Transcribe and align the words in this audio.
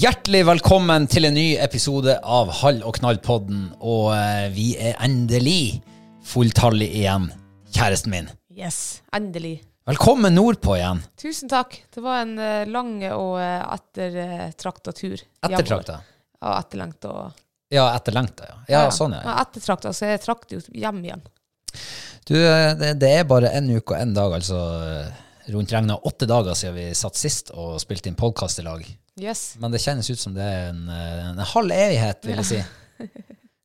Hjertelig 0.00 0.44
velkommen 0.48 1.04
til 1.10 1.26
en 1.28 1.34
ny 1.36 1.56
episode 1.60 2.14
av 2.24 2.50
Hall 2.60 2.78
og 2.86 2.94
knall-podden. 3.00 3.66
Og 3.84 4.12
eh, 4.14 4.46
vi 4.54 4.68
er 4.80 4.94
endelig 5.04 5.80
fulltallig 6.30 6.86
igjen, 7.02 7.26
kjæresten 7.74 8.14
min. 8.14 8.30
Yes, 8.56 9.00
endelig. 9.16 9.58
Velkommen 9.90 10.32
nordpå 10.36 10.76
igjen. 10.78 11.02
Tusen 11.20 11.50
takk. 11.52 11.76
Det 11.92 12.04
var 12.04 12.22
en 12.22 12.32
eh, 12.40 12.62
lang 12.70 12.94
og 13.10 13.34
uh, 13.42 13.74
ettertrakta 13.74 14.94
tur. 14.96 15.20
Ettertrakta. 15.44 15.98
Ja, 16.40 16.54
etterlengta. 16.62 17.10
og- 17.10 17.46
Ja, 17.74 17.88
etterlengta, 17.98 18.46
ja. 18.48 18.56
Ja, 18.72 18.84
sånn, 18.94 19.12
ja. 19.18 19.36
Ettertrakta, 19.44 19.92
så 19.94 20.08
jeg 20.14 20.22
trakk 20.24 20.46
det 20.48 20.60
jo 20.60 20.78
hjem 20.80 21.02
igjen. 21.04 21.26
Du, 22.26 22.36
eh, 22.38 22.72
det, 22.78 22.94
det 23.02 23.12
er 23.18 23.28
bare 23.28 23.52
en 23.58 23.68
uke 23.74 23.92
og 23.94 24.00
en 24.00 24.14
dag, 24.16 24.32
altså 24.38 24.62
eh, 24.86 25.20
rundt 25.52 25.74
regna 25.74 25.98
åtte 26.08 26.26
dager 26.30 26.56
siden 26.56 26.78
vi 26.78 26.88
satt 26.96 27.18
sist 27.20 27.52
og 27.52 27.76
spilte 27.82 28.08
inn 28.10 28.18
podkast 28.18 28.62
i 28.62 28.66
lag. 28.66 28.82
Yes. 29.20 29.54
Men 29.60 29.74
det 29.74 29.82
kjennes 29.82 30.08
ut 30.10 30.20
som 30.20 30.34
det 30.36 30.46
er 30.46 30.70
en, 30.70 30.86
en 30.88 31.44
halv 31.52 31.74
evighet, 31.74 32.24
vil 32.26 32.40
jeg 32.42 32.48
si. 32.50 33.10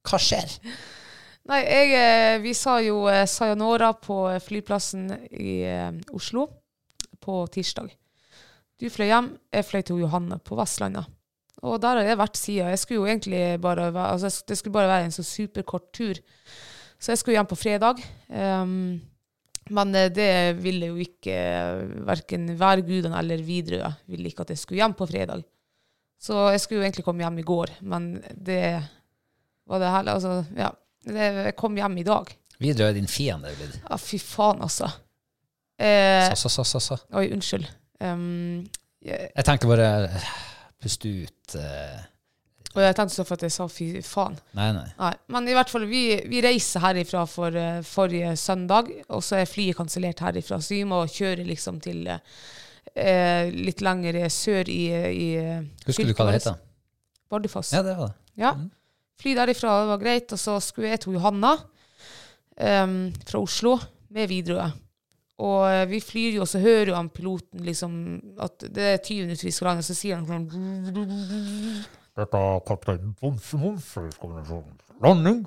Hva 0.06 0.20
skjer? 0.22 0.58
Nei, 1.50 1.60
jeg, 1.62 1.92
eh, 1.94 2.36
vi 2.42 2.56
sa 2.58 2.80
jo 2.82 3.04
eh, 3.12 3.28
sayonara 3.30 3.92
på 4.02 4.18
flyplassen 4.42 5.12
i 5.30 5.60
eh, 5.70 5.92
Oslo 6.18 6.48
på 7.22 7.44
tirsdag. 7.54 7.92
Du 8.82 8.88
fløy 8.90 9.12
hjem, 9.12 9.28
jeg 9.54 9.68
fløy 9.68 9.84
til 9.86 10.02
Johanne 10.02 10.40
på 10.42 10.58
Vestlandet. 10.58 11.06
Og 11.66 11.78
der 11.82 12.00
har 12.00 12.10
jeg 12.10 12.20
vært 12.20 12.40
siden. 12.40 12.72
Jeg 12.74 12.82
skulle 12.82 12.98
jo 13.04 13.10
egentlig 13.10 13.44
bare 13.62 13.92
være, 13.94 14.08
altså, 14.18 14.44
det 14.50 14.58
skulle 14.58 14.74
bare 14.76 14.90
være 14.90 15.08
en 15.08 15.16
så 15.16 15.24
superkort 15.26 15.86
tur. 15.94 16.18
Så 17.00 17.14
jeg 17.14 17.22
skulle 17.22 17.38
hjem 17.38 17.50
på 17.50 17.58
fredag. 17.58 18.02
Ehm, 18.30 19.00
men 19.74 19.96
eh, 19.96 20.12
det 20.14 20.30
ville 20.62 20.92
jo 20.92 20.98
ikke 21.02 21.36
uh, 21.36 21.84
verken 22.08 22.48
værgudene 22.60 23.18
eller 23.20 23.42
Widerøe 23.46 23.92
ville 24.12 24.30
ikke 24.30 24.46
at 24.46 24.54
jeg 24.54 24.62
skulle 24.62 24.82
hjem 24.84 24.94
på 24.98 25.08
fredag. 25.10 25.44
Så 26.22 26.52
jeg 26.54 26.62
skulle 26.64 26.82
jo 26.82 26.86
egentlig 26.88 27.06
komme 27.06 27.26
hjem 27.26 27.40
i 27.42 27.46
går, 27.48 27.74
men 27.82 28.10
det 28.32 28.82
var 29.68 29.82
det 29.82 29.94
hele. 29.98 30.14
Altså, 30.18 30.36
ja. 30.58 30.72
Det, 31.06 31.26
jeg 31.52 31.56
kom 31.60 31.76
hjem 31.78 31.98
i 32.02 32.06
dag. 32.08 32.32
Widerøe 32.62 32.94
er 32.94 32.98
din 32.98 33.10
fiende 33.10 33.52
blitt. 33.58 33.76
Ja, 33.84 33.98
fy 34.00 34.18
faen, 34.22 34.62
altså. 34.66 34.88
Eh, 35.78 36.32
Så, 36.34 36.50
så, 36.50 36.64
så, 36.64 36.80
så, 36.80 36.98
oi, 37.14 37.28
unnskyld. 37.36 37.68
Um, 38.00 38.64
jeg, 39.06 39.30
Jeg 39.36 39.46
tenkte 39.46 39.70
bare 39.70 39.90
eh, 40.08 40.30
puste 40.82 41.12
ut 41.26 41.56
eh, 41.60 42.00
og 42.76 42.84
jeg 42.84 42.96
tenkte 42.98 43.16
så 43.16 43.26
for 43.26 43.38
at 43.38 43.46
jeg 43.48 43.56
sa 43.56 43.68
fy 43.72 43.88
faen. 44.06 44.36
Nei, 44.58 44.70
nei. 44.76 44.88
Nei, 45.00 45.14
men 45.36 45.50
i 45.50 45.56
hvert 45.56 45.72
fall, 45.72 45.88
vi, 45.90 46.04
vi 46.30 46.44
reiser 46.44 46.84
herifra 46.84 47.24
for 47.30 47.56
uh, 47.56 47.80
forrige 47.88 48.36
søndag, 48.40 48.92
og 49.08 49.24
så 49.26 49.40
er 49.40 49.50
flyet 49.50 49.80
kansellert 49.80 50.24
herifra, 50.26 50.60
så 50.60 50.76
vi 50.76 50.84
må 50.88 51.02
kjøre 51.12 51.48
liksom 51.48 51.80
til 51.84 52.06
uh, 52.12 53.44
litt 53.56 53.84
lenger 53.86 54.22
sør 54.34 54.72
i, 54.72 54.82
i 54.92 55.30
Husker 55.88 56.12
du 56.12 56.16
hva 56.16 56.30
det 56.30 56.40
heter? 56.42 56.60
Bardufoss. 57.32 57.74
Ja, 57.74 57.84
det 57.86 57.98
var 57.98 58.12
det. 58.12 58.20
Ja. 58.40 58.56
Fly 59.22 59.36
derifra, 59.38 59.80
det 59.82 59.92
var 59.94 60.02
greit. 60.04 60.32
Og 60.36 60.40
så 60.40 60.60
skulle 60.64 60.92
jeg 60.92 61.02
til 61.04 61.16
Johanna 61.18 61.56
um, 62.60 62.98
fra 63.26 63.42
Oslo 63.42 63.78
med 64.16 64.30
Widerøe. 64.30 64.72
Og 65.44 65.66
eh, 65.68 65.84
vi 65.92 66.00
flyr 66.00 66.38
jo, 66.38 66.46
og 66.46 66.48
så 66.48 66.62
hører 66.64 66.94
jo 66.94 66.96
han 66.96 67.12
piloten 67.12 67.66
liksom 67.68 67.96
at 68.40 68.64
det 68.72 68.86
er 68.94 69.02
20 69.04 69.26
minutter 69.26 69.50
vi 69.50 69.52
skal 69.52 69.68
lande, 69.68 69.84
så 69.84 69.96
sier 69.98 70.22
han 70.22 70.28
sånn 70.30 70.46
Dette 72.16 72.40
er 72.40 72.62
kaptein 72.68 73.14
Bonse 73.20 73.58
Monser. 73.60 74.10
Landing. 75.04 75.42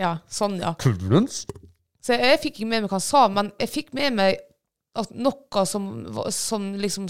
Ja, 0.00 0.14
sånn, 0.30 0.56
ja. 0.62 0.72
Kullens. 0.80 1.42
Så 2.00 2.14
jeg, 2.14 2.24
jeg 2.32 2.40
fikk 2.44 2.60
ikke 2.60 2.70
med 2.70 2.84
meg 2.84 2.92
hva 2.92 2.96
han 3.00 3.04
sa, 3.04 3.24
men 3.32 3.50
jeg 3.60 3.72
fikk 3.72 3.90
med 3.98 4.14
meg 4.16 4.38
at 4.98 5.12
noe 5.14 5.64
som, 5.68 5.88
som 6.34 6.72
liksom 6.80 7.08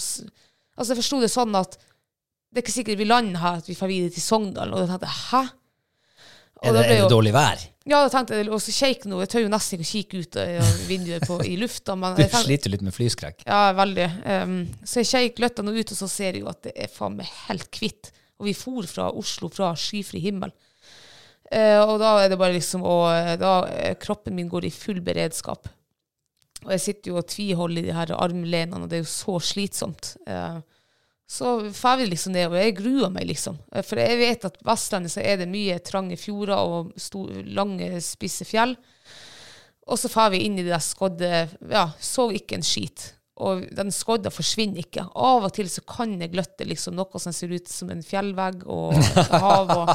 Altså, 0.78 0.92
jeg 0.92 0.98
forsto 1.00 1.18
det 1.18 1.30
sånn 1.32 1.56
at 1.58 1.72
det 1.74 2.60
er 2.60 2.62
ikke 2.62 2.72
sikkert 2.76 3.00
vi 3.00 3.06
lander 3.08 3.40
her, 3.42 3.56
at 3.58 3.66
vi 3.66 3.74
får 3.74 3.90
videre 3.90 4.12
til 4.14 4.22
Sogndal. 4.22 4.70
Og 4.70 4.84
jeg 4.84 4.90
tenkte 4.92 5.08
hæ? 5.10 5.40
Og 6.58 6.66
Er 6.68 6.72
det, 6.74 6.80
ble 6.82 6.94
er 6.94 6.98
jo- 6.98 7.08
det 7.08 7.14
dårlig 7.14 7.32
vær? 7.32 7.64
Ja, 7.88 8.02
da 8.04 8.08
tenkte 8.12 8.36
jeg, 8.36 8.48
og 8.52 8.60
så 8.60 8.72
kjek 8.74 9.04
nå, 9.08 9.18
jeg 9.22 9.28
tør 9.32 9.42
jo 9.46 9.48
nesten 9.48 9.78
ikke 9.78 9.86
å 9.86 9.92
kikke 9.94 10.18
ut 10.24 10.36
av 10.42 10.80
vinduet 10.88 11.22
på, 11.24 11.36
i 11.46 11.56
lufta, 11.56 11.94
men 11.96 12.16
Du 12.16 12.22
tenkte, 12.22 12.42
sliter 12.44 12.70
litt 12.74 12.82
med 12.82 12.92
flyskrekk. 12.92 13.44
ja, 13.46 13.72
veldig. 13.72 14.08
Um, 14.26 14.68
så 14.84 15.00
jeg 15.00 15.08
kjek 15.12 15.38
løtta 15.38 15.62
nå 15.64 15.72
ut, 15.78 15.92
og 15.94 15.96
så 15.96 16.08
ser 16.10 16.32
jeg 16.34 16.42
jo 16.42 16.48
at 16.50 16.62
det 16.66 16.72
er 16.76 16.88
faen 16.92 17.16
meg 17.16 17.26
helt 17.48 17.70
kvitt. 17.70 18.10
Og 18.38 18.46
vi 18.46 18.52
for 18.54 18.82
fra 18.86 19.08
Oslo, 19.10 19.48
fra 19.48 19.72
skyfri 19.74 20.20
himmel. 20.20 20.52
Uh, 21.48 21.80
og 21.88 21.98
da 22.02 22.18
er 22.24 22.28
det 22.28 22.38
bare 22.38 22.52
liksom, 22.58 22.82
og 22.84 23.06
eh, 23.08 23.36
da 23.40 23.62
eh, 23.72 23.94
kroppen 23.96 24.34
min 24.36 24.50
går 24.52 24.66
i 24.68 24.70
full 24.70 25.00
beredskap. 25.00 25.66
Og 26.66 26.72
jeg 26.74 26.80
sitter 26.80 27.12
jo 27.12 27.16
og 27.22 27.26
tviholder 27.30 27.78
i 27.80 27.86
de 27.86 27.94
her 27.96 28.12
armlenene, 28.18 28.82
og 28.84 28.90
det 28.90 28.98
er 28.98 29.04
jo 29.06 29.08
så 29.08 29.38
slitsomt. 29.40 30.16
Eh, 30.28 30.58
så 31.30 31.72
får 31.72 31.96
vi 32.00 32.06
liksom 32.08 32.32
ned, 32.32 32.48
og 32.48 32.56
jeg 32.56 32.76
gruer 32.78 33.10
meg 33.12 33.26
liksom. 33.28 33.58
Eh, 33.72 33.84
For 33.84 34.00
jeg 34.00 34.16
vet 34.16 34.46
at 34.48 34.56
på 34.56 34.68
Vestlandet 34.70 35.12
så 35.12 35.20
er 35.20 35.42
det 35.42 35.50
mye 35.52 35.76
trange 35.84 36.16
fjorder 36.16 36.56
og 36.56 36.94
store, 36.96 37.42
lange, 37.44 37.90
spisse 38.04 38.46
fjell. 38.48 38.72
Og 39.88 40.00
så 40.00 40.08
får 40.12 40.32
vi 40.32 40.42
inn 40.46 40.56
i 40.58 40.64
det 40.64 40.72
der 40.72 40.84
skodde 40.84 41.30
Ja, 41.68 41.90
så 42.00 42.30
ikke 42.32 42.56
en 42.56 42.64
skit. 42.64 43.10
Og 43.44 43.68
den 43.76 43.92
skodda 43.94 44.32
forsvinner 44.34 44.82
ikke. 44.82 45.04
Av 45.14 45.44
og 45.46 45.52
til 45.54 45.68
så 45.70 45.84
kan 45.86 46.16
jeg 46.16 46.32
gløtte 46.32 46.66
liksom 46.66 46.96
noe 46.98 47.20
som 47.22 47.36
ser 47.36 47.52
ut 47.54 47.68
som 47.70 47.92
en 47.92 48.02
fjellvegg 48.02 48.64
og 48.66 48.96
hav. 49.30 49.70
Og, 49.76 49.92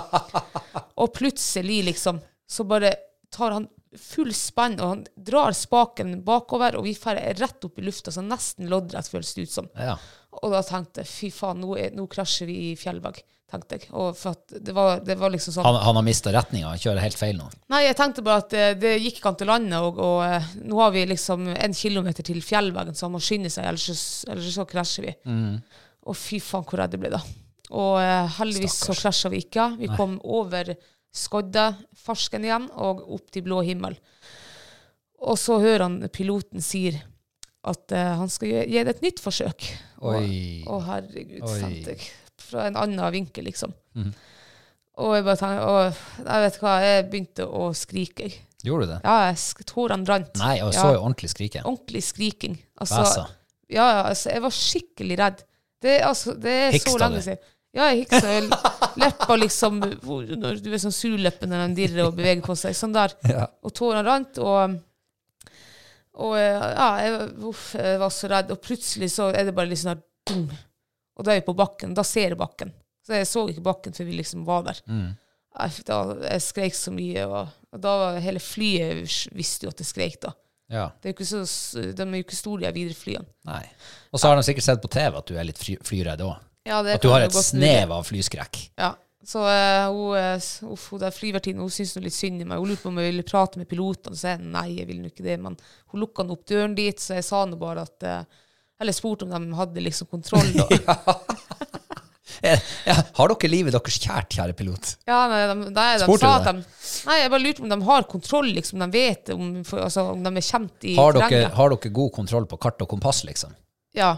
og 1.02 1.14
plutselig, 1.18 1.82
liksom, 1.90 2.22
så 2.48 2.66
bare 2.70 2.94
tar 3.34 3.58
han 3.58 3.68
full 4.00 4.32
spenn, 4.38 4.80
og 4.80 4.90
han 4.90 5.04
drar 5.18 5.54
spaken 5.58 6.20
bakover, 6.26 6.78
og 6.78 6.88
vi 6.88 6.94
drar 6.98 7.20
rett 7.42 7.66
opp 7.68 7.82
i 7.82 7.86
lufta, 7.86 8.14
så 8.14 8.24
nesten 8.26 8.70
loddrett 8.72 9.10
føles 9.10 9.34
det 9.36 9.46
ut 9.50 9.58
som. 9.58 9.70
Ja. 9.78 9.98
Og 10.42 10.52
da 10.52 10.62
tenkte 10.66 11.04
jeg 11.04 11.10
fy 11.12 11.30
faen, 11.36 11.62
nå, 11.64 11.76
er, 11.78 11.92
nå 11.96 12.08
krasjer 12.12 12.48
vi 12.50 12.56
i 12.72 12.74
fjellvegg, 12.80 13.20
tenkte 13.54 13.78
jeg. 13.78 13.90
Og 13.94 14.16
for 14.18 14.34
at 14.34 14.56
det 14.66 14.74
var, 14.76 15.00
det 15.06 15.16
var 15.22 15.30
liksom 15.34 15.54
sånn 15.56 15.68
Han, 15.68 15.78
han 15.86 16.00
har 16.00 16.06
mista 16.08 16.34
retninga, 16.34 16.72
kjører 16.82 17.04
helt 17.06 17.20
feil 17.20 17.38
nå. 17.38 17.50
Nei, 17.74 17.84
jeg 17.86 17.98
tenkte 18.00 18.24
bare 18.26 18.42
at 18.44 18.50
det, 18.56 18.66
det 18.82 18.96
gikk 19.04 19.20
ikke 19.22 19.32
an 19.34 19.40
til 19.44 19.52
landet, 19.52 19.78
og, 19.86 20.00
og 20.02 20.24
eh, 20.26 20.50
nå 20.66 20.80
har 20.82 20.92
vi 20.96 21.06
liksom 21.14 21.46
en 21.54 21.78
kilometer 21.78 22.26
til 22.28 22.42
fjellveggen, 22.44 22.98
så 22.98 23.06
han 23.08 23.14
må 23.16 23.22
skynde 23.24 23.52
seg, 23.54 23.68
ellers, 23.70 23.86
så- 23.94 24.32
ellers 24.34 24.52
så 24.58 24.66
krasjer 24.70 25.10
vi. 25.12 25.16
Og 26.04 26.18
fy 26.20 26.42
faen, 26.44 26.66
hvor 26.68 26.82
redd 26.82 26.98
jeg 26.98 27.04
ble 27.06 27.14
da. 27.14 27.22
Og 27.74 27.96
heldigvis 28.02 28.38
heldigvis 28.40 28.76
så 28.90 28.94
krasja 29.00 29.30
vi 29.34 29.40
ikke. 29.46 29.70
Vi 29.80 29.88
kom 29.98 30.18
over 30.26 30.74
Skodde, 31.14 31.68
Farsken 32.04 32.44
igjen, 32.46 32.66
og 32.74 33.06
opp 33.16 33.30
til 33.32 33.46
blå 33.46 33.62
himmel. 33.66 33.96
Og 35.24 35.38
så 35.40 35.60
hører 35.62 35.86
han 35.86 35.96
piloten 36.12 36.62
sier 36.66 36.98
at 37.64 37.96
uh, 37.96 38.12
han 38.20 38.32
skal 38.32 38.50
gi, 38.50 38.62
gi 38.74 38.84
det 38.84 38.98
et 38.98 39.04
nytt 39.06 39.22
forsøk. 39.24 39.68
Oi. 40.04 40.64
Å, 40.68 40.80
herregud, 40.90 41.46
sant. 41.48 42.08
Fra 42.44 42.68
en 42.68 42.80
annen 42.80 43.14
vinkel, 43.14 43.48
liksom. 43.48 43.72
Og 45.02 45.16
jeg 45.16 45.26
bare 45.26 45.40
tenkte, 45.40 45.70
og 45.70 46.26
jeg 46.28 46.44
vet 46.44 46.58
hva, 46.62 46.74
jeg 46.84 47.06
begynte 47.10 47.48
å 47.48 47.70
skrike. 47.78 48.28
Gjorde 48.64 48.86
du 48.86 48.92
det? 48.94 49.00
Ja, 49.04 49.16
jeg 49.32 49.66
tårene 49.68 50.08
rant. 50.08 50.36
Nei, 50.40 50.58
og 50.64 50.74
så 50.76 50.92
ja. 50.94 51.00
ordentlig 51.00 51.32
skrike. 51.34 51.64
Ordentlig 51.66 52.04
skriking. 52.06 52.60
Altså, 52.80 53.02
Bæsa. 53.02 53.26
ja, 53.74 53.88
ja, 53.88 54.04
altså, 54.12 54.30
jeg 54.36 54.44
var 54.46 54.56
skikkelig 54.60 55.18
redd. 55.24 55.42
Det, 55.84 55.98
altså, 56.08 56.36
det 56.40 56.54
er 56.68 56.78
Hiksta 56.78 56.94
så 56.94 57.02
lenge 57.02 57.24
siden. 57.26 57.50
Ja, 57.74 57.88
jeg 57.90 58.04
hiksa. 58.04 58.30
Leppa 59.02 59.36
liksom 59.42 59.80
hvor- 60.06 60.28
når 60.38 60.62
Du 60.62 60.70
er 60.72 60.78
sånn 60.78 60.94
surleppe 60.94 61.48
når 61.50 61.68
de 61.68 61.76
dirrer 61.82 62.06
og 62.06 62.16
beveger 62.16 62.44
på 62.46 62.56
seg. 62.56 62.76
Sånn 62.78 62.94
der. 62.94 63.16
Ja. 63.34 63.48
Og 63.66 63.74
tårene 63.74 64.06
rant. 64.06 64.38
Og, 64.38 64.78
og 66.14 66.36
ja, 66.38 66.90
jeg, 67.02 67.32
uff, 67.50 67.72
jeg 67.80 68.00
var 68.02 68.14
så 68.14 68.30
redd. 68.30 68.54
Og 68.54 68.62
plutselig 68.62 69.10
så 69.16 69.32
er 69.34 69.48
det 69.48 69.56
bare 69.58 69.72
litt 69.72 69.82
sånn 69.82 69.96
her 69.96 70.04
boom. 70.30 70.48
Og 71.18 71.26
da 71.26 71.34
er 71.34 71.42
vi 71.42 71.48
på 71.48 71.58
bakken. 71.58 71.96
Da 71.98 72.06
ser 72.06 72.34
jeg 72.34 72.40
bakken. 72.40 72.74
Så 73.04 73.18
jeg 73.18 73.28
så 73.30 73.44
ikke 73.52 73.66
bakken 73.66 73.96
før 73.96 74.08
vi 74.08 74.20
liksom 74.20 74.46
var 74.48 74.64
der. 74.70 74.80
Mm. 74.88 75.10
Da, 75.86 75.98
jeg 76.24 76.46
skreik 76.46 76.78
så 76.78 76.94
mye, 76.94 77.26
og, 77.28 77.52
og 77.74 77.82
da 77.84 77.92
var 78.00 78.22
hele 78.24 78.42
flyet 78.42 79.04
visste 79.36 79.68
jo 79.68 79.74
at 79.74 79.84
jeg 79.84 79.90
skreik 79.90 80.22
da. 80.24 80.32
Ja. 80.74 80.88
Det 80.98 81.10
er 81.10 81.14
jo 81.14 81.18
ikke 81.20 81.28
så, 81.28 81.44
de 81.84 82.06
er 82.06 82.16
jo 82.18 82.24
ikke 82.24 82.38
store, 82.40 82.62
de 82.64 82.72
videre 82.72 82.94
Widerøe-flyene. 82.96 83.28
Nei. 83.50 83.64
Og 84.14 84.22
så 84.22 84.32
har 84.32 84.40
de 84.40 84.46
sikkert 84.48 84.66
sett 84.66 84.82
på 84.82 84.90
TV 84.94 85.20
at 85.20 85.30
du 85.30 85.38
er 85.38 85.46
litt 85.46 85.62
fly, 85.62 85.76
flyredd 85.86 86.24
òg. 86.26 86.40
Ja, 86.64 86.80
At 86.80 87.04
du 87.04 87.10
har 87.12 87.26
et 87.26 87.36
snev 87.36 87.92
av 87.92 88.06
flyskrekk. 88.08 88.62
Ja. 88.80 88.94
Så 89.24 89.40
uh, 89.40 89.88
hun, 89.94 90.18
eh, 90.20 90.48
uff, 90.74 90.90
hun 90.92 91.00
der 91.00 91.14
flyvertinnen 91.16 91.70
syntes 91.72 91.96
litt 92.04 92.16
synd 92.16 92.42
i 92.44 92.48
meg. 92.48 92.60
Hun 92.60 92.74
lurte 92.74 92.84
på 92.84 92.92
om 92.92 92.98
jeg 93.00 93.12
ville 93.14 93.24
prate 93.28 93.62
med 93.62 93.70
pilotene. 93.72 94.18
Så 94.20 94.34
jeg 94.34 94.42
nei, 94.44 94.66
jeg 94.82 94.90
vil 94.90 95.06
ikke 95.08 95.24
det. 95.24 95.38
Men 95.40 95.56
hun 95.94 96.04
lukka 96.04 96.26
opp 96.28 96.44
døren 96.50 96.76
dit, 96.76 97.00
så 97.00 97.16
jeg 97.20 97.28
sa 97.30 97.46
nå 97.48 97.56
bare 97.62 97.86
at 97.88 98.08
uh, 98.10 98.42
Eller 98.84 98.96
spurte 98.98 99.24
om 99.24 99.32
de 99.32 99.56
hadde 99.60 99.86
liksom 99.86 100.10
kontroll. 100.12 100.52
Eh, 102.44 102.60
Ja, 102.88 102.96
har 103.16 103.30
dere 103.32 103.48
livet 103.52 103.72
deres 103.76 103.96
kjært, 104.04 104.34
kjære 104.36 104.56
pilot? 104.58 104.90
Ja, 105.08 105.20
nei, 105.32 105.44
de, 105.48 105.54
nei, 105.72 105.86
de 106.02 106.08
sa 106.20 106.32
at 106.42 106.48
de 106.50 106.54
Nei, 107.08 107.18
jeg 107.22 107.30
bare 107.32 107.44
lurte 107.44 107.62
på 107.62 107.68
om 107.68 107.72
de 107.72 107.78
har 107.88 108.08
kontroll, 108.10 108.50
liksom. 108.58 108.82
De 108.84 108.88
vet 108.92 109.32
om, 109.36 109.46
for, 109.68 109.80
altså, 109.86 110.04
om 110.12 110.24
de 110.26 110.32
er 110.42 110.44
kjent 110.44 110.88
i 110.90 110.96
Har 110.98 111.16
dere, 111.16 111.30
terrenget. 111.30 111.56
har 111.60 111.72
dere 111.76 111.92
god 112.00 112.12
kontroll 112.18 112.48
på 112.52 112.60
kart 112.66 112.84
og 112.84 112.90
kompass, 112.92 113.22
liksom? 113.28 113.54
Ja. 113.96 114.10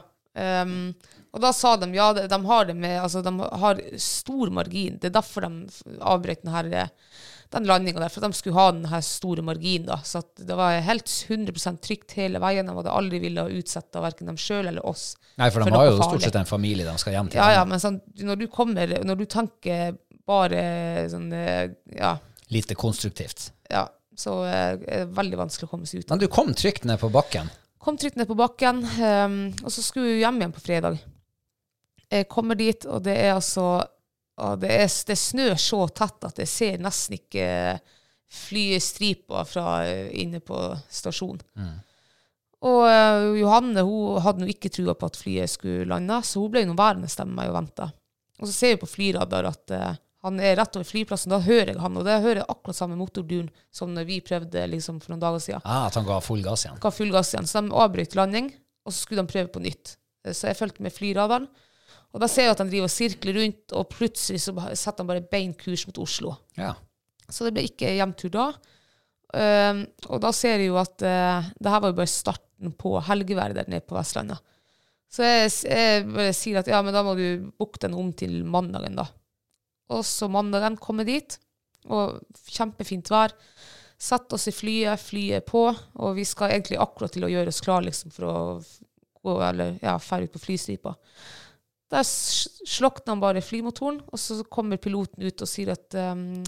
ehm, 0.41 0.93
og 1.35 1.41
da 1.43 1.51
sa 1.53 1.75
de 1.77 1.89
ja, 1.95 2.09
de, 2.15 2.39
har 2.47 2.67
det 2.69 2.75
med 2.79 2.97
Altså, 3.01 3.21
de 3.25 3.31
har 3.61 3.81
stor 4.01 4.51
margin. 4.55 4.99
Det 5.01 5.09
er 5.09 5.17
derfor 5.17 5.45
de 5.45 5.97
avbrøt 5.99 6.45
den 6.45 6.53
her 6.53 6.69
eh, 6.71 6.93
den 7.53 7.67
landinga 7.69 8.01
der, 8.01 8.11
for 8.11 8.25
de 8.25 8.33
skulle 8.35 8.57
ha 8.57 8.71
den 8.73 8.87
store 9.05 9.43
marginen. 9.45 9.87
da, 9.91 9.99
Så 10.03 10.23
det 10.39 10.55
var 10.57 10.79
helt 10.81 11.05
100% 11.05 11.81
trygt 11.83 12.15
hele 12.17 12.39
veien. 12.41 12.67
De 12.67 12.75
hadde 12.75 12.91
aldri 12.91 13.19
ville 13.23 13.45
utsette 13.59 14.01
verken 14.03 14.31
dem 14.31 14.39
sjøl 14.39 14.71
eller 14.71 14.85
oss. 14.87 15.13
Nei, 15.37 15.51
for 15.51 15.61
de 15.61 15.69
For 15.69 15.77
har 15.77 15.89
jo 15.91 15.97
farlig. 15.99 16.09
stort 16.09 16.25
sett 16.29 16.39
en 16.41 16.49
familie 16.49 16.87
de 16.87 16.95
skal 17.03 17.17
hjem 17.17 17.29
til. 17.31 17.41
Ja, 17.43 17.59
ja, 17.59 17.67
men 17.69 17.83
sånn, 17.83 17.99
når 18.23 18.39
du 18.41 18.47
kommer 18.51 18.95
Når 19.03 19.19
du 19.19 19.25
tenker 19.29 19.99
bare 20.25 20.63
sånn 21.11 21.29
eh, 21.35 21.75
Ja, 21.99 22.15
Lite 22.49 22.75
konstruktivt. 22.77 23.51
ja 23.69 23.87
så 24.15 24.45
eh, 24.47 24.75
er 24.79 25.03
det 25.03 25.15
veldig 25.15 25.39
vanskelig 25.43 25.67
å 25.67 25.71
komme 25.73 25.87
seg 25.89 26.03
ut. 26.03 26.09
Men 26.13 26.21
du 26.21 26.29
kom 26.31 26.53
trygt 26.55 26.85
ned 26.87 27.01
på 27.01 27.09
bakken. 27.11 27.49
Kom 27.83 27.97
trygt 28.01 28.15
ned 28.15 28.29
på 28.29 28.37
bakken, 28.39 28.79
Um, 28.95 29.35
og 29.61 29.73
så 29.73 29.83
skulle 29.83 30.15
vi 30.15 30.21
hjem 30.23 30.39
igjen 30.39 30.53
på 30.55 30.63
fredag. 30.63 31.01
Jeg 32.11 32.27
kommer 32.29 32.57
dit, 32.59 32.85
og 32.85 33.03
det 33.05 33.15
er 33.17 33.33
altså 33.33 33.83
det, 34.59 34.69
er, 34.69 34.89
det 35.07 35.15
snør 35.15 35.55
så 35.59 35.85
tett 35.95 36.25
at 36.27 36.39
jeg 36.43 36.51
ser 36.51 36.81
nesten 36.83 37.15
ikke 37.17 37.47
flystriper 38.35 39.45
fra 39.47 39.85
eh, 39.87 40.09
inne 40.21 40.41
på 40.43 40.57
stasjonen. 40.91 41.43
Og 42.65 42.81
uh, 42.87 43.35
Johanne 43.37 43.83
hun 43.85 44.23
hadde 44.25 44.41
nå 44.41 44.49
ikke 44.49 44.71
trua 44.73 44.95
på 44.97 45.07
at 45.07 45.19
flyet 45.19 45.51
skulle 45.53 45.85
lande, 45.89 46.17
så 46.25 46.41
hun 46.41 46.51
ble 46.53 46.63
nå 46.65 46.73
værende 46.77 47.07
med 47.27 47.35
meg 47.37 47.51
og 47.51 47.57
venta. 47.59 47.91
Og 48.41 48.49
så 48.49 48.55
ser 48.55 48.73
vi 48.73 48.81
på 48.81 48.89
flyradar 48.89 49.47
at 49.51 49.73
uh, 49.75 49.91
han 50.25 50.39
er 50.41 50.55
rett 50.57 50.75
over 50.79 50.87
flyplassen. 50.89 51.31
Da 51.31 51.39
hører 51.45 51.75
jeg 51.75 51.83
han, 51.83 51.99
og 51.99 52.07
det 52.07 52.15
hører 52.23 52.41
jeg 52.41 52.49
akkurat 52.49 52.79
samme 52.79 52.97
motorduren 52.97 53.51
som 53.75 53.93
når 53.93 54.07
vi 54.09 54.17
prøvde 54.25 54.63
liksom, 54.71 54.97
for 55.03 55.13
noen 55.13 55.21
dager 55.21 55.43
siden 55.43 55.61
Ah, 55.63 55.85
at 55.85 55.99
han 55.99 56.07
ga 56.07 56.17
full 56.25 56.41
gass 56.43 56.65
igjen. 56.65 56.81
ga 56.81 56.91
full 56.91 57.13
gass 57.13 57.35
igjen. 57.35 57.47
Så 57.47 57.61
de 57.61 57.77
avbrøt 57.85 58.17
landing, 58.17 58.49
og 58.83 58.95
så 58.95 59.03
skulle 59.03 59.21
de 59.21 59.31
prøve 59.31 59.53
på 59.53 59.61
nytt. 59.61 59.93
Så 60.25 60.49
jeg 60.49 60.57
fulgte 60.57 60.81
med 60.81 60.95
flyradaren. 60.95 61.45
Og 62.15 62.21
da 62.23 62.29
ser 62.31 62.47
jeg 62.47 62.55
at 62.55 62.61
han 62.63 62.71
driver 62.71 62.87
og 62.87 62.93
sirkler 62.93 63.35
rundt, 63.41 63.73
og 63.75 63.89
plutselig 63.91 64.39
så 64.45 64.53
setter 64.55 65.03
han 65.03 65.09
bare 65.09 65.25
bein 65.27 65.51
kurs 65.59 65.83
mot 65.89 65.99
Oslo. 65.99 66.37
Ja. 66.55 66.71
Så 67.27 67.43
det 67.43 67.51
ble 67.57 67.65
ikke 67.67 67.91
hjemtur 67.97 68.31
da. 68.31 68.47
Um, 69.35 69.81
og 70.07 70.21
da 70.23 70.31
ser 70.31 70.61
jeg 70.61 70.69
jo 70.69 70.77
at 70.79 70.95
uh, 71.03 71.47
det 71.59 71.71
her 71.73 71.81
var 71.83 71.91
jo 71.91 71.97
bare 71.97 72.11
starten 72.11 72.71
på 72.79 72.93
helgeværet 73.03 73.57
der 73.57 73.67
nede 73.67 73.83
på 73.83 73.97
Vestlandet. 73.97 74.39
Så 75.11 75.27
jeg, 75.27 75.51
jeg 75.67 76.05
bare 76.07 76.31
sier 76.35 76.61
at 76.61 76.71
ja, 76.71 76.79
men 76.85 76.95
da 76.95 77.03
må 77.03 77.17
du 77.19 77.49
booke 77.59 77.81
den 77.83 77.97
om 77.99 78.13
til 78.15 78.41
mandagen, 78.47 78.95
da. 78.99 79.09
Og 79.91 80.07
så 80.07 80.29
mandagen 80.31 80.79
kommer 80.81 81.03
jeg 81.05 81.19
dit, 81.19 81.37
og 81.91 82.21
kjempefint 82.47 83.11
vær. 83.11 83.35
Sett 84.01 84.31
oss 84.35 84.47
i 84.49 84.55
flyet, 84.55 85.03
flyet 85.03 85.41
er 85.41 85.45
på, 85.47 85.67
og 85.71 86.15
vi 86.17 86.25
skal 86.27 86.55
egentlig 86.55 86.79
akkurat 86.83 87.13
til 87.15 87.27
å 87.27 87.31
gjøre 87.31 87.51
oss 87.51 87.63
klar 87.63 87.83
liksom, 87.85 88.11
for 88.15 88.27
å 88.27 88.37
gå, 89.25 89.35
eller 89.45 89.77
ja, 89.83 89.95
ferdig 89.99 90.29
ut 90.29 90.37
på 90.37 90.47
flystripa. 90.47 90.95
S- 91.93 92.47
slokner 92.65 93.13
han 93.13 93.21
bare 93.21 93.43
flymotoren, 93.45 94.01
og 94.09 94.19
så 94.19 94.39
kommer 94.49 94.81
piloten 94.81 95.23
ut 95.23 95.41
og 95.45 95.47
sier 95.49 95.69
at 95.75 95.93
um, 96.15 96.41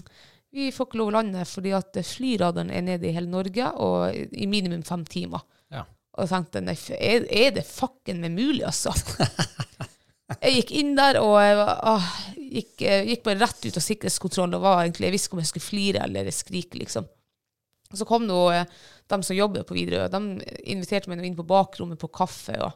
vi 0.50 0.70
får 0.74 0.88
ikke 0.88 0.98
lov 0.98 1.12
å 1.12 1.14
lande 1.18 1.44
fordi 1.46 1.74
at 1.76 1.98
flyradaren 2.08 2.72
er 2.74 2.82
nede 2.82 3.06
i 3.08 3.14
hele 3.14 3.30
Norge, 3.30 3.68
og 3.76 4.14
i 4.14 4.48
minimum 4.50 4.82
fem 4.82 5.04
timer. 5.08 5.44
Ja. 5.70 5.84
Og 6.16 6.24
jeg 6.24 6.32
tenkte 6.32 6.64
nei, 6.64 6.74
er, 6.98 7.28
er 7.30 7.52
det 7.60 7.66
fucken 7.68 8.18
meg 8.24 8.34
mulig, 8.34 8.64
altså? 8.66 8.90
jeg 10.42 10.56
gikk 10.58 10.72
inn 10.80 10.96
der, 10.98 11.20
og 11.22 11.36
jeg 11.40 11.60
var, 11.60 11.72
ah, 11.92 12.08
gikk, 12.34 12.74
eh, 12.82 13.04
gikk 13.12 13.22
bare 13.28 13.42
rett 13.44 13.68
ut 13.68 13.78
av 13.78 13.84
sikkerhetskontrollen 13.84 14.58
og 14.58 14.64
var 14.66 14.82
egentlig, 14.82 15.08
jeg 15.08 15.16
visste 15.16 15.30
ikke 15.30 15.38
om 15.38 15.44
jeg 15.44 15.52
skulle 15.52 15.68
flire 15.68 16.04
eller 16.08 16.32
skrike, 16.34 16.80
liksom. 16.82 17.06
Og 17.88 17.96
så 17.96 18.04
kom 18.08 18.26
nå 18.28 18.40
eh, 18.52 18.66
de 19.08 19.22
som 19.24 19.36
jobber 19.38 19.64
på 19.68 19.76
Widerøe, 19.78 20.10
de 20.12 20.50
inviterte 20.74 21.08
meg 21.12 21.22
inn 21.24 21.38
på 21.38 21.46
bakrommet 21.48 22.00
på 22.00 22.10
kaffe. 22.12 22.56
Og, 22.66 22.74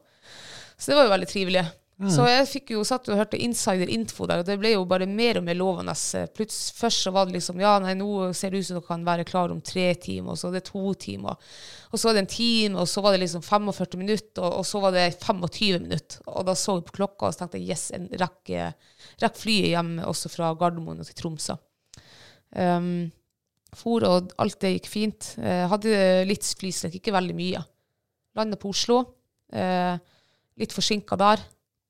så 0.76 0.92
det 0.92 1.00
var 1.00 1.08
jo 1.08 1.12
veldig 1.16 1.28
trivelig. 1.28 1.64
Så 2.10 2.24
jeg 2.26 2.46
fikk 2.50 2.72
jo 2.74 2.82
satt 2.86 3.06
og 3.12 3.18
hørte 3.20 3.38
insider-info 3.38 4.26
der, 4.26 4.40
og 4.42 4.48
det 4.48 4.56
ble 4.58 4.72
jo 4.72 4.82
bare 4.88 5.06
mer 5.06 5.38
og 5.38 5.44
mer 5.46 5.58
lovende. 5.58 5.94
Plutselig 6.34 6.78
først 6.78 7.06
så 7.06 7.12
var 7.14 7.28
det 7.28 7.36
liksom 7.36 7.60
Ja, 7.62 7.76
nei, 7.82 7.92
nå 7.98 8.32
ser 8.34 8.50
det 8.50 8.62
ut 8.62 8.68
som 8.68 8.78
dere 8.78 8.88
kan 8.88 9.06
være 9.06 9.26
klar 9.28 9.54
om 9.54 9.60
tre 9.62 9.86
timer, 9.94 10.32
og 10.32 10.40
så 10.40 10.48
var 10.48 10.58
det 10.58 10.64
to 10.70 10.94
timer. 11.06 11.54
Og 11.92 12.00
så 12.00 12.08
var 12.08 12.16
det 12.16 12.24
en 12.24 12.32
time, 12.34 12.82
og 12.82 12.90
så 12.90 13.04
var 13.04 13.14
det 13.14 13.22
liksom 13.22 13.46
45 13.46 14.00
minutter, 14.00 14.42
og, 14.42 14.60
og 14.62 14.66
så 14.66 14.82
var 14.82 14.96
det 14.96 15.06
25 15.20 15.86
minutter. 15.86 16.22
Og 16.32 16.46
da 16.48 16.56
så 16.58 16.78
jeg 16.78 16.88
på 16.88 16.98
klokka 17.00 17.28
og 17.28 17.34
så 17.34 17.44
tenkte 17.44 17.60
jeg, 17.60 17.76
yes, 17.76 17.88
en 17.94 18.08
rekke, 18.22 18.70
rekk 19.22 19.38
flyet 19.38 19.72
hjem 19.74 19.96
også 20.08 20.32
fra 20.32 20.54
Gardermoen 20.58 21.02
og 21.02 21.10
til 21.10 21.20
Tromsø. 21.20 21.58
Um, 22.52 23.12
for, 23.72 24.04
og 24.04 24.32
alt 24.42 24.58
det 24.60 24.74
gikk 24.74 24.88
fint. 24.90 25.30
Eh, 25.40 25.64
hadde 25.70 25.94
litt 26.28 26.44
flyslekk, 26.60 26.98
ikke 26.98 27.14
veldig 27.14 27.36
mye. 27.36 27.62
Landet 28.36 28.60
på 28.60 28.72
Oslo. 28.72 28.98
Eh, 29.52 29.96
litt 30.60 30.74
forsinka 30.76 31.16
der. 31.20 31.40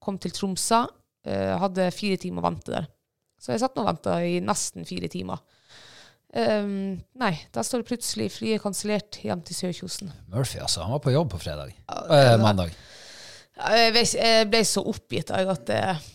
Kom 0.03 0.19
til 0.21 0.35
Tromsø. 0.35 0.85
Eh, 1.23 1.53
hadde 1.63 1.93
fire 1.95 2.19
timer 2.21 2.43
å 2.43 2.49
vente 2.49 2.75
der. 2.75 2.89
Så 3.43 3.55
jeg 3.55 3.63
satt 3.63 3.77
nå 3.77 3.85
og 3.85 3.91
venta 3.91 4.19
i 4.27 4.39
nesten 4.43 4.87
fire 4.87 5.11
timer. 5.11 5.43
Um, 6.33 6.95
nei, 7.21 7.33
da 7.53 7.61
står 7.61 7.83
det 7.83 7.91
plutselig 7.91 8.31
flyet 8.33 8.63
kansellert 8.63 9.19
hjem 9.21 9.43
til 9.45 9.57
Sørkjosen. 9.59 10.13
Murphy, 10.33 10.63
altså. 10.65 10.81
Han 10.87 10.95
var 10.95 11.03
på 11.05 11.13
jobb 11.13 11.35
på 11.35 11.41
fredag. 11.43 11.75
Eh, 11.93 12.37
mandag. 12.41 12.73
Jeg, 13.53 14.47
ble 14.49 14.63
så 14.65 14.81
oppgitt 14.89 15.29
jeg, 15.29 15.49
at 15.53 15.73
eh, 15.75 16.07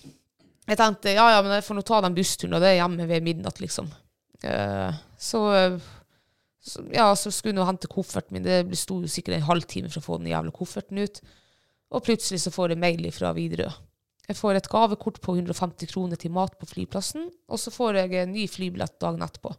jeg 0.67 0.79
tenkte 0.79 1.13
ja, 1.13 1.27
ja, 1.36 1.44
men 1.46 1.53
jeg 1.53 1.67
får 1.67 1.77
nå 1.77 1.84
ta 1.86 2.00
den 2.03 2.17
bussturen, 2.17 2.58
og 2.58 2.63
det 2.63 2.72
er 2.72 2.79
hjemme 2.79 3.06
ved 3.12 3.27
midnatt, 3.27 3.62
liksom. 3.62 3.91
Eh, 4.41 4.98
så, 5.22 5.44
så 6.65 6.88
ja, 6.96 7.12
så 7.13 7.29
skulle 7.29 7.53
jeg 7.53 7.60
nå 7.60 7.67
hente 7.70 7.91
kofferten 7.91 8.39
min. 8.39 8.48
Det 8.48 8.79
sto 8.79 8.98
jo 9.03 9.12
sikkert 9.12 9.38
en 9.38 9.50
halvtime 9.51 9.91
for 9.94 10.01
å 10.01 10.08
få 10.08 10.22
den 10.24 10.32
jævla 10.34 10.56
kofferten 10.56 11.03
ut. 11.03 11.22
Og 11.94 12.03
plutselig 12.03 12.41
så 12.44 12.51
får 12.51 12.74
jeg 12.74 12.82
mail 12.82 13.08
fra 13.15 13.32
Widerøe. 13.36 13.72
Jeg 14.27 14.36
får 14.36 14.60
et 14.60 14.67
gavekort 14.67 15.22
på 15.24 15.38
150 15.38 15.88
kroner 15.94 16.20
til 16.20 16.34
mat 16.36 16.58
på 16.60 16.67
flyplassen, 16.67 17.29
og 17.48 17.62
så 17.62 17.72
får 17.72 18.01
jeg 18.01 18.17
en 18.25 18.34
ny 18.36 18.44
flybillett 18.51 18.98
dagen 19.00 19.24
etterpå. 19.24 19.53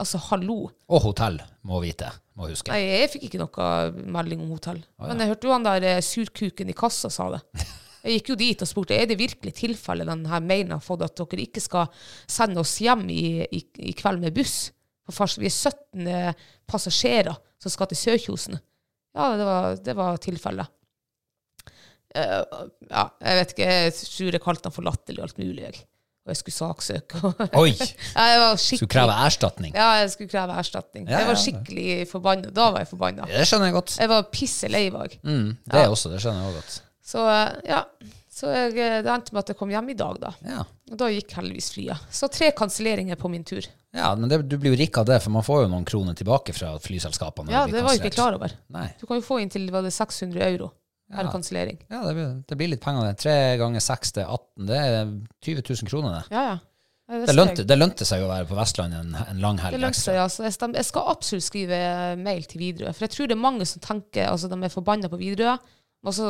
Altså, 0.00 0.20
hallo. 0.30 0.70
Og 0.88 1.02
hotell, 1.08 1.40
må 1.66 1.80
vite. 1.82 2.08
Må 2.38 2.48
huske. 2.48 2.70
Nei, 2.72 2.84
jeg 2.86 3.10
fikk 3.16 3.26
ikke 3.28 3.42
noe 3.42 3.66
melding 4.14 4.44
om 4.46 4.54
hotell. 4.54 4.78
Men 5.02 5.20
jeg 5.20 5.32
hørte 5.32 5.48
jo 5.50 5.52
han 5.52 5.66
der 5.66 5.86
eh, 5.90 6.00
surkuken 6.04 6.70
i 6.72 6.76
kassa 6.76 7.10
sa 7.12 7.28
det. 7.34 7.42
Jeg 8.00 8.14
gikk 8.14 8.30
jo 8.30 8.34
dit 8.40 8.62
og 8.64 8.68
spurte 8.70 8.96
er 8.96 9.10
det 9.10 9.18
virkelig 9.20 9.50
tilfellet 9.58 10.08
denne 10.08 10.38
mailen 10.40 10.70
har 10.72 10.80
fått 10.80 11.02
at 11.04 11.20
dere 11.20 11.42
ikke 11.42 11.60
skal 11.60 11.90
sende 12.24 12.62
oss 12.62 12.78
hjem 12.80 13.02
i, 13.12 13.42
i, 13.44 13.60
i 13.90 13.92
kveld 13.92 14.22
med 14.22 14.32
buss. 14.38 14.70
For 15.12 15.28
vi 15.36 15.50
er 15.50 15.52
17 15.52 16.08
eh, 16.08 16.46
passasjerer 16.64 17.36
som 17.60 17.74
skal 17.74 17.90
til 17.90 18.00
Sørkjosen. 18.00 18.56
Ja, 19.12 19.26
det 19.36 19.44
var, 19.44 19.76
det 19.84 19.96
var 19.98 20.16
tilfellet. 20.24 20.72
Eh, 22.18 22.66
ja, 22.90 23.06
jeg 23.22 23.40
vet 23.40 23.54
ikke, 23.54 23.70
jeg 23.70 23.94
tror 24.00 24.36
jeg 24.36 24.42
kalte 24.44 24.70
han 24.70 24.74
for 24.74 24.86
latterlig 24.86 25.22
og 25.22 25.28
alt 25.28 25.40
mulig. 25.40 25.64
Jeg. 25.68 25.82
Og 26.26 26.32
jeg 26.34 26.40
skulle 26.42 26.56
saksøke. 26.58 27.20
Oi! 27.56 27.70
ja, 28.16 28.50
Skulle 28.60 28.90
kreve 28.92 29.16
erstatning. 29.24 29.74
ja, 29.74 29.88
jeg 30.02 30.12
skulle 30.14 30.32
kreve 30.32 30.58
erstatning. 30.60 31.08
Ja, 31.08 31.22
jeg 31.22 31.30
var 31.30 31.40
skikkelig 31.40 31.88
forbanna. 32.10 32.52
Da 32.54 32.70
var 32.74 32.84
jeg 32.84 32.90
forbanna. 32.92 33.28
Det 33.30 33.46
skjønner 33.48 33.70
jeg 33.70 33.78
godt. 33.78 33.96
Jeg 34.02 34.12
var 34.12 34.30
pisse 34.34 34.70
lei 34.70 34.86
meg. 34.94 35.16
Mm, 35.24 35.54
det 35.72 35.84
også, 35.88 36.12
det 36.12 36.20
skjønner 36.24 36.44
jeg 36.44 36.50
også 36.52 36.62
godt. 36.62 36.80
Så 37.10 37.24
eh, 37.26 37.54
ja, 37.72 37.80
så 38.40 38.50
jeg, 38.52 38.74
eh, 38.76 38.98
det 39.06 39.10
endte 39.10 39.34
med 39.34 39.42
at 39.42 39.52
jeg 39.54 39.58
kom 39.58 39.72
hjem 39.72 39.88
i 39.94 39.96
dag, 39.98 40.20
da. 40.22 40.34
Ja. 40.46 40.66
Og 40.90 40.98
da 41.00 41.08
gikk 41.10 41.32
heldigvis 41.38 41.70
flyet. 41.74 42.10
Så 42.14 42.28
tre 42.32 42.50
kanselleringer 42.56 43.18
på 43.20 43.30
min 43.32 43.46
tur. 43.46 43.64
Ja, 43.96 44.12
men 44.14 44.30
det, 44.30 44.42
du 44.46 44.58
blir 44.60 44.74
jo 44.74 44.78
rik 44.78 45.00
av 45.00 45.08
det, 45.08 45.18
for 45.24 45.34
man 45.34 45.46
får 45.46 45.64
jo 45.64 45.72
noen 45.72 45.88
kroner 45.88 46.14
tilbake 46.18 46.54
fra 46.54 46.76
flyselskapene. 46.82 47.50
Ja, 47.54 47.64
det 47.70 47.82
var 47.82 47.96
jeg 47.96 48.04
ikke 48.04 48.18
klar 48.20 48.36
over. 48.38 48.52
Nei. 48.76 48.86
Du 49.00 49.08
kan 49.08 49.18
jo 49.18 49.24
få 49.26 49.40
inntil 49.42 49.66
var 49.74 49.82
det 49.86 49.94
600 49.96 50.44
euro 50.52 50.70
per 51.10 51.26
Ja. 51.26 51.30
kansellering. 51.32 51.78
Ja, 51.90 52.00
det 52.06 52.14
blir, 52.14 52.32
det 52.48 52.56
blir 52.56 52.68
litt 52.74 52.82
penger 52.84 53.08
det. 53.10 53.16
Tre 53.22 53.36
ganger 53.60 53.82
seks 53.84 54.12
til 54.16 54.24
18, 54.24 54.66
det 54.70 54.80
er 54.80 55.14
20 55.42 55.62
000 55.66 55.90
kroner 55.90 56.18
det. 56.20 56.24
Ja, 56.36 56.44
ja. 56.52 56.58
Ja, 57.10 57.26
Det 57.26 57.34
lønte, 57.34 57.64
det 57.66 57.74
lønte 57.74 58.06
seg 58.06 58.20
jo 58.22 58.28
å 58.28 58.30
være 58.30 58.46
på 58.46 58.54
Vestlandet 58.54 59.00
en, 59.02 59.14
en 59.18 59.40
lang 59.42 59.56
helg 59.58 59.74
Det 59.74 59.82
lønte 59.82 59.98
seg, 59.98 60.14
ja. 60.14 60.28
Så 60.30 60.44
jeg, 60.46 60.54
jeg 60.78 60.86
skal 60.86 61.08
absolutt 61.10 61.42
skrive 61.42 61.78
mail 62.20 62.44
til 62.46 62.62
Widerøe. 62.62 62.92
For 62.94 63.08
jeg 63.08 63.14
tror 63.16 63.30
det 63.30 63.34
er 63.34 63.40
mange 63.42 63.66
som 63.66 63.82
tenker 63.82 64.28
altså 64.30 64.50
de 64.52 64.58
er 64.62 64.70
forbanna 64.70 65.10
på 65.10 65.18
Widerøe, 65.18 65.56
og 66.06 66.14
så, 66.14 66.28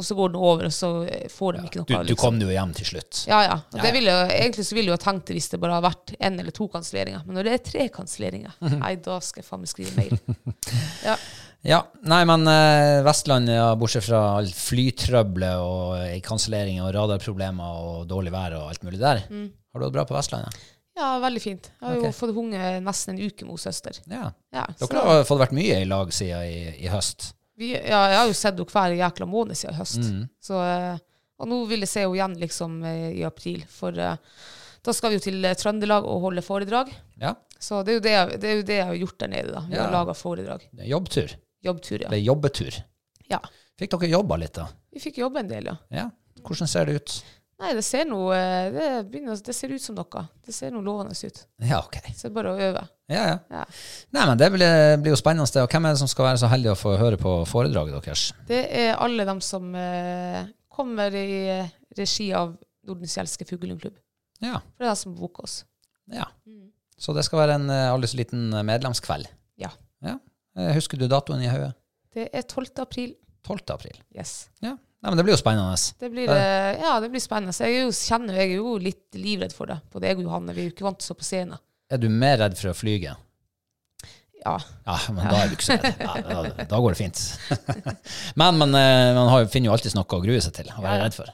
og 0.00 0.06
så 0.08 0.16
går 0.16 0.32
den 0.32 0.40
over, 0.40 0.64
og 0.70 0.72
så 0.72 0.90
får 1.28 1.52
de 1.58 1.66
ikke 1.68 1.82
noe. 1.82 1.90
Du, 1.90 1.92
du 1.92 2.14
liksom. 2.14 2.22
kom 2.22 2.40
jo 2.40 2.48
hjem 2.48 2.72
til 2.80 2.88
slutt. 2.94 3.20
Ja, 3.28 3.42
ja. 3.44 3.58
Ja, 3.76 3.82
det 3.84 3.92
ville, 3.98 4.16
egentlig 4.38 4.64
så 4.70 4.78
ville 4.78 4.94
jeg 4.94 5.04
tenkt 5.04 5.28
det 5.28 5.36
hvis 5.36 5.50
det 5.52 5.60
bare 5.60 5.76
har 5.76 5.84
vært 5.84 6.14
én 6.16 6.40
eller 6.40 6.56
to 6.56 6.70
kanselleringer. 6.72 7.28
Men 7.28 7.36
når 7.36 7.50
det 7.50 7.54
er 7.58 7.62
tre 7.68 7.88
kanselleringer, 8.00 8.56
nei, 8.80 8.94
da 9.04 9.20
skal 9.20 9.44
jeg 9.44 9.50
faen 9.52 9.66
meg 9.66 9.74
skrive 9.74 9.92
mail. 10.00 10.16
Ja. 11.10 11.20
Ja, 11.62 11.82
nei, 12.08 12.22
men 12.24 12.46
eh, 12.48 13.02
Vestlandet, 13.04 13.54
ja, 13.58 13.74
bortsett 13.76 14.06
fra 14.06 14.20
all 14.38 14.46
flytrøbbelet 14.48 15.60
og 15.60 15.96
eh, 16.00 16.20
kanselleringer 16.24 16.86
og 16.86 16.94
radarproblemer 16.96 17.80
og 17.84 18.06
dårlig 18.08 18.32
vær 18.32 18.54
og 18.56 18.70
alt 18.70 18.84
mulig 18.86 19.00
der, 19.02 19.20
Mm. 19.28 19.50
har 19.74 19.80
du 19.80 19.84
hatt 19.86 19.92
bra 19.98 20.04
på 20.08 20.16
Vestlandet? 20.16 20.56
ja, 21.00 21.18
veldig 21.20 21.40
fint. 21.40 21.68
Jeg 21.80 21.88
har 21.88 21.94
jo 21.96 22.10
fått 22.12 22.34
hunget 22.36 22.82
nesten 22.84 23.14
en 23.14 23.20
uke 23.24 23.44
med 23.46 23.52
hos 23.54 23.62
søster. 23.64 23.96
Ja. 24.10 24.32
Ja, 24.52 24.66
så, 24.76 24.88
Dere 24.90 25.04
har 25.06 25.24
fått 25.24 25.40
vært 25.40 25.54
mye 25.56 25.78
i 25.80 25.86
lag 25.88 26.10
siden 26.12 26.42
i, 26.44 26.84
i 26.84 26.88
høst. 26.92 27.30
vi, 27.56 27.70
ja, 27.72 28.00
jeg 28.08 28.18
har 28.18 28.26
jo 28.28 28.34
sett 28.36 28.56
henne 28.58 28.72
hver 28.72 28.96
jækla 28.98 29.26
måned 29.28 29.56
siden 29.56 29.74
i 29.74 29.78
høst. 29.78 30.00
Mm. 30.04 30.24
Så, 30.44 30.60
eh, 30.64 30.98
og 31.40 31.48
nå 31.48 31.60
vil 31.70 31.80
jeg 31.86 31.88
se 31.92 32.00
henne 32.04 32.16
igjen 32.18 32.34
liksom 32.40 32.80
eh, 32.84 33.06
i 33.20 33.22
april, 33.24 33.62
for 33.68 33.96
eh, 33.96 34.16
da 34.84 34.92
skal 34.96 35.12
vi 35.12 35.20
jo 35.20 35.24
til 35.28 35.44
eh, 35.44 35.56
Trøndelag 35.60 36.04
og 36.08 36.20
holde 36.26 36.44
foredrag. 36.44 36.92
Ja, 37.20 37.34
Så 37.60 37.82
det 37.84 37.92
er 37.92 37.96
jo 37.96 38.00
det, 38.04 38.12
jeg- 38.16 38.40
det, 38.40 38.48
er 38.50 38.56
jo 38.56 38.62
det 38.68 38.76
jeg 38.80 38.86
har 38.90 38.94
gjort 39.06 39.18
der 39.20 39.28
nede. 39.28 39.52
da. 39.52 39.60
Vi 39.68 39.76
Ja. 39.76 39.84
har 39.86 39.92
laga 39.92 40.12
foredrag. 40.16 40.68
jobbtur. 40.88 41.32
Jobbtur, 41.64 41.98
ja. 42.02 42.08
Eller 42.08 42.22
jobbetur. 42.24 42.80
ja. 43.30 43.40
Fikk 43.80 43.94
dere 43.96 44.10
jobba 44.12 44.36
litt, 44.36 44.52
da? 44.58 44.66
Vi 44.92 45.00
fikk 45.00 45.18
jobbe 45.22 45.40
en 45.40 45.48
del, 45.48 45.70
ja. 45.70 45.76
Ja. 45.88 46.10
Hvordan 46.44 46.68
ser 46.68 46.88
det 46.88 46.98
ut? 47.00 47.12
Nei, 47.60 47.70
det 47.76 47.82
ser 47.84 48.04
noe 48.08 48.34
eh, 48.36 48.66
det, 48.72 48.88
begynner, 49.12 49.36
det 49.44 49.54
ser 49.56 49.72
ut 49.72 49.80
som 49.84 49.96
noe. 49.96 50.22
Det 50.44 50.52
ser 50.56 50.72
noe 50.72 50.84
lovende 50.84 51.12
ut. 51.16 51.40
Ja, 51.64 51.78
ok. 51.84 51.96
Så 52.12 52.26
det 52.26 52.30
er 52.30 52.34
bare 52.36 52.52
å 52.52 52.60
øve. 52.68 52.82
Ja, 53.12 53.22
ja. 53.28 53.38
Ja. 53.52 53.64
Nei, 54.16 54.24
men 54.30 54.40
det 54.40 54.48
blir, 54.52 54.76
blir 55.00 55.12
jo 55.14 55.18
spennende. 55.20 55.48
det. 55.52 55.64
Og 55.64 55.72
hvem 55.72 55.88
er 55.88 55.96
det 55.96 56.00
som 56.02 56.08
skal 56.12 56.28
være 56.30 56.40
så 56.42 56.48
heldig 56.52 56.72
å 56.72 56.78
få 56.80 56.94
høre 57.00 57.18
på 57.20 57.34
foredraget 57.48 58.04
deres? 58.04 58.24
Det 58.48 58.60
er 58.82 58.94
alle 59.00 59.26
dem 59.28 59.40
som 59.44 59.72
eh, 59.76 60.44
kommer 60.72 61.16
i 61.16 61.26
eh, 61.58 61.72
regi 61.96 62.30
av 62.36 62.54
Nordens 62.88 63.16
Gjelske 63.16 63.48
Fuglehundklubb. 63.48 63.96
Ja. 64.44 64.60
For 64.76 64.84
det 64.84 64.88
er 64.88 64.94
de 64.96 65.02
som 65.04 65.16
booker 65.16 65.48
oss. 65.48 65.62
ja. 66.12 66.28
Så 67.00 67.14
det 67.16 67.22
skal 67.24 67.40
være 67.40 67.54
en 67.56 67.70
eh, 67.72 67.86
aldri 67.88 68.10
så 68.12 68.18
liten 68.20 68.50
eh, 68.52 68.64
medlemskveld? 68.68 69.28
Ja. 69.60 69.70
ja. 70.04 70.18
Eh, 70.58 70.72
Husker 70.76 70.98
du 71.00 71.06
datoen 71.10 71.42
i 71.44 71.50
hodet? 71.50 71.72
Det 72.14 72.28
er 72.34 72.42
12. 72.42 72.72
april. 72.82 73.14
12. 73.46 73.60
april. 73.74 73.98
Yes. 74.16 74.48
Ja. 74.64 74.74
Nei, 75.00 75.08
men 75.08 75.16
det 75.16 75.24
blir 75.24 75.32
jo 75.32 75.40
spennende. 75.40 75.76
Det 76.02 76.10
blir, 76.12 76.28
eh, 76.28 76.80
ja, 76.82 76.98
det 77.00 77.08
blir 77.12 77.22
spennende. 77.24 77.54
Jeg 77.56 77.78
er 77.78 77.86
jo, 77.86 77.92
kjenner, 77.96 78.36
jeg 78.36 78.50
er 78.50 78.58
jo 78.58 78.74
litt 78.82 79.16
livredd 79.16 79.54
for 79.56 79.70
det. 79.70 79.78
Både 79.94 80.10
jeg 80.10 80.18
og 80.18 80.26
Johanne. 80.26 80.52
Vi 80.56 80.60
er 80.64 80.68
jo 80.68 80.74
ikke 80.74 80.84
vant 80.90 81.00
til 81.00 81.06
å 81.06 81.08
stå 81.08 81.16
på 81.22 81.28
scenen. 81.30 81.62
Er 81.90 82.02
du 82.02 82.08
mer 82.12 82.36
redd 82.42 82.58
for 82.58 82.72
å 82.72 82.76
flyge? 82.76 83.14
Ja. 84.40 84.54
Ja, 84.86 84.98
men 85.12 85.24
da 85.24 85.40
er 85.40 85.48
du 85.50 85.56
ikke 85.56 85.68
så 85.70 85.78
redd. 85.80 86.02
Ja, 86.04 86.42
da, 86.44 86.66
da 86.68 86.80
går 86.84 86.94
det 86.96 87.00
fint. 87.00 87.22
men 88.40 88.60
men 88.60 88.76
eh, 88.76 89.10
man 89.16 89.32
har, 89.32 89.48
finner 89.52 89.70
jo 89.70 89.76
alltid 89.78 89.96
noe 89.96 90.04
å 90.04 90.22
grue 90.24 90.40
seg 90.44 90.54
til 90.60 90.70
å 90.74 90.84
være 90.84 91.06
redd 91.06 91.16
for. 91.16 91.32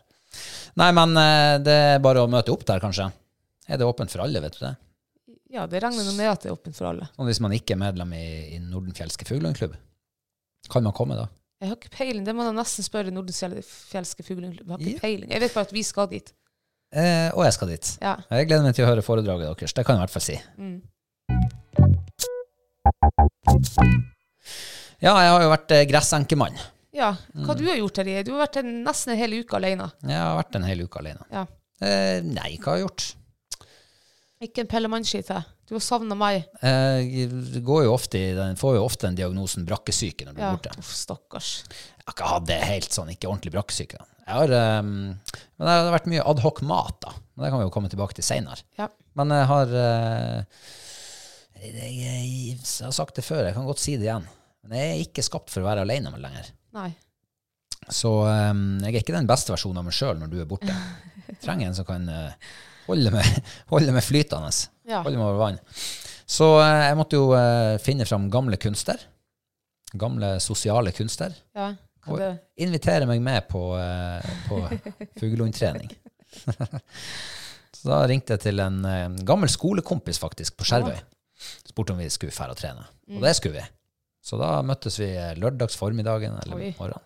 Nei, 0.78 0.90
men 0.94 1.18
eh, 1.18 1.52
det 1.66 1.76
er 1.96 2.02
bare 2.04 2.22
å 2.22 2.30
møte 2.30 2.54
opp 2.54 2.64
der, 2.68 2.82
kanskje. 2.82 3.08
Er 3.66 3.80
det 3.80 3.86
åpent 3.88 4.12
for 4.14 4.22
alle, 4.22 4.42
vet 4.44 4.58
du 4.58 4.62
det? 4.62 4.76
Ja, 5.56 5.64
det 5.70 5.80
regner 5.82 6.06
med 6.16 6.28
at 6.30 6.44
det 6.44 6.50
er 6.50 6.54
åpent 6.56 6.76
for 6.78 6.90
alle. 6.92 7.08
Og 7.18 7.26
hvis 7.28 7.40
man 7.42 7.54
ikke 7.56 7.74
er 7.76 7.80
medlem 7.80 8.12
i, 8.16 8.24
i 8.56 8.60
Nordenfjelske 8.62 9.26
fuglehundklubb. 9.28 9.74
Kan 10.72 10.82
man 10.86 10.92
komme 10.96 11.16
da? 11.18 11.26
Jeg 11.62 11.70
har 11.70 11.76
ikke 11.78 11.92
peiling. 11.96 12.24
Det 12.26 12.34
må 12.36 12.44
man 12.44 12.58
nesten 12.58 12.84
spørre 12.84 13.12
Nordenfjelske 13.14 14.24
Fuglehundklubb. 14.26 14.66
Jeg 14.68 14.74
har 14.74 14.82
ikke 14.82 14.98
Ja. 14.98 15.04
peiling. 15.06 15.30
Jeg 15.32 15.40
vet 15.40 15.54
bare 15.54 15.64
at 15.70 15.72
vi 15.72 15.82
skal 15.88 16.08
dit. 16.10 16.32
Eh, 16.92 17.30
og 17.34 17.44
jeg 17.46 17.52
skal 17.56 17.68
dit. 17.72 17.92
Ja. 18.02 18.16
Jeg 18.30 18.46
gleder 18.50 18.62
meg 18.66 18.74
til 18.76 18.84
å 18.84 18.90
høre 18.90 19.02
foredraget 19.06 19.48
deres. 19.56 19.72
Det 19.72 19.86
kan 19.86 19.96
jeg 19.96 20.02
i 20.02 20.04
hvert 20.04 20.16
fall 20.16 20.26
si. 20.26 20.36
Mm. 20.58 20.82
Ja, 25.02 25.12
jeg 25.20 25.30
har 25.32 25.42
jo 25.44 25.50
vært 25.52 25.72
eh, 25.76 25.84
gressenkemann. 25.90 26.56
Ja, 26.96 27.10
hva 27.34 27.52
Mm. 27.52 27.58
du 27.60 27.64
har 27.68 27.76
gjort, 27.76 27.94
Terje? 27.98 28.22
Du 28.24 28.32
har 28.32 28.46
vært 28.46 28.56
en, 28.62 28.70
nesten 28.84 29.12
en 29.12 29.18
hel 29.20 29.34
uke 29.42 29.56
alene. 29.58 29.90
Jeg 30.02 30.16
har 30.16 30.36
vært 30.42 30.56
en 30.56 30.64
hel 30.64 30.80
uke 30.86 30.98
alene. 31.02 31.24
Ja. 31.32 31.42
Eh, 31.84 32.20
nei, 32.24 32.56
hva 32.56 32.72
har 32.72 32.78
jeg 32.78 32.86
gjort? 32.86 33.06
Ikke 34.44 34.60
en 34.64 34.68
pellemannskite. 34.68 35.38
Du 35.66 35.74
har 35.74 35.80
savna 35.82 36.14
meg. 36.18 36.44
Eh, 36.60 36.98
Jeg 37.08 37.62
går 37.64 37.84
jo 37.86 37.94
ofte 37.94 38.18
i 38.20 38.34
den, 38.36 38.58
får 38.60 38.76
jo 38.76 38.82
ofte 38.84 39.06
den 39.08 39.16
diagnosen 39.18 39.64
brakkesyke 39.66 40.26
når 40.28 40.34
du 40.36 40.40
Ja, 40.42 40.50
er 40.50 40.58
borte. 40.58 40.74
uff, 40.78 40.90
stakkars. 40.94 41.48
Jeg 41.70 42.04
har 42.06 42.14
ikke 42.14 42.28
hatt 42.34 42.46
det 42.50 42.58
helt 42.68 42.92
sånn, 42.92 43.08
ikke 43.14 43.30
ordentlig 43.30 43.52
brakkesyke. 43.56 43.98
Jeg 44.26 44.34
har, 44.34 44.52
um, 44.82 44.90
men 45.16 45.64
det 45.68 45.72
har 45.78 45.92
vært 45.94 46.10
mye 46.12 46.24
adhoc-mat, 46.26 47.00
da. 47.06 47.14
Men 47.36 47.44
det 47.46 47.50
kan 47.52 47.60
vi 47.62 47.66
jo 47.66 47.72
komme 47.74 47.88
tilbake 47.92 48.14
til 48.18 48.26
seinere. 48.26 48.60
Ja. 48.78 48.88
Men 49.16 49.32
jeg 49.32 49.46
har 49.48 49.72
uh, 49.72 50.44
jeg, 51.62 51.72
jeg, 51.72 51.96
jeg 52.60 52.84
har 52.84 52.92
sagt 52.94 53.16
det 53.16 53.24
før, 53.24 53.44
jeg 53.48 53.54
kan 53.56 53.66
godt 53.66 53.80
si 53.82 53.96
det 53.96 54.08
igjen. 54.10 54.26
Men 54.66 54.78
jeg 54.78 54.92
er 54.92 55.02
ikke 55.06 55.24
skapt 55.24 55.50
for 55.54 55.62
å 55.64 55.68
være 55.70 55.84
alene 55.86 56.10
med 56.12 56.20
lenger. 56.24 56.52
Nei. 56.76 56.90
Så 57.88 58.10
um, 58.26 58.64
jeg 58.82 58.92
er 58.92 59.00
ikke 59.02 59.14
den 59.16 59.28
beste 59.30 59.54
versjonen 59.54 59.78
av 59.80 59.86
meg 59.88 59.94
sjøl 59.96 60.18
når 60.20 60.32
du 60.32 60.40
er 60.42 60.48
borte. 60.50 60.74
Jeg 61.30 61.38
trenger 61.44 61.70
en 61.70 61.76
som 61.78 61.86
kan 61.88 62.08
eh, 62.10 62.32
holde 62.86 63.12
meg, 63.14 63.40
holde 63.72 63.94
meg 63.94 64.04
flytende. 64.06 64.52
Ja. 64.86 65.02
Holde 65.02 65.18
meg 65.18 65.26
over 65.28 65.42
vann. 65.42 65.60
Så 66.26 66.48
eh, 66.60 66.84
jeg 66.88 66.98
måtte 66.98 67.18
jo 67.20 67.30
eh, 67.38 67.76
finne 67.82 68.06
fram 68.08 68.30
gamle 68.32 68.58
kunster. 68.60 69.02
Gamle 69.96 70.36
sosiale 70.42 70.92
kunster. 70.96 71.34
Ja. 71.56 71.72
Og 72.06 72.22
invitere 72.62 73.06
meg 73.08 73.22
med 73.24 73.48
på, 73.50 73.62
eh, 73.80 74.34
på 74.46 74.60
fuglehundtrening. 75.20 75.90
Så 77.76 77.90
da 77.90 78.00
ringte 78.08 78.34
jeg 78.34 78.44
til 78.46 78.62
en 78.62 78.80
eh, 78.88 79.22
gammel 79.26 79.50
skolekompis 79.52 80.20
faktisk 80.22 80.58
på 80.58 80.66
Skjervøy. 80.68 80.96
Spurte 81.68 81.94
om 81.94 82.00
vi 82.00 82.08
skulle 82.10 82.34
fære 82.34 82.54
og 82.54 82.60
trene. 82.60 82.86
Mm. 83.06 83.18
Og 83.18 83.26
det 83.26 83.34
skulle 83.38 83.60
vi. 83.60 83.66
Så 84.26 84.38
da 84.40 84.56
møttes 84.66 84.98
vi 84.98 85.10
lørdags 85.38 85.76
formiddagen 85.78 86.34
eller 86.42 86.58
Oi. 86.58 86.72
morgenen. 86.78 87.04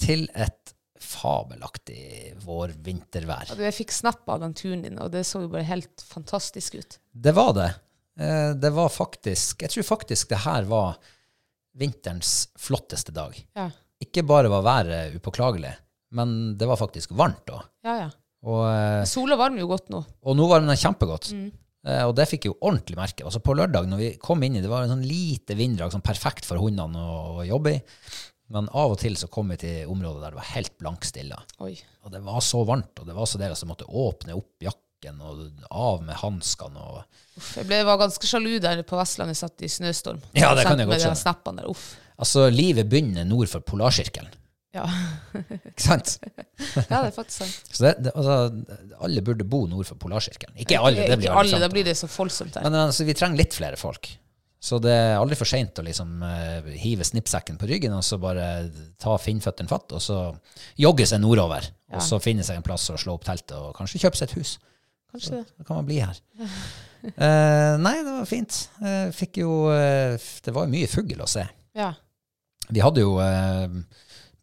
Til 0.00 0.26
et 0.34 0.73
fabelaktig 1.04 2.34
vår-vintervær. 2.44 3.52
Jeg 3.60 3.76
fikk 3.76 3.92
snap 3.94 4.28
av 4.32 4.40
den 4.44 4.54
turen 4.56 4.82
din, 4.84 4.98
og 5.02 5.12
det 5.14 5.24
så 5.28 5.42
jo 5.44 5.50
bare 5.52 5.66
helt 5.68 6.04
fantastisk 6.08 6.78
ut. 6.80 6.98
Det 7.12 7.34
var 7.36 7.52
det. 7.56 7.70
Eh, 8.20 8.52
Det 8.54 8.70
var 8.72 8.88
faktisk 8.94 9.62
Jeg 9.66 9.70
tror 9.74 9.82
faktisk 9.96 10.28
det 10.30 10.38
her 10.44 10.64
var 10.70 10.96
vinterens 11.76 12.48
flotteste 12.58 13.12
dag. 13.14 13.34
Ja. 13.56 13.70
Ikke 14.04 14.22
bare 14.26 14.50
var 14.52 14.62
været 14.62 15.16
upåklagelig, 15.16 15.72
men 16.14 16.56
det 16.58 16.68
var 16.70 16.78
faktisk 16.78 17.10
varmt 17.18 17.48
òg. 17.50 17.62
Ja, 17.84 17.96
ja. 18.04 18.10
Og, 18.44 18.62
eh, 18.68 19.04
Sola 19.08 19.36
varmer 19.40 19.60
jo 19.64 19.66
godt 19.70 19.88
nå. 19.90 20.04
og 20.22 20.36
nå 20.36 20.46
varmer 20.48 20.68
den 20.74 20.76
kjempegodt. 20.82 21.32
Mm. 21.32 21.52
Uh, 21.84 22.06
Og 22.08 22.14
det 22.16 22.24
fikk 22.30 22.46
jeg 22.46 22.52
jo 22.54 22.58
ordentlig 22.64 22.96
merke. 22.96 23.24
Altså 23.24 23.42
På 23.44 23.52
lørdag 23.52 23.84
når 23.86 23.98
vi 24.00 24.06
kom 24.16 24.40
inn 24.42 24.56
i 24.56 24.60
det, 24.62 24.70
var 24.70 24.84
en 24.84 24.88
sånn 24.94 25.04
lite 25.04 25.52
vinddrag, 25.54 25.92
sånn 25.92 26.00
perfekt 26.04 26.46
for 26.48 26.56
hundene 26.56 26.96
å, 26.96 27.42
å 27.42 27.44
jobbe 27.44 27.74
i. 27.74 27.80
Men 28.54 28.68
av 28.70 28.94
og 28.94 29.00
til 29.02 29.16
så 29.18 29.26
kom 29.32 29.50
vi 29.50 29.58
til 29.64 29.90
områder 29.90 30.22
der 30.22 30.34
det 30.34 30.38
var 30.38 30.50
helt 30.52 30.74
blankstille. 30.78 31.38
Og 31.58 32.12
det 32.12 32.20
var 32.22 32.44
så 32.44 32.62
varmt, 32.68 33.00
og 33.00 33.08
det 33.08 33.16
var 33.16 33.26
så 33.26 33.40
deilig 33.40 33.56
at 33.56 33.64
jeg 33.64 33.70
måtte 33.72 33.88
åpne 33.88 34.36
opp 34.38 34.62
jakken 34.62 35.18
og 35.24 35.42
av 35.74 36.04
med 36.06 36.20
hanskene. 36.20 36.86
Jeg 37.56 37.66
ble, 37.66 37.82
var 37.88 37.98
ganske 38.04 38.30
sjalu 38.30 38.56
der 38.62 38.84
på 38.86 39.00
Vestlandet, 39.00 39.40
satt 39.40 39.64
i 39.66 39.70
snøstorm. 39.72 40.22
Ja, 40.38 40.54
det 40.54 40.68
kan 40.68 40.78
jeg 40.78 40.90
godt 40.90 41.02
skjønne. 41.02 41.74
Altså, 42.14 42.46
livet 42.54 42.86
begynner 42.90 43.26
nord 43.26 43.50
for 43.50 43.64
polarsirkelen. 43.66 44.30
Ja. 44.74 44.86
Ikke 45.70 45.82
sant? 45.82 46.16
ja, 46.90 47.00
det 47.02 47.08
er 47.08 47.12
faktisk 47.14 47.44
sant. 47.44 47.70
Så 47.70 47.84
det, 47.86 47.94
det, 48.06 48.12
altså, 48.14 48.38
alle 49.06 49.22
burde 49.26 49.46
bo 49.46 49.64
nord 49.70 49.86
for 49.90 49.98
polarsirkelen. 50.02 50.54
Ikke 50.62 50.78
alle, 50.78 51.06
det 51.06 51.18
blir 51.18 51.30
Ikke 51.30 51.40
alle, 51.42 51.54
sant, 51.56 51.66
da 51.66 51.70
blir 51.74 51.86
det 51.86 51.94
så 51.98 52.10
voldsomt 52.10 52.58
her. 52.58 52.66
Men 52.66 52.86
altså, 52.88 53.06
vi 53.06 53.14
trenger 53.18 53.42
litt 53.42 53.54
flere 53.54 53.78
folk. 53.80 54.10
Så 54.64 54.78
det 54.80 54.92
er 54.96 55.18
aldri 55.18 55.36
for 55.36 55.48
seint 55.48 55.76
å 55.76 55.84
liksom 55.84 56.22
uh, 56.24 56.68
hive 56.80 57.04
snippsekken 57.04 57.58
på 57.60 57.68
ryggen 57.68 57.92
og 57.92 58.04
så 58.06 58.16
bare 58.20 58.70
ta 59.00 59.16
finnføttene 59.20 59.68
fatt, 59.68 59.92
og 59.92 60.00
så 60.00 60.20
jogge 60.80 61.04
seg 61.08 61.20
nordover. 61.20 61.66
Ja. 61.90 61.98
Og 61.98 62.06
så 62.06 62.20
finne 62.24 62.46
seg 62.46 62.56
en 62.56 62.64
plass 62.64 62.86
og 62.94 63.00
slå 63.02 63.18
opp 63.18 63.26
teltet 63.26 63.52
og 63.58 63.74
kanskje 63.76 64.00
kjøpe 64.06 64.20
seg 64.20 64.30
et 64.30 64.38
hus. 64.38 64.54
Kanskje 65.12 65.34
det. 65.36 65.42
Da 65.58 65.68
kan 65.68 65.82
man 65.82 65.90
bli 65.90 66.00
her. 66.00 66.22
uh, 66.40 67.74
nei, 67.84 67.98
det 68.00 68.08
var 68.08 68.30
fint. 68.30 68.62
Uh, 68.80 69.12
fikk 69.14 69.42
jo 69.42 69.58
eh, 69.74 70.16
Det 70.16 70.56
var 70.56 70.64
jo 70.64 70.74
mye 70.78 70.88
fugl 70.90 71.20
å 71.20 71.28
se. 71.28 71.44
Ja. 71.76 71.92
Vi 72.70 72.80
hadde 72.80 73.04
jo 73.04 73.18
et 73.20 73.76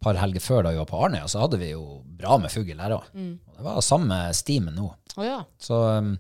par 0.01 0.21
helger 0.21 0.43
før 0.45 0.67
da 0.67 0.75
vi 0.75 0.83
var 0.83 0.89
på 0.89 1.01
Arnøya, 1.01 1.25
så 1.29 1.41
hadde 1.41 1.57
vi 1.57 1.73
jo 1.73 2.03
bra 2.05 2.37
med 2.37 2.53
fugl 2.53 2.77
der 2.77 2.93
òg. 2.93 3.09
Det 3.57 3.65
var 3.65 3.81
samme 3.85 4.21
stimen 4.37 4.77
nå. 4.77 4.91
Å 5.17 5.25
ja. 5.25 5.39
Så, 5.61 5.81
um, 5.97 6.13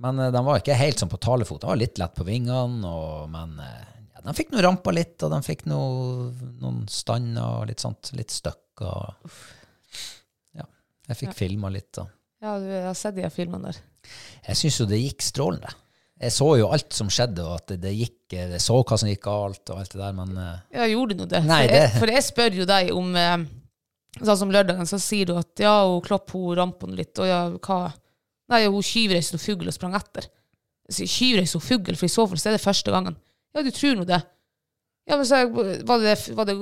men 0.00 0.18
eh, 0.24 0.30
de 0.34 0.42
var 0.46 0.60
ikke 0.62 0.76
helt 0.80 1.00
sånn 1.02 1.10
på 1.12 1.20
talefot. 1.22 1.60
De 1.62 1.68
var 1.70 1.78
litt 1.80 1.98
lett 2.00 2.14
på 2.16 2.26
vingene, 2.28 2.88
og, 2.88 3.26
men 3.32 3.56
eh, 3.64 3.88
ja, 4.14 4.22
de 4.26 4.34
fikk 4.38 4.52
nå 4.54 4.62
rampa 4.64 4.92
litt, 4.96 5.16
og 5.26 5.32
de 5.34 5.40
fikk 5.46 5.66
noe, 5.70 6.30
noen 6.62 6.82
stander 6.92 7.60
og 7.60 7.68
litt 7.70 7.82
sånt. 7.84 8.12
Litt 8.18 8.32
støkker. 8.34 9.14
Ja, 10.56 10.66
jeg 11.10 11.20
fikk 11.24 11.36
filma 11.38 11.70
litt. 11.72 11.92
Og. 12.02 12.08
Ja, 12.40 12.56
du 12.62 12.68
har 12.88 12.96
sett 12.98 13.16
de 13.18 13.28
filmene 13.32 13.70
der. 13.70 13.80
Jeg 14.48 14.56
syns 14.62 14.80
jo 14.80 14.88
det 14.88 15.00
gikk 15.02 15.22
strålende. 15.24 15.72
Jeg 16.20 16.34
så 16.36 16.46
jo 16.60 16.66
alt 16.68 16.92
som 16.92 17.08
skjedde, 17.12 17.44
og 17.48 17.54
at 17.62 17.70
det, 17.72 17.78
det 17.80 17.94
gikk 17.96 18.34
Jeg 18.36 18.58
så 18.60 18.74
hva 18.84 18.96
som 19.00 19.08
gikk 19.08 19.22
galt, 19.24 19.62
og 19.72 19.78
alt 19.80 19.94
det 19.94 20.00
der, 20.02 20.12
men 20.18 20.34
eh, 20.36 20.58
Ja, 20.76 20.84
gjorde 20.90 21.16
du 21.16 21.22
det? 21.24 21.40
Nei, 21.48 21.62
for, 21.64 21.72
jeg, 21.72 21.86
det- 21.88 22.00
for 22.02 22.12
jeg 22.12 22.24
spør 22.26 22.58
jo 22.60 22.66
deg 22.68 22.90
om 22.92 23.08
eh, 23.16 23.36
Sånn 24.20 24.36
som 24.42 24.52
lørdagen, 24.52 24.88
så 24.90 24.98
sier 25.00 25.30
du 25.30 25.32
at 25.40 25.62
ja, 25.64 25.72
hun 25.88 26.02
klopp 26.04 26.34
hun 26.36 26.58
rampa 26.58 26.88
litt, 26.92 27.16
og 27.22 27.28
ja, 27.30 27.38
hva 27.56 27.78
Nei, 28.50 28.64
hun 28.66 28.82
skyvreiste 28.82 29.36
noen 29.36 29.44
fugl 29.44 29.70
og 29.70 29.76
sprang 29.76 29.94
etter. 29.98 30.26
Sier, 30.90 31.06
Skyvreiste 31.10 31.60
hun 31.60 31.66
fugl, 31.68 31.96
for 31.96 32.08
i 32.08 32.12
så 32.12 32.26
fall 32.26 32.40
så 32.42 32.50
er 32.50 32.56
det 32.58 32.64
første 32.64 32.90
gangen. 32.94 33.16
Ja, 33.54 33.62
du 33.66 33.70
tror 33.74 33.96
nå 33.98 34.06
det. 34.08 34.20
Ja, 35.08 35.16
men 35.18 35.26
så 35.26 35.38
var 35.86 35.98
det, 36.02 36.16
var 36.36 36.46
det 36.46 36.54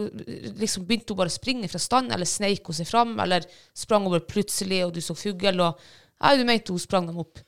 liksom 0.61 0.87
Begynte 0.89 1.13
hun 1.13 1.19
bare 1.19 1.29
å 1.33 1.35
springe 1.35 1.69
fra 1.69 1.81
stand, 1.83 2.13
eller 2.15 2.29
sneik 2.29 2.65
hun 2.69 2.77
seg 2.79 2.89
fram, 2.89 3.17
eller 3.21 3.45
sprang 3.77 4.05
hun 4.07 4.15
bare 4.15 4.25
plutselig, 4.29 4.83
og 4.87 4.95
du 4.97 5.01
så 5.05 5.17
fugl, 5.19 5.61
og 5.65 5.81
Nei, 6.19 6.33
du 6.35 6.43
mente 6.49 6.73
hun 6.75 6.81
sprang 6.83 7.05
dem 7.07 7.19
opp. 7.23 7.39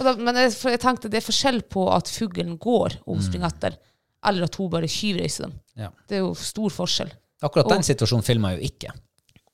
Da, 0.00 0.14
men 0.16 0.36
jeg, 0.40 0.54
jeg 0.64 0.80
tenkte 0.80 1.10
det 1.12 1.18
er 1.20 1.26
forskjell 1.26 1.58
på 1.68 1.82
at 1.92 2.08
fuglen 2.08 2.54
går 2.56 2.94
og 3.02 3.18
hun 3.18 3.24
springer 3.26 3.50
etter, 3.50 3.74
eller 4.30 4.46
at 4.46 4.56
hun 4.56 4.70
bare 4.72 4.88
skyvreiser 4.88 5.44
dem. 5.44 5.52
ja. 5.76 5.90
Det 6.08 6.16
er 6.16 6.22
jo 6.24 6.30
stor 6.40 6.72
forskjell. 6.72 7.10
Akkurat 7.44 7.68
den 7.68 7.82
Og- 7.84 7.88
situasjonen 7.90 8.24
filma 8.24 8.54
jeg 8.54 8.62
jo 8.62 8.70
ikke. 8.72 8.94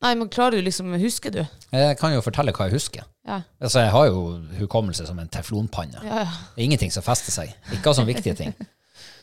Nei, 0.05 0.13
men 0.21 0.29
klarer 0.29 0.61
du 0.61 0.67
liksom 0.67 0.93
Husker 1.01 1.33
du? 1.33 1.41
Jeg 1.73 1.97
kan 2.01 2.13
jo 2.13 2.21
fortelle 2.25 2.53
hva 2.53 2.69
jeg 2.69 2.77
husker. 2.77 3.07
Ja. 3.25 3.41
Altså, 3.59 3.81
Jeg 3.87 3.93
har 3.95 4.07
jo 4.11 4.25
hukommelse 4.61 5.07
som 5.09 5.19
en 5.19 5.31
teflonpanne. 5.33 6.03
Ja, 6.05 6.25
ja. 6.27 6.39
Det 6.55 6.61
er 6.61 6.69
ingenting 6.69 6.93
som 6.93 7.07
fester 7.07 7.33
seg. 7.33 7.55
Ikke 7.73 7.91
av 7.91 7.97
sånne 7.97 8.13
viktige 8.13 8.37
ting. 8.37 8.53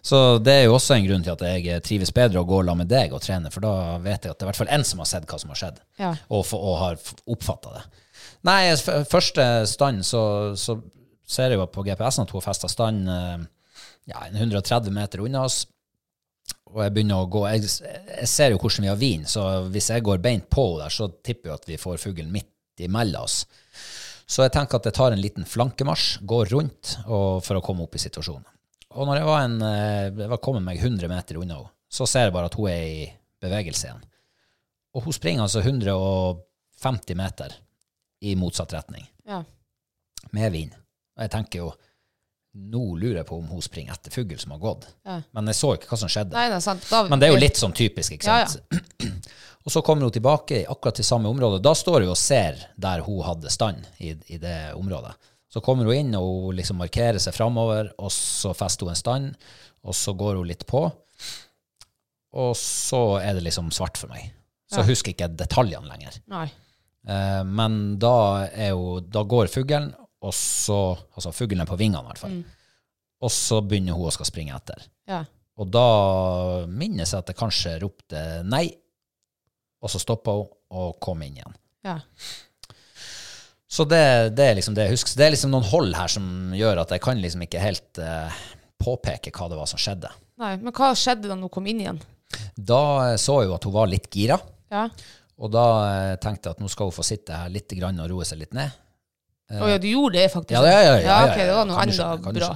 Så 0.01 0.39
det 0.41 0.53
er 0.57 0.63
jo 0.65 0.73
også 0.75 0.95
en 0.97 1.05
grunn 1.05 1.23
til 1.25 1.35
at 1.35 1.43
jeg 1.45 1.83
trives 1.85 2.09
bedre 2.15 2.41
å 2.41 2.47
gå 2.49 2.63
sammen 2.63 2.81
med 2.83 2.89
deg 2.89 3.13
og 3.13 3.21
trene, 3.21 3.51
for 3.53 3.61
da 3.61 3.99
vet 4.01 4.25
jeg 4.25 4.33
at 4.33 4.39
det 4.39 4.43
er 4.43 4.47
i 4.47 4.49
hvert 4.49 4.59
fall 4.63 4.73
én 4.73 4.85
som 4.87 5.03
har 5.03 5.09
sett 5.11 5.27
hva 5.29 5.37
som 5.37 5.51
har 5.53 5.59
skjedd, 5.59 5.77
og, 6.01 6.41
for, 6.49 6.57
og 6.57 6.79
har 6.81 6.97
oppfatta 7.29 7.75
det. 7.75 7.83
Nei, 8.49 8.73
første 9.09 9.45
stand 9.69 10.01
så, 10.05 10.23
så 10.57 10.79
ser 11.29 11.53
jeg 11.53 11.61
jo 11.61 11.67
på 11.69 11.85
GPS-en 11.85 12.25
at 12.25 12.33
hun 12.33 12.41
har 12.41 12.47
festa 12.47 12.69
stand 12.71 13.11
eh, 13.13 13.43
ja, 14.09 14.23
130 14.33 14.89
meter 14.95 15.21
unna 15.21 15.45
oss. 15.45 15.61
Og 16.71 16.79
jeg 16.85 16.93
begynner 16.95 17.19
å 17.19 17.27
gå 17.31 17.41
Jeg, 17.51 17.67
jeg 17.67 18.29
ser 18.31 18.53
jo 18.53 18.59
hvordan 18.61 18.85
vi 18.85 18.91
har 18.91 18.99
vin, 18.99 19.25
så 19.27 19.43
hvis 19.71 19.89
jeg 19.91 20.05
går 20.07 20.21
beint 20.23 20.47
på 20.51 20.65
der, 20.79 20.93
så 20.93 21.09
tipper 21.23 21.51
jeg 21.51 21.59
at 21.59 21.69
vi 21.69 21.79
får 21.81 21.99
fuglen 22.01 22.31
midt 22.31 22.81
imellom 22.81 23.27
oss. 23.27 23.43
Så 24.31 24.45
jeg 24.45 24.53
tenker 24.55 24.79
at 24.79 24.87
jeg 24.87 24.95
tar 24.95 25.11
en 25.11 25.21
liten 25.21 25.47
flankemarsj, 25.47 26.21
går 26.27 26.53
rundt 26.53 26.93
og, 27.03 27.41
for 27.43 27.59
å 27.59 27.63
komme 27.65 27.83
opp 27.83 27.97
i 27.97 28.01
situasjonen. 28.01 28.47
Og 28.95 29.07
når 29.07 29.19
jeg 29.19 29.27
var, 29.27 29.41
en, 29.43 29.57
eh, 29.63 30.07
jeg 30.07 30.31
var 30.31 30.39
kommet 30.43 30.63
meg 30.63 30.79
100 30.79 31.11
meter 31.11 31.39
unna 31.39 31.59
henne, 31.59 31.73
så 31.91 32.07
ser 32.07 32.29
jeg 32.29 32.35
bare 32.35 32.47
at 32.47 32.55
hun 32.55 32.69
er 32.71 32.83
i 32.87 33.03
bevegelse 33.43 33.87
igjen. 33.89 34.03
Og 34.95 35.03
hun 35.03 35.15
springer 35.15 35.43
altså 35.43 35.59
150 35.63 37.17
meter 37.19 37.55
i 38.23 38.35
motsatt 38.39 38.71
retning, 38.75 39.03
ja. 39.27 39.41
med 40.35 40.53
vin. 40.55 40.71
Og 41.17 41.25
jeg 41.25 41.33
tenker 41.33 41.65
jo, 41.65 41.71
nå 42.53 42.81
lurer 42.99 43.21
jeg 43.21 43.27
på 43.29 43.37
om 43.39 43.47
hun 43.47 43.63
springer 43.63 43.95
etter 43.95 44.11
fugl 44.11 44.39
som 44.39 44.51
har 44.55 44.59
gått. 44.59 44.87
Ja. 45.07 45.21
Men 45.31 45.47
jeg 45.51 45.59
så 45.59 45.73
ikke 45.77 45.91
hva 45.93 45.99
som 46.01 46.11
skjedde. 46.11 46.35
Nei, 46.35 46.49
det 46.51 46.59
sant. 46.65 46.83
Da, 46.89 47.05
Men 47.07 47.21
det 47.21 47.29
er 47.29 47.35
jo 47.35 47.39
litt 47.41 47.59
sånn 47.59 47.75
typisk, 47.75 48.17
ikke 48.17 48.27
Ja, 48.27 48.43
ja. 48.43 49.11
og 49.63 49.73
så 49.73 49.83
kommer 49.85 50.07
hun 50.07 50.15
tilbake 50.15 50.61
i 50.61 50.65
akkurat 50.67 50.99
til 50.99 51.07
samme 51.07 51.31
område. 51.31 51.61
Da 51.63 51.73
står 51.77 52.03
hun 52.03 52.11
og 52.11 52.19
ser 52.19 52.59
der 52.75 53.05
hun 53.05 53.21
hadde 53.23 53.53
stand 53.53 53.87
i, 54.03 54.15
i 54.35 54.39
det 54.41 54.57
området. 54.75 55.13
Så 55.51 55.63
kommer 55.63 55.87
hun 55.87 55.95
inn, 55.95 56.11
og 56.19 56.49
hun 56.49 56.59
liksom 56.59 56.79
markerer 56.79 57.19
seg 57.23 57.35
framover, 57.35 57.93
og 57.99 58.11
så 58.15 58.53
fester 58.55 58.87
hun 58.87 58.95
en 58.95 58.99
stand, 58.99 59.47
og 59.87 59.95
så 59.97 60.13
går 60.15 60.39
hun 60.39 60.47
litt 60.47 60.67
på. 60.67 60.85
Og 62.31 62.51
så 62.55 63.01
er 63.19 63.35
det 63.35 63.45
liksom 63.47 63.71
svart 63.75 63.99
for 63.99 64.11
meg. 64.11 64.29
Så 64.71 64.85
husker 64.87 65.11
ikke 65.11 65.27
detaljene 65.35 65.89
lenger. 65.89 66.15
Nei. 66.31 66.45
Eh, 67.03 67.41
men 67.43 67.97
da, 67.99 68.47
jo, 68.71 69.01
da 69.03 69.25
går 69.27 69.51
fuglen, 69.51 69.89
og 70.21 70.33
så 70.37 70.79
Altså 71.15 71.33
fuglen 71.33 71.67
på 71.67 71.77
vingene, 71.79 72.03
i 72.03 72.09
hvert 72.11 72.21
fall. 72.21 72.35
Mm. 72.39 72.59
Og 73.21 73.31
så 73.33 73.59
begynner 73.61 73.97
hun 73.97 74.09
å 74.09 74.13
skal 74.13 74.29
springe 74.29 74.55
etter. 74.57 74.85
Ja. 75.09 75.23
Og 75.61 75.67
da 75.69 76.65
minnes 76.69 77.11
jeg 77.11 77.21
at 77.21 77.29
jeg 77.29 77.37
kanskje 77.37 77.75
ropte 77.83 78.21
nei, 78.47 78.67
og 79.81 79.91
så 79.91 80.01
stoppa 80.01 80.33
hun 80.37 80.47
og 80.71 80.95
kom 81.03 81.21
inn 81.25 81.37
igjen. 81.41 81.57
Ja. 81.85 81.97
Så 83.71 83.85
det, 83.87 84.33
det 84.35 84.45
er 84.45 84.57
liksom 84.57 84.75
det 84.75 84.87
jeg 84.87 84.95
husker. 84.97 85.15
Det 85.19 85.25
er 85.25 85.33
liksom 85.35 85.53
noen 85.53 85.67
hold 85.69 85.93
her 85.95 86.11
som 86.11 86.25
gjør 86.57 86.81
at 86.83 86.91
jeg 86.95 87.03
kan 87.03 87.21
liksom 87.21 87.45
ikke 87.45 87.61
helt 87.63 88.01
uh, 88.03 88.41
påpeke 88.81 89.31
hva 89.35 89.47
det 89.51 89.59
var 89.59 89.69
som 89.69 89.79
skjedde. 89.81 90.11
Nei. 90.41 90.55
Men 90.59 90.73
hva 90.75 90.91
skjedde 90.97 91.29
da 91.29 91.37
hun 91.37 91.51
kom 91.53 91.69
inn 91.69 91.83
igjen? 91.83 92.01
Da 92.55 92.81
eh, 93.11 93.17
så 93.19 93.41
jeg 93.41 93.49
jo 93.51 93.55
at 93.57 93.65
hun 93.67 93.75
var 93.75 93.89
litt 93.91 94.07
gira, 94.11 94.37
Ja. 94.71 94.85
og 95.41 95.51
da 95.51 95.65
eh, 95.89 96.13
tenkte 96.23 96.47
jeg 96.49 96.57
at 96.57 96.61
nå 96.63 96.69
skal 96.71 96.89
hun 96.89 96.95
få 96.95 97.03
sitte 97.05 97.35
her 97.35 97.51
litt 97.51 97.71
grann 97.75 97.99
og 97.99 98.07
roe 98.11 98.27
seg 98.27 98.39
litt 98.39 98.55
ned. 98.55 98.71
Å 99.59 99.69
ja, 99.73 99.77
du 99.81 99.87
gjorde 99.89 100.19
det 100.19 100.27
faktisk? 100.31 100.55
Ja, 100.55 100.63
ja, 100.63 100.81
ja. 100.85 100.99
ja, 101.03 101.17
ok, 101.27 101.39
det 101.39 101.55
var 101.55 101.67
noe 101.69 101.83
enda 101.83 102.09
bra. 102.39 102.51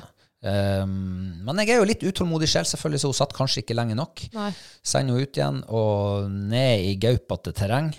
Um, 0.45 1.41
men 1.41 1.59
jeg 1.63 1.73
er 1.73 1.79
jo 1.81 1.87
litt 1.89 2.03
utålmodig 2.05 2.47
selv, 2.51 2.69
selvfølgelig, 2.69 3.01
så 3.01 3.09
hun 3.09 3.17
satt 3.17 3.33
kanskje 3.33 3.63
ikke 3.63 3.77
lenge 3.77 3.95
nok. 3.97 4.27
Nei. 4.35 4.51
Sender 4.85 5.15
henne 5.15 5.25
ut 5.25 5.39
igjen 5.39 5.61
og 5.73 6.27
ned 6.53 6.85
i 6.85 6.93
gaupete 7.01 7.53
terreng. 7.57 7.89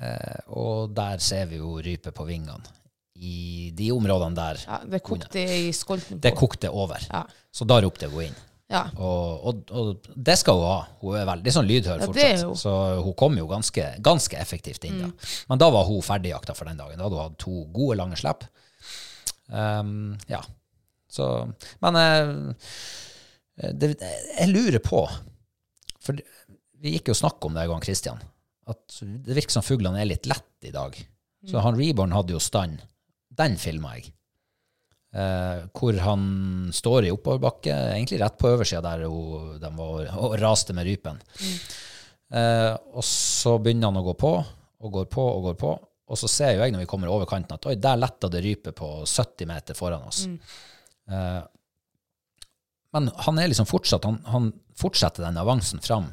Uh, 0.00 0.40
og 0.56 0.94
der 0.96 1.20
ser 1.22 1.44
vi 1.50 1.60
jo 1.60 1.76
rype 1.84 2.10
på 2.16 2.26
vingene. 2.28 2.72
I 3.14 3.70
de 3.76 3.92
områdene 3.94 4.34
der 4.34 4.58
Ja, 4.64 4.80
det 4.90 4.98
kokte 5.06 5.38
i 5.38 5.68
skolten 5.76 6.18
på. 6.18 6.22
det 6.24 6.32
kokte 6.34 6.72
over. 6.72 7.04
Ja. 7.12 7.22
Så 7.54 7.68
da 7.68 7.78
ropte 7.84 8.08
hun 8.10 8.24
inn. 8.26 8.40
Ja. 8.74 8.82
Og, 8.98 9.44
og, 9.46 9.70
og 9.70 10.08
det 10.28 10.34
skal 10.40 10.58
hun 10.58 10.66
ha. 10.66 10.78
Hun 11.02 11.18
er 11.20 11.28
veldig 11.28 11.52
sånn 11.54 11.68
lydhør 11.68 12.02
Ja, 12.02 12.08
fortsatt. 12.10 12.58
Så 12.58 12.74
hun 13.06 13.14
kom 13.18 13.38
jo 13.38 13.46
ganske, 13.50 13.86
ganske 14.04 14.38
effektivt 14.40 14.86
inn 14.88 14.98
da. 15.04 15.10
Men 15.50 15.62
da 15.62 15.70
var 15.74 15.86
hun 15.86 16.02
ferdigjakta 16.04 16.56
for 16.58 16.70
den 16.70 16.80
dagen. 16.80 16.98
Da 16.98 17.06
hadde 17.06 17.20
hun 17.20 17.28
hatt 17.28 17.40
to 17.42 17.64
gode, 17.74 17.98
lange 18.00 18.18
slipp. 18.18 18.46
Um, 19.46 20.14
ja. 20.30 20.40
Så 21.12 21.28
Men 21.84 21.98
uh, 22.00 22.70
det, 23.54 23.92
jeg 24.00 24.48
lurer 24.48 24.80
på 24.82 25.02
For 26.00 26.16
vi 26.80 26.94
gikk 26.96 27.10
jo 27.10 27.14
og 27.14 27.20
snakket 27.20 27.46
om 27.46 27.54
det 27.54 27.64
en 27.64 27.74
gang, 27.74 27.84
Christian. 27.86 28.24
At 28.68 28.98
det 29.00 29.36
virker 29.36 29.54
som 29.54 29.64
fuglene 29.64 30.00
er 30.02 30.08
litt 30.08 30.26
lett 30.28 30.66
i 30.68 30.72
dag. 30.74 30.96
Så 31.48 31.60
han 31.64 31.78
Reborn 31.78 32.12
hadde 32.16 32.34
jo 32.34 32.40
stand. 32.42 32.82
Den 33.34 33.56
filma 33.60 33.94
jeg. 33.98 34.10
Eh, 35.14 35.64
hvor 35.70 35.98
han 36.02 36.22
står 36.74 37.06
i 37.06 37.12
oppoverbakke, 37.14 37.70
egentlig 37.94 38.18
rett 38.18 38.38
på 38.40 38.50
oversida 38.50 38.80
der 38.82 39.04
hun, 39.06 39.58
de 39.62 39.70
var 39.76 40.08
og 40.18 40.36
raste 40.42 40.74
med 40.74 40.88
rypen. 40.88 41.20
Eh, 42.34 42.72
og 42.74 43.04
så 43.06 43.52
begynner 43.62 43.92
han 43.92 44.00
å 44.00 44.06
gå 44.08 44.14
på, 44.18 44.32
og 44.84 44.96
går 44.96 45.06
på 45.12 45.26
og 45.36 45.44
går 45.48 45.58
på. 45.60 45.74
Og 46.10 46.18
så 46.20 46.28
ser 46.28 46.56
jo 46.56 46.64
jeg 46.64 46.74
når 46.74 46.82
vi 46.82 46.88
kommer 46.90 47.12
over 47.12 47.28
kanten 47.30 47.54
at 47.54 47.68
oi, 47.70 47.76
der 47.80 48.00
letta 48.00 48.28
det 48.32 48.42
rype 48.44 48.74
på 48.76 48.88
70 49.06 49.48
meter 49.48 49.78
foran 49.78 50.08
oss. 50.10 50.24
Eh, 50.26 51.42
men 52.94 53.08
han 53.26 53.38
er 53.38 53.50
liksom 53.50 53.70
fortsatt, 53.70 54.06
han, 54.06 54.18
han 54.30 54.50
fortsetter 54.78 55.24
den 55.26 55.38
avansen 55.38 55.82
fram. 55.82 56.10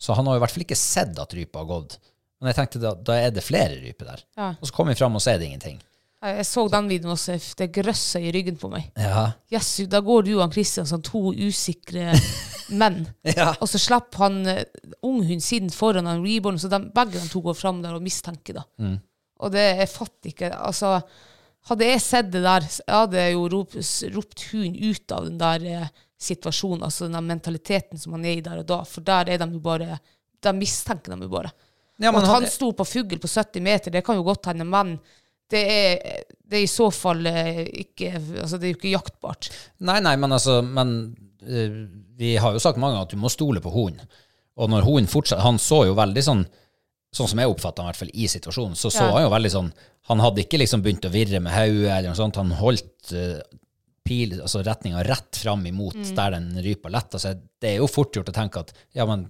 Så 0.00 0.12
han 0.18 0.28
har 0.28 0.36
i 0.36 0.42
hvert 0.42 0.52
fall 0.52 0.64
ikke 0.66 0.78
sett 0.78 1.16
at 1.20 1.34
rypa 1.36 1.62
har 1.62 1.70
gått. 1.70 1.96
Men 2.40 2.50
jeg 2.50 2.58
tenkte 2.58 2.82
da, 2.82 2.92
da 2.98 3.16
er 3.16 3.32
det 3.32 3.44
flere 3.46 3.80
ryper 3.80 4.08
der. 4.12 4.22
Ja. 4.36 4.52
Og 4.58 4.68
så 4.68 4.76
kommer 4.76 4.92
vi 4.92 5.00
fram, 5.00 5.16
og 5.16 5.24
så 5.24 5.32
er 5.32 5.40
det 5.40 5.48
ingenting. 5.48 5.80
Jeg 6.22 6.36
jeg 6.38 6.46
så 6.46 6.62
den 6.70 6.88
videoen 6.88 7.16
også. 7.16 7.34
Det 7.58 7.70
grøssa 7.74 8.20
i 8.22 8.30
ryggen 8.34 8.56
på 8.60 8.68
meg. 8.70 8.90
Ja. 8.96 9.32
Yes, 9.52 9.72
da 9.90 9.98
går 10.00 10.22
du 10.28 10.32
og 10.36 10.44
han 10.44 10.52
Kristian 10.54 10.86
som 10.86 11.02
to 11.02 11.32
usikre 11.34 12.12
menn. 12.80 13.00
Ja. 13.26 13.52
Og 13.60 13.68
så 13.68 13.80
slipper 13.82 14.22
han 14.28 14.36
unghund 14.46 14.94
unghunden 15.02 15.42
sin 15.42 15.70
foran 15.74 16.06
han 16.06 16.22
Reborn, 16.24 16.58
så 16.62 16.70
de, 16.70 16.78
begge 16.94 17.18
de 17.18 17.26
to 17.32 17.42
går 17.42 17.58
fram 17.58 17.82
der 17.82 17.96
og 17.98 18.02
mistenker. 18.04 18.60
da. 18.60 18.64
Mm. 18.78 19.00
Og 19.42 19.50
det 19.52 19.64
jeg 19.82 19.88
fatter 19.90 20.30
ikke 20.30 20.52
altså, 20.54 21.00
Hadde 21.70 21.86
jeg 21.86 22.00
sett 22.02 22.30
det 22.34 22.40
der, 22.42 22.64
hadde 22.66 22.80
jeg 22.90 22.96
hadde 22.98 23.20
jo 23.36 23.42
ropt, 23.52 23.76
ropt 24.16 24.40
hunden 24.50 24.78
ut 24.90 25.12
av 25.14 25.26
den 25.28 25.36
der 25.38 25.66
eh, 25.70 25.90
situasjonen, 26.18 26.82
altså 26.82 27.06
den 27.06 27.14
der 27.14 27.22
mentaliteten 27.22 28.00
som 28.02 28.16
han 28.16 28.24
er 28.26 28.40
i 28.40 28.42
der 28.42 28.64
og 28.64 28.66
da, 28.66 28.80
for 28.82 29.04
der 29.06 29.30
er 29.30 29.38
de 29.38 29.46
jo 29.52 29.60
bare 29.62 29.98
De 30.42 30.50
mistenker 30.58 31.12
dem 31.14 31.22
jo 31.22 31.28
bare. 31.30 31.52
Ja, 32.02 32.10
og 32.10 32.16
at 32.18 32.26
han- 32.26 32.42
han 32.42 32.50
sto 32.50 32.72
på 32.74 32.82
fugl 32.82 33.20
på 33.22 33.30
70 33.30 33.62
meter, 33.62 33.90
det 33.94 34.02
kan 34.04 34.16
jo 34.18 34.24
godt 34.26 34.46
hende, 34.50 34.64
men 34.66 34.96
det 35.52 35.62
er, 35.68 36.24
det 36.52 36.58
er 36.58 36.64
i 36.66 36.70
så 36.70 36.88
fall 36.92 37.26
eh, 37.30 37.62
ikke 37.84 38.10
Altså, 38.42 38.58
det 38.58 38.66
er 38.68 38.72
jo 38.74 38.78
ikke 38.80 38.94
jaktbart. 38.96 39.50
Nei, 39.84 39.98
nei, 40.04 40.16
men 40.20 40.34
altså 40.36 40.58
men, 40.64 40.92
eh, 41.44 41.78
Vi 42.18 42.34
har 42.40 42.52
jo 42.56 42.60
sagt 42.62 42.80
mange 42.80 42.96
ganger 42.98 43.08
at 43.08 43.14
du 43.14 43.20
må 43.22 43.30
stole 43.32 43.62
på 43.64 43.72
hunden. 43.72 44.04
Og 44.60 44.68
når 44.72 44.84
hunden 44.88 45.08
fortsatte 45.08 45.44
Han 45.46 45.60
så 45.62 45.84
jo 45.88 45.94
veldig 45.98 46.24
sånn 46.26 46.44
Sånn 47.12 47.28
som 47.28 47.40
jeg 47.42 47.50
oppfatta 47.52 47.82
i 47.84 47.88
hvert 47.90 47.98
fall 48.00 48.10
i 48.16 48.26
situasjonen, 48.32 48.76
så 48.76 48.88
så 48.88 49.02
Ja. 49.04 49.10
han 49.12 49.26
jo 49.26 49.32
veldig 49.34 49.50
sånn 49.52 49.66
Han 50.08 50.20
hadde 50.24 50.40
ikke 50.46 50.60
liksom 50.62 50.80
begynt 50.84 51.04
å 51.04 51.12
virre 51.12 51.40
med 51.44 51.52
hodet 51.52 51.90
eller 51.92 52.08
noe 52.08 52.16
sånt. 52.16 52.38
Han 52.40 52.54
holdt 52.56 53.12
uh, 53.12 53.36
pil, 54.02 54.32
altså 54.40 54.62
retninga 54.64 55.04
rett 55.06 55.36
fram 55.38 55.60
imot 55.68 55.94
Mm. 55.94 56.14
der 56.16 56.30
den 56.34 56.48
rypa 56.64 56.88
letta 56.90 57.20
seg. 57.22 57.38
Det 57.60 57.68
er 57.74 57.76
jo 57.82 57.86
fort 57.86 58.16
gjort 58.16 58.32
å 58.32 58.34
tenke 58.34 58.60
at 58.64 58.72
ja, 58.96 59.04
men 59.06 59.28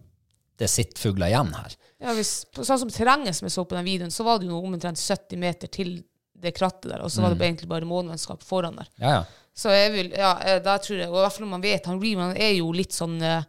det 0.58 0.70
sitter 0.70 0.96
fugler 1.02 1.26
igjen 1.32 1.50
her. 1.58 1.74
Ja, 2.00 2.14
hvis, 2.14 2.30
sånn 2.54 2.78
som 2.84 2.88
terrenget 2.94 3.34
som 3.36 3.46
jeg 3.50 3.52
så 3.56 3.64
på 3.66 3.74
den 3.76 3.84
videoen, 3.84 4.14
så 4.14 4.24
var 4.24 4.38
det 4.38 4.46
jo 4.48 4.62
omtrent 4.62 4.96
70 5.02 5.36
meter 5.42 5.68
til 5.74 5.90
det 6.42 6.54
krattet 6.56 6.90
der, 6.90 7.04
og 7.04 7.12
så 7.12 7.22
var 7.22 7.34
det 7.34 7.46
egentlig 7.46 7.70
bare 7.70 7.88
månevennskap 7.88 8.42
foran 8.46 8.80
der. 8.80 8.90
Ja, 9.02 9.14
ja. 9.20 9.22
Så 9.54 9.68
jeg 9.68 9.90
vil, 9.92 10.14
ja, 10.16 10.32
da 10.64 10.78
tror 10.80 10.96
jeg, 10.96 11.10
og 11.10 11.18
i 11.18 11.22
hvert 11.26 11.34
fall 11.34 11.44
når 11.44 11.52
man 11.52 11.64
vet, 11.64 11.88
han 11.90 12.00
Reeman 12.00 12.36
er 12.40 12.54
jo 12.56 12.70
litt 12.72 12.94
sånn 12.96 13.18
uh, 13.20 13.44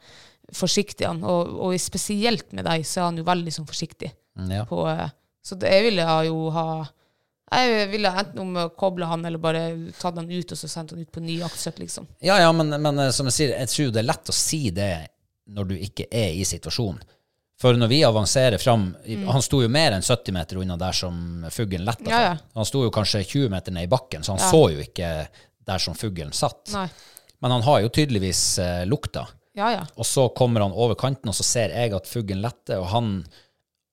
forsiktig, 0.52 1.06
han, 1.08 1.22
og, 1.24 1.54
og 1.64 1.76
spesielt 1.80 2.52
med 2.52 2.68
deg, 2.68 2.84
så 2.88 3.00
er 3.00 3.08
han 3.08 3.22
jo 3.22 3.28
veldig 3.30 3.54
sånn 3.56 3.70
forsiktig. 3.70 4.12
Mm, 4.36 4.52
ja. 4.52 4.66
På, 4.68 4.82
uh, 4.84 5.08
så 5.44 5.56
det, 5.60 5.72
jeg 5.72 5.86
ville 5.88 6.08
jo 6.28 6.50
ha, 6.56 6.66
jeg 7.54 7.88
ville 7.92 8.12
enten 8.12 8.44
om 8.44 8.60
å 8.66 8.68
koble 8.76 9.08
han, 9.08 9.26
eller 9.28 9.42
bare 9.42 9.64
tatt 10.00 10.20
han 10.20 10.30
ut, 10.32 10.52
og 10.52 10.60
så 10.60 10.70
sendt 10.72 10.94
han 10.96 11.04
ut 11.04 11.12
på 11.14 11.24
ny 11.24 11.40
aktsøk, 11.46 11.82
liksom. 11.84 12.08
Ja, 12.24 12.40
ja, 12.42 12.52
men, 12.56 12.74
men 12.82 13.00
eh, 13.04 13.12
som 13.16 13.28
jeg 13.30 13.38
sier, 13.38 13.56
jeg 13.58 13.72
tror 13.72 13.92
det 13.94 14.04
er 14.04 14.10
lett 14.10 14.32
å 14.32 14.36
si 14.36 14.62
det 14.76 14.94
når 15.54 15.70
du 15.72 15.76
ikke 15.78 16.08
er 16.12 16.36
i 16.36 16.46
situasjonen. 16.48 17.04
For 17.64 17.78
når 17.80 17.88
vi 17.88 18.02
avanserer 18.04 18.60
fram 18.60 18.90
Han 19.30 19.44
sto 19.46 19.62
jo 19.64 19.70
mer 19.72 19.96
enn 19.96 20.04
70 20.04 20.34
meter 20.36 20.60
unna 20.60 20.76
der 20.82 20.96
som 20.98 21.46
fuglen 21.54 21.86
letta 21.88 22.04
Mm. 22.04 22.12
Ja, 22.12 22.22
ja. 22.34 22.38
Han 22.60 22.68
sto 22.68 22.82
jo 22.84 22.92
kanskje 22.92 23.22
20 23.24 23.50
meter 23.54 23.72
ned 23.72 23.88
i 23.88 23.92
bakken, 23.92 24.24
så 24.26 24.36
han 24.36 24.42
Ja. 24.44 24.50
så 24.52 24.64
jo 24.74 24.84
ikke 24.84 25.28
der 25.64 25.80
som 25.80 25.96
fuglen 25.96 26.34
satt. 26.36 26.74
Nei. 26.74 26.90
Men 27.40 27.52
han 27.52 27.62
har 27.64 27.80
jo 27.82 27.90
tydeligvis 27.90 28.60
eh, 28.60 28.84
lukta. 28.86 29.28
Ja, 29.56 29.72
ja. 29.72 29.86
Og 29.96 30.06
så 30.06 30.28
kommer 30.36 30.62
han 30.66 30.72
over 30.76 30.96
kanten, 31.00 31.30
og 31.30 31.36
så 31.38 31.44
ser 31.44 31.70
jeg 31.72 31.94
at 31.94 32.08
fuglen 32.10 32.42
letter, 32.44 32.80
og 32.82 32.88
han, 32.92 33.10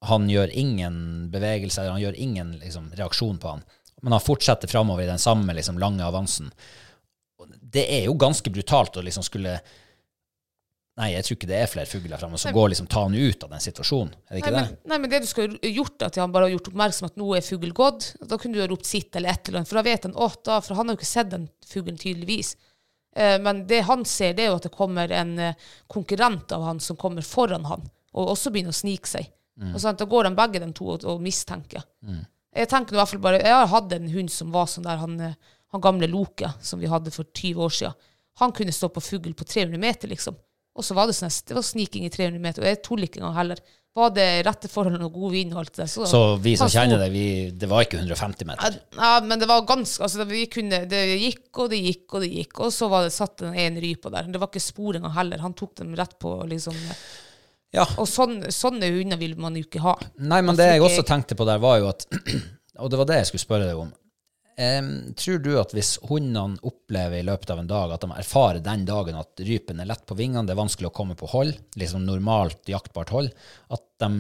han 0.03 0.27
gjør 0.31 0.51
ingen 0.57 1.31
bevegelse, 1.31 1.81
eller 1.83 1.93
han 1.93 2.03
gjør 2.03 2.19
ingen 2.19 2.53
liksom, 2.59 2.91
reaksjon 2.99 3.39
på 3.39 3.49
han. 3.55 3.63
Men 4.03 4.13
han 4.17 4.25
fortsetter 4.25 4.71
framover 4.71 5.05
i 5.05 5.11
den 5.11 5.19
samme 5.21 5.55
liksom, 5.55 5.79
lange 5.79 6.03
avansen. 6.03 6.51
Det 7.61 7.87
er 7.87 8.07
jo 8.09 8.15
ganske 8.19 8.51
brutalt 8.51 8.97
å 8.97 9.05
liksom 9.05 9.23
skulle 9.27 9.61
Nei, 10.99 11.13
jeg 11.15 11.25
tror 11.25 11.37
ikke 11.39 11.49
det 11.49 11.59
er 11.61 11.69
flere 11.71 11.89
fugler 11.89 12.21
framme 12.21 12.39
som 12.41 12.53
går 12.53 12.73
liksom 12.73 12.89
ta 12.91 13.05
han 13.07 13.15
ut 13.15 13.45
av 13.47 13.53
den 13.55 13.63
situasjonen. 13.63 14.11
Er 14.27 14.35
det 14.35 14.35
Nei 14.35 14.41
ikke 14.43 14.55
men, 14.57 14.73
det? 14.73 14.89
nei, 14.91 14.99
men 14.99 15.13
det 15.13 15.21
du 15.23 15.29
skulle 15.31 15.71
gjort, 15.71 16.03
at 16.03 16.19
han 16.21 16.33
bare 16.35 16.49
har 16.49 16.57
gjort 16.57 16.73
oppmerksom 16.73 17.07
at 17.09 17.21
nå 17.21 17.29
er 17.39 17.47
fugl 17.47 17.71
gått. 17.77 18.09
Da 18.21 18.39
kunne 18.41 18.59
du 18.59 18.65
ha 18.65 18.67
ropt 18.69 18.89
sitt 18.91 19.17
eller 19.17 19.33
et 19.33 19.49
eller 19.49 19.63
annet, 19.63 19.71
for 19.71 19.81
da 19.81 19.85
vet 19.87 20.09
han 20.09 20.19
å, 20.19 20.29
da, 20.45 20.59
for 20.61 20.77
han 20.77 20.91
har 20.91 20.97
jo 20.97 21.01
ikke 21.01 21.09
sett 21.13 21.31
den 21.33 21.47
fuglen 21.71 22.01
tydeligvis. 22.01 22.57
Eh, 23.17 23.39
men 23.43 23.63
det 23.71 23.85
han 23.89 24.05
ser, 24.05 24.35
det 24.35 24.45
er 24.45 24.51
jo 24.51 24.59
at 24.59 24.67
det 24.67 24.75
kommer 24.75 25.15
en 25.15 25.33
eh, 25.39 25.71
konkurrent 25.91 26.53
av 26.53 26.67
han 26.69 26.83
som 26.83 26.99
kommer 27.01 27.25
foran 27.27 27.65
han, 27.71 27.87
og 28.13 28.35
også 28.35 28.53
begynner 28.53 28.75
å 28.75 28.81
snike 28.83 29.09
seg. 29.09 29.31
Og 29.61 29.81
sånn, 29.83 29.97
Da 29.99 30.07
går 30.09 30.25
de 30.25 30.37
begge 30.39 30.61
de 30.63 30.71
to 30.73 30.87
og, 30.95 31.03
og 31.05 31.19
mistenker. 31.21 31.83
Jeg 32.57 32.69
tenker 32.71 32.97
i 32.97 32.99
hvert 32.99 33.11
fall 33.11 33.21
bare, 33.23 33.41
jeg 33.45 33.53
har 33.53 33.69
hatt 33.69 33.93
en 33.93 34.07
hund 34.11 34.31
som 34.33 34.53
var 34.55 34.71
sånn 34.73 34.87
der, 34.87 35.01
han, 35.03 35.19
eh, 35.21 35.57
han 35.75 35.83
gamle 35.85 36.09
Loke, 36.11 36.49
som 36.65 36.81
vi 36.81 36.89
hadde 36.91 37.13
for 37.15 37.29
20 37.29 37.61
år 37.67 37.75
siden. 37.77 38.07
Han 38.41 38.55
kunne 38.57 38.73
stå 38.73 38.89
på 38.89 39.03
fugl 39.05 39.35
på 39.37 39.45
300 39.45 39.79
meter, 39.79 40.09
liksom. 40.09 40.39
Og 40.79 40.87
så 40.87 40.95
var 40.97 41.11
det 41.11 41.17
sånn, 41.19 41.33
det 41.49 41.57
var 41.57 41.67
sniking 41.67 42.07
i 42.07 42.11
300 42.13 42.43
meter, 42.43 42.65
og 42.65 42.71
jeg 42.71 42.83
tuller 42.87 43.09
ikke 43.09 43.21
engang 43.23 43.39
heller. 43.39 43.63
Var 43.99 44.13
det 44.15 44.27
rette 44.47 44.69
forhold 44.71 45.03
og 45.03 45.17
god 45.17 45.33
vind 45.35 45.55
og 45.57 45.65
alt 45.65 45.73
det 45.75 45.83
der, 45.83 46.05
Så 46.07 46.21
vi 46.39 46.53
som 46.57 46.69
kjenner 46.71 47.01
det, 47.03 47.09
vi, 47.11 47.25
det 47.51 47.67
var 47.69 47.83
ikke 47.83 47.99
150 47.99 48.47
meter. 48.47 48.77
Ja, 48.95 49.17
men 49.27 49.41
det 49.41 49.49
var 49.51 49.65
ganske 49.67 50.05
altså, 50.07 50.27
vi 50.31 50.45
kunne, 50.53 50.85
Det 50.87 51.01
gikk 51.19 51.59
og 51.59 51.73
det 51.73 51.81
gikk 51.83 52.15
og 52.15 52.23
det 52.23 52.31
gikk, 52.37 52.61
og 52.63 52.71
så 52.77 52.87
var 52.93 53.09
det 53.09 53.17
satt 53.17 53.43
en, 53.43 53.57
en 53.59 53.81
rype 53.83 54.13
der. 54.15 54.31
Det 54.31 54.39
var 54.39 54.53
ikke 54.53 54.63
spor 54.63 55.01
engang 55.01 55.17
heller. 55.17 55.43
Han 55.43 55.59
tok 55.59 55.75
dem 55.83 55.97
rett 55.99 56.15
på, 56.23 56.37
liksom. 56.53 56.79
Ja, 57.75 57.89
Og 57.99 58.07
sånn, 58.11 58.45
sånne 58.55 58.89
hunder 58.95 59.19
vil 59.19 59.35
man 59.39 59.59
jo 59.59 59.67
ikke 59.67 59.83
ha. 59.83 59.97
Nei, 60.23 60.41
men 60.43 60.59
det 60.59 60.71
jeg 60.71 60.87
også 60.87 61.03
tenkte 61.07 61.39
på 61.39 61.47
der, 61.51 61.59
var 61.63 61.83
jo 61.83 61.91
at 61.91 62.07
Og 62.81 62.89
det 62.89 62.97
var 62.97 63.11
det 63.11 63.19
jeg 63.19 63.29
skulle 63.29 63.43
spørre 63.43 63.67
deg 63.69 63.79
om. 63.79 63.91
Tror 65.17 65.39
du 65.43 65.53
at 65.61 65.73
hvis 65.73 65.95
hundene 66.09 66.59
opplever 66.67 67.21
i 67.21 67.25
løpet 67.27 67.51
av 67.55 67.59
en 67.63 67.69
dag 67.71 67.93
at 67.95 68.03
de 68.05 68.11
erfarer 68.13 68.61
den 68.65 68.83
dagen 68.89 69.17
at 69.21 69.41
rypen 69.47 69.81
er 69.81 69.89
lett 69.89 70.03
på 70.09 70.17
vingene, 70.19 70.45
det 70.47 70.53
er 70.53 70.61
vanskelig 70.61 70.91
å 70.91 70.95
komme 70.97 71.15
på 71.17 71.29
hold, 71.33 71.55
liksom 71.81 72.05
normalt 72.05 72.69
jaktbart 72.69 73.13
hold, 73.15 73.31
at 73.73 73.85
de 74.03 74.11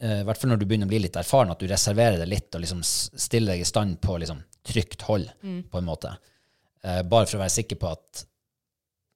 eh, 0.00 0.20
i 0.20 0.24
hvert 0.24 0.40
fall 0.40 0.50
når 0.54 0.60
du 0.62 0.66
begynner 0.70 0.88
å 0.88 0.92
bli 0.94 1.02
litt 1.04 1.16
erfaren, 1.20 1.52
at 1.52 1.60
du 1.60 1.66
reserverer 1.70 2.18
deg 2.22 2.28
litt 2.32 2.54
og 2.56 2.64
liksom 2.64 2.80
stiller 2.84 3.54
deg 3.54 3.60
i 3.64 3.68
stand 3.68 4.00
på 4.04 4.16
liksom 4.22 4.40
trygt 4.64 5.02
hold, 5.10 5.28
Mm. 5.44 5.62
på 5.68 5.78
en 5.82 5.84
måte. 5.90 6.14
Eh, 6.82 7.02
bare 7.02 7.26
for 7.28 7.36
å 7.38 7.44
være 7.44 7.52
sikker 7.58 7.76
på 7.80 7.90
at 7.92 8.24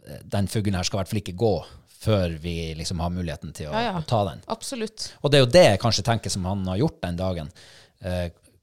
eh, 0.06 0.20
den 0.24 0.48
fuglen 0.52 0.76
her 0.76 0.84
skal 0.84 0.98
i 0.98 1.00
hvert 1.02 1.12
fall 1.14 1.22
ikke 1.24 1.38
gå 1.40 1.54
før 1.98 2.36
vi 2.38 2.74
liksom 2.78 3.00
har 3.02 3.10
muligheten 3.10 3.52
til 3.56 3.70
å, 3.70 3.72
Ja, 3.72 3.80
ja. 3.88 3.94
å 3.98 4.04
ta 4.06 4.20
den. 4.28 4.42
Absolutt. 4.52 5.08
Og 5.22 5.30
det 5.32 5.38
er 5.40 5.46
jo 5.46 5.52
det 5.56 5.64
jeg 5.64 5.80
kanskje 5.82 6.04
tenker 6.06 6.30
som 6.30 6.44
han 6.46 6.66
har 6.70 6.76
gjort 6.78 7.00
den 7.02 7.16
dagen, 7.18 7.48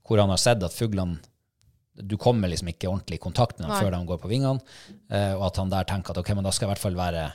hvor 0.07 0.21
han 0.21 0.29
har 0.31 0.39
sett 0.39 0.63
at 0.63 0.71
fuglene 0.77 1.17
Du 1.95 2.17
kommer 2.19 2.51
liksom 2.51 2.67
ikke 2.73 2.89
ordentlig 2.91 3.19
i 3.19 3.23
kontakt 3.23 3.57
med 3.59 3.67
dem 3.67 3.73
Nei. 3.75 3.81
før 3.83 3.91
de 3.95 4.01
går 4.09 4.17
på 4.19 4.31
vingene, 4.31 4.59
eh, 5.09 5.33
og 5.37 5.45
at 5.47 5.61
han 5.61 5.69
der 5.71 5.87
tenker 5.87 6.11
at 6.11 6.17
ok, 6.19 6.33
men 6.35 6.43
da 6.43 6.51
skal 6.51 6.65
jeg 6.65 6.71
i 6.71 6.73
hvert 6.73 6.83
fall 6.83 6.97
være 6.99 7.25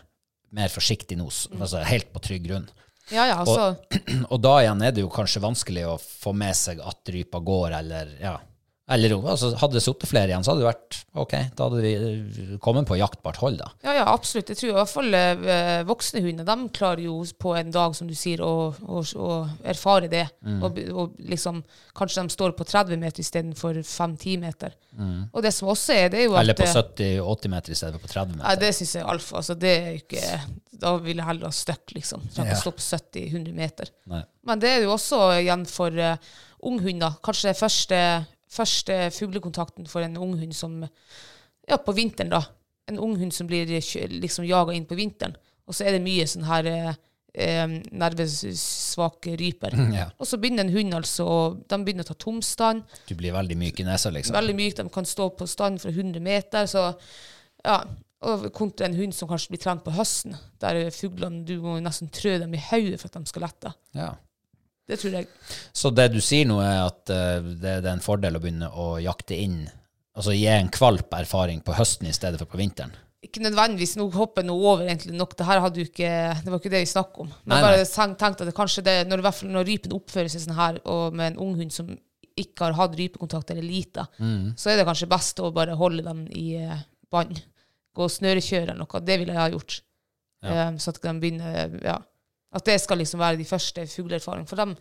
mer 0.53 0.69
forsiktig 0.69 1.17
nå, 1.17 1.29
Mm. 1.31 1.61
altså 1.63 1.85
helt 1.87 2.13
på 2.13 2.21
trygg 2.21 2.45
grunn. 2.49 2.69
Ja, 3.11 3.25
ja, 3.27 3.39
altså. 3.43 3.77
Og 4.33 4.39
da 4.43 4.53
igjen 4.61 4.83
er 4.83 4.93
det 4.93 5.03
jo 5.03 5.09
kanskje 5.11 5.41
vanskelig 5.43 5.87
å 5.89 5.97
få 5.99 6.35
med 6.37 6.55
seg 6.55 6.81
at 6.85 7.11
rypa 7.11 7.41
går, 7.43 7.73
eller 7.81 8.13
ja. 8.21 8.37
Eller 8.91 9.15
altså, 9.19 9.53
hadde 9.61 9.79
det 9.79 9.83
sittet 9.85 10.11
flere 10.11 10.33
igjen, 10.33 10.43
så 10.45 10.53
hadde 10.53 10.65
det 10.65 10.71
vært 10.71 10.99
ok, 11.23 11.35
da 11.57 11.67
hadde 11.69 11.83
vi 11.85 11.93
eh, 11.95 12.55
kommet 12.63 12.89
på 12.89 12.99
jaktbart 12.99 13.39
hold, 13.43 13.61
da. 13.61 13.69
Ja, 13.87 13.95
ja, 14.01 14.07
absolutt. 14.11 14.51
Jeg 14.51 14.59
tror 14.59 14.73
i 14.73 14.77
hvert 14.79 14.93
fall 14.93 15.15
eh, 15.15 15.83
voksne 15.89 16.23
hunder 16.25 16.49
de 16.49 16.57
klarer 16.75 17.05
jo 17.05 17.21
på 17.39 17.55
en 17.59 17.71
dag, 17.75 17.95
som 17.95 18.11
du 18.11 18.17
sier, 18.19 18.43
å, 18.43 18.71
å, 18.83 19.03
å 19.03 19.31
erfare 19.71 20.11
det. 20.11 20.25
Og, 20.61 20.81
og 20.91 21.21
liksom, 21.31 21.63
kanskje 21.97 22.25
de 22.27 22.35
står 22.35 22.57
på 22.59 22.67
30 22.67 22.99
meter 23.01 23.23
istedenfor 23.23 23.79
5-10 23.85 24.43
meter. 24.43 24.75
Og 25.31 25.39
det 25.45 25.53
som 25.55 25.71
også 25.71 25.95
er, 25.95 26.09
det 26.13 26.25
er 26.25 26.27
jo 26.27 26.35
Eller 26.41 26.57
på 26.59 26.67
Eller 26.67 26.83
på 26.91 27.05
70-80 27.07 27.53
meter 27.55 27.73
i 27.73 27.79
stedet 27.79 27.95
for 27.95 28.05
på 28.09 28.13
30 28.13 28.35
meter. 28.35 28.43
Nei, 28.49 28.57
det 28.61 28.73
syns 28.77 28.97
jeg 28.97 29.05
er. 29.07 29.23
Altså, 29.41 29.55
det 29.55 29.71
er 29.71 29.89
jo 29.93 30.01
ikke 30.03 30.41
Da 30.83 30.93
vil 31.05 31.21
jeg 31.21 31.27
heller 31.29 31.47
ha 31.51 31.55
støkk, 31.55 31.95
liksom. 31.95 32.27
Trenger 32.35 32.51
ikke 32.51 32.59
Ja. 32.59 32.61
stå 32.65 32.73
på 32.75 32.85
70-100 32.89 33.55
meter. 33.55 33.93
Nei. 34.11 34.23
Men 34.51 34.63
det 34.63 34.71
er 34.75 34.85
jo 34.87 34.95
også 34.97 35.21
igjen 35.39 35.67
for 35.69 35.95
uh, 35.95 36.17
unghunder. 36.67 37.19
Kanskje 37.25 37.51
det 37.53 37.59
første, 37.61 37.99
første 38.51 38.97
fuglekontakten 39.15 39.87
for 39.91 40.05
en 40.07 40.19
unghund 40.21 40.57
som 40.57 40.81
Ja, 41.69 41.77
på 41.79 41.93
vinteren, 41.95 42.33
da. 42.33 42.41
En 42.91 42.99
unghund 42.99 43.35
som 43.35 43.47
blir 43.47 43.69
liksom 43.71 44.47
jaga 44.49 44.75
inn 44.75 44.89
på 44.89 44.97
vinteren. 44.99 45.37
Og 45.69 45.77
så 45.77 45.87
er 45.87 45.95
det 45.95 46.03
mye 46.03 46.25
sånn 46.27 46.49
her 46.49 46.67
eh, 46.67 46.95
eh, 47.35 47.75
nervesvake 47.93 49.37
ryper. 49.39 49.77
Ja. 49.95 50.09
Og 50.19 50.27
så 50.27 50.41
begynner 50.41 50.67
en 50.67 50.75
hund 50.75 50.97
altså 50.99 51.27
De 51.69 51.79
begynner 51.85 52.07
å 52.07 52.11
ta 52.11 52.19
tomstand. 52.19 52.83
Du 53.07 53.15
blir 53.15 53.37
veldig 53.37 53.59
myk 53.61 53.83
i 53.85 53.87
nesa, 53.87 54.11
liksom. 54.11 54.35
Veldig 54.35 54.57
myk. 54.59 54.77
De 54.81 54.89
kan 54.91 55.07
stå 55.07 55.31
på 55.39 55.47
stand 55.51 55.83
fra 55.83 55.93
100 55.95 56.19
meter. 56.25 56.67
Så 56.71 56.89
ja, 57.63 57.79
og 58.27 58.49
kontra 58.57 58.89
en 58.89 58.99
hund 58.99 59.15
som 59.17 59.31
kanskje 59.31 59.55
blir 59.55 59.63
trent 59.63 59.85
på 59.85 59.95
høsten, 59.97 60.35
der 60.61 60.91
fuglene 60.93 61.45
Du 61.49 61.55
må 61.63 61.79
nesten 61.81 62.11
trø 62.13 62.37
dem 62.43 62.53
i 62.57 62.61
hodet 62.71 62.99
for 63.01 63.09
at 63.09 63.17
de 63.17 63.31
skal 63.31 63.47
lette. 63.47 63.73
Ja. 63.97 64.11
Det 64.91 64.99
tror 64.99 65.15
jeg. 65.21 65.29
Så 65.73 65.93
det 65.95 66.09
du 66.13 66.19
sier 66.25 66.49
nå, 66.51 66.59
er 66.65 66.81
at 66.89 67.13
eh, 67.15 67.45
det, 67.63 67.77
er 67.81 67.93
en 67.93 68.03
fordel 68.03 68.37
å 68.39 68.43
begynne 68.43 68.73
å 68.75 68.97
jakte 69.03 69.39
inn 69.39 69.63
Altså 70.19 70.35
gi 70.35 70.49
en 70.51 70.69
kvalp 70.75 71.15
erfaring 71.17 71.61
på 71.65 71.73
høsten 71.79 72.09
i 72.11 72.13
stedet 72.13 72.41
for 72.41 72.51
på 72.51 72.59
vinteren? 72.59 72.91
Ikke 73.25 73.41
nødvendigvis. 73.45 73.95
Nå 73.97 74.09
hopper 74.13 74.45
nå 74.45 74.57
over 74.59 74.83
egentlig 74.89 75.15
nok. 75.17 75.37
Det 75.39 75.47
her 75.47 75.63
hadde 75.63 75.81
jo 75.81 75.87
ikke, 75.87 76.11
det 76.43 76.51
var 76.51 76.59
ikke 76.59 76.73
det 76.75 76.81
vi 76.83 76.89
snakket 76.91 77.21
om. 77.23 77.31
Men 77.47 77.55
Nei, 77.55 77.61
bare 77.63 77.87
tenkte 78.19 78.43
at 78.43 78.51
det 78.51 78.57
kanskje 78.57 78.85
det, 78.85 78.97
når, 79.09 79.23
når 79.49 79.69
rypen 79.69 79.95
oppfører 79.97 80.33
seg 80.33 80.43
sånn 80.45 80.59
her, 80.59 80.81
og 80.91 81.15
med 81.17 81.31
en 81.31 81.39
unghund 81.47 81.73
som 81.73 81.93
ikke 82.41 82.67
har 82.67 82.77
hatt 82.81 82.99
rypekontakt 82.99 83.55
eller 83.55 83.65
lite, 83.65 84.07
Mm. 84.19 84.53
så 84.59 84.73
er 84.73 84.81
det 84.81 84.89
kanskje 84.89 85.09
best 85.15 85.41
å 85.41 85.53
bare 85.55 85.79
holde 85.79 86.05
dem 86.05 86.27
i 86.37 86.47
eh, 86.59 86.83
bånd. 87.13 87.39
Gå 87.97 88.05
og 88.07 88.13
snørekjøre 88.13 88.67
eller 88.75 88.83
noe. 88.83 89.01
Det 89.07 89.19
ville 89.23 89.33
jeg 89.35 89.41
ha 89.41 89.49
gjort. 89.55 89.81
Eh, 90.45 90.77
så 90.81 90.93
at 90.93 91.01
de 91.05 91.15
begynner 91.21 91.79
ja, 91.85 91.99
At 92.51 92.67
det 92.67 92.81
skal 92.83 92.99
liksom 92.99 93.21
være 93.23 93.39
de 93.39 93.47
første 93.47 93.85
fugleerfaringene. 93.87 94.51
For 94.51 94.59
de, 94.59 94.75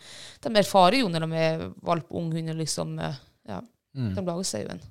de 0.45 0.53
erfarer 0.57 1.03
jo 1.03 1.09
når 1.11 1.25
de 1.25 1.41
er 1.41 1.67
valp 1.85 2.07
og 2.09 2.23
unghund. 2.23 2.55
Liksom, 2.61 2.95
eh, 3.05 3.19
ja, 3.49 3.61
Mm. 3.97 4.11
De 4.13 4.21
lager 4.21 4.45
seg 4.45 4.61
jo 4.61 4.69
en. 4.69 4.81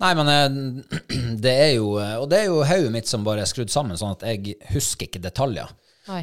Nei, 0.00 0.10
men 0.16 0.28
eh, 0.32 0.54
det 1.44 1.52
er 1.52 1.72
jo 1.74 1.90
eh, 2.00 2.14
Og 2.16 2.24
det 2.32 2.38
er 2.38 2.46
jo 2.48 2.62
hodet 2.64 2.92
mitt 2.94 3.10
som 3.10 3.26
bare 3.26 3.42
er 3.44 3.50
skrudd 3.50 3.68
sammen, 3.68 3.98
sånn 4.00 4.14
at 4.16 4.24
jeg 4.30 4.54
husker 4.72 5.04
ikke 5.10 5.20
detaljer. 5.22 5.68
Nei. 6.08 6.22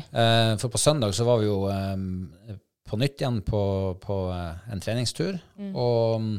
For 0.62 0.74
på 0.74 0.82
søndag 0.82 1.14
så 1.14 1.28
var 1.30 1.40
vi 1.42 1.46
jo 1.46 1.60
på 2.90 2.98
nytt 3.00 3.22
igjen 3.22 3.38
på, 3.46 3.62
på 4.02 4.18
en 4.34 4.82
treningstur, 4.82 5.38
og 5.72 6.26
mm, 6.26 6.36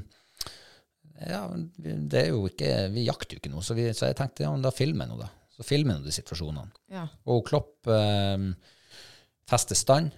ja, 1.31 1.41
det 1.79 2.21
er 2.21 2.29
jo 2.31 2.45
ikke 2.51 2.69
Vi 2.95 3.07
jakter 3.07 3.37
jo 3.37 3.43
ikke 3.43 3.51
noe, 3.55 3.65
så, 3.67 3.75
vi, 3.79 3.89
så 3.95 4.11
jeg 4.11 4.19
tenkte 4.19 4.47
ja, 4.47 4.53
men 4.55 4.63
da 4.63 4.75
filmer 4.75 5.07
jeg 5.07 5.15
nå, 5.15 5.23
da. 5.23 5.31
Så 5.55 5.67
filmer 5.67 5.95
jeg 5.95 6.03
nå 6.03 6.11
de 6.11 6.15
situasjonene. 6.19 6.71
Ja. 6.95 7.07
Og 7.31 7.43
Klopp 7.49 7.91
eh, 7.91 8.47
fester 9.53 9.79
stand. 9.79 10.11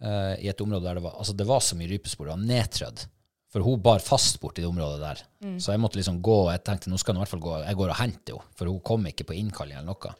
eh, 0.00 0.34
i 0.44 0.50
et 0.50 0.60
område 0.64 0.86
der 0.88 0.98
det 0.98 1.04
var, 1.04 1.16
altså 1.20 1.34
det 1.36 1.46
var 1.48 1.62
så 1.64 1.78
mye 1.78 1.90
rypespor, 1.90 2.28
det 2.28 2.36
var 2.36 2.46
nedtrødd. 2.50 3.06
For 3.50 3.66
hun 3.66 3.80
bar 3.82 4.02
fast 4.04 4.38
borti 4.38 4.62
det 4.62 4.68
området 4.70 5.00
der. 5.02 5.22
Så 5.58 5.72
jeg 5.74 5.82
måtte 5.82 5.98
liksom 5.98 6.20
gå, 6.22 6.36
jeg 6.52 6.62
tenkte 6.66 6.90
nå 6.92 6.98
skal 7.02 7.16
hun 7.16 7.18
i 7.18 7.24
hvert 7.24 7.32
fall 7.32 7.42
gå, 7.42 7.54
jeg 7.64 7.78
går 7.80 7.90
og 7.90 7.98
henter 7.98 8.36
henne, 8.36 8.54
for 8.54 8.70
hun 8.70 8.82
kom 8.86 9.08
ikke 9.10 9.26
på 9.26 9.34
innkalling 9.40 9.80
eller 9.80 9.90
noe. 9.90 10.12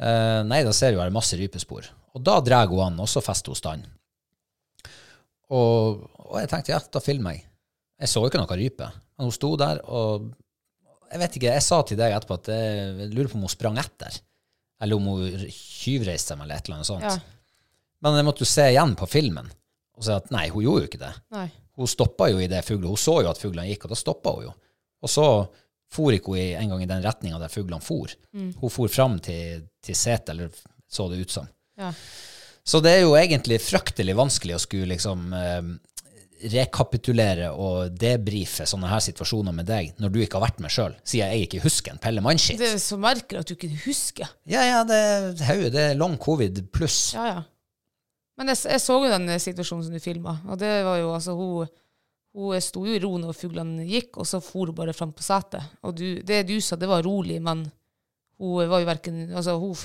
Uh, 0.00 0.40
nei, 0.46 0.60
da 0.64 0.70
ser 0.72 0.94
jeg 0.94 1.00
det 1.00 1.12
masse 1.12 1.36
rypespor. 1.36 1.88
Og 2.14 2.22
da 2.24 2.36
drar 2.46 2.70
hun 2.70 2.84
an, 2.84 3.00
og 3.02 3.10
så 3.10 3.22
fester 3.24 3.50
hun 3.50 3.58
stand. 3.58 3.88
Og, 5.50 6.06
og 6.30 6.38
jeg 6.38 6.52
tenkte, 6.52 6.72
ja, 6.76 6.78
da 6.78 7.02
filmer 7.02 7.34
jeg. 7.34 7.48
Jeg 8.00 8.12
så 8.12 8.22
jo 8.22 8.30
ikke 8.30 8.40
noe 8.40 8.60
rype. 8.62 8.86
Men 9.18 9.28
hun 9.28 9.34
sto 9.34 9.50
der, 9.60 9.82
og 9.90 10.30
jeg 11.10 11.20
vet 11.24 11.36
ikke, 11.36 11.50
jeg 11.50 11.66
sa 11.66 11.82
til 11.82 11.98
deg 11.98 12.14
etterpå 12.14 12.38
at 12.38 12.52
jeg 12.54 13.10
lurer 13.10 13.28
på 13.32 13.40
om 13.40 13.44
hun 13.48 13.52
sprang 13.52 13.82
etter. 13.82 14.22
Eller 14.80 15.02
om 15.02 15.10
hun 15.10 15.50
tyvreiste 15.50 16.32
seg, 16.32 16.46
eller 16.46 16.62
et 16.62 16.70
eller 16.70 16.78
annet 16.78 16.92
sånt. 16.94 17.10
Ja. 17.10 17.39
Men 18.04 18.18
jeg 18.18 18.26
måtte 18.28 18.44
jo 18.44 18.50
se 18.50 18.68
igjen 18.72 18.94
på 18.98 19.08
filmen 19.10 19.50
og 20.00 20.06
si 20.06 20.12
at 20.14 20.30
nei, 20.32 20.46
hun 20.48 20.64
gjorde 20.64 20.86
jo 20.86 20.88
ikke 20.88 21.02
det. 21.02 21.12
Nei. 21.36 21.46
Hun 21.76 21.88
stoppa 21.90 22.30
jo 22.32 22.38
i 22.40 22.48
det 22.48 22.62
fuglet. 22.64 22.88
Hun 22.88 23.00
så 23.00 23.18
jo 23.20 23.28
at 23.28 23.40
fuglene 23.40 23.68
gikk, 23.68 23.84
og 23.84 23.92
da 23.92 23.98
stoppa 24.00 24.32
hun 24.36 24.46
jo. 24.46 24.54
Og 25.04 25.12
så 25.12 25.26
for 25.92 26.14
ikke 26.14 26.32
hun 26.32 26.62
en 26.62 26.72
gang 26.72 26.84
i 26.84 26.88
den 26.88 27.04
retninga 27.04 27.40
der 27.42 27.52
fuglene 27.52 27.84
for. 27.84 28.12
Hun 28.32 28.72
for 28.72 28.88
fram 28.92 29.18
til, 29.24 29.66
til 29.84 29.98
setet, 29.98 30.32
eller 30.32 30.54
så 30.90 31.08
det 31.10 31.20
ut 31.20 31.34
som. 31.34 31.48
Ja. 31.80 31.92
Så 32.64 32.80
det 32.84 32.94
er 32.96 33.04
jo 33.04 33.14
egentlig 33.18 33.60
fryktelig 33.64 34.16
vanskelig 34.16 34.56
å 34.56 34.62
skulle 34.62 34.90
liksom 34.92 35.30
eh, 35.36 35.70
rekapitulere 36.52 37.50
og 37.52 37.94
debrife 38.00 38.66
sånne 38.68 38.90
her 38.90 39.02
situasjoner 39.04 39.54
med 39.56 39.68
deg 39.68 39.94
når 40.00 40.12
du 40.12 40.20
ikke 40.22 40.38
har 40.38 40.46
vært 40.48 40.60
med 40.64 40.72
sjøl, 40.72 40.94
siden 41.04 41.32
jeg 41.32 41.48
ikke 41.48 41.62
husker 41.64 41.94
en 41.94 42.02
Pelle 42.02 42.24
Mannskitt. 42.24 42.60
Det 42.60 42.74
er 42.76 42.82
så 42.82 42.98
merkelig 43.00 43.42
at 43.42 43.50
du 43.50 43.56
ikke 43.56 43.72
husker. 43.84 44.30
Ja, 44.48 44.64
ja, 44.68 44.82
det. 44.88 45.00
Det 45.40 45.86
er 45.90 45.98
long 45.98 46.16
covid 46.20 46.62
pluss. 46.72 47.10
Ja, 47.16 47.26
ja. 47.34 47.40
Men 48.40 48.54
jeg, 48.54 48.62
jeg 48.72 48.80
så 48.80 48.96
jo 48.96 49.12
den 49.12 49.28
eh, 49.28 49.42
situasjonen 49.42 49.84
som 49.84 49.94
du 49.94 50.00
filma, 50.00 50.38
og 50.48 50.60
det 50.60 50.72
var 50.86 50.96
jo 50.96 51.10
altså 51.12 51.34
Hun, 51.36 51.72
hun 52.36 52.62
sto 52.64 52.86
jo 52.86 52.94
i 52.96 53.02
ro 53.02 53.10
når 53.20 53.36
fuglene 53.36 53.84
gikk, 53.84 54.16
og 54.22 54.28
så 54.28 54.40
for 54.40 54.70
hun 54.70 54.78
bare 54.78 54.94
fram 54.96 55.12
på 55.12 55.24
setet. 55.26 55.76
Og 55.84 55.98
du, 55.98 56.06
det 56.24 56.44
du 56.48 56.56
sa, 56.64 56.78
det 56.80 56.88
var 56.88 57.04
rolig, 57.04 57.40
men 57.42 57.66
hun 58.40 58.70
var 58.70 58.80
jo 58.80 58.88
verken 58.88 59.20
Altså, 59.28 59.58
hun, 59.60 59.76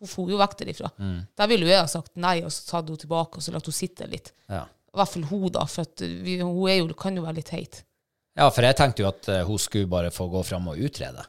hun 0.00 0.10
for 0.10 0.32
jo 0.32 0.40
vekk 0.40 0.58
derifra. 0.62 0.90
Der 1.38 1.50
ville 1.50 1.68
jo 1.68 1.70
jeg 1.70 1.84
ha 1.84 1.90
sagt 1.92 2.16
nei, 2.18 2.40
og 2.42 2.50
så 2.50 2.66
tatt 2.66 2.88
henne 2.88 3.04
tilbake, 3.04 3.38
og 3.38 3.44
så 3.44 3.54
latt 3.54 3.68
henne 3.68 3.78
sitte 3.78 4.08
litt. 4.10 4.32
Ja. 4.50 4.64
I 4.90 4.98
hvert 4.98 5.12
fall 5.12 5.28
hun, 5.30 5.46
da, 5.54 5.66
for 5.70 6.02
vi, 6.02 6.40
hun 6.40 6.56
jo, 6.72 6.88
kan 6.98 7.14
jo 7.14 7.22
være 7.22 7.38
litt 7.38 7.52
heit. 7.54 7.84
ja, 8.34 8.48
for 8.50 8.66
jeg 8.66 8.78
tenkte 8.80 9.04
jo 9.04 9.10
at 9.12 9.28
eh, 9.30 9.44
hun 9.46 9.60
skulle 9.60 9.90
bare 9.90 10.10
få 10.10 10.26
gå 10.32 10.42
fram 10.48 10.72
og 10.72 10.80
utrede. 10.80 11.28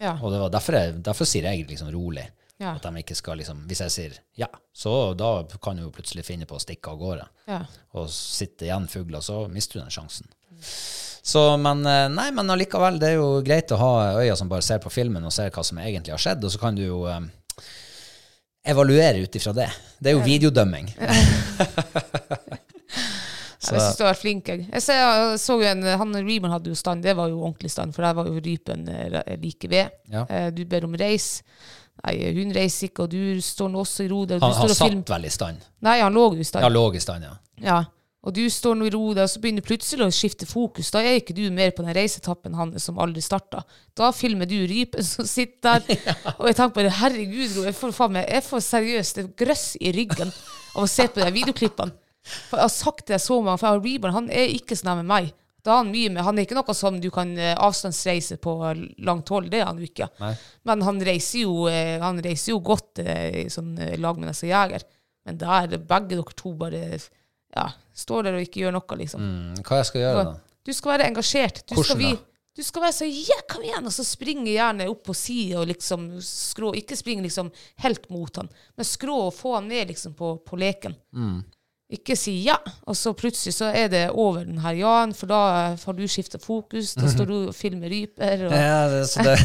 Ja. 0.00 0.14
Og 0.22 0.32
det 0.32 0.38
var 0.40 0.52
derfor, 0.54 0.78
jeg, 0.78 0.94
derfor 1.04 1.28
sier 1.28 1.50
jeg 1.50 1.66
liksom 1.68 1.90
rolig. 1.92 2.24
Ja. 2.62 2.76
At 2.78 2.84
de 2.86 3.00
ikke 3.02 3.16
skal 3.18 3.40
liksom 3.40 3.64
Hvis 3.66 3.80
jeg 3.82 3.92
sier 3.94 4.18
ja, 4.38 4.46
så 4.72 5.12
da 5.18 5.32
kan 5.62 5.80
hun 5.82 5.90
plutselig 5.94 6.22
finne 6.28 6.46
på 6.46 6.54
å 6.56 6.62
stikke 6.62 6.92
av 6.92 7.00
gårde. 7.00 7.24
Ja. 7.50 7.64
Og 7.98 8.06
sitte 8.12 8.68
igjen 8.68 8.86
fugler, 8.88 9.20
så 9.24 9.44
mister 9.50 9.78
du 9.78 9.82
den 9.82 9.92
sjansen. 9.92 10.30
Så, 11.22 11.56
men 11.56 11.86
eh, 11.86 12.08
nei, 12.10 12.30
men 12.34 12.50
allikevel, 12.50 12.98
det 12.98 13.12
er 13.12 13.20
jo 13.20 13.42
greit 13.46 13.70
å 13.74 13.78
ha 13.78 13.92
øyne 14.18 14.36
som 14.38 14.48
bare 14.50 14.64
ser 14.66 14.80
på 14.82 14.90
filmen 14.90 15.22
og 15.22 15.34
ser 15.34 15.52
hva 15.54 15.62
som 15.66 15.78
egentlig 15.78 16.14
har 16.14 16.22
skjedd, 16.22 16.42
og 16.42 16.50
så 16.50 16.58
kan 16.58 16.74
du 16.74 16.82
jo 16.82 17.04
um, 17.06 17.28
evaluere 18.66 19.22
ut 19.22 19.38
ifra 19.38 19.52
det. 19.54 19.68
Det 20.02 20.10
er 20.10 20.16
jo 20.16 20.24
videodømming. 20.26 20.90
Jeg 20.98 21.20
syns 23.68 23.94
du 23.98 24.02
har 24.02 24.10
vært 24.10 24.22
flink. 24.24 24.50
Jeg, 24.50 24.66
jeg 24.66 24.82
så, 24.82 24.98
jeg 24.98 25.38
så 25.44 25.60
en, 25.70 25.86
han 26.02 26.18
Reeman 26.18 26.56
hadde 26.56 26.72
jo 26.72 26.78
stand, 26.78 27.06
det 27.06 27.14
var 27.20 27.30
jo 27.30 27.38
ordentlig 27.44 27.70
stand, 27.70 27.94
for 27.94 28.08
der 28.08 28.18
var 28.18 28.32
jo 28.32 28.42
rypen 28.42 28.88
eh, 28.90 29.36
like 29.44 29.70
ved. 29.70 29.94
Ja. 30.10 30.26
Du 30.50 30.64
ber 30.66 30.88
om 30.88 30.98
reis. 30.98 31.36
Nei, 32.02 32.14
hun 32.34 32.52
reiser 32.56 32.88
ikke, 32.88 33.06
og 33.06 33.12
du 33.12 33.40
står 33.44 33.68
nå 33.70 33.82
også 33.84 34.06
i 34.06 34.10
ro. 34.10 34.22
Han, 34.30 34.42
han 34.42 34.70
satt 34.74 35.10
vel 35.12 35.26
i 35.28 35.32
stand. 35.32 35.66
Nei, 35.84 35.98
han 36.02 36.14
lå 36.14 36.30
i 36.34 36.46
stand. 36.46 36.64
Han 36.64 36.74
lå 36.74 36.86
i 36.96 37.02
stand, 37.02 37.28
ja. 37.28 37.36
Ja. 37.62 37.82
Og 38.22 38.34
du 38.36 38.42
står 38.50 38.76
nå 38.78 38.86
i 38.86 38.90
ro 38.94 39.00
og 39.10 39.18
så 39.26 39.40
begynner 39.42 39.64
du 39.64 39.66
plutselig 39.66 40.06
å 40.06 40.14
skifte 40.14 40.46
fokus. 40.46 40.92
Da 40.94 41.00
er 41.02 41.18
ikke 41.18 41.34
du 41.34 41.42
mer 41.50 41.72
på 41.74 41.82
den 41.82 41.94
reisetappen 41.96 42.54
hans 42.54 42.86
som 42.86 43.00
aldri 43.02 43.22
starta. 43.24 43.64
Da 43.98 44.12
filmer 44.14 44.46
du 44.46 44.60
rypen 44.70 45.02
som 45.06 45.26
sitter 45.26 45.82
der. 45.82 46.14
Og 46.38 46.46
jeg 46.46 46.58
tenker 46.58 46.76
bare, 46.76 46.92
herregud, 47.00 47.56
jeg 47.66 47.74
får, 47.74 47.94
faen 47.96 48.14
meg, 48.14 48.28
jeg 48.30 48.46
får 48.46 48.62
seriøst 48.68 49.20
et 49.24 49.32
grøss 49.42 49.66
i 49.82 49.90
ryggen 49.96 50.30
av 50.30 50.84
å 50.84 50.90
se 50.90 51.08
på 51.10 51.18
de 51.18 51.32
videoklippene. 51.34 51.98
For 52.22 52.60
jeg 52.60 52.68
har 52.68 52.70
sagt 52.70 53.08
det 53.10 53.18
så 53.18 53.40
mange, 53.42 53.58
for 53.58 53.82
Reeban 53.82 54.14
han 54.14 54.30
er 54.30 54.54
ikke 54.54 54.78
sånn 54.78 54.92
her 54.92 55.00
med 55.02 55.10
meg. 55.10 55.32
Da 55.62 55.76
er 55.76 55.82
han 55.84 55.92
mye 55.92 56.10
med, 56.10 56.24
han 56.26 56.38
er 56.38 56.46
ikke 56.46 56.56
noe 56.58 56.74
som 56.74 56.96
du 56.98 57.06
kan 57.14 57.36
eh, 57.38 57.54
avstandsreise 57.54 58.40
på 58.42 58.56
langt 59.06 59.30
hold, 59.30 59.46
det 59.52 59.60
er 59.62 59.68
han 59.68 59.78
jo 59.78 59.86
ikke. 59.86 60.08
Nei. 60.18 60.32
Men 60.66 60.82
han 60.82 60.98
reiser 61.06 61.44
jo, 61.44 61.68
eh, 61.70 62.02
han 62.02 62.18
reiser 62.24 62.56
jo 62.56 62.58
godt 62.66 62.98
eh, 63.04 63.44
i 63.44 63.46
sånn 63.52 63.76
lag 64.02 64.18
med 64.18 64.32
neste 64.32 64.50
jeger. 64.50 64.82
Men 65.22 65.38
der 65.38 65.76
begge 65.78 66.16
dere 66.16 66.34
to 66.34 66.54
bare 66.58 66.82
ja, 66.98 67.68
står 67.94 68.26
der 68.26 68.40
og 68.40 68.46
ikke 68.46 68.64
gjør 68.64 68.74
noe, 68.74 68.98
liksom. 68.98 69.22
Mm, 69.22 69.62
hva 69.62 69.78
jeg 69.78 69.90
skal 69.92 70.02
gjøre, 70.02 70.26
da? 70.26 70.34
Du 70.62 70.74
skal 70.74 70.94
være 70.96 71.08
engasjert. 71.10 71.62
Du 71.66 71.74
Hvordan 71.76 71.88
skal, 71.90 72.00
vi, 72.00 72.10
da? 72.16 72.50
du 72.58 72.66
skal 72.66 72.86
være 72.86 72.96
så 72.98 73.08
Ja, 73.10 73.38
kom 73.50 73.64
igjen! 73.66 73.88
Og 73.88 73.94
så 73.94 74.06
springe 74.06 74.50
gjerne 74.50 74.90
opp 74.90 75.02
på 75.08 75.16
sida 75.16 75.62
og 75.62 75.70
liksom 75.70 76.06
skrå 76.26 76.72
Ikke 76.78 76.98
springe 76.98 77.24
liksom 77.26 77.50
helt 77.84 78.08
mot 78.12 78.38
han, 78.40 78.50
men 78.78 78.88
skrå 78.88 79.18
og 79.28 79.34
få 79.36 79.56
han 79.58 79.70
ned 79.70 79.90
liksom 79.92 80.14
på, 80.18 80.36
på 80.46 80.58
leken. 80.58 80.96
Mm. 81.14 81.42
Ikke 81.92 82.16
si 82.16 82.32
ja, 82.46 82.56
og 82.88 82.96
så 82.96 83.12
plutselig 83.16 83.52
så 83.56 83.68
er 83.68 83.90
det 83.92 84.02
over 84.10 84.46
den 84.48 84.62
her 84.64 84.76
ja-en, 84.78 85.12
for 85.16 85.28
da 85.28 85.40
har 85.76 85.96
du 85.98 86.06
skifta 86.08 86.38
fokus. 86.40 86.94
Da 86.96 87.10
står 87.12 87.28
du 87.28 87.34
og 87.50 87.56
filmer 87.56 87.92
ryper. 87.92 88.46
Og, 88.48 88.54
Ja, 88.56 88.78
det, 88.88 89.02
så 89.10 89.24
det, 89.26 89.36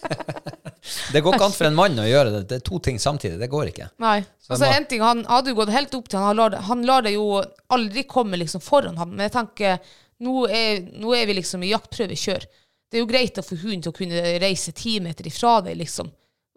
det 1.12 1.22
går 1.24 1.34
ikke 1.36 1.48
an 1.48 1.56
for 1.56 1.68
en 1.68 1.78
mann 1.78 1.98
å 1.98 2.06
gjøre 2.06 2.34
det. 2.36 2.42
Det 2.52 2.60
er 2.60 2.64
to 2.70 2.78
ting 2.84 3.00
samtidig. 3.02 3.40
Det 3.40 3.50
går 3.50 3.72
ikke. 3.72 3.90
Nei. 4.02 4.20
Så 4.38 4.54
Altså, 4.54 4.70
en 4.70 4.86
ting, 4.90 5.02
Han 5.02 5.24
hadde 5.28 5.52
jo 5.52 5.58
gått 5.58 5.74
helt 5.74 5.94
opp 5.98 6.08
til 6.10 6.22
han, 6.22 6.38
lar, 6.38 6.56
han 6.66 6.86
lar 6.86 7.04
det 7.06 7.16
jo 7.16 7.42
aldri 7.70 8.06
komme 8.10 8.38
liksom 8.40 8.62
foran 8.64 8.98
ham. 8.98 9.12
Men 9.14 9.26
jeg 9.28 9.36
tenker, 9.40 9.92
nå 10.26 10.46
er, 10.46 10.80
nå 11.02 11.14
er 11.16 11.26
vi 11.30 11.38
liksom 11.40 11.66
i 11.66 11.72
jaktprøvekjør. 11.74 12.46
Det 12.90 12.98
er 12.98 13.04
jo 13.04 13.10
greit 13.10 13.38
å 13.38 13.46
få 13.46 13.58
hunden 13.60 13.84
til 13.84 13.92
å 13.92 13.98
kunne 13.98 14.22
reise 14.42 14.74
ti 14.74 14.96
meter 15.02 15.26
ifra 15.30 15.60
deg, 15.66 15.78
liksom. 15.82 16.10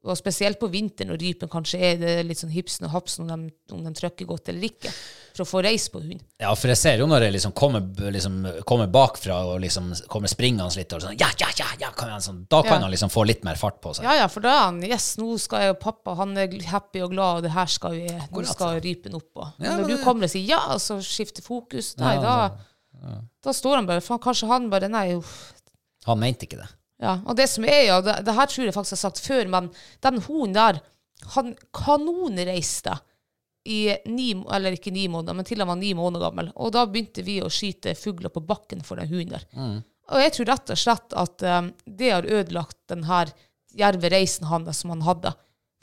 Og 0.03 0.17
spesielt 0.19 0.57
på 0.59 0.67
vinteren 0.67 1.13
når 1.13 1.21
rypen 1.23 1.47
kanskje 1.47 1.77
er 1.79 1.99
det 2.01 2.13
litt 2.27 2.35
sånn 2.41 2.51
hipsen 2.51 2.83
og 2.89 2.91
hapsen 2.91 3.29
om 3.31 3.45
de, 3.47 3.53
om 3.71 3.85
de 3.85 3.91
trykker 3.95 4.27
godt 4.27 4.49
eller 4.51 4.65
ikke, 4.67 4.89
for 5.31 5.45
å 5.45 5.47
få 5.47 5.61
reis 5.63 5.85
på 5.93 6.01
hunden. 6.03 6.19
Ja, 6.43 6.51
for 6.59 6.67
jeg 6.73 6.79
ser 6.81 6.99
jo 6.99 7.07
når 7.07 7.23
jeg 7.29 7.35
liksom 7.37 7.53
kommer, 7.55 7.85
liksom, 8.11 8.35
kommer 8.67 8.91
bakfra 8.91 9.37
og 9.47 9.61
liksom 9.63 9.93
kommer 10.11 10.27
springende 10.27 10.67
litt, 10.75 10.91
og 10.97 11.05
sånn, 11.05 11.15
ja, 11.15 11.29
ja, 11.39 11.47
ja, 11.55 11.69
ja, 11.79 11.93
kan 11.95 12.11
jeg, 12.11 12.25
sånn, 12.27 12.41
da 12.51 12.59
kan 12.67 12.81
Ja. 12.81 12.81
han 12.83 12.91
liksom 12.91 13.13
få 13.15 13.23
litt 13.29 13.47
mer 13.47 13.55
fart 13.55 13.79
på 13.79 13.95
seg. 13.95 14.03
Ja, 14.03 14.17
ja, 14.25 14.27
for 14.27 14.43
da 14.43 14.51
er 14.57 14.61
han 14.65 14.83
Yes, 14.83 15.07
nå 15.21 15.37
skal 15.39 15.63
jeg 15.63 15.77
og 15.77 15.79
pappa, 15.79 16.17
han 16.19 16.35
er 16.37 16.51
happy 16.73 16.99
og 17.07 17.15
glad, 17.15 17.37
og 17.39 17.47
det 17.47 17.55
her 17.55 17.71
skal 17.71 17.95
vi 17.95 18.03
Nå 18.11 18.19
Akkurat, 18.27 18.51
skal 18.57 18.81
rypen 18.83 19.15
opp 19.15 19.29
på. 19.33 19.47
Men 19.57 19.69
Ja, 19.71 19.77
når 19.79 19.87
du 19.87 20.03
kommer 20.03 20.27
og 20.27 20.35
sier 20.35 20.43
ja, 20.51 20.59
og 20.75 20.83
så 20.83 20.99
skifter 20.99 21.41
fokus, 21.47 21.95
nei, 22.03 22.17
da, 22.19 22.51
da 23.39 23.55
står 23.55 23.79
han 23.79 23.87
bare 23.87 24.03
For 24.03 24.19
kanskje 24.19 24.51
han 24.51 24.67
bare 24.69 24.91
Nei, 24.91 25.13
uff. 25.15 25.53
Han 26.11 26.19
mente 26.19 26.43
ikke 26.43 26.59
det. 26.59 26.67
Ja, 27.03 27.17
og 27.27 27.35
det 27.35 27.49
som 27.51 27.65
er, 27.67 27.81
jo, 27.89 28.01
det, 28.05 28.21
det 28.23 28.35
her 28.37 28.49
tror 28.49 28.67
jeg 28.67 28.75
faktisk 28.75 28.95
jeg 28.95 29.01
har 29.01 29.07
sagt 29.09 29.25
før, 29.25 29.49
men 29.51 29.71
den 30.05 30.21
hunden 30.23 30.55
der, 30.55 30.79
han 31.33 31.53
kanonreiste 31.75 32.95
i 33.63 33.95
ni, 34.11 34.29
eller 34.51 34.75
ikke 34.75 34.91
ni 34.91 35.07
måneder, 35.11 35.35
men 35.37 35.47
til 35.47 35.61
han 35.63 35.71
var 35.71 35.79
ni 35.79 35.93
måneder 35.95 36.25
gammel. 36.25 36.51
Og 36.59 36.73
da 36.75 36.83
begynte 36.87 37.23
vi 37.23 37.37
å 37.43 37.51
skyte 37.51 37.95
fugler 37.95 38.31
på 38.33 38.43
bakken 38.43 38.83
for 38.83 38.99
den 38.99 39.11
hunden 39.11 39.37
der. 39.37 39.45
Og 40.11 40.19
jeg 40.19 40.33
tror 40.35 40.49
rett 40.51 40.73
og 40.73 40.79
slett 40.79 41.15
at 41.15 41.45
um, 41.47 41.69
det 41.87 42.09
har 42.11 42.27
ødelagt 42.27 42.79
den 42.91 43.05
her 43.07 43.31
djerve 43.73 44.11
reisen 44.11 44.49
hans 44.49 44.81
som 44.83 44.91
han 44.91 45.05
hadde. 45.07 45.31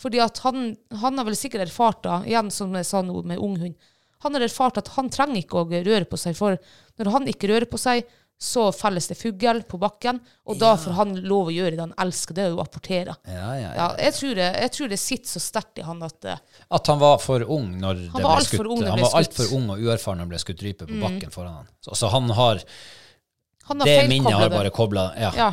Fordi 0.00 0.20
at 0.24 0.42
han, 0.44 0.74
han 1.02 1.20
har 1.20 1.28
vel 1.28 1.36
sikkert 1.36 1.66
erfart, 1.66 2.02
da, 2.04 2.20
igjen 2.28 2.52
som 2.52 2.76
jeg 2.76 2.88
sa 2.88 3.00
nå 3.04 3.22
med 3.28 3.40
ung 3.40 3.56
hund, 3.60 3.88
han 4.20 4.36
har 4.36 4.44
erfart 4.44 4.76
at 4.80 4.92
han 4.98 5.08
trenger 5.12 5.40
ikke 5.40 5.62
å 5.62 5.68
røre 5.70 6.04
på 6.08 6.18
seg, 6.20 6.36
for 6.36 6.60
når 7.00 7.12
han 7.14 7.28
ikke 7.32 7.48
rører 7.48 7.68
på 7.68 7.80
seg, 7.80 8.04
så 8.40 8.70
felles 8.72 9.04
det 9.10 9.18
fugl 9.20 9.58
på 9.68 9.78
bakken, 9.78 10.16
og 10.48 10.56
da 10.60 10.70
får 10.80 10.94
han 10.96 11.10
lov 11.28 11.50
å 11.50 11.52
gjøre 11.52 11.74
det 11.74 11.82
han 11.82 11.92
elsker, 12.00 12.36
det 12.38 12.46
er 12.46 12.54
å 12.56 12.62
apportere. 12.62 13.12
Ja, 13.28 13.34
ja, 13.36 13.58
ja. 13.60 13.72
Ja, 13.76 13.88
jeg, 14.00 14.14
tror 14.16 14.38
det, 14.38 14.46
jeg 14.64 14.72
tror 14.76 14.88
det 14.94 14.98
sitter 15.02 15.32
så 15.34 15.42
sterkt 15.44 15.82
i 15.82 15.84
han 15.84 16.00
at 16.06 16.24
eh, 16.24 16.40
At 16.78 16.88
han 16.88 17.02
var 17.02 17.20
for 17.20 17.44
ung 17.44 17.74
når 17.82 18.00
det 18.06 18.14
ble 18.14 18.38
skutt. 18.46 18.64
ung 18.64 18.80
det 18.80 18.94
han 18.94 19.04
var 19.04 19.18
altfor 19.20 19.52
ung 19.58 19.68
og 19.74 19.84
uerfaren 19.84 20.22
når 20.22 20.30
det 20.30 20.32
ble 20.32 20.40
skutt 20.46 20.64
rype 20.64 20.88
på 20.88 21.02
bakken 21.02 21.34
foran 21.34 21.58
han. 21.60 21.68
Så, 21.84 21.98
så 22.00 22.10
han 22.14 22.32
har 22.38 22.64
han 23.68 23.84
har 23.84 23.92
Det 23.92 24.08
minnet 24.08 24.40
har 24.40 24.56
bare 24.56 24.72
kobla 24.74 25.10
Ja. 25.20 25.34
Ja. 25.36 25.52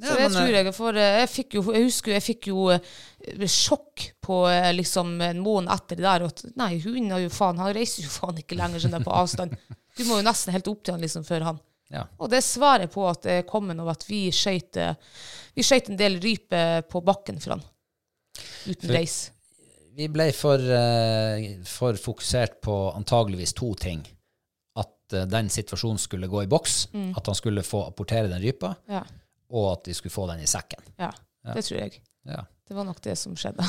Ja, 0.00 0.06
Så 0.06 0.14
det 0.16 0.30
tror 0.32 0.46
eh, 0.46 0.54
jeg, 0.62 0.74
for 0.78 0.96
eh, 0.96 1.16
jeg 1.18 1.28
fikk 1.34 1.58
jo, 1.58 1.64
jeg 1.74 1.90
husker 1.90 2.14
jeg 2.14 2.24
fikk 2.24 2.46
jo 2.54 2.70
sjokk 3.50 4.06
på 4.24 4.38
liksom 4.78 5.18
en 5.26 5.42
måned 5.44 5.74
etter 5.74 5.98
det 5.98 6.06
der, 6.06 6.24
at 6.30 6.46
nei, 6.56 6.76
hunden 6.80 7.10
har 7.12 7.26
jo 7.26 7.34
faen, 7.34 7.58
han 7.60 7.74
reiser 7.76 8.06
jo 8.06 8.14
faen 8.14 8.38
ikke 8.40 8.56
lenger 8.56 8.80
sånn 8.86 8.94
der 8.94 9.04
på 9.04 9.12
avstand. 9.12 9.58
Du 10.00 10.06
må 10.08 10.16
jo 10.20 10.24
nesten 10.26 10.54
helt 10.56 10.68
opp 10.72 10.80
til 10.86 10.96
han 10.96 11.02
liksom 11.04 11.24
før 11.28 11.44
han. 11.50 11.58
Ja. 11.92 12.04
Og 12.22 12.30
det 12.32 12.40
svarer 12.46 12.88
på 12.92 13.02
at 13.10 13.24
det 13.26 13.40
kom 13.50 13.66
noe, 13.68 13.82
av 13.84 13.96
at 13.96 14.04
vi 14.08 14.28
eh, 14.80 14.94
vi 15.58 15.64
en 15.92 15.98
del 16.00 16.16
rype 16.22 16.60
på 16.88 17.02
bakken 17.04 17.40
for 17.42 17.56
han. 17.56 17.64
Uten 18.66 18.86
For- 18.88 18.94
reis. 18.96 19.18
Vi 19.98 20.06
ble 20.08 20.28
for, 20.32 20.62
eh, 20.62 21.58
for 21.66 21.98
fokusert 22.00 22.60
på 22.64 22.76
antageligvis 22.96 23.52
to 23.58 23.72
ting. 23.74 24.04
At 24.78 25.12
eh, 25.18 25.26
den 25.28 25.50
situasjonen 25.50 25.98
skulle 25.98 26.30
gå 26.30 26.44
i 26.44 26.48
boks, 26.48 26.88
Mm. 26.94 27.10
at 27.18 27.26
han 27.26 27.34
skulle 27.34 27.62
få 27.66 27.82
apportere 27.90 28.28
den 28.30 28.40
rypa, 28.40 28.74
Ja. 28.88 29.02
og 29.50 29.72
at 29.72 29.84
de 29.90 29.94
skulle 29.98 30.14
få 30.14 30.28
den 30.30 30.40
i 30.40 30.46
sekken. 30.46 30.80
ja. 30.98 31.10
Det 31.54 31.64
tror 31.64 31.78
jeg. 31.80 32.00
Ja. 32.28 32.44
Det 32.70 32.76
var 32.78 32.84
nok 32.86 33.00
det 33.02 33.16
som 33.18 33.32
skjedde. 33.34 33.64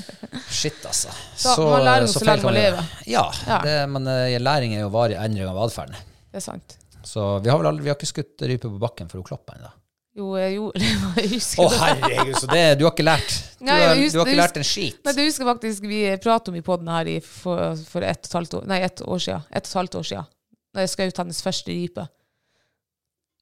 Shit, 0.48 0.78
altså. 0.88 1.12
Så 1.36 1.56
man 1.60 1.82
lærer 1.84 2.06
noe 2.06 2.12
så 2.12 2.22
feil 2.22 2.30
lenge 2.38 2.46
man 2.48 2.54
lever. 2.56 2.86
Ja, 3.04 3.24
Ja. 3.46 3.58
Det, 3.66 3.74
men 3.92 4.06
eh, 4.08 4.36
læring 4.40 4.72
er 4.78 4.86
jo 4.86 4.92
varig 4.94 5.18
endring 5.20 5.44
av 5.50 5.58
atferden. 5.66 5.98
Det 6.32 6.40
er 6.40 6.44
sant. 6.46 6.78
Så 7.06 7.26
vi 7.44 7.50
har 7.52 7.60
vel 7.60 7.68
aldri, 7.68 7.84
vi 7.84 7.92
har 7.92 7.98
ikke 7.98 8.08
skutt 8.08 8.46
rype 8.48 8.70
på 8.72 8.80
bakken 8.80 9.10
for 9.12 9.20
å 9.20 9.26
kloppe 9.28 9.58
ennå. 9.58 9.68
Jo, 10.16 10.30
jeg 10.40 10.54
gjorde 10.56 10.80
Jeg 11.20 11.28
Å, 11.28 11.30
husker 11.34 11.68
det. 11.68 11.80
herregud, 11.82 12.38
så 12.40 12.48
det, 12.48 12.62
du 12.80 12.86
har 12.86 12.94
ikke 12.94 13.04
lært 13.04 13.34
Du, 13.60 13.66
Nei, 13.68 13.76
har, 13.82 13.98
husker- 14.00 14.16
du 14.16 14.22
har 14.22 14.30
ikke 14.32 14.40
lært 14.40 14.56
en 14.62 14.66
skit. 14.70 15.02
Nei, 15.04 15.12
det 15.18 15.26
husker 15.28 15.44
jeg 15.44 15.50
faktisk 15.52 15.88
vi 15.92 16.00
pratet 16.24 16.48
om 16.54 16.56
i 16.56 16.64
podden 16.64 16.88
her 16.94 17.10
i, 17.12 17.18
for, 17.20 17.76
for 17.92 18.06
ett 18.08 18.24
og 18.24 18.30
et 18.30 18.36
halvt 18.40 18.56
år, 18.62 18.64
nei, 18.72 18.78
ett 18.88 19.02
år 19.04 19.20
siden. 19.26 19.44
Ett 19.52 19.68
og 19.68 19.74
et 19.74 19.78
halvt 19.82 19.98
år 20.00 20.08
siden. 20.14 20.30
Da 20.72 20.86
jeg 20.86 20.94
skjøt 20.96 21.20
hennes 21.20 21.42
første 21.44 21.76
rype. 21.76 22.08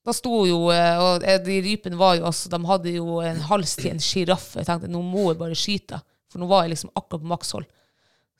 Da 0.04 0.12
sto 0.12 0.42
jo, 0.44 0.58
eh, 0.74 0.98
og 1.00 1.24
eh, 1.24 1.38
de 1.40 1.60
rypene 1.64 1.96
var 1.96 2.18
jo 2.18 2.26
altså, 2.28 2.50
de 2.52 2.60
hadde 2.68 2.96
jo 2.98 3.20
en 3.24 3.40
hals 3.48 3.76
til 3.80 3.94
en 3.94 4.02
sjiraff. 4.02 4.50
Jeg 4.58 4.68
tenkte 4.68 4.90
nå 4.92 5.00
må 5.00 5.30
jeg 5.30 5.40
bare 5.40 5.56
skyte, 5.56 6.00
for 6.30 6.42
nå 6.42 6.48
var 6.50 6.66
jeg 6.66 6.74
liksom 6.74 6.92
akkurat 6.92 7.22
på 7.22 7.32
makshold. 7.32 7.70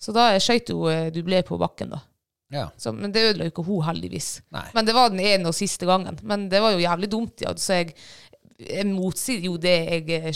Så 0.03 0.13
da 0.13 0.33
skøyt 0.43 0.69
jo 0.69 0.85
du 0.85 1.23
dublé 1.23 1.41
på 1.47 1.57
bakken, 1.61 1.95
da. 1.95 2.03
Ja. 2.53 2.71
Så, 2.77 2.93
men 2.93 3.13
det 3.13 3.23
ødela 3.31 3.47
jo 3.47 3.53
ikke 3.55 3.65
hun, 3.67 3.83
heldigvis. 3.87 4.29
Nei. 4.55 4.67
Men 4.77 4.87
det 4.87 4.95
var 4.95 5.11
den 5.11 5.23
ene 5.25 5.51
og 5.51 5.57
siste 5.57 5.89
gangen. 5.89 6.19
Men 6.23 6.47
det 6.53 6.61
var 6.63 6.75
jo 6.75 6.83
jævlig 6.85 7.09
dumt, 7.11 7.43
ja. 7.43 7.55
Så 7.59 7.81
jeg, 7.81 7.95
jeg 8.59 8.85
motsier 8.87 9.41
jo 9.49 9.57
det 9.59 9.73
jeg 10.07 10.35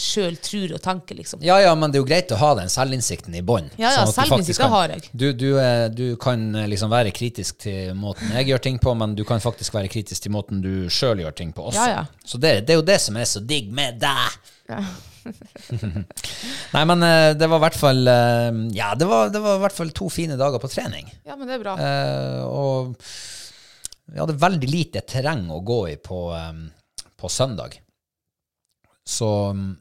sjøl 0.00 0.38
tror 0.40 0.72
og 0.78 0.80
tanker, 0.82 1.18
liksom. 1.18 1.42
Ja, 1.44 1.58
ja, 1.60 1.74
men 1.76 1.92
det 1.92 1.98
er 1.98 2.02
jo 2.02 2.08
greit 2.08 2.32
å 2.32 2.38
ha 2.40 2.54
den 2.56 2.70
selvinnsikten 2.72 3.34
i 3.36 3.42
bånn. 3.44 3.68
Ja, 3.76 3.90
ja, 3.92 4.06
sånn 4.06 4.08
at 4.08 4.14
du 4.14 4.20
selvinnsikt, 4.22 4.32
faktisk 4.32 4.58
det 4.58 4.64
kan- 4.64 4.72
har 4.72 4.94
jeg. 4.94 5.10
Du, 5.12 5.26
du, 5.36 5.48
eh, 5.60 5.88
du 5.92 6.06
kan 6.16 6.46
eh, 6.56 6.66
liksom 6.72 6.88
være 6.90 7.12
kritisk 7.12 7.58
til 7.66 7.92
måten 7.94 8.32
jeg 8.32 8.48
gjør 8.48 8.62
ting 8.64 8.78
på, 8.80 8.94
men 8.96 9.14
du 9.14 9.24
kan 9.28 9.40
faktisk 9.44 9.74
være 9.76 9.88
kritisk 9.92 10.22
til 10.24 10.32
måten 10.32 10.62
du 10.64 10.88
sjøl 10.88 11.20
gjør 11.20 11.36
ting 11.36 11.52
på 11.52 11.68
også. 11.68 11.84
Ja, 11.84 12.00
ja. 12.00 12.06
Så 12.24 12.40
det, 12.40 12.54
det 12.66 12.72
er 12.72 12.80
jo 12.80 12.86
det 12.88 13.00
som 13.04 13.16
er 13.20 13.28
så 13.28 13.44
digg 13.44 13.68
med 13.70 14.00
deg. 14.00 14.38
Nei, 16.72 16.84
men 16.88 17.02
eh, 17.04 17.32
det 17.36 17.48
var 17.50 17.60
i 17.60 17.64
hvert 17.66 17.76
fall 17.78 18.00
eh, 18.08 18.58
Ja, 18.76 18.94
det 18.98 19.08
var, 19.08 19.28
det 19.32 19.40
var 19.44 19.58
i 19.58 19.62
hvert 19.66 19.76
fall 19.76 19.90
to 19.96 20.08
fine 20.12 20.36
dager 20.40 20.60
på 20.62 20.70
trening. 20.72 21.08
Ja, 21.28 21.36
men 21.36 21.48
det 21.48 21.58
er 21.58 21.62
bra. 21.64 21.76
Eh, 21.76 22.42
og 22.48 22.96
vi 24.08 24.20
hadde 24.22 24.38
veldig 24.40 24.70
lite 24.72 25.02
terreng 25.08 25.46
å 25.52 25.60
gå 25.64 25.80
i 25.92 25.96
på, 26.00 26.20
eh, 26.36 26.52
på 27.18 27.30
søndag. 27.32 27.78
Så 29.08 29.28
mm, 29.56 29.72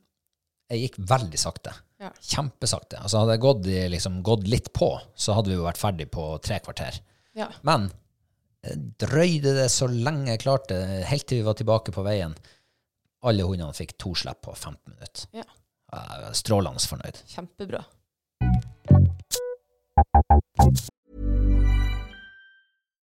jeg 0.71 0.83
gikk 0.85 0.97
veldig 1.09 1.39
sakte. 1.39 1.73
Ja. 2.01 2.11
Kjempesakte. 2.21 2.99
Altså 3.01 3.21
hadde 3.21 3.37
jeg 3.37 3.43
gått, 3.45 3.69
liksom, 3.93 4.19
gått 4.25 4.45
litt 4.49 4.71
på, 4.75 4.91
så 5.15 5.37
hadde 5.37 5.51
vi 5.51 5.57
jo 5.57 5.65
vært 5.65 5.81
ferdig 5.81 6.09
på 6.13 6.29
tre 6.43 6.59
kvarter. 6.63 6.99
Ja. 7.37 7.49
Men 7.67 7.89
eh, 8.65 8.77
drøyde 9.01 9.55
det 9.57 9.69
så 9.73 9.89
lenge 9.91 10.33
jeg 10.33 10.43
klarte, 10.45 10.77
helt 11.09 11.27
til 11.29 11.41
vi 11.41 11.47
var 11.47 11.57
tilbake 11.59 11.95
på 11.95 12.05
veien. 12.05 12.35
Alle 13.27 13.47
hundene 13.47 13.73
fikk 13.75 13.97
to 14.01 14.13
slipp 14.17 14.43
på 14.45 14.53
15 14.53 14.93
minutter. 14.93 15.29
Ja. 15.41 15.47
Jeg 15.87 16.25
var 16.25 16.35
strålende 16.35 16.83
fornøyd. 16.83 17.23
Kjempebra. 17.31 17.85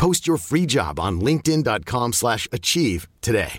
Post 0.00 0.26
your 0.26 0.38
free 0.38 0.66
job 0.66 0.98
on 0.98 1.20
linkedin.com/achieve 1.20 2.12
slash 2.12 2.48
achieve 2.52 3.08
today. 3.20 3.58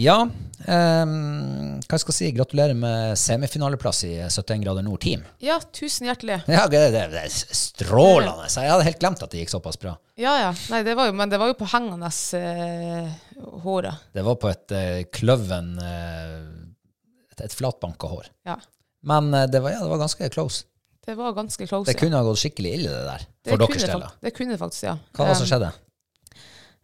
Ja, 0.00 0.22
um, 0.24 1.80
hva 1.84 1.98
skal 1.98 2.12
jeg 2.12 2.16
si? 2.16 2.28
Gratulerer 2.36 2.76
med 2.78 3.18
semifinaleplass 3.20 4.02
i 4.08 4.12
71 4.22 4.62
grader 4.64 4.84
nord 4.84 5.00
team. 5.04 5.24
Ja, 5.44 5.58
tusen 5.72 6.08
hjertelig. 6.08 6.42
Ja, 6.56 6.66
det, 6.70 6.82
det, 6.94 7.06
det 7.12 7.22
er 7.26 7.32
strålende. 7.32 8.48
Jeg 8.52 8.72
hadde 8.72 8.86
helt 8.86 9.00
glemt 9.02 9.24
at 9.24 9.32
det 9.32 9.42
gikk 9.42 9.52
såpass 9.52 9.80
bra. 9.80 9.94
Ja, 10.20 10.34
ja. 10.44 10.50
Nei, 10.72 10.82
det 10.86 10.96
var 10.98 11.08
jo, 11.08 11.16
men 11.16 11.32
det 11.32 11.40
var 11.40 11.52
jo 11.52 11.56
på 11.58 11.68
hengende 11.72 12.10
eh, 12.36 13.08
håret. 13.64 14.08
Det 14.16 14.24
var 14.28 14.36
på 14.40 14.52
et 14.52 14.76
eh, 14.76 14.98
kløven 15.12 15.72
eh, 15.84 16.36
Et, 17.30 17.44
et 17.46 17.56
flatbanka 17.56 18.08
hår. 18.12 18.28
Ja. 18.48 18.58
Men 19.06 19.34
eh, 19.34 19.46
det, 19.50 19.62
var, 19.64 19.74
ja, 19.74 19.84
det 19.84 19.92
var 19.92 20.02
ganske 20.02 20.28
close. 20.32 20.64
Det 21.06 21.14
var 21.16 21.32
ganske 21.32 21.66
close. 21.66 21.88
Det 21.88 21.98
kunne 21.98 22.18
ha 22.20 22.26
gått 22.26 22.42
skikkelig 22.42 22.74
ille, 22.78 22.90
det 22.90 23.04
der. 23.06 23.28
Det 23.44 23.54
For 23.54 23.62
deres 23.62 23.86
del. 23.88 24.04
Det 24.20 24.34
kunne 24.36 24.56
det 24.56 24.60
faktisk, 24.60 24.84
ja. 24.84 24.96
Hva 25.16 25.24
var 25.24 25.32
det 25.32 25.38
som 25.40 25.48
Um, 25.48 25.52
skjedde? 25.54 25.70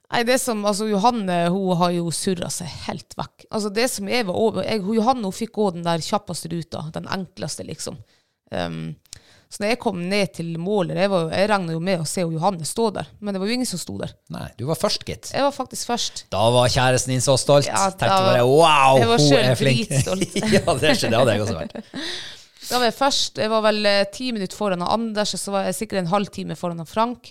Nei, 0.06 0.20
det 0.22 0.36
som, 0.38 0.60
altså 0.68 0.86
Johanne 0.86 1.36
hun 1.50 1.80
har 1.80 1.92
jo 1.96 2.12
surra 2.14 2.48
seg 2.54 2.70
helt 2.86 3.16
vekk. 3.18 3.48
Altså 3.50 3.72
det 3.74 3.88
som 3.90 4.08
jeg 4.10 4.26
var 4.28 4.38
over, 4.38 4.62
jeg, 4.64 4.84
Johanne 4.96 5.26
hun 5.26 5.34
fikk 5.34 5.52
gå 5.58 5.72
den 5.74 5.86
der 5.86 6.04
kjappeste 6.04 6.50
ruta, 6.52 6.84
den 6.94 7.08
enkleste, 7.10 7.66
liksom. 7.66 7.98
Um, 8.54 8.94
så 9.48 9.62
når 9.62 9.70
jeg 9.72 9.78
kom 9.82 10.00
ned 10.10 10.32
til 10.34 10.48
målet, 10.58 10.96
jeg, 10.98 11.10
var, 11.12 11.28
jeg 11.30 11.48
regna 11.52 11.72
jo 11.76 11.80
med 11.86 12.00
å 12.02 12.06
se 12.08 12.24
Johanne 12.26 12.66
stå 12.66 12.88
der, 12.96 13.06
men 13.20 13.32
det 13.36 13.40
var 13.40 13.46
jo 13.50 13.54
ingen 13.56 13.68
som 13.70 13.78
sto 13.80 13.94
der. 14.00 14.12
Nei, 14.34 14.48
du 14.58 14.64
var 14.68 14.78
først, 14.80 15.04
gitt. 15.06 15.30
Jeg 15.32 15.44
var 15.46 15.54
faktisk 15.54 15.86
først. 15.92 16.24
Da 16.34 16.42
var 16.54 16.66
kjæresten 16.72 17.14
din 17.14 17.22
så 17.24 17.36
stolt. 17.40 17.68
Ja, 17.70 17.84
Tenkte 17.94 18.08
da- 18.10 18.32
bare 18.32 18.42
wow, 18.48 18.98
jeg 18.98 19.10
var 19.12 19.22
hun 19.22 19.38
er 19.38 19.54
flink. 19.60 19.90
ja, 19.94 20.02
det, 20.10 20.90
er 20.90 20.96
ikke- 20.96 21.10
det 21.12 21.20
hadde 21.20 21.36
jeg 21.36 21.44
også 21.46 21.58
vært. 21.60 21.76
Da 22.66 22.80
var 22.82 22.88
jeg 22.88 22.94
først. 22.98 23.36
Jeg 23.38 23.50
var 23.52 23.60
vel 23.62 23.86
eh, 23.86 24.00
ti 24.10 24.32
minutter 24.34 24.58
foran 24.58 24.80
av 24.82 24.88
Anders, 24.96 25.30
og 25.36 25.38
så 25.38 25.52
var 25.54 25.68
jeg 25.68 25.76
sikkert 25.78 26.00
en 26.00 26.08
halvtime 26.10 26.56
foran 26.58 26.80
av 26.82 26.88
Frank. 26.90 27.28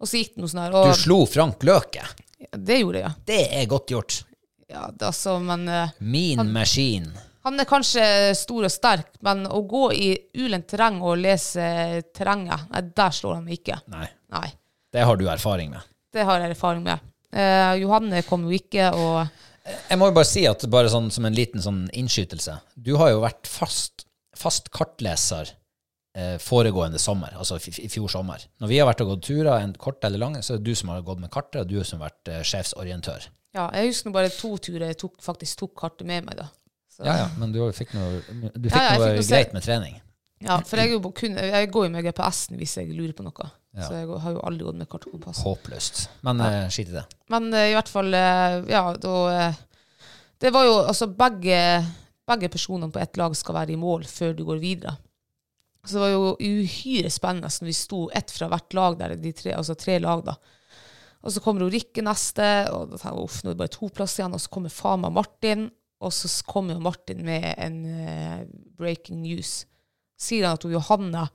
Og 0.00 0.08
så 0.08 0.22
gikk 0.22 0.30
det 0.32 0.40
noe 0.40 0.48
sånn 0.48 0.62
her. 0.64 0.76
Du 0.88 0.96
slo 0.96 1.18
Frank 1.28 1.60
Løke. 1.68 2.06
Ja, 2.40 2.48
det 2.56 2.78
gjorde 2.80 3.02
jeg. 3.02 3.12
Det 3.28 3.40
er 3.60 3.66
godt 3.68 3.92
gjort. 3.92 4.16
ja 4.72 4.86
det, 4.88 5.04
altså, 5.10 5.34
men 5.44 5.68
eh, 5.68 5.92
Mean 6.00 6.48
machine. 6.56 7.12
Han 7.44 7.58
er 7.58 7.66
kanskje 7.66 8.04
stor 8.38 8.66
og 8.68 8.70
sterk, 8.72 9.08
men 9.26 9.46
å 9.50 9.62
gå 9.66 9.84
i 9.96 10.08
ulendt 10.38 10.68
terreng 10.70 11.00
og 11.02 11.16
lese 11.18 12.02
terrenget, 12.14 12.68
nei, 12.70 12.82
der 12.94 13.14
slår 13.16 13.38
han 13.40 13.46
meg 13.48 13.58
ikke. 13.60 13.80
Nei, 13.92 14.06
Nei, 14.32 14.48
det 14.94 15.06
har 15.08 15.18
du 15.18 15.26
erfaring 15.28 15.72
med. 15.74 15.88
det 16.12 16.26
har 16.28 16.40
jeg 16.40 16.54
erfaring 16.54 16.84
med. 16.86 17.00
Eh, 17.32 17.74
Johanne 17.80 18.22
kom 18.28 18.44
jo 18.46 18.52
ikke, 18.56 18.90
og 18.92 19.26
Jeg 19.88 19.98
må 19.98 20.08
jo 20.10 20.14
bare 20.18 20.28
si 20.28 20.42
at 20.46 20.62
bare 20.70 20.90
sånn 20.90 21.10
som 21.14 21.24
en 21.24 21.34
liten 21.34 21.62
sånn 21.62 21.84
innskytelse. 21.94 22.58
Du 22.76 22.96
har 23.00 23.12
jo 23.12 23.20
vært 23.22 23.46
fast, 23.46 24.06
fast 24.36 24.70
kartleser 24.74 25.52
eh, 26.18 26.34
foregående 26.42 26.98
sommer, 26.98 27.34
altså 27.38 27.56
i, 27.58 27.88
fjor 27.88 28.08
sommer. 28.10 28.42
Når 28.60 28.68
vi 28.68 28.78
har 28.80 28.88
vært 28.90 29.04
og 29.04 29.14
gått 29.14 29.26
turer, 29.30 29.54
en 29.62 29.74
kort 29.78 30.04
eller 30.04 30.18
lang, 30.22 30.34
så 30.42 30.54
er 30.54 30.62
det 30.62 30.70
du 30.72 30.78
som 30.78 30.90
har 30.92 31.04
gått 31.06 31.22
med 31.22 31.30
kartet, 31.32 31.62
og 31.62 31.70
du 31.70 31.78
som 31.84 32.00
har 32.02 32.10
vært 32.10 32.32
eh, 32.34 32.42
sjefsorientør. 32.46 33.28
ja, 33.54 33.68
jeg 33.76 33.92
husker 33.92 34.14
bare 34.14 34.32
to 34.32 34.56
turer 34.58 34.86
jeg 34.90 34.98
tok, 35.04 35.16
faktisk 35.22 35.58
tok 35.64 35.74
kartet 35.78 36.06
med 36.08 36.26
meg, 36.26 36.36
da. 36.42 36.48
Så, 36.92 37.06
Ja, 37.08 37.22
ja, 37.24 37.28
men 37.40 37.54
du 37.54 37.62
fikk 37.72 37.94
noe, 37.96 38.20
du 38.28 38.68
fikk 38.68 38.76
Ja, 38.76 38.84
ja, 38.90 38.96
noe 39.00 39.14
fikk 39.16 39.30
greit 39.32 39.54
med 39.56 39.64
trening. 39.64 40.00
Ja, 40.42 40.58
for 40.66 40.80
jeg, 40.80 40.98
kun, 41.16 41.38
jeg 41.38 41.68
går 41.72 41.86
jo 41.86 41.92
med 41.94 42.04
GPS-en 42.04 42.58
hvis 42.58 42.74
jeg 42.80 42.90
lurer 42.92 43.14
på 43.16 43.24
noe. 43.24 43.48
Ja. 43.72 43.86
Så 43.86 43.94
jeg 43.94 44.08
har 44.24 44.34
jo 44.34 44.42
aldri 44.44 44.66
gått 44.66 44.80
med 44.80 44.90
kart 44.90 45.06
og 45.06 45.14
kompass. 45.14 45.42
Håpløst. 45.46 46.02
Men 46.26 46.42
eh, 46.44 46.66
skit 46.72 46.90
i 46.90 46.96
det. 46.96 47.04
Men 47.32 47.48
uh, 47.54 47.62
i 47.70 47.76
hvert 47.76 47.88
fall, 47.92 48.10
uh, 48.12 48.58
ja, 48.68 48.82
da 49.00 49.14
uh, 49.30 49.60
Det 50.42 50.50
var 50.52 50.66
jo 50.66 50.74
altså 50.82 51.06
begge, 51.06 51.56
begge 52.28 52.50
personene 52.52 52.90
på 52.92 53.00
ett 53.00 53.16
lag 53.20 53.36
skal 53.38 53.56
være 53.60 53.76
i 53.76 53.80
mål 53.80 54.04
før 54.10 54.34
du 54.36 54.42
går 54.48 54.60
videre. 54.62 54.96
Så 55.86 55.96
det 55.96 56.02
var 56.02 56.12
jo 56.12 56.34
uhyre 56.38 57.10
spennende 57.10 57.50
når 57.50 57.70
vi 57.70 57.76
sto 57.78 58.02
ett 58.14 58.30
fra 58.30 58.48
hvert 58.50 58.76
lag 58.76 58.98
der, 58.98 59.14
de 59.18 59.32
tre, 59.34 59.54
altså 59.56 59.78
tre 59.78 59.96
lag, 60.02 60.26
da. 60.26 60.36
Og 61.22 61.30
så 61.30 61.42
kommer 61.42 61.70
Rikke 61.70 62.02
neste, 62.02 62.48
og 62.74 62.90
da 62.90 62.98
tenker 62.98 63.14
jeg 63.14 63.26
uff, 63.28 63.40
nå 63.42 63.50
er 63.50 63.54
det 63.54 63.62
bare 63.62 63.72
to 63.76 63.88
plasser 63.94 64.22
igjen. 64.22 64.34
Og 64.34 64.42
så 64.42 64.50
kommer 64.50 64.74
faen 64.74 65.04
meg 65.04 65.14
Martin, 65.14 65.68
og 66.02 66.12
så 66.14 66.28
kom 66.42 66.52
kommer 66.52 66.76
jo 66.76 66.84
Martin 66.84 67.22
med 67.26 67.46
en 67.56 67.78
uh, 67.86 68.42
breaking 68.78 69.22
news. 69.22 69.62
Sier 70.18 70.46
han 70.46 70.58
at 70.58 70.66
hun 70.66 70.74
Johanna 70.74 71.28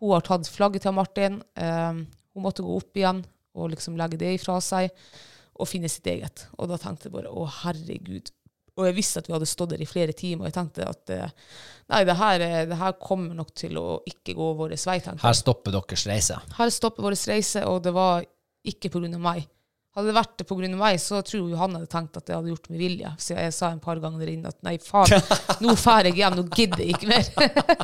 hun 0.00 0.14
har 0.14 0.24
tatt 0.24 0.48
flagget 0.48 0.86
til 0.86 0.96
Martin. 0.96 1.42
eh, 1.56 1.92
hun 2.34 2.44
måtte 2.44 2.64
gå 2.64 2.76
opp 2.76 2.96
igjen 2.96 3.24
og 3.54 3.72
liksom 3.74 3.98
legge 4.00 4.16
det 4.20 4.38
ifra 4.38 4.60
seg. 4.64 4.90
og 5.60 5.68
finne 5.68 5.90
sitt 5.92 6.06
eget. 6.08 6.46
Og 6.56 6.70
da 6.70 6.78
tenkte 6.80 7.10
jeg 7.10 7.12
bare 7.12 7.28
å 7.28 7.42
herregud. 7.44 8.30
Og 8.78 8.86
jeg 8.86 8.94
visste 8.96 9.20
at 9.20 9.26
vi 9.28 9.34
hadde 9.34 9.48
stått 9.50 9.74
der 9.74 9.82
i 9.84 9.88
flere 9.88 10.14
timer, 10.16 10.46
og 10.46 10.48
jeg 10.48 10.54
tenkte 10.56 10.86
at 10.88 11.10
eh, 11.12 11.34
nei, 11.92 11.98
det 12.08 12.14
her, 12.16 12.44
det 12.70 12.78
her 12.80 12.94
kommer 12.96 13.36
nok 13.36 13.50
til 13.52 13.76
å 13.76 13.98
ikke 14.08 14.32
gå 14.38 14.46
vår 14.56 14.72
vei. 14.72 14.94
tenkte 15.04 15.18
jeg. 15.18 15.26
Her 15.26 15.36
stopper 15.36 15.74
deres 15.76 16.06
reise. 16.08 16.38
Her 16.56 16.72
stopper 16.72 17.04
vår 17.04 17.18
reise, 17.28 17.66
og 17.68 17.82
det 17.84 17.92
var 17.92 18.24
ikke 18.72 18.88
pga. 18.94 19.20
meg. 19.20 19.44
Hadde 19.96 20.06
det 20.06 20.14
vært 20.14 20.36
det 20.38 20.46
pga. 20.46 20.68
meg, 20.78 21.00
så 21.02 21.18
tror 21.26 21.40
jo 21.40 21.54
Johanne 21.54 21.80
hadde 21.80 21.90
tenkt 21.90 22.18
at 22.20 22.28
jeg 22.30 22.38
hadde 22.38 22.52
gjort 22.52 22.68
med 22.70 22.78
vilje. 22.78 23.10
Så 23.18 23.34
jeg 23.34 23.54
sa 23.56 23.72
en 23.74 23.82
par 23.82 23.98
ganger 24.02 24.28
inne 24.30 24.52
at 24.52 24.60
nei, 24.66 24.76
faen, 24.78 25.16
nå 25.64 25.74
drar 25.74 26.06
jeg 26.06 26.20
hjem, 26.20 26.36
nå 26.38 26.44
gidder 26.46 26.84
jeg 26.84 26.94
ikke 26.94 27.10
mer. 27.10 27.30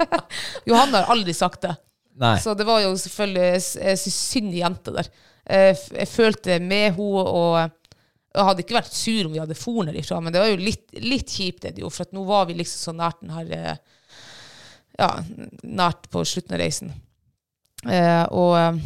Johanne 0.70 1.00
har 1.00 1.10
aldri 1.16 1.34
sagt 1.34 1.66
det. 1.66 1.74
Nei. 2.16 2.36
Så 2.40 2.54
det 2.56 2.64
var 2.64 2.80
jo 2.80 2.94
selvfølgelig 2.96 3.48
Jeg 3.76 3.98
syns 4.00 4.20
synd 4.30 4.54
i 4.54 4.62
jenta 4.62 4.94
der. 4.94 5.10
Jeg, 5.46 5.80
jeg 5.98 6.08
følte 6.08 6.60
med 6.62 6.94
henne, 6.96 7.24
og 7.26 7.58
jeg 8.36 8.46
hadde 8.50 8.64
ikke 8.64 8.76
vært 8.76 8.96
sur 8.96 9.26
om 9.28 9.34
vi 9.34 9.40
hadde 9.40 9.56
for 9.58 9.90
ifra, 9.96 10.20
men 10.20 10.34
det 10.34 10.42
var 10.42 10.50
jo 10.50 10.60
litt, 10.60 10.86
litt 11.00 11.32
kjipt, 11.32 11.62
det, 11.64 11.76
jo, 11.80 11.90
for 11.92 12.08
nå 12.12 12.24
var 12.28 12.46
vi 12.48 12.58
liksom 12.58 12.90
så 12.90 12.96
nært 12.96 13.22
den 13.22 13.34
her 13.34 13.52
eh, 13.56 13.76
Ja, 14.96 15.10
nært 15.62 16.06
på 16.12 16.22
slutten 16.24 16.56
av 16.56 16.62
reisen. 16.62 16.92
Eh, 17.84 18.24
og 18.32 18.54
eh, 18.56 18.78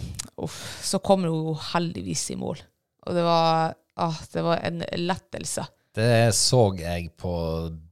uff, 0.43 0.59
så 0.83 0.99
kommer 1.03 1.31
hun 1.31 1.59
heldigvis 1.71 2.25
i 2.35 2.39
mål. 2.39 2.63
Og 3.07 3.17
det 3.17 3.25
var, 3.25 3.75
ah, 3.97 4.21
det 4.33 4.45
var 4.45 4.63
en 4.67 4.85
lettelse. 5.01 5.67
Det 5.95 6.35
så 6.37 6.63
jeg 6.79 7.11
på 7.19 7.33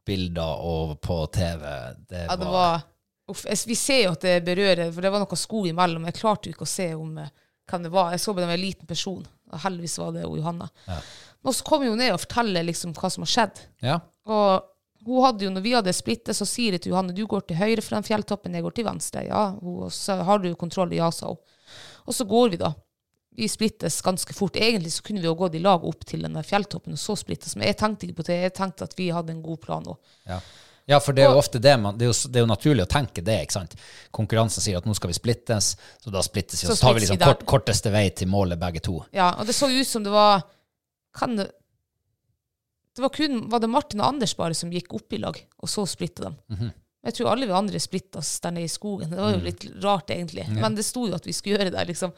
bilder 0.07 0.63
og 0.63 0.99
på 1.03 1.19
TV. 1.35 1.65
Det 2.09 2.27
Ja, 2.29 2.37
det 2.39 2.47
var, 2.53 2.85
uff, 3.29 3.45
Vi 3.67 3.75
ser 3.75 4.05
jo 4.05 4.15
at 4.15 4.25
det 4.25 4.37
berører, 4.47 4.93
for 4.93 5.05
det 5.05 5.13
var 5.13 5.25
noe 5.25 5.39
sko 5.41 5.65
imellom. 5.67 6.07
Jeg 6.09 6.21
klarte 6.21 6.49
jo 6.49 6.57
ikke 6.57 6.69
å 6.69 6.77
se 6.77 6.93
om 6.95 7.19
eh, 7.19 7.33
hvem 7.69 7.89
det 7.89 7.93
var. 7.93 8.13
Jeg 8.15 8.23
så 8.23 8.35
bare 8.37 8.53
en 8.53 8.61
liten 8.61 8.87
person, 8.89 9.27
og 9.53 9.65
heldigvis 9.65 9.99
var 9.99 10.15
det 10.15 10.25
Johanna. 10.27 10.71
Johanna. 10.87 11.03
Og 11.45 11.55
så 11.55 11.65
kommer 11.67 11.91
hun 11.91 12.01
ned 12.01 12.15
og 12.15 12.23
forteller 12.23 12.67
liksom 12.67 12.95
hva 12.97 13.11
som 13.13 13.27
har 13.27 13.35
skjedd. 13.35 13.63
ja. 13.85 14.01
Og 14.29 14.75
hun 15.07 15.23
hadde 15.25 15.47
jo, 15.47 15.51
når 15.55 15.63
vi 15.65 15.73
hadde 15.73 15.93
splittet, 15.95 16.37
så 16.37 16.45
sier 16.49 16.75
jeg 16.75 16.83
til 16.85 16.93
Johanne 16.93 17.15
du 17.17 17.23
går 17.31 17.47
til 17.49 17.57
høyre 17.57 17.85
for 17.85 17.97
den 17.97 18.07
fjelltoppen, 18.07 18.57
jeg 18.57 18.65
går 18.67 18.75
til 18.77 18.87
venstre. 18.89 19.23
Ja, 19.29 19.45
hun, 19.57 19.87
så 19.95 20.19
har 20.27 20.43
du 20.43 20.51
kontroll? 20.59 20.93
Ja, 20.97 21.09
sa 21.15 21.31
hun. 21.33 21.39
Og 22.09 22.17
så 22.17 22.27
går 22.29 22.53
vi, 22.53 22.59
da. 22.61 22.73
Vi 23.39 23.47
splittes 23.49 24.01
ganske 24.03 24.35
fort. 24.35 24.57
Egentlig 24.59 24.91
så 24.97 25.03
kunne 25.07 25.23
vi 25.23 25.29
jo 25.29 25.35
gått 25.39 25.55
i 25.55 25.61
lag 25.63 25.85
opp 25.87 26.01
til 26.09 26.25
den 26.27 26.35
der 26.35 26.47
fjelltoppen, 26.47 26.97
og 26.97 26.99
så 26.99 27.15
splittes. 27.19 27.55
Men 27.55 27.69
jeg 27.69 27.77
tenkte 27.79 28.09
ikke 28.09 28.19
på 28.19 28.25
det. 28.27 28.39
Jeg 28.49 28.55
tenkte 28.57 28.89
at 28.89 28.97
vi 28.99 29.13
hadde 29.15 29.31
en 29.37 29.45
god 29.45 29.61
plan 29.63 29.87
òg. 29.93 29.99
Ja. 30.27 30.41
ja, 30.91 30.99
for 31.05 31.15
det 31.15 31.23
er 31.23 31.31
jo 31.31 31.39
ofte 31.39 31.61
det 31.63 31.77
man 31.79 31.97
Det 31.99 32.09
er 32.09 32.11
jo, 32.11 32.17
det 32.33 32.41
er 32.41 32.45
jo 32.45 32.51
naturlig 32.51 32.87
å 32.87 32.91
tenke 32.91 33.23
det, 33.23 33.37
ikke 33.47 33.57
sant. 33.61 33.77
Konkurransen 34.19 34.65
sier 34.65 34.81
at 34.81 34.89
nå 34.89 34.97
skal 34.99 35.13
vi 35.13 35.19
splittes, 35.21 35.71
så 36.03 36.15
da 36.15 36.25
splittes 36.27 36.65
vi, 36.65 36.67
og 36.67 36.75
Så 36.75 36.81
så 36.81 36.89
tar 36.89 36.99
vi 36.99 37.05
liksom 37.05 37.23
kort, 37.23 37.47
korteste 37.55 37.95
vei 37.95 38.09
til 38.11 38.33
målet, 38.33 38.59
begge 38.59 38.83
to. 38.83 38.97
Ja, 39.15 39.31
og 39.39 39.47
det 39.47 39.55
så 39.55 39.71
ut 39.71 39.87
som 39.87 40.03
det 40.07 40.15
var 40.17 40.43
kan 41.19 41.39
det, 41.39 41.47
det 42.99 43.03
var 43.07 43.15
kun 43.15 43.45
var 43.51 43.63
det 43.63 43.71
Martin 43.71 44.03
og 44.03 44.09
Anders 44.11 44.35
bare 44.37 44.55
som 44.59 44.75
gikk 44.75 44.91
opp 44.99 45.15
i 45.15 45.23
lag, 45.23 45.39
og 45.63 45.71
så 45.71 45.87
splitta 45.87 46.27
dem. 46.27 46.39
Mhm. 46.51 46.75
Jeg 47.07 47.15
tror 47.15 47.31
alle 47.31 47.47
vi 47.47 47.55
andre 47.55 47.79
splitta 47.81 48.19
oss 48.19 48.41
der 48.43 48.51
nede 48.51 48.67
i 48.67 48.73
skogen. 48.73 49.13
Det 49.15 49.21
var 49.23 49.31
jo 49.37 49.45
litt 49.45 49.63
rart, 49.85 50.11
egentlig. 50.11 50.49
Men 50.51 50.75
det 50.75 50.83
sto 50.85 51.07
jo 51.07 51.15
at 51.15 51.25
vi 51.25 51.33
skulle 51.33 51.57
gjøre 51.57 51.71
det. 51.71 51.85
liksom. 51.89 52.11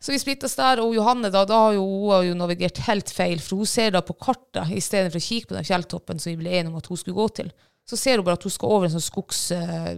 Så 0.00 0.14
vi 0.14 0.18
splittes 0.22 0.54
der, 0.56 0.80
og 0.80 0.94
Johanne 0.96 1.28
da, 1.28 1.42
da 1.44 1.56
har 1.66 1.74
jo, 1.76 1.82
hun 1.84 2.12
har 2.14 2.22
jo 2.24 2.36
navigert 2.38 2.78
helt 2.86 3.10
feil, 3.12 3.40
for 3.44 3.60
hun 3.60 3.68
ser 3.68 3.92
da 3.92 4.00
på 4.00 4.16
kartet, 4.16 4.70
i 4.72 4.80
stedet 4.80 5.12
for 5.12 5.20
å 5.20 5.26
kikke 5.26 5.50
på 5.50 5.58
den 5.58 5.66
fjelltoppen 5.68 6.22
som 6.22 6.30
vi 6.32 6.38
ble 6.40 6.54
enige 6.54 6.72
om 6.72 6.78
at 6.80 6.88
hun 6.88 7.00
skulle 7.00 7.18
gå 7.18 7.26
til, 7.36 7.50
så 7.84 7.98
ser 8.00 8.16
hun 8.16 8.24
bare 8.24 8.38
at 8.38 8.46
hun 8.46 8.54
skal 8.54 8.72
over 8.72 8.88
en 8.88 8.94
sånn 8.94 9.04
skogs... 9.04 9.42
eh, 9.52 9.90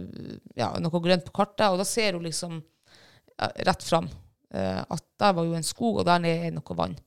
Ja, 0.59 0.73
noe 0.83 1.01
grønt 1.03 1.23
på 1.27 1.35
kartet, 1.39 1.69
og 1.69 1.79
da 1.79 1.87
ser 1.87 2.17
hun 2.17 2.27
liksom 2.27 2.59
ja, 2.59 3.47
rett 3.69 3.85
fram 3.85 4.09
eh, 4.09 4.81
at 4.83 5.05
der 5.23 5.37
var 5.39 5.47
jo 5.47 5.55
en 5.55 5.67
skog, 5.67 6.01
og 6.01 6.07
der 6.09 6.19
nede 6.25 6.49
er 6.49 6.55
noe 6.57 6.77
vann. 6.77 6.97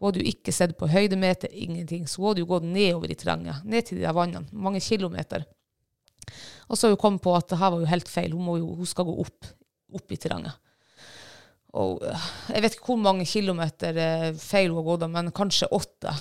Hun 0.00 0.08
hadde 0.08 0.24
jo 0.24 0.32
ikke 0.32 0.54
sett 0.56 0.74
på 0.80 0.90
høydemeter, 0.90 1.52
ingenting, 1.54 2.08
så 2.10 2.24
hun 2.24 2.32
hadde 2.32 2.42
jo 2.42 2.50
gått 2.50 2.66
nedover 2.66 3.12
i 3.12 3.18
terrenget, 3.18 3.62
ned 3.62 3.86
til 3.86 4.00
de 4.00 4.06
der 4.08 4.18
vannene, 4.18 4.50
mange 4.50 4.82
kilometer. 4.82 5.46
Og 6.66 6.74
så 6.74 6.88
har 6.88 6.96
hun 6.96 7.02
kommet 7.04 7.22
på 7.22 7.36
at 7.38 7.46
det 7.52 7.60
her 7.60 7.70
var 7.70 7.84
jo 7.84 7.92
helt 7.92 8.10
feil, 8.10 8.34
hun, 8.34 8.46
må 8.50 8.58
jo, 8.58 8.72
hun 8.80 8.88
skal 8.88 9.06
gå 9.06 9.14
opp, 9.22 9.52
opp 9.94 10.14
i 10.14 10.18
terrenget. 10.18 10.58
Og 11.72 12.02
øh, 12.04 12.24
jeg 12.52 12.62
vet 12.64 12.74
ikke 12.76 12.90
hvor 12.90 12.98
mange 13.00 13.24
kilometer 13.28 13.96
eh, 13.96 14.26
feil 14.36 14.68
hun 14.68 14.82
har 14.82 14.88
gått, 14.90 15.04
av, 15.06 15.12
men 15.14 15.30
kanskje 15.32 15.70
åtte. 15.72 16.12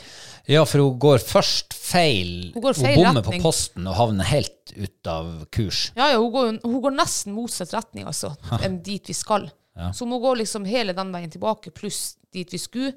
Ja, 0.47 0.63
for 0.63 0.83
hun 0.85 0.99
går 1.01 1.19
først 1.27 1.75
feil. 1.75 2.53
Hun 2.55 2.63
går 2.63 2.77
feil 2.79 2.95
bommer 3.01 3.19
retning. 3.19 3.41
på 3.43 3.49
posten 3.49 3.89
og 3.91 3.97
havner 3.99 4.29
helt 4.31 4.71
ut 4.77 5.11
av 5.11 5.33
kurs. 5.51 5.89
Ja, 5.97 6.13
ja, 6.13 6.21
hun 6.21 6.31
går, 6.31 6.53
hun 6.63 6.79
går 6.85 6.95
nesten 6.95 7.35
motsatt 7.35 7.75
retning, 7.75 8.07
altså, 8.07 8.31
enn 8.63 8.79
dit 8.85 9.11
vi 9.11 9.17
skal. 9.17 9.49
Så 9.91 10.03
hun 10.03 10.11
må 10.13 10.21
gå 10.23 10.33
liksom 10.39 10.65
hele 10.67 10.95
den 10.95 11.11
veien 11.15 11.31
tilbake, 11.31 11.71
pluss 11.75 12.15
dit 12.35 12.51
vi 12.53 12.59
skulle. 12.59 12.95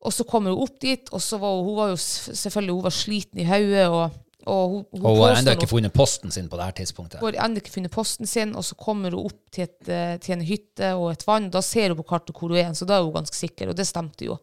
Og 0.00 0.14
så 0.14 0.24
kommer 0.28 0.54
hun 0.54 0.64
opp 0.64 0.78
dit, 0.82 1.10
og 1.12 1.22
så 1.22 1.38
var 1.40 1.58
hun, 1.58 1.66
hun 1.66 1.78
var 1.78 1.92
jo 1.92 1.98
selvfølgelig 2.00 2.76
hun 2.78 2.86
var 2.86 2.94
sliten 2.94 3.42
i 3.42 3.48
hodet, 3.48 3.86
og, 3.90 4.18
og 4.48 4.62
hun, 4.72 4.84
hun, 4.92 5.02
hun 5.04 5.18
har 5.20 5.38
ennå 5.38 5.54
ikke 5.56 5.68
funnet 5.70 5.92
posten 5.94 6.32
sin 6.32 6.48
på 6.48 6.58
det 6.58 6.68
her 6.68 6.76
tidspunktet. 6.80 7.20
Hun 7.20 7.34
har 7.34 7.46
enda 7.46 7.60
ikke 7.60 7.74
funnet 7.74 7.92
posten 7.92 8.28
sin, 8.30 8.54
og 8.56 8.64
så 8.66 8.76
kommer 8.80 9.12
hun 9.12 9.28
opp 9.28 9.40
til, 9.52 9.66
et, 9.68 9.90
eh, 9.90 10.14
til 10.22 10.36
en 10.36 10.46
hytte 10.46 10.92
og 10.96 11.10
et 11.12 11.26
vann. 11.28 11.50
Da 11.52 11.62
ser 11.64 11.92
hun 11.92 12.00
på 12.00 12.08
kartet 12.12 12.32
hvor 12.36 12.52
hun 12.52 12.60
er, 12.60 12.70
så 12.76 12.88
da 12.88 12.98
er 12.98 13.06
hun 13.06 13.18
ganske 13.18 13.36
sikker, 13.36 13.72
og 13.72 13.76
det 13.78 13.88
stemte 13.88 14.28
jo. 14.28 14.38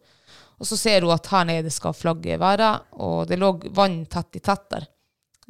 Og 0.58 0.66
så 0.66 0.78
ser 0.78 1.06
hun 1.06 1.14
at 1.14 1.26
her 1.32 1.48
nede 1.48 1.72
skal 1.74 1.96
flagget 1.96 2.40
være, 2.42 2.70
og 3.02 3.26
det 3.30 3.40
lå 3.40 3.52
vann 3.76 4.04
tett 4.10 4.38
i 4.38 4.44
tett 4.44 4.70
der. 4.74 4.88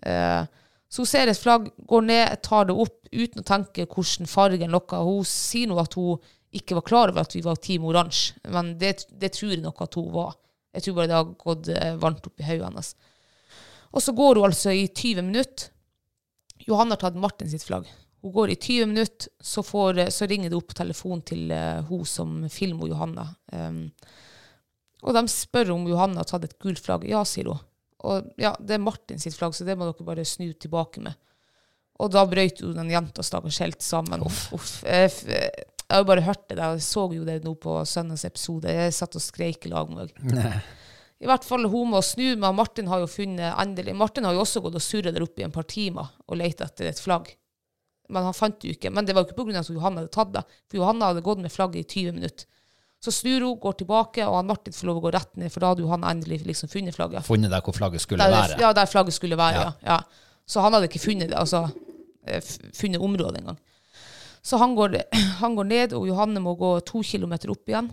Eh, 0.07 0.65
så 0.89 1.05
hun 1.05 1.11
ser 1.11 1.29
et 1.29 1.41
flagg, 1.41 1.69
går 1.89 2.09
ned, 2.09 2.39
tar 2.45 2.69
det 2.69 2.77
opp 2.77 3.09
uten 3.13 3.43
å 3.43 3.47
tenke 3.47 3.89
hvordan 3.89 4.29
fargen 4.29 4.73
lokker. 4.73 5.05
Hun 5.05 5.27
sier 5.29 5.69
nå 5.69 5.77
at 5.81 5.97
hun 5.99 6.17
ikke 6.57 6.79
var 6.79 6.87
klar 6.89 7.13
over 7.13 7.27
at 7.27 7.35
vi 7.37 7.45
var 7.45 7.61
Team 7.61 7.85
Oransje, 7.85 8.39
men 8.49 8.77
det, 8.81 9.03
det 9.21 9.35
tror 9.37 9.53
jeg 9.53 9.65
nok 9.65 9.83
at 9.85 9.99
hun 10.01 10.09
var. 10.15 10.37
Jeg 10.77 10.85
tror 10.85 10.99
bare 10.99 11.11
det 11.11 11.19
har 11.19 11.31
gått 11.43 11.71
eh, 11.75 11.95
varmt 12.01 12.29
opp 12.29 12.41
i 12.41 12.47
hodet 12.47 12.69
hennes. 12.69 12.91
Og 13.95 14.03
så 14.05 14.13
går 14.13 14.37
hun 14.41 14.49
altså 14.51 14.73
i 14.77 14.87
20 14.89 15.23
minutter. 15.25 15.71
Johanne 16.69 16.93
har 16.97 17.01
tatt 17.07 17.17
Martin 17.17 17.49
sitt 17.49 17.65
flagg. 17.65 17.87
Hun 18.23 18.33
går 18.35 18.51
i 18.53 18.57
20 18.59 18.87
minutter, 18.91 19.31
så, 19.41 19.63
får, 19.63 20.03
så 20.13 20.27
ringer 20.29 20.51
det 20.51 20.59
opp 20.59 20.67
på 20.73 20.77
telefon 20.81 21.21
til 21.23 21.53
uh, 21.55 21.81
hun 21.89 22.03
som 22.09 22.35
filmer 22.53 22.91
Johanna. 22.91 23.29
Um, 23.55 23.85
og 25.07 25.15
de 25.15 25.23
spør 25.31 25.71
om 25.77 25.87
Johanne 25.89 26.19
har 26.19 26.27
tatt 26.29 26.45
et 26.49 26.57
gult 26.61 26.83
flagg. 26.83 27.07
Ja, 27.09 27.23
sier 27.29 27.53
hun. 27.53 27.63
Og 28.09 28.29
ja, 28.39 28.53
det 28.61 28.77
er 28.77 28.83
Martin 28.83 29.23
sitt 29.23 29.37
flagg, 29.39 29.55
så 29.57 29.65
det 29.67 29.79
må 29.79 29.87
dere 29.89 30.07
bare 30.07 30.27
snu 30.27 30.51
tilbake 30.53 31.01
med. 31.05 31.15
Og 31.99 32.11
da 32.15 32.25
brøyt 32.31 32.61
jo 32.63 32.75
den 32.77 32.91
jenta 32.93 33.25
stakkars 33.27 33.59
helt 33.63 33.83
sammen. 33.83 34.21
Uff. 34.27 34.83
Jeg, 34.87 35.09
f- 35.11 35.25
jeg 35.31 35.95
har 35.95 36.03
jo 36.05 36.07
bare 36.11 36.23
hørt 36.27 36.45
det 36.51 36.59
der, 36.61 36.77
jeg 36.77 36.85
så 36.87 37.07
jo 37.15 37.25
det 37.27 37.39
nå 37.47 37.55
på 37.59 37.79
søndagens 37.89 38.27
episode. 38.29 38.75
Jeg 38.75 38.95
satt 38.95 39.17
og 39.19 39.25
skreik 39.25 39.67
i 39.67 39.73
lag 39.73 39.91
med 39.95 40.13
henne. 40.21 40.61
I 41.19 41.27
hvert 41.27 41.45
fall 41.45 41.67
hun 41.67 41.91
må 41.91 42.01
snu, 42.07 42.37
men 42.39 42.55
Martin 42.55 42.87
har 42.87 43.01
jo 43.03 43.09
funnet 43.11 43.57
endelig 43.59 43.95
Martin 43.99 44.25
har 44.29 44.37
jo 44.37 44.45
også 44.45 44.61
gått 44.63 44.77
og 44.79 44.85
surret 44.85 45.15
der 45.17 45.25
oppe 45.25 45.43
i 45.43 45.47
en 45.49 45.55
par 45.55 45.67
timer 45.67 46.13
og 46.29 46.39
lett 46.39 46.61
etter 46.63 46.87
et 46.93 47.01
flagg. 47.03 47.33
Men 48.09 48.23
han 48.29 48.37
fant 48.37 48.55
det 48.61 48.71
jo 48.71 48.77
ikke. 48.77 48.93
Men 48.95 49.05
det 49.05 49.17
var 49.17 49.25
jo 49.25 49.29
ikke 49.33 49.41
pga. 49.43 49.59
at 49.61 49.69
Johanne 49.69 50.01
hadde 50.05 50.13
tatt 50.15 50.31
det. 50.33 50.45
For 50.71 50.79
Johanne 50.79 51.05
hadde 51.11 51.25
gått 51.27 51.43
med 51.43 51.53
flagget 51.53 51.83
i 51.83 52.05
20 52.07 52.15
minutter. 52.21 52.47
Så 53.05 53.13
snur 53.15 53.45
hun, 53.45 53.59
går 53.63 53.77
tilbake, 53.83 54.25
og 54.27 54.39
han 54.41 54.47
Martin 54.49 54.75
får 54.75 54.89
lov 54.89 54.97
å 54.99 55.03
gå 55.05 55.11
rett 55.15 55.37
ned, 55.39 55.53
for 55.55 55.63
da 55.63 55.69
hadde 55.71 55.85
jo 55.85 55.91
han 55.93 56.07
endelig 56.09 56.41
liksom 56.47 56.71
funnet 56.73 56.97
flagget. 56.97 57.27
Funnet 57.27 57.53
der 57.53 57.63
hvor 57.63 57.77
flagget 57.77 58.03
skulle 58.03 58.25
Der, 58.27 58.33
være. 58.35 58.57
ja, 58.63 58.73
der 58.75 58.87
flagget 58.91 59.15
skulle 59.15 59.37
være, 59.39 59.61
Ja. 59.61 59.73
ja. 59.83 59.99
ja. 59.99 60.35
Så 60.49 60.63
han 60.65 60.73
hadde 60.75 60.89
ikke 60.89 61.03
funnet 61.05 61.29
det, 61.31 61.37
altså 61.39 61.69
eh, 62.27 62.41
funnet 62.75 63.01
området 63.05 63.43
engang. 63.43 63.59
Så 64.43 64.57
han 64.59 64.75
går, 64.75 64.97
han 65.43 65.55
går 65.55 65.65
ned, 65.69 65.93
og 65.93 66.09
Johanne 66.09 66.41
må 66.41 66.55
gå 66.59 66.73
to 66.89 67.03
kilometer 67.07 67.53
opp 67.53 67.69
igjen. 67.69 67.91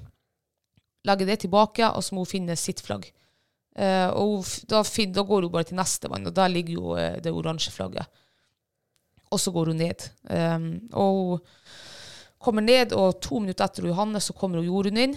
Legge 1.06 1.28
det 1.28 1.40
tilbake, 1.44 1.88
og 1.90 2.04
så 2.04 2.16
må 2.16 2.26
hun 2.26 2.32
finne 2.32 2.58
sitt 2.60 2.82
flagg. 2.86 3.08
Uh, 3.76 4.08
og 4.16 4.48
da, 4.72 4.86
fin, 4.88 5.12
da 5.12 5.26
går 5.28 5.46
hun 5.46 5.52
bare 5.52 5.68
til 5.70 5.80
neste 5.80 6.10
vann, 6.12 6.28
og 6.30 6.36
der 6.36 6.52
ligger 6.52 6.78
jo 6.78 6.96
uh, 6.96 7.18
det 7.22 7.34
oransje 7.34 7.74
flagget. 7.76 8.08
Og 9.34 9.42
så 9.42 9.52
går 9.52 9.74
hun 9.74 9.82
ned. 9.84 10.06
Um, 10.30 10.70
og 10.96 11.22
hun 11.36 11.42
kommer 12.40 12.64
ned, 12.64 12.94
og 12.94 13.20
to 13.24 13.42
minutter 13.42 13.66
etter 13.66 13.88
Johanne 13.90 14.22
så 14.22 14.36
kommer 14.38 14.62
hun 14.62 14.70
Jorunn 14.70 15.02
inn. 15.02 15.16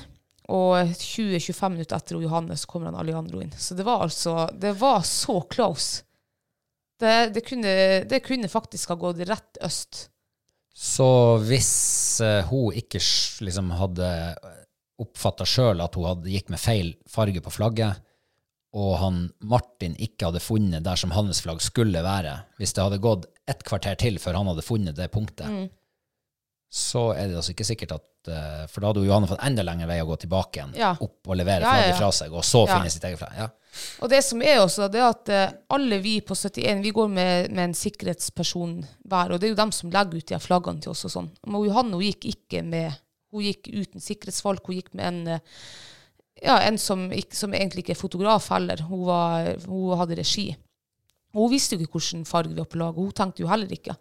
Og 0.48 0.94
20-25 0.96 1.74
minutter 1.74 1.98
etter 1.98 2.16
Johanne 2.22 2.56
så 2.56 2.70
kommer 2.70 2.88
han 2.88 2.98
Alejandro 2.98 3.42
inn. 3.44 3.52
Så 3.52 3.76
det 3.76 3.84
var 3.84 4.06
altså 4.06 4.46
Det 4.56 4.72
var 4.80 5.02
så 5.04 5.42
close. 5.52 6.04
Det, 6.98 7.30
det, 7.34 7.44
kunne, 7.46 7.74
det 8.08 8.22
kunne 8.24 8.48
faktisk 8.48 8.88
ha 8.90 8.96
gått 8.98 9.20
rett 9.28 9.60
øst. 9.62 10.08
Så 10.74 11.38
hvis 11.46 11.70
uh, 12.24 12.48
hun 12.48 12.74
ikke 12.74 13.00
liksom 13.44 13.70
hadde 13.76 14.08
oppfatta 14.98 15.46
sjøl 15.46 15.80
at 15.84 15.94
hun 15.94 16.08
hadde 16.08 16.32
gikk 16.32 16.48
med 16.50 16.58
feil 16.62 16.92
farge 17.08 17.40
på 17.44 17.52
flagget, 17.54 18.00
og 18.78 18.98
han 19.00 19.20
Martin 19.48 19.94
ikke 19.96 20.28
hadde 20.28 20.42
funnet 20.44 20.84
der 20.84 20.98
som 21.00 21.10
hans 21.16 21.40
flagg 21.44 21.62
skulle 21.64 22.02
være, 22.04 22.34
hvis 22.58 22.74
det 22.76 22.82
hadde 22.84 22.98
gått 23.00 23.24
et 23.48 23.62
kvarter 23.64 23.96
til 23.96 24.18
før 24.20 24.36
han 24.42 24.50
hadde 24.50 24.62
funnet 24.66 24.96
det 24.98 25.10
punktet, 25.14 25.48
Mm. 25.48 25.68
så 26.70 27.12
er 27.16 27.28
det 27.30 27.38
altså 27.40 27.54
ikke 27.54 27.64
sikkert 27.64 27.92
at 27.96 28.04
eh, 28.28 28.66
For 28.68 28.82
da 28.82 28.90
hadde 28.90 29.00
jo 29.00 29.08
Johanne 29.08 29.28
fått 29.30 29.40
enda 29.46 29.62
lengre 29.64 29.86
vei 29.88 30.02
å 30.02 30.08
gå 30.10 30.18
tilbake 30.20 30.58
igjen, 30.60 30.74
Ja. 30.76 30.90
opp 31.00 31.30
og 31.30 31.36
levere 31.40 31.62
Ja, 31.64 31.70
flagget 31.72 31.94
ja. 31.94 31.96
fra 32.02 32.10
seg, 32.12 32.34
og 32.36 32.44
så 32.44 32.66
finne 32.68 32.90
sitt 32.92 33.04
eget 33.08 33.18
flagg. 33.22 33.38
Ja. 33.38 33.48
Og 34.02 34.10
det 34.12 34.20
som 34.26 34.42
er 34.42 34.58
også, 34.60 34.90
det 34.92 35.00
er 35.00 35.08
at 35.08 35.28
eh, 35.32 35.52
alle 35.70 35.98
vi 36.04 36.18
på 36.20 36.34
71 36.36 36.82
vi 36.84 36.90
går 36.92 37.08
med, 37.08 37.50
med 37.56 37.64
en 37.70 37.74
sikkerhetsperson 37.78 38.82
hver, 39.08 39.32
og 39.32 39.40
det 39.40 39.48
er 39.48 39.54
jo 39.54 39.62
dem 39.62 39.72
som 39.72 39.90
legger 39.94 40.18
ut 40.20 40.26
de 40.34 40.38
flaggene 40.44 40.82
til 40.84 40.90
oss 40.92 41.06
og 41.08 41.14
sånn. 41.14 41.30
Men 41.46 41.64
Johanne 41.64 41.96
hun 41.96 42.02
gikk 42.04 42.28
ikke 42.34 42.62
med 42.66 42.92
Hun 43.32 43.44
gikk 43.44 43.68
uten 43.72 44.02
sikkerhetsfolk. 44.02 44.66
Hun 44.68 44.78
gikk 44.80 44.92
med 44.98 45.06
en, 45.10 45.20
eh, 45.36 45.64
ja, 46.44 46.58
en 46.64 46.78
som, 46.80 47.08
som 47.34 47.54
egentlig 47.56 47.84
ikke 47.84 47.96
er 47.96 48.02
fotograf 48.02 48.48
heller. 48.54 48.82
Hun, 48.88 49.04
var, 49.08 49.50
hun 49.66 49.96
hadde 50.00 50.20
regi. 50.20 50.50
Hun 51.36 51.50
visste 51.52 51.76
jo 51.76 51.84
ikke 51.84 51.98
hvilken 51.98 52.24
farge 52.28 52.54
vi 52.54 52.62
var 52.62 52.70
på 52.72 52.80
lag, 52.80 52.94
og 52.96 53.10
hun 53.10 53.16
tenkte 53.16 53.44
jo 53.44 53.50
heller 53.50 53.72
ikke. 53.74 53.96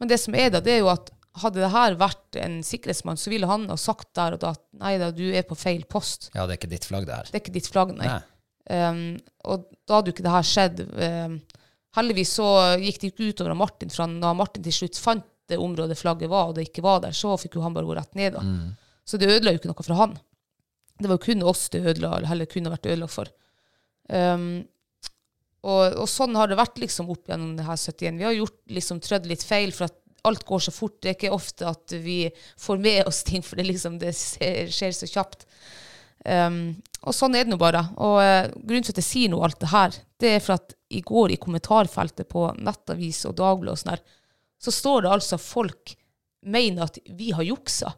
Men 0.00 0.08
det 0.12 0.20
som 0.22 0.36
er 0.38 0.52
da, 0.54 0.60
det 0.64 0.76
er 0.76 0.84
jo 0.84 0.92
at 0.92 1.10
hadde 1.40 1.62
det 1.62 1.70
her 1.70 1.94
vært 1.98 2.36
en 2.42 2.58
sikkerhetsmann, 2.66 3.18
så 3.20 3.30
ville 3.30 3.46
han 3.46 3.68
ha 3.70 3.76
sagt 3.78 4.08
der 4.18 4.34
og 4.34 4.40
da 4.42 4.50
at 4.56 4.62
nei 4.80 4.96
da, 4.98 5.10
du 5.14 5.24
er 5.30 5.44
på 5.46 5.56
feil 5.58 5.84
post. 5.90 6.30
Ja, 6.34 6.46
det 6.46 6.56
er 6.56 6.60
ikke 6.60 6.72
ditt 6.72 6.86
flagg, 6.88 7.06
det 7.06 7.14
her. 7.16 7.28
Det 7.30 7.38
er 7.38 7.44
ikke 7.44 7.54
ditt 7.54 7.70
flagg, 7.70 7.92
nei. 7.98 8.08
Nei. 8.10 8.20
Um, 8.70 9.02
og 9.50 9.68
da 9.88 9.98
hadde 9.98 10.10
jo 10.10 10.16
ikke 10.16 10.26
det 10.26 10.34
her 10.34 10.46
skjedd. 10.46 10.82
Um, 10.90 11.36
heldigvis 11.98 12.34
så 12.38 12.48
gikk 12.82 13.00
det 13.02 13.12
ikke 13.12 13.30
utover 13.32 13.56
Martin, 13.58 13.90
for 13.94 14.04
han- 14.06 14.18
da 14.22 14.32
Martin 14.36 14.66
til 14.66 14.74
slutt 14.74 14.98
fant 15.00 15.26
det 15.50 15.58
området 15.60 15.98
flagget 15.98 16.30
var, 16.32 16.50
og 16.50 16.56
det 16.56 16.68
ikke 16.68 16.84
var 16.86 17.02
der, 17.04 17.14
så 17.16 17.36
fikk 17.40 17.58
jo 17.58 17.64
han 17.64 17.76
bare 17.76 17.88
gå 17.88 17.96
rett 17.98 18.18
ned. 18.18 18.38
da. 18.38 18.44
Så 19.04 19.18
det 19.18 19.30
ødela 19.30 19.54
jo 19.54 19.60
ikke 19.60 19.70
noe 19.72 19.86
for 19.86 19.98
han. 19.98 20.18
Det 21.00 21.08
var 21.08 21.16
jo 21.16 21.24
kun 21.24 21.46
oss 21.50 21.68
det 21.72 21.82
ødela, 21.82 22.16
eller 22.16 22.30
heller 22.30 22.50
kunne 22.50 22.72
vært 22.72 22.90
ødelagt 22.90 23.14
for. 23.14 23.30
Um, 24.10 24.62
og, 25.60 25.96
og 26.00 26.06
sånn 26.08 26.36
har 26.38 26.48
det 26.48 26.58
vært 26.60 26.78
liksom 26.80 27.10
opp 27.12 27.28
gjennom 27.28 27.56
det 27.58 27.66
her 27.66 27.76
71. 27.76 28.20
Vi 28.20 28.26
har 28.28 28.36
gjort 28.36 28.60
liksom 28.76 29.00
trødd 29.04 29.28
litt 29.28 29.44
feil, 29.44 29.74
for 29.76 29.88
at 29.90 29.98
alt 30.28 30.44
går 30.48 30.64
så 30.66 30.72
fort. 30.74 30.98
Det 31.00 31.12
er 31.12 31.16
ikke 31.18 31.32
ofte 31.36 31.68
at 31.68 31.96
vi 32.04 32.22
får 32.60 32.80
med 32.80 33.08
oss 33.08 33.22
ting, 33.28 33.44
for 33.44 33.60
det, 33.60 33.66
liksom, 33.68 33.98
det 34.00 34.12
skjer 34.16 34.96
så 34.96 35.08
kjapt. 35.08 35.46
Um, 36.24 36.76
og 37.08 37.16
sånn 37.16 37.36
er 37.36 37.46
det 37.46 37.54
nå 37.54 37.60
bare. 37.60 37.82
Og 37.96 38.18
uh, 38.20 38.52
grunnen 38.60 38.84
til 38.84 38.94
at 38.94 39.02
jeg 39.02 39.08
sier 39.08 39.32
nå 39.32 39.40
alt 39.44 39.60
det 39.62 39.72
her, 39.72 40.00
det 40.20 40.34
er 40.36 40.44
for 40.44 40.58
at 40.58 40.76
i 40.92 41.00
går 41.06 41.32
i 41.34 41.40
kommentarfeltet 41.40 42.28
på 42.28 42.48
Nettavis 42.60 43.22
og 43.28 43.36
Dagbladet 43.40 43.76
og 43.76 43.82
sånn 43.82 43.94
her, 43.94 44.02
så 44.60 44.72
står 44.74 45.04
det 45.04 45.12
altså 45.14 45.38
folk 45.40 45.94
mener 46.46 46.88
at 46.88 46.98
vi 47.16 47.30
har 47.36 47.46
juksa. 47.46 47.92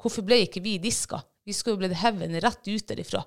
Hvorfor 0.00 0.24
ble 0.26 0.42
ikke 0.44 0.62
vi 0.64 0.78
diska? 0.82 1.20
Vi 1.46 1.54
skulle 1.54 1.76
jo 1.76 1.82
blitt 1.84 2.00
hevet 2.02 2.34
rett 2.42 2.68
ut 2.68 2.88
derifra. 2.88 3.22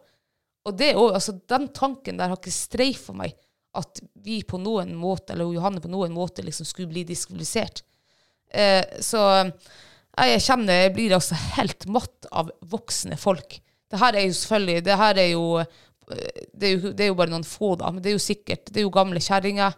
Og 0.63 0.77
det 0.79 0.93
også, 0.95 1.15
altså, 1.15 1.36
den 1.51 1.67
tanken 1.75 2.19
der 2.19 2.31
har 2.31 2.39
ikke 2.39 2.53
streifa 2.55 3.15
meg, 3.15 3.36
at 3.73 4.03
vi 4.23 4.43
på 4.45 4.59
noen 4.61 4.93
måte, 4.95 5.34
eller 5.34 5.49
Johanne 5.55 5.81
på 5.81 5.91
noen 5.91 6.13
måte, 6.13 6.43
liksom 6.45 6.67
skulle 6.67 6.91
bli 6.91 7.03
diskvalifisert. 7.07 7.81
Eh, 8.53 8.99
så 9.01 9.23
eh, 9.39 9.49
jeg 10.29 10.43
kjenner 10.45 10.84
jeg 10.84 10.93
blir 10.93 11.15
altså 11.17 11.38
helt 11.57 11.88
matt 11.89 12.27
av 12.31 12.51
voksne 12.69 13.17
folk. 13.17 13.57
Det 13.89 14.01
her 14.01 14.17
er 14.17 14.27
jo 14.27 14.36
selvfølgelig 14.38 14.84
Det 14.86 14.97
her 14.97 15.19
er 15.21 15.29
jo 15.31 15.45
eh, 15.57 15.81
det 16.53 16.67
er 16.67 16.71
jo, 16.75 16.91
det 16.91 17.05
er 17.05 17.09
jo 17.09 17.17
bare 17.17 17.34
noen 17.34 17.47
få, 17.47 17.73
da, 17.81 17.89
men 17.89 18.03
det 18.03 18.11
er 18.11 18.17
jo 18.17 18.21
sikkert 18.21 18.69
Det 18.69 18.81
er 18.81 18.86
jo 18.86 18.93
gamle 18.93 19.21
kjerringer, 19.23 19.73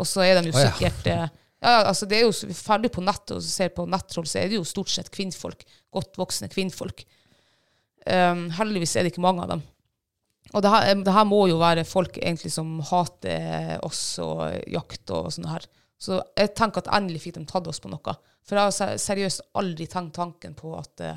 og 0.00 0.08
så 0.08 0.24
er 0.24 0.38
de 0.38 0.48
jo 0.48 0.56
sikkert 0.56 1.04
oh, 1.04 1.12
ja, 1.12 1.26
altså 1.64 2.08
det 2.08 2.18
er 2.18 2.26
jo, 2.26 2.54
Ferdig 2.56 2.90
på 2.92 3.04
nettet 3.04 3.36
og 3.38 3.44
ser 3.46 3.70
på 3.74 3.86
nettroll, 3.88 4.26
så 4.28 4.40
er 4.40 4.50
det 4.50 4.58
jo 4.58 4.66
stort 4.68 4.92
sett 4.92 5.12
kvinnfolk. 5.14 5.64
Godt 5.94 6.18
voksne 6.20 6.50
kvinnfolk. 6.52 7.04
Um, 8.04 8.50
heldigvis 8.58 8.96
er 8.96 9.06
det 9.06 9.14
ikke 9.14 9.24
mange 9.24 9.46
av 9.46 9.54
dem. 9.54 9.62
Og 10.54 10.62
det 10.62 10.70
her, 10.70 10.90
det 11.00 11.14
her 11.16 11.24
må 11.26 11.46
jo 11.48 11.56
være 11.58 11.86
folk 11.88 12.18
egentlig 12.20 12.52
som 12.52 12.76
hater 12.90 13.80
oss 13.82 14.20
og 14.22 14.44
jakt 14.70 15.10
og 15.14 15.32
sånn 15.34 15.48
her. 15.50 15.64
Så 16.04 16.20
jeg 16.36 16.52
tenker 16.58 16.82
at 16.82 16.92
endelig 16.94 17.24
fikk 17.24 17.38
de 17.38 17.46
tatt 17.48 17.68
oss 17.70 17.80
på 17.82 17.90
noe. 17.90 18.14
For 18.44 18.58
jeg 18.58 18.68
har 18.68 18.98
seriøst 19.00 19.44
aldri 19.56 19.86
tenkt 19.88 20.18
tanken 20.18 20.56
på 20.58 20.74
at, 20.76 21.00
eh, 21.00 21.16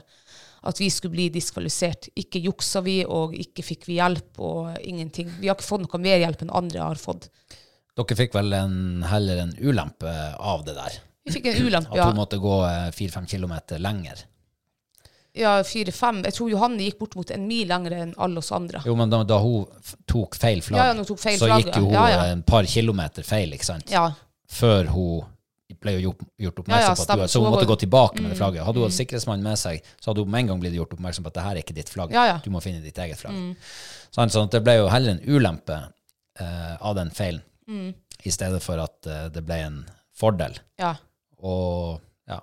at 0.70 0.80
vi 0.80 0.88
skulle 0.94 1.18
bli 1.18 1.28
diskvalifisert. 1.34 2.08
Ikke 2.16 2.40
juksa 2.40 2.82
vi, 2.86 3.02
og 3.04 3.36
ikke 3.36 3.66
fikk 3.68 3.88
vi 3.90 4.00
hjelp, 4.00 4.40
og 4.40 4.78
ingenting. 4.80 5.34
Vi 5.42 5.50
har 5.50 5.58
ikke 5.58 5.68
fått 5.68 5.84
noe 5.84 6.02
mer 6.02 6.22
hjelp 6.24 6.46
enn 6.46 6.56
andre 6.56 6.86
har 6.86 7.02
fått. 7.02 7.28
Dere 7.98 8.18
fikk 8.20 8.36
vel 8.38 8.54
en, 8.54 8.80
heller 9.10 9.44
en 9.48 9.54
ulempe 9.58 10.12
av 10.38 10.66
det 10.68 10.76
der? 10.78 10.98
Vi 11.28 11.34
fikk 11.36 11.48
en 11.52 11.62
ulempe, 11.66 11.96
ja. 11.98 12.06
At 12.06 12.14
hun 12.14 12.20
måtte 12.20 12.40
gå 12.42 12.58
eh, 12.68 12.90
fire-fem 12.96 13.26
kilometer 13.28 13.82
lenger? 13.84 14.22
Ja, 15.38 15.56
fire-fem. 15.66 16.22
Jeg 16.26 16.34
tror 16.38 16.50
Johanne 16.50 16.86
gikk 16.86 17.00
bort 17.02 17.16
mot 17.18 17.32
en 17.34 17.48
mil 17.50 17.68
lenger 17.70 17.96
enn 17.98 18.14
alle 18.18 18.42
oss 18.42 18.52
andre. 18.56 18.82
Jo, 18.88 18.96
men 18.98 19.12
da, 19.12 19.22
da 19.28 19.40
hun 19.44 19.66
tok 20.10 20.38
feil 20.40 20.64
flagg, 20.66 20.82
Ja, 20.82 20.94
ja, 20.94 21.06
tok 21.06 21.22
feil 21.22 21.38
så 21.42 21.50
flagg, 21.50 21.66
gikk 21.66 21.82
jo 21.82 21.90
hun 21.90 21.98
ja. 21.98 22.22
En 22.32 22.46
par 22.48 22.70
kilometer 22.70 23.28
feil, 23.28 23.54
ikke 23.58 23.68
sant? 23.68 23.92
Ja. 23.94 24.08
Før 24.50 24.94
hun 24.94 25.26
ble 25.84 25.98
jo 25.98 26.08
gjort, 26.08 26.24
gjort 26.42 26.62
oppmerksom 26.64 26.96
på 26.96 27.04
at 27.06 27.20
du, 27.20 27.26
så 27.30 27.42
hun 27.44 27.52
måtte 27.54 27.68
gå 27.70 27.76
tilbake 27.84 28.24
med 28.24 28.32
det 28.34 28.38
flagget. 28.40 28.64
Hadde 28.66 28.82
hun 28.82 28.88
hatt 28.88 28.96
sikkerhetsmann 28.98 29.44
med 29.46 29.60
seg, 29.62 29.84
så 30.02 30.10
hadde 30.10 30.24
hun 30.24 30.32
med 30.34 30.46
en 30.46 30.54
gang 30.54 30.64
blitt 30.64 30.78
gjort 30.78 30.96
oppmerksom 30.96 31.28
på 31.28 31.34
at 31.34 31.38
det 31.38 31.44
her 31.46 31.60
er 31.60 31.66
ikke 31.66 31.76
ditt 31.78 31.92
flagg. 31.92 32.16
Du 32.46 32.50
må 32.54 32.62
finne 32.64 32.82
ditt 32.82 32.98
eget 33.04 33.20
flagg. 33.20 33.36
Sant? 34.16 34.34
Sånn 34.34 34.48
at 34.48 34.56
det 34.56 34.64
ble 34.66 34.78
jo 34.80 34.88
heller 34.90 35.18
en 35.18 35.22
ulempe 35.28 35.78
eh, 36.40 36.74
av 36.80 36.96
den 36.98 37.12
feilen, 37.14 37.44
i 38.24 38.34
stedet 38.34 38.62
for 38.64 38.82
at 38.82 39.08
eh, 39.10 39.28
det 39.34 39.44
ble 39.46 39.62
en 39.66 39.80
fordel. 40.18 40.58
ja. 40.82 40.96
Og 41.38 42.00
ja, 42.26 42.40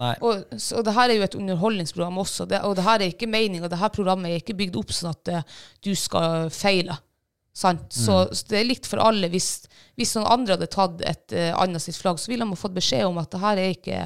nei. 0.00 0.16
Og, 0.18 0.40
så, 0.58 0.80
og 0.80 0.86
det 0.88 0.96
her 0.96 1.12
er 1.12 1.20
jo 1.20 1.26
et 1.28 1.36
underholdningsprogram 1.38 2.16
også, 2.18 2.48
det, 2.50 2.58
og 2.66 2.74
det 2.74 2.82
her 2.88 2.98
er 2.98 3.12
ikke 3.12 3.30
meninga. 3.30 3.70
det 3.70 3.78
her 3.78 3.92
programmet 3.94 4.32
er 4.32 4.42
ikke 4.42 4.56
bygd 4.58 4.80
opp 4.80 4.90
sånn 4.90 5.12
at 5.12 5.30
uh, 5.30 5.60
du 5.86 5.92
skal 5.94 6.48
feile. 6.50 6.96
Sant? 7.54 7.86
Så, 7.94 8.24
så 8.34 8.48
det 8.50 8.58
er 8.58 8.66
likt 8.66 8.88
for 8.90 8.98
alle. 9.04 9.30
Hvis, 9.30 9.68
hvis 9.94 10.16
noen 10.16 10.26
andre 10.32 10.56
hadde 10.56 10.70
tatt 10.74 11.04
et 11.06 11.36
uh, 11.38 11.52
annet 11.62 11.84
sitt 11.84 12.00
flagg, 12.00 12.18
så 12.18 12.32
ville 12.32 12.42
de 12.42 12.56
ha 12.56 12.58
fått 12.58 12.74
beskjed 12.74 13.06
om 13.06 13.22
at 13.22 13.30
det 13.30 13.44
her 13.44 13.62
er 13.62 13.76
ikke, 13.76 14.02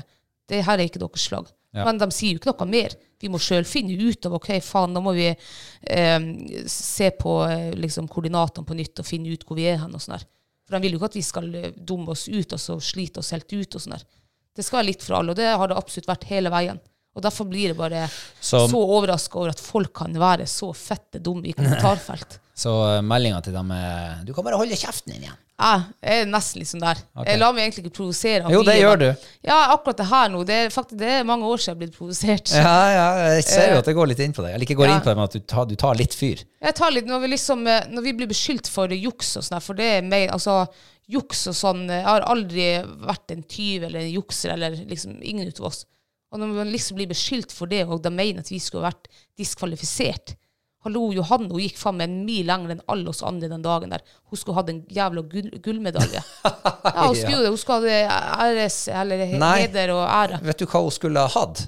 det 0.52 0.62
her 0.68 0.76
er 0.76 0.90
ikke 0.90 1.00
deres 1.00 1.28
flagg. 1.32 1.48
Ja. 1.76 1.84
Men 1.88 2.00
de 2.00 2.08
sier 2.14 2.34
jo 2.34 2.40
ikke 2.40 2.52
noe 2.52 2.70
mer. 2.72 2.94
Vi 3.20 3.32
må 3.32 3.40
sjøl 3.40 3.64
finne 3.68 3.96
ut 3.96 4.28
av 4.28 4.36
ok, 4.36 4.50
faen, 4.64 4.96
da 4.96 5.00
må 5.04 5.12
vi 5.16 5.28
eh, 5.28 6.26
se 6.68 7.10
på 7.16 7.36
eh, 7.48 7.72
liksom, 7.76 8.08
koordinatene 8.12 8.68
på 8.68 8.76
nytt 8.76 9.00
og 9.00 9.08
finne 9.08 9.32
ut 9.32 9.44
hvor 9.48 9.56
vi 9.56 9.68
er 9.70 9.80
hen. 9.82 9.94
og 9.96 10.02
sånn 10.02 10.16
der. 10.16 10.26
For 10.66 10.76
de 10.76 10.82
vil 10.82 10.96
jo 10.96 10.98
ikke 10.98 11.10
at 11.12 11.18
vi 11.20 11.22
skal 11.22 11.54
eh, 11.54 11.70
dumme 11.76 12.08
oss 12.14 12.26
ut 12.28 12.52
og 12.52 12.58
så 12.60 12.76
slite 12.82 13.22
oss 13.22 13.30
helt 13.34 13.52
ut. 13.52 13.74
og 13.74 13.80
sånn 13.80 13.94
der. 13.96 14.04
Det 14.56 14.64
skal 14.64 14.80
være 14.80 14.88
litt 14.90 15.02
for 15.04 15.18
alle, 15.18 15.30
og 15.30 15.36
det 15.38 15.46
har 15.52 15.68
det 15.68 15.76
absolutt 15.76 16.08
vært 16.10 16.24
hele 16.30 16.50
veien. 16.50 16.80
Og 17.16 17.22
derfor 17.24 17.46
blir 17.48 17.68
det 17.72 17.76
bare 17.78 18.08
Så- 18.40 18.66
så, 18.68 18.76
overraska 18.76 19.38
over 19.38 19.48
at 19.50 19.60
folk 19.60 19.92
kan 19.94 20.12
være 20.12 20.44
så 20.46 20.72
fette 20.74 21.20
dumme 21.22 21.46
i 21.48 21.52
kommentarfelt. 21.56 22.38
Så 22.56 22.72
uh, 22.72 23.02
meldinga 23.04 23.42
til 23.44 23.52
dem 23.52 23.68
er 23.76 24.22
Du 24.24 24.30
kan 24.32 24.44
bare 24.46 24.56
holde 24.56 24.76
kjeften 24.80 25.12
din 25.12 25.26
igjen. 25.26 25.36
Ja, 25.56 25.74
jeg 26.04 26.22
er 26.22 26.26
nesten 26.28 26.64
sånn 26.68 26.82
der. 26.84 26.98
Okay. 27.16 27.30
Jeg 27.32 27.40
lar 27.40 27.52
meg 27.56 27.64
egentlig 27.64 27.82
ikke 27.86 27.94
provosere. 27.98 28.50
Jo, 28.52 28.58
det 28.64 28.74
gjør 28.76 28.98
du. 29.00 29.06
Ja, 29.44 29.56
akkurat 29.72 29.96
det 30.00 30.06
her 30.10 30.28
nå. 30.32 30.42
Det 30.48 30.56
er, 30.66 30.72
faktisk, 30.72 30.98
det 31.00 31.12
er 31.14 31.28
mange 31.28 31.48
år 31.48 31.62
siden 31.62 31.70
jeg 31.70 31.76
er 31.76 31.80
blitt 31.80 31.96
provosert. 31.96 32.52
Ja, 32.52 32.74
ja, 32.92 33.06
jeg 33.38 33.46
ser 33.48 33.72
jo 33.72 33.78
at 33.80 33.88
det 33.88 33.94
går 33.96 34.10
litt 34.10 34.20
inn 34.24 34.34
på 34.36 34.44
deg. 34.44 34.52
Eller 34.52 34.68
ikke 34.68 34.76
går 34.80 34.90
Ja. 34.90 34.96
inn 34.98 35.04
på 35.04 35.08
det, 35.08 35.16
men 35.16 35.24
at 35.24 35.36
du 35.36 35.40
tar, 35.48 35.64
du 35.70 35.72
tar 35.80 35.96
litt 35.96 36.16
fyr. 36.16 36.42
Jeg 36.60 36.76
tar 36.76 36.92
litt, 36.92 37.08
når 37.08 37.24
vi, 37.24 37.32
liksom, 37.32 37.64
eh, 37.72 37.88
når 37.88 38.04
vi 38.04 38.14
blir 38.20 38.28
beskyldt 38.32 38.68
for 38.72 38.92
juks 38.92 39.32
og 39.40 39.48
sånn, 39.48 39.64
for 39.64 39.80
det 39.80 39.88
er 39.94 40.04
mer, 40.04 40.28
altså, 40.36 40.58
juks 41.08 41.46
og 41.52 41.56
sånn, 41.56 41.84
eh, 41.88 42.02
jeg 42.02 42.08
har 42.10 42.28
aldri 42.36 42.68
vært 43.08 43.36
en 43.36 43.44
tyv 43.56 43.88
eller 43.88 44.00
en 44.04 44.12
jukser, 44.12 44.52
eller 44.56 44.76
liksom 44.92 45.16
ingen 45.22 45.48
ut 45.48 45.60
av 45.60 45.70
oss. 45.72 45.84
Og 46.32 46.40
når 46.42 46.52
man 46.52 46.72
liksom 46.72 47.00
blir 47.00 47.08
beskyldt 47.08 47.52
for 47.54 47.70
det, 47.70 47.86
og 47.88 48.02
de 48.04 48.12
mener 48.12 48.44
at 48.44 48.52
vi 48.52 48.60
skulle 48.60 48.84
vært 48.90 49.08
diskvalifisert. 49.40 50.36
Hallo, 50.86 51.08
Johanne, 51.10 51.48
hun 51.50 51.64
gikk 51.64 51.80
faen 51.80 51.96
meg 51.98 52.06
en 52.06 52.20
mil 52.28 52.46
lenger 52.46 52.76
enn 52.76 52.82
alle 52.92 53.10
oss 53.10 53.24
andre 53.26 53.48
den 53.50 53.64
dagen 53.64 53.90
der. 53.90 54.04
Hun 54.30 54.38
skulle 54.38 54.60
hatt 54.60 54.68
en 54.70 54.84
jævla 54.86 55.24
gull, 55.32 55.48
gullmedalje. 55.64 56.22
Ja, 56.86 57.08
hun 57.08 57.16
skulle. 57.18 57.48
Hun 57.50 57.58
skulle 57.58 57.94
ha 58.06 58.44
æres, 58.46 58.76
eller 58.88 59.24
Nei. 59.40 59.56
heder 59.64 59.90
og 59.96 60.04
ære. 60.06 60.38
Vet 60.46 60.60
du 60.62 60.68
hva 60.70 60.84
hun 60.84 60.94
skulle 60.94 61.24
ha 61.24 61.32
hatt? 61.32 61.64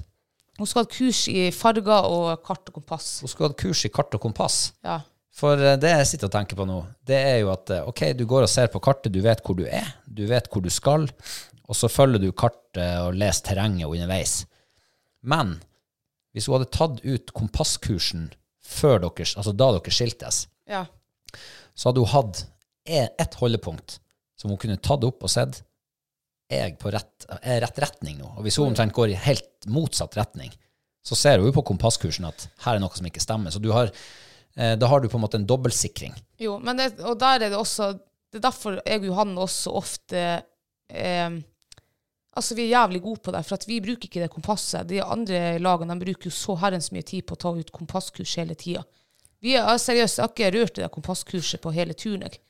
Hun 0.55 0.67
skulle 0.67 0.87
ha 0.87 0.91
kurs 0.93 1.19
i 1.31 1.49
farger 1.55 2.07
og 2.07 2.39
kart 2.47 2.71
og 2.71 2.79
kompass. 2.79 3.09
Hun 3.25 3.31
skulle 3.31 3.51
hatt 3.51 3.59
kurs 3.59 3.83
i 3.83 3.91
kart 3.91 4.15
og 4.15 4.23
kompass. 4.23 4.61
Ja. 4.87 5.01
For 5.35 5.59
eh, 5.59 5.75
det 5.79 5.91
jeg 5.91 6.07
sitter 6.13 6.31
og 6.31 6.35
tenker 6.37 6.59
på 6.59 6.67
nå, 6.67 6.79
det 7.07 7.19
er 7.19 7.37
jo 7.43 7.51
at 7.51 7.75
eh, 7.75 7.85
ok, 7.91 8.05
du 8.15 8.25
går 8.31 8.47
og 8.47 8.51
ser 8.51 8.71
på 8.71 8.81
kartet, 8.83 9.11
du 9.11 9.19
vet 9.25 9.43
hvor 9.43 9.59
du 9.59 9.65
er, 9.67 9.91
du 10.07 10.23
vet 10.31 10.47
hvor 10.51 10.63
du 10.63 10.71
skal, 10.73 11.09
og 11.67 11.77
så 11.77 11.91
følger 11.91 12.23
du 12.23 12.31
kartet 12.31 12.83
og 13.03 13.19
leser 13.19 13.51
terrenget 13.51 13.91
underveis. 13.91 14.41
Men 15.27 15.57
hvis 16.31 16.47
hun 16.47 16.57
hadde 16.57 16.71
tatt 16.75 17.03
ut 17.03 17.35
kompasskursen 17.35 18.29
før 18.69 19.01
deres, 19.03 19.35
altså 19.39 19.53
da 19.57 19.71
dere 19.75 19.93
skiltes, 19.93 20.43
ja. 20.69 20.83
så 21.73 21.89
hadde 21.89 22.05
hun 22.05 22.13
hatt 22.13 22.43
ett 22.89 23.35
holdepunkt 23.39 23.99
som 24.39 24.53
hun 24.53 24.59
kunne 24.61 24.79
tatt 24.81 25.03
opp 25.05 25.25
og 25.25 25.31
sett 25.31 25.61
er 26.49 26.63
jeg 26.63 26.79
på 26.81 26.91
rett, 26.93 27.27
er 27.43 27.61
rett 27.61 27.81
retning 27.83 28.17
nå. 28.21 28.31
Og 28.37 28.45
hvis 28.45 28.57
hun 28.57 28.71
omtrent 28.71 28.95
går 28.95 29.13
i 29.13 29.19
helt 29.21 29.67
motsatt 29.69 30.15
retning, 30.17 30.53
så 31.05 31.17
ser 31.17 31.37
hun 31.39 31.49
jo 31.49 31.55
på 31.59 31.65
kompasskursen 31.69 32.27
at 32.29 32.47
her 32.65 32.77
er 32.77 32.83
noe 32.83 32.95
som 32.97 33.05
ikke 33.05 33.21
stemmer. 33.23 33.53
Så 33.53 33.61
du 33.61 33.69
har, 33.73 33.91
eh, 34.57 34.73
da 34.79 34.89
har 34.89 35.01
du 35.01 35.09
på 35.09 35.19
en 35.19 35.25
måte 35.25 35.37
en 35.37 35.47
dobbeltsikring. 35.49 36.15
Jo, 36.41 36.57
men 36.63 36.81
det, 36.81 36.95
og 37.05 37.19
der 37.21 37.45
er 37.45 37.49
det 37.53 37.59
også 37.59 37.97
Det 38.29 38.37
er 38.37 38.43
derfor 38.45 38.75
jeg 38.85 38.99
og 38.99 39.05
Johanne 39.07 39.41
også 39.41 39.71
ofte 39.73 40.19
eh, 40.93 41.37
Altså, 42.37 42.55
vi 42.55 42.67
er 42.67 42.75
jævlig 42.77 43.01
gode 43.01 43.21
på 43.25 43.33
det, 43.33 43.41
for 43.47 43.65
vi 43.67 43.79
bruker 43.81 44.07
ikke 44.07 44.21
det 44.21 44.31
kompasset. 44.33 44.87
De 44.89 45.01
andre 45.03 45.57
lagene 45.59 45.95
de 45.97 46.05
bruker 46.05 46.29
jo 46.29 46.35
så 46.35 46.55
herrens 46.61 46.91
mye 46.93 47.05
tid 47.05 47.25
på 47.25 47.35
å 47.35 47.41
ta 47.41 47.53
ut 47.57 47.71
kompasskurs 47.73 48.35
hele 48.39 48.57
tida. 48.59 48.83
Vi 49.41 49.55
er 49.55 49.79
seriøst, 49.79 50.19
jeg 50.19 50.25
har 50.25 50.33
ikke 50.33 50.51
rørt 50.55 50.77
det 50.77 50.91
kompasskurset 50.91 51.61
på 51.63 51.71
hele 51.71 51.95
turen. 51.95 52.27
jeg. 52.27 52.41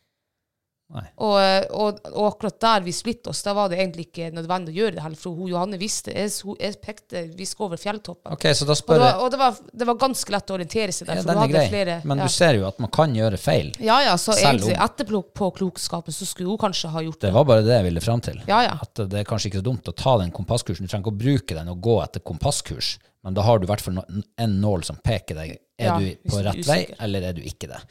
Og, 0.90 1.36
og, 1.70 2.00
og 2.16 2.24
akkurat 2.32 2.56
der 2.64 2.82
vi 2.82 2.94
splittet 2.96 3.28
oss, 3.30 3.44
da 3.46 3.54
var 3.54 3.70
det 3.70 3.78
egentlig 3.78 4.08
ikke 4.08 4.32
nødvendig 4.34 4.74
å 4.74 4.78
gjøre 4.80 4.96
det 4.96 5.04
heller, 5.04 5.20
for 5.22 5.38
hun 5.38 5.52
Johanne 5.52 5.78
visste 5.78 6.16
Jeg, 6.16 6.32
jeg 6.58 6.78
pekte 6.82 7.22
Vi 7.38 7.46
skal 7.46 7.68
over 7.68 7.78
fjelltoppen. 7.78 8.34
Okay, 8.34 8.56
Og, 8.58 8.72
det 8.72 8.88
var, 9.04 9.20
og 9.22 9.30
det, 9.30 9.40
var, 9.42 9.60
det 9.70 9.88
var 9.92 10.00
ganske 10.02 10.34
lett 10.34 10.50
å 10.50 10.58
orientere 10.58 10.96
seg 10.96 11.12
der. 11.12 11.20
ja, 11.20 11.26
for 11.28 11.38
hun 11.38 11.44
hadde 11.44 11.66
flere 11.70 12.00
men 12.10 12.24
ja. 12.24 12.26
du 12.26 12.34
ser 12.34 12.58
jo 12.58 12.66
at 12.66 12.82
man 12.82 12.90
kan 12.96 13.14
gjøre 13.14 13.38
feil. 13.38 13.70
Ja, 13.86 14.00
ja, 14.08 14.16
så 14.18 14.34
egentlig 14.34 14.74
etterpåklokskapen 14.82 16.16
så 16.16 16.26
skulle 16.26 16.50
hun 16.50 16.62
kanskje 16.62 16.90
ha 16.96 17.06
gjort 17.06 17.20
Det 17.22 17.30
det. 17.30 17.36
var 17.38 17.48
bare 17.52 17.66
det 17.68 17.76
jeg 17.78 17.88
ville 17.92 18.04
fram 18.04 18.26
til. 18.26 18.42
Ja, 18.50 18.64
ja. 18.66 18.74
At 18.82 19.04
det 19.14 19.22
er 19.22 19.30
kanskje 19.30 19.52
ikke 19.52 19.62
så 19.62 19.68
dumt 19.70 19.94
å 19.94 19.94
ta 19.94 20.18
den 20.24 20.34
kompasskursen. 20.34 20.90
Du 20.90 20.92
trenger 20.92 21.06
ikke 21.06 21.14
å 21.14 21.22
bruke 21.22 21.60
den 21.60 21.70
og 21.70 21.86
gå 21.86 22.00
etter 22.02 22.26
kompasskurs, 22.26 22.98
Men 23.22 23.36
da 23.36 23.44
har 23.44 23.60
du 23.60 23.66
i 23.66 23.70
hvert 23.70 23.84
fall 23.84 23.98
en 24.00 24.54
nål 24.64 24.86
som 24.88 24.98
peker 25.04 25.36
deg. 25.36 25.58
Er 25.80 26.00
du 26.00 26.30
på 26.32 26.40
rett 26.44 26.66
vei, 26.68 26.86
eller 27.04 27.30
er 27.30 27.36
du 27.36 27.42
ikke 27.44 27.68
det? 27.68 27.82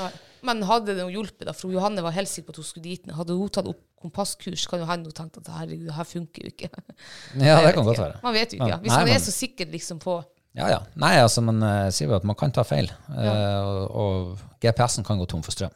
Nei. 0.00 0.10
Men 0.42 0.62
hadde 0.68 0.94
det 0.98 1.06
hjulpet, 1.14 1.46
da, 1.48 1.52
for 1.56 1.70
Johanne 1.72 2.02
var 2.04 2.12
helt 2.12 2.28
sikker 2.28 2.50
på 2.50 2.54
at 2.56 2.56
hun 2.60 2.64
skulle 2.68 2.84
dit. 2.84 3.06
Hadde 3.16 3.32
hun 3.38 3.48
tatt 3.48 3.66
opp 3.70 3.80
kompasskurs, 4.02 4.66
kan 4.68 4.78
jo 4.82 4.86
hende 4.86 5.08
hun 5.08 5.16
tenkte 5.16 5.40
at 5.40 5.48
herregud, 5.56 5.86
det 5.88 5.94
her 5.96 6.04
funker 6.04 6.42
jo 6.44 6.52
ikke. 6.52 6.68
Ja, 7.48 7.60
det 7.64 7.74
kan 7.74 7.84
godt 7.86 7.98
være. 7.98 8.18
Man 8.22 8.34
vet 8.36 8.52
jo 8.52 8.58
ikke. 8.60 8.68
Ja. 8.68 8.76
Ja. 8.76 8.80
Hvis 8.82 8.92
Nei, 8.92 8.98
man 9.00 9.08
men- 9.10 9.16
er 9.16 9.24
så 9.24 9.32
sikker 9.34 9.70
liksom 9.72 9.98
på 10.02 10.18
Ja, 10.56 10.68
ja. 10.72 10.78
Nei, 10.96 11.14
altså, 11.20 11.42
men 11.44 11.58
uh, 11.62 11.88
sier 11.92 12.08
jo 12.08 12.16
at 12.16 12.24
man 12.24 12.36
kan 12.40 12.50
ta 12.52 12.62
feil, 12.64 12.86
eh, 13.12 13.56
og, 13.60 13.90
og 13.92 14.38
GPS-en 14.64 15.04
kan 15.04 15.18
gå 15.20 15.26
tom 15.28 15.42
for 15.44 15.52
strøm. 15.52 15.72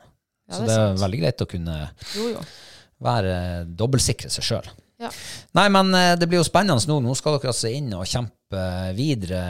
Ja, 0.49 0.55
Så 0.57 0.61
det 0.65 0.69
det 0.71 0.77
er 0.79 0.87
sant. 0.95 1.03
veldig 1.03 1.21
greit 1.21 1.43
å 1.45 1.49
kunne 1.51 1.75
Jo, 2.17 2.29
jo. 2.33 2.45
være 3.05 3.35
dobbeltsikre 3.77 4.31
seg 4.33 4.47
sjøl. 4.47 4.71
Ja. 5.01 5.09
Nei, 5.57 5.65
men 5.73 5.95
eh, 5.97 6.13
det 6.21 6.29
blir 6.29 6.43
jo 6.43 6.45
spennende 6.47 6.85
nå. 6.91 6.99
Nå 7.01 7.15
skal 7.17 7.39
dere 7.39 7.53
altså 7.55 7.71
inn 7.73 7.89
og 7.97 8.05
kjempe 8.09 8.65
videre. 8.99 9.41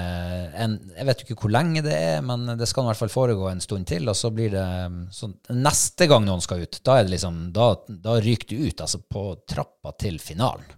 En, 0.63 0.77
jeg 0.95 1.09
vet 1.09 1.25
ikke 1.25 1.37
hvor 1.41 1.53
lenge 1.55 1.83
det 1.83 1.97
er, 1.97 2.21
men 2.23 2.45
det 2.61 2.69
skal 2.71 2.85
i 2.87 2.91
hvert 2.91 3.01
fall 3.01 3.13
foregå 3.13 3.49
en 3.51 3.63
stund 3.65 3.89
til. 3.91 4.07
Og 4.13 4.19
så 4.19 4.31
blir 4.35 4.53
det 4.55 4.67
mm, 4.93 5.01
sånn 5.17 5.35
Neste 5.59 6.07
gang 6.11 6.27
noen 6.29 6.45
skal 6.45 6.63
ut, 6.63 6.79
da 6.87 7.01
er 7.01 7.09
det 7.09 7.17
liksom 7.17 7.41
Da, 7.57 7.73
da 7.91 8.19
ryker 8.23 8.53
du 8.53 8.69
ut, 8.69 8.85
altså 8.87 9.03
på 9.03 9.25
trappa 9.49 9.97
til 9.99 10.21
finalen. 10.23 10.69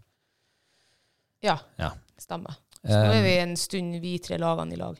Ja, 1.42 1.58
Ja. 1.76 1.92
stemmer. 2.22 2.56
Så 2.82 2.96
nå 2.96 3.12
er 3.12 3.20
Um, 3.20 3.24
vi 3.26 3.32
en 3.38 3.56
stund, 3.56 3.96
vi 4.02 4.16
tre 4.18 4.38
lagene 4.42 4.74
i 4.74 4.78
lag. 4.80 4.96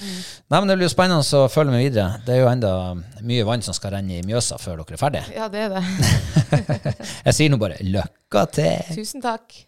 Ja. 0.00 0.08
Nei, 0.48 0.60
men 0.60 0.68
Det 0.68 0.76
blir 0.76 0.86
jo 0.88 0.92
spennende 0.92 1.38
å 1.38 1.48
følge 1.52 1.74
med 1.74 1.84
videre. 1.84 2.22
Det 2.26 2.34
er 2.34 2.40
jo 2.42 2.48
enda 2.50 2.72
mye 3.20 3.44
vann 3.48 3.64
som 3.64 3.76
skal 3.76 3.96
renne 3.96 4.18
i 4.18 4.24
Mjøsa 4.26 4.58
før 4.60 4.80
dere 4.80 4.96
er 4.96 5.02
ferdige. 5.02 5.24
Ja, 5.36 5.48
det 5.52 5.66
er 5.66 5.76
det. 5.76 5.82
Jeg 7.26 7.36
sier 7.36 7.52
nå 7.52 7.60
bare 7.60 7.80
lykke 7.84 8.46
til. 8.56 8.96
Tusen 8.96 9.24
takk. 9.24 9.60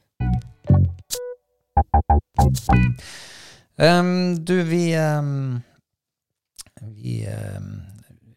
Um, 3.77 4.37
du, 4.45 4.55
vi 4.63 4.95
um, 4.97 5.61
Vi 6.95 7.25
um, 7.27 7.73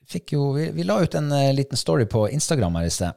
fikk 0.09 0.33
jo 0.33 0.47
vi, 0.55 0.71
vi 0.73 0.85
la 0.88 0.97
ut 1.03 1.15
en 1.19 1.29
uh, 1.29 1.53
liten 1.53 1.77
story 1.77 2.07
på 2.09 2.25
Instagram 2.33 2.79
her 2.81 2.89
i 2.89 2.93
sted. 2.93 3.15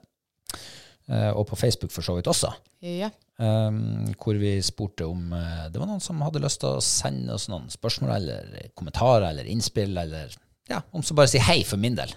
Eh, 1.11 1.31
og 1.35 1.49
på 1.49 1.59
Facebook 1.59 1.91
for 1.91 2.07
så 2.07 2.15
vidt 2.17 2.29
også. 2.31 2.53
Ja. 2.87 3.11
Um, 3.41 4.13
hvor 4.21 4.37
vi 4.37 4.59
spurte 4.63 5.07
om 5.09 5.33
eh, 5.33 5.65
det 5.73 5.81
var 5.81 5.89
noen 5.89 6.03
som 6.05 6.21
hadde 6.23 6.43
lyst 6.45 6.61
til 6.61 6.77
å 6.77 6.85
sende 6.85 7.33
oss 7.35 7.49
noen 7.49 7.71
spørsmål 7.73 8.13
eller 8.19 8.69
kommentarer 8.77 9.31
eller 9.31 9.49
innspill, 9.49 9.97
eller 9.97 10.35
ja, 10.69 10.83
om 10.93 11.03
så 11.03 11.17
bare 11.17 11.33
si 11.33 11.41
hei 11.43 11.63
for 11.67 11.81
min 11.81 11.97
del. 11.99 12.13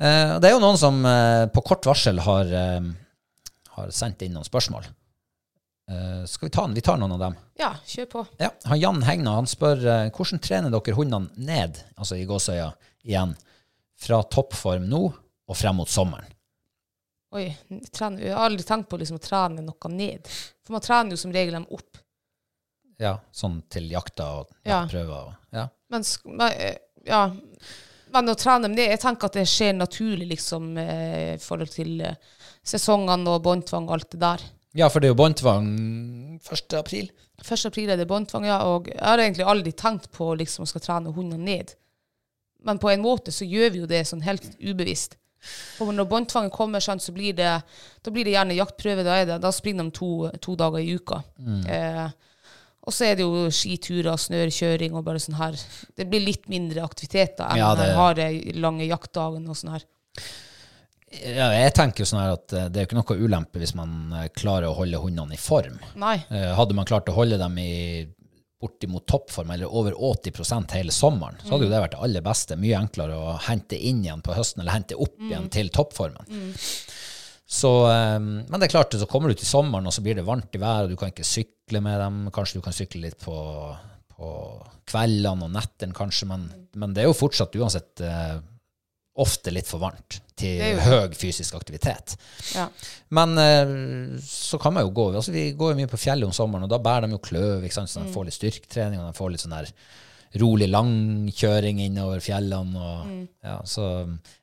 Eh, 0.00 0.38
det 0.40 0.48
er 0.48 0.54
jo 0.54 0.62
noen 0.62 0.78
som 0.80 1.02
på 1.52 1.64
kort 1.66 1.90
varsel 1.90 2.22
har, 2.24 2.54
eh, 2.54 2.88
har 3.76 3.92
sendt 3.92 4.24
inn 4.24 4.36
noen 4.38 4.48
spørsmål. 4.48 4.88
Skal 6.30 6.46
vi 6.46 6.52
ta 6.54 6.62
den? 6.62 6.74
Vi 6.78 6.84
tar 6.86 7.00
noen 7.00 7.16
av 7.16 7.22
dem. 7.24 7.32
ja, 7.58 7.72
kjør 7.82 8.04
på. 8.12 8.20
Ja, 8.38 8.52
han 8.70 8.78
Jan 8.78 9.00
Hegna 9.02 9.32
han 9.40 9.48
spør 9.50 9.80
hvordan 10.14 10.38
trener 10.38 10.70
dere 10.70 10.94
hundene 10.94 11.34
ned, 11.34 11.80
altså 11.98 12.14
i 12.14 12.28
gåsøya 12.30 12.68
igjen, 13.02 13.32
fra 13.98 14.20
toppform 14.22 14.86
nå 14.86 15.00
og 15.10 15.58
frem 15.58 15.80
mot 15.82 15.90
sommeren? 15.90 16.30
Oi, 17.32 17.44
trener, 17.94 18.24
jeg 18.26 18.34
har 18.34 18.48
aldri 18.48 18.64
tenkt 18.66 18.88
på 18.90 18.98
liksom 18.98 19.20
å 19.20 19.22
trene 19.22 19.62
noe 19.62 19.90
ned. 19.92 20.26
For 20.66 20.74
man 20.74 20.82
trener 20.82 21.14
jo 21.14 21.20
som 21.20 21.30
regel 21.34 21.54
dem 21.60 21.66
opp. 21.70 22.00
Ja, 23.00 23.14
sånn 23.32 23.60
til 23.72 23.86
jakta 23.92 24.26
og 24.40 24.50
Ja. 24.66 24.82
prøver 24.90 25.28
og 25.30 25.34
ja. 25.56 25.68
Men, 25.90 26.02
sk- 26.02 26.26
men, 26.26 26.52
eh, 26.52 26.76
ja. 27.06 27.30
men 28.12 28.26
å 28.28 28.34
trene 28.36 28.62
dem 28.66 28.74
ned 28.74 28.90
Jeg 28.90 29.00
tenker 29.00 29.26
at 29.30 29.32
det 29.38 29.46
skjer 29.48 29.72
naturlig, 29.78 30.28
liksom, 30.34 30.76
eh, 30.76 31.34
i 31.34 31.38
forhold 31.38 31.70
til 31.70 32.00
eh, 32.02 32.14
sesongene 32.62 33.28
og 33.28 33.42
båndtvang 33.42 33.86
og 33.88 33.92
alt 33.94 34.10
det 34.10 34.20
der. 34.20 34.40
Ja, 34.74 34.88
for 34.88 35.00
det 35.00 35.08
er 35.08 35.14
jo 35.14 35.22
båndtvang 35.22 36.40
1. 36.42 36.74
april. 36.78 37.10
1. 37.40 37.66
april 37.66 37.90
er 37.90 37.96
det 37.96 38.06
båndtvang, 38.08 38.44
ja, 38.46 38.58
og 38.66 38.86
jeg 38.86 39.00
har 39.00 39.18
egentlig 39.18 39.46
aldri 39.46 39.72
tenkt 39.72 40.10
på 40.12 40.34
liksom, 40.36 40.64
å 40.66 40.68
skal 40.68 40.80
trene 40.84 41.14
hundene 41.14 41.38
ned. 41.42 41.74
Men 42.62 42.78
på 42.78 42.90
en 42.92 43.00
måte 43.02 43.32
så 43.32 43.48
gjør 43.48 43.70
vi 43.72 43.78
jo 43.80 43.86
det 43.86 44.04
sånn 44.06 44.22
helt 44.22 44.44
ubevisst. 44.60 45.16
For 45.78 45.92
når 45.96 46.08
båndtvangen 46.10 46.52
kommer, 46.52 46.82
sånn, 46.84 47.00
så 47.00 47.14
blir 47.16 47.32
det, 47.38 47.52
da 48.04 48.12
blir 48.12 48.26
det 48.28 48.34
gjerne 48.34 48.58
jaktprøve. 48.58 49.04
Da, 49.06 49.20
det, 49.24 49.38
da 49.42 49.52
springer 49.54 49.88
de 49.88 49.94
to, 49.96 50.10
to 50.44 50.56
dager 50.60 50.82
i 50.84 50.96
uka. 50.98 51.22
Eh, 51.64 52.10
og 52.80 52.94
så 52.96 53.10
er 53.10 53.16
det 53.18 53.24
jo 53.26 53.46
skiturer, 53.52 54.16
snørkjøring 54.20 54.94
og 54.96 55.04
bare 55.06 55.20
sånn 55.22 55.38
her. 55.40 55.56
Det 55.96 56.06
blir 56.08 56.22
litt 56.24 56.46
mindre 56.52 56.84
aktiviteter 56.84 57.44
enn 57.48 57.60
Ja, 57.60 57.74
den 57.78 57.92
harde, 57.96 58.28
lange 58.60 58.86
jaktdagen 58.88 59.48
og 59.48 59.58
sånn 59.58 59.74
her. 59.76 59.84
Ja, 61.10 61.48
jeg 61.56 61.72
tenker 61.74 62.04
jo 62.04 62.06
sånn 62.06 62.20
her 62.22 62.36
at 62.36 62.52
eh, 62.54 62.68
det 62.70 62.78
er 62.78 62.84
jo 62.84 62.88
ikke 62.90 63.00
noe 63.00 63.24
ulempe 63.26 63.58
hvis 63.58 63.74
man 63.74 64.12
eh, 64.14 64.28
klarer 64.36 64.68
å 64.70 64.76
holde 64.78 65.00
hundene 65.02 65.34
i 65.34 65.40
form. 65.40 65.80
Nei. 65.98 66.20
Eh, 66.30 66.52
Hadde 66.54 66.76
man 66.78 66.86
klart 66.86 67.10
å 67.10 67.16
holde 67.16 67.38
dem 67.40 67.56
i 67.58 67.70
bortimot 68.60 69.06
toppform, 69.08 69.50
eller 69.54 69.72
over 69.72 69.96
80% 69.96 70.74
hele 70.76 70.92
sommeren, 70.92 71.38
så 71.42 71.54
hadde 71.54 71.66
jo 71.66 71.72
det 71.72 71.80
vært 71.80 71.94
det 71.96 72.02
aller 72.06 72.24
beste. 72.24 72.58
Mye 72.60 72.78
enklere 72.78 73.16
å 73.16 73.36
hente 73.46 73.78
inn 73.78 74.02
igjen 74.04 74.24
på 74.24 74.36
høsten, 74.36 74.62
eller 74.62 74.76
hente 74.76 74.98
opp 75.00 75.16
igjen 75.20 75.48
til 75.52 75.72
toppformen. 75.72 76.28
Så, 77.50 77.70
eh, 77.90 78.18
men 78.20 78.58
det 78.60 78.68
er 78.68 78.74
klart, 78.76 78.94
så 78.94 79.08
kommer 79.10 79.32
du 79.32 79.40
til 79.40 79.48
sommeren, 79.48 79.88
og 79.88 79.96
så 79.96 80.04
blir 80.04 80.18
det 80.18 80.26
varmt 80.28 80.54
i 80.54 80.60
været, 80.62 80.86
og 80.86 80.92
du 80.92 81.00
kan 81.00 81.10
ikke 81.10 81.26
sykle 81.26 81.80
med 81.82 81.98
dem. 81.98 82.20
Kanskje 82.34 82.60
du 82.60 82.66
kan 82.66 82.76
sykle 82.76 83.02
litt 83.08 83.18
på, 83.24 83.36
på 84.14 84.28
kveldene 84.90 85.48
og 85.48 85.56
nettene, 85.56 85.96
kanskje, 85.96 86.28
men, 86.30 86.46
men 86.78 86.94
det 86.94 87.02
er 87.02 87.10
jo 87.10 87.16
fortsatt 87.16 87.56
uansett 87.58 88.04
eh, 88.06 88.36
ofte 89.20 89.52
litt 89.54 89.68
for 89.68 89.82
varmt 89.82 90.20
til 90.40 90.82
høy 90.84 91.16
fysisk 91.18 91.56
aktivitet. 91.58 92.16
Ja. 92.56 92.66
Men 93.16 93.38
eh, 93.40 93.74
så 94.24 94.60
kan 94.62 94.74
man 94.76 94.86
jo 94.86 94.94
gå 94.96 95.08
altså 95.12 95.34
Vi 95.34 95.50
går 95.58 95.74
jo 95.74 95.80
mye 95.80 95.90
på 95.90 96.00
fjellet 96.00 96.28
om 96.28 96.34
sommeren, 96.36 96.66
og 96.66 96.72
da 96.72 96.80
bærer 96.82 97.06
de 97.06 97.16
jo 97.16 97.24
kløv, 97.24 97.64
ikke 97.64 97.78
sant? 97.80 97.92
så 97.92 98.04
de 98.04 98.14
får 98.14 98.28
litt 98.28 98.38
styrketrening, 98.38 99.02
og 99.02 99.10
de 99.10 99.18
får 99.18 99.34
litt 99.34 99.44
sånn 99.44 99.58
der 99.58 99.72
rolig 100.40 100.68
langkjøring 100.70 101.80
innover 101.82 102.22
fjellene. 102.22 102.90
Og, 102.90 103.14
ja, 103.46 103.58
så 103.66 103.86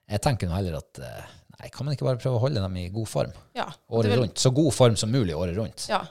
jeg 0.08 0.24
tenker 0.24 0.50
nå 0.50 0.58
heller 0.58 0.80
at 0.82 1.02
eh, 1.04 1.36
nei, 1.58 1.72
kan 1.74 1.88
man 1.88 1.96
ikke 1.96 2.08
bare 2.10 2.22
prøve 2.22 2.40
å 2.40 2.44
holde 2.44 2.64
dem 2.64 2.80
i 2.82 2.90
god 2.94 3.12
form 3.12 3.36
ja. 3.58 3.68
året 3.88 4.16
er 4.16 4.22
rundt? 4.24 4.42
Så 4.42 4.52
god 4.56 4.74
form 4.76 4.98
som 5.00 5.14
mulig 5.14 5.36
året 5.38 5.58
rundt. 5.58 5.88
Ja, 5.92 6.04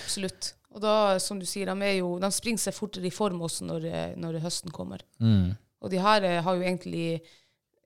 absolutt. 0.00 0.52
Og 0.76 0.82
da, 0.84 1.16
som 1.22 1.40
du 1.40 1.46
sier, 1.48 1.70
de, 1.72 1.92
jo, 1.96 2.16
de 2.20 2.30
springer 2.34 2.66
seg 2.66 2.76
fortere 2.76 3.08
i 3.08 3.14
form 3.14 3.40
også 3.46 3.66
når, 3.68 3.88
eh, 3.88 4.10
når 4.20 4.42
høsten 4.44 4.74
kommer. 4.74 5.02
Mm. 5.24 5.54
Og 5.82 5.92
de 5.92 6.00
her 6.02 6.26
eh, 6.28 6.42
har 6.44 6.58
jo 6.58 6.64
egentlig 6.64 7.06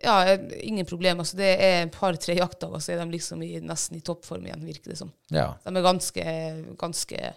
ja, 0.03 0.17
eh, 0.33 0.41
ingen 0.67 0.89
problem. 0.89 1.21
Altså, 1.23 1.37
det 1.41 1.51
er 1.57 1.85
et 1.85 1.95
par-tre 1.95 2.37
jaktdager, 2.39 2.83
så 2.83 2.95
er 2.95 3.03
de 3.03 3.11
liksom 3.13 3.45
i, 3.47 3.55
nesten 3.65 3.99
i 3.99 4.05
toppform 4.05 4.49
igjen, 4.49 4.67
virker 4.69 4.95
det 4.95 4.99
som. 5.01 5.13
Ja. 5.33 5.53
De 5.65 5.77
er 5.77 5.87
ganske, 5.87 6.27
ganske 6.81 7.33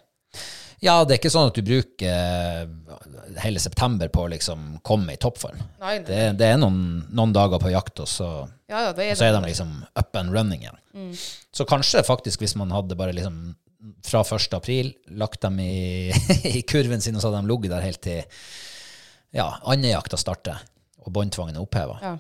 ja, 0.83 0.97
det 1.07 1.13
er 1.13 1.19
ikke 1.21 1.31
sånn 1.31 1.47
at 1.47 1.55
du 1.55 1.63
bruker 1.63 2.09
eh, 2.11 3.37
hele 3.39 3.61
september 3.63 4.09
på 4.11 4.25
å 4.25 4.31
liksom 4.33 4.65
komme 4.83 5.15
i 5.15 5.19
toppform. 5.21 5.61
Nei, 5.79 5.93
nei. 6.01 6.07
Det, 6.09 6.17
det 6.41 6.49
er 6.51 6.57
noen, 6.59 7.05
noen 7.15 7.35
dager 7.35 7.61
på 7.63 7.71
jakt, 7.71 8.01
og 8.03 8.09
så 8.11 8.29
Ja, 8.67 8.89
ja, 8.89 8.91
er 8.91 9.13
Og 9.13 9.19
så 9.19 9.29
er 9.29 9.35
de 9.37 9.43
liksom 9.45 9.71
up 9.95 10.19
and 10.19 10.33
running 10.35 10.65
igjen. 10.65 11.15
Så 11.55 11.63
kanskje 11.69 12.03
faktisk 12.03 12.43
hvis 12.43 12.57
man 12.59 12.73
hadde 12.75 12.97
bare 12.99 13.15
liksom 13.15 13.53
fra 14.03 14.25
1. 14.27 14.49
april 14.57 14.91
lagt 15.19 15.41
dem 15.45 15.61
i, 15.63 16.11
i 16.59 16.65
kurven 16.67 17.03
sin, 17.03 17.15
og 17.15 17.23
så 17.23 17.31
hadde 17.31 17.45
de 17.45 17.53
ligget 17.53 17.75
der 17.75 17.87
helt 17.87 18.03
til 18.03 18.43
ja, 19.33 19.47
andejakta 19.63 20.19
starter, 20.19 20.59
og 21.03 21.15
båndtvangen 21.15 21.55
er 21.55 21.63
oppheva, 21.63 21.99
Ja. 22.03 22.17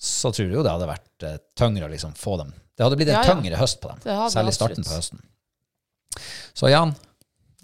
Så 0.00 0.32
tror 0.32 0.48
du 0.48 0.56
jo 0.56 0.64
det 0.64 0.72
hadde 0.72 0.88
vært 0.88 1.26
uh, 1.28 1.36
tyngre 1.58 1.84
å 1.84 1.92
liksom 1.92 2.14
få 2.16 2.38
dem. 2.40 2.54
Det 2.72 2.86
hadde 2.86 2.96
blitt 2.96 3.10
en 3.12 3.18
Ja, 3.18 3.24
ja. 3.28 3.36
tyngre 3.36 3.60
høst 3.60 3.80
på 3.82 3.90
dem, 3.92 4.00
særlig 4.32 4.54
starten 4.56 4.86
på 4.86 4.96
høsten. 4.96 5.20
Så 6.56 6.70
Jan, 6.72 6.94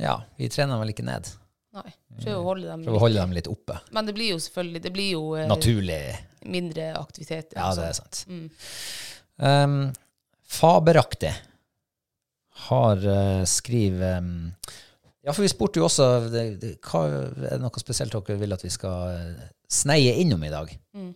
ja, 0.00 0.18
vi 0.36 0.50
trener 0.52 0.80
vel 0.82 0.92
ikke 0.92 1.06
ned. 1.06 1.30
Nei, 1.76 1.90
prøv 2.22 2.38
å 2.38 2.44
holde 2.46 2.68
dem 2.70 2.84
Prøver 2.86 2.98
å 2.98 3.04
holde 3.04 3.20
dem 3.20 3.34
litt 3.36 3.48
oppe. 3.50 3.78
Men 3.96 4.08
det 4.08 4.14
blir 4.16 4.34
jo 4.34 4.40
selvfølgelig 4.40 4.82
det 4.86 4.92
blir 4.94 5.10
jo 5.16 5.22
uh, 5.36 5.44
Naturlig. 5.48 6.00
mindre 6.48 6.90
aktivitet. 7.00 7.56
Ja, 7.56 7.70
altså. 7.70 7.82
det 7.82 7.88
er 7.88 7.98
sant. 7.98 8.22
Mm. 8.28 8.46
Um, 9.36 9.80
faberaktig 10.48 11.32
har 12.68 13.02
uh, 13.04 13.42
skriver 13.48 14.22
um, 14.22 14.54
Ja, 15.26 15.34
for 15.34 15.44
vi 15.44 15.50
spurte 15.52 15.82
jo 15.82 15.88
også 15.88 16.06
det, 16.32 16.44
det, 16.62 16.70
hva, 16.86 17.02
Er 17.10 17.58
det 17.58 17.60
noe 17.60 17.82
spesielt 17.82 18.14
dere 18.14 18.38
vil 18.40 18.56
at 18.56 18.64
vi 18.64 18.72
skal 18.72 19.34
sneie 19.68 20.14
innom 20.22 20.44
i 20.46 20.52
dag? 20.52 20.72
Mm. 20.96 21.10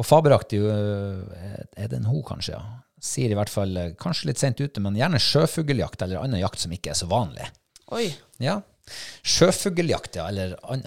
Og 0.00 0.06
faberaktig 0.08 0.62
uh, 0.64 1.20
er 1.76 1.90
det 1.92 1.98
en 2.00 2.08
ho, 2.08 2.22
kanskje, 2.26 2.56
ja. 2.56 2.78
Sier 3.00 3.32
i 3.32 3.36
hvert 3.36 3.52
fall, 3.52 3.76
uh, 3.76 3.90
kanskje 4.00 4.30
litt 4.30 4.40
sent 4.40 4.60
ute, 4.60 4.80
men 4.84 4.96
gjerne 4.98 5.20
sjøfugljakt 5.20 6.02
eller 6.06 6.22
annen 6.22 6.40
jakt 6.40 6.62
som 6.62 6.72
ikke 6.72 6.94
er 6.94 6.98
så 6.98 7.08
vanlig. 7.10 7.46
Oi. 7.92 8.06
Ja. 8.40 8.58
Sjøfugljakt, 9.26 10.16
ja. 10.16 10.26
Eller 10.32 10.56
an- 10.72 10.86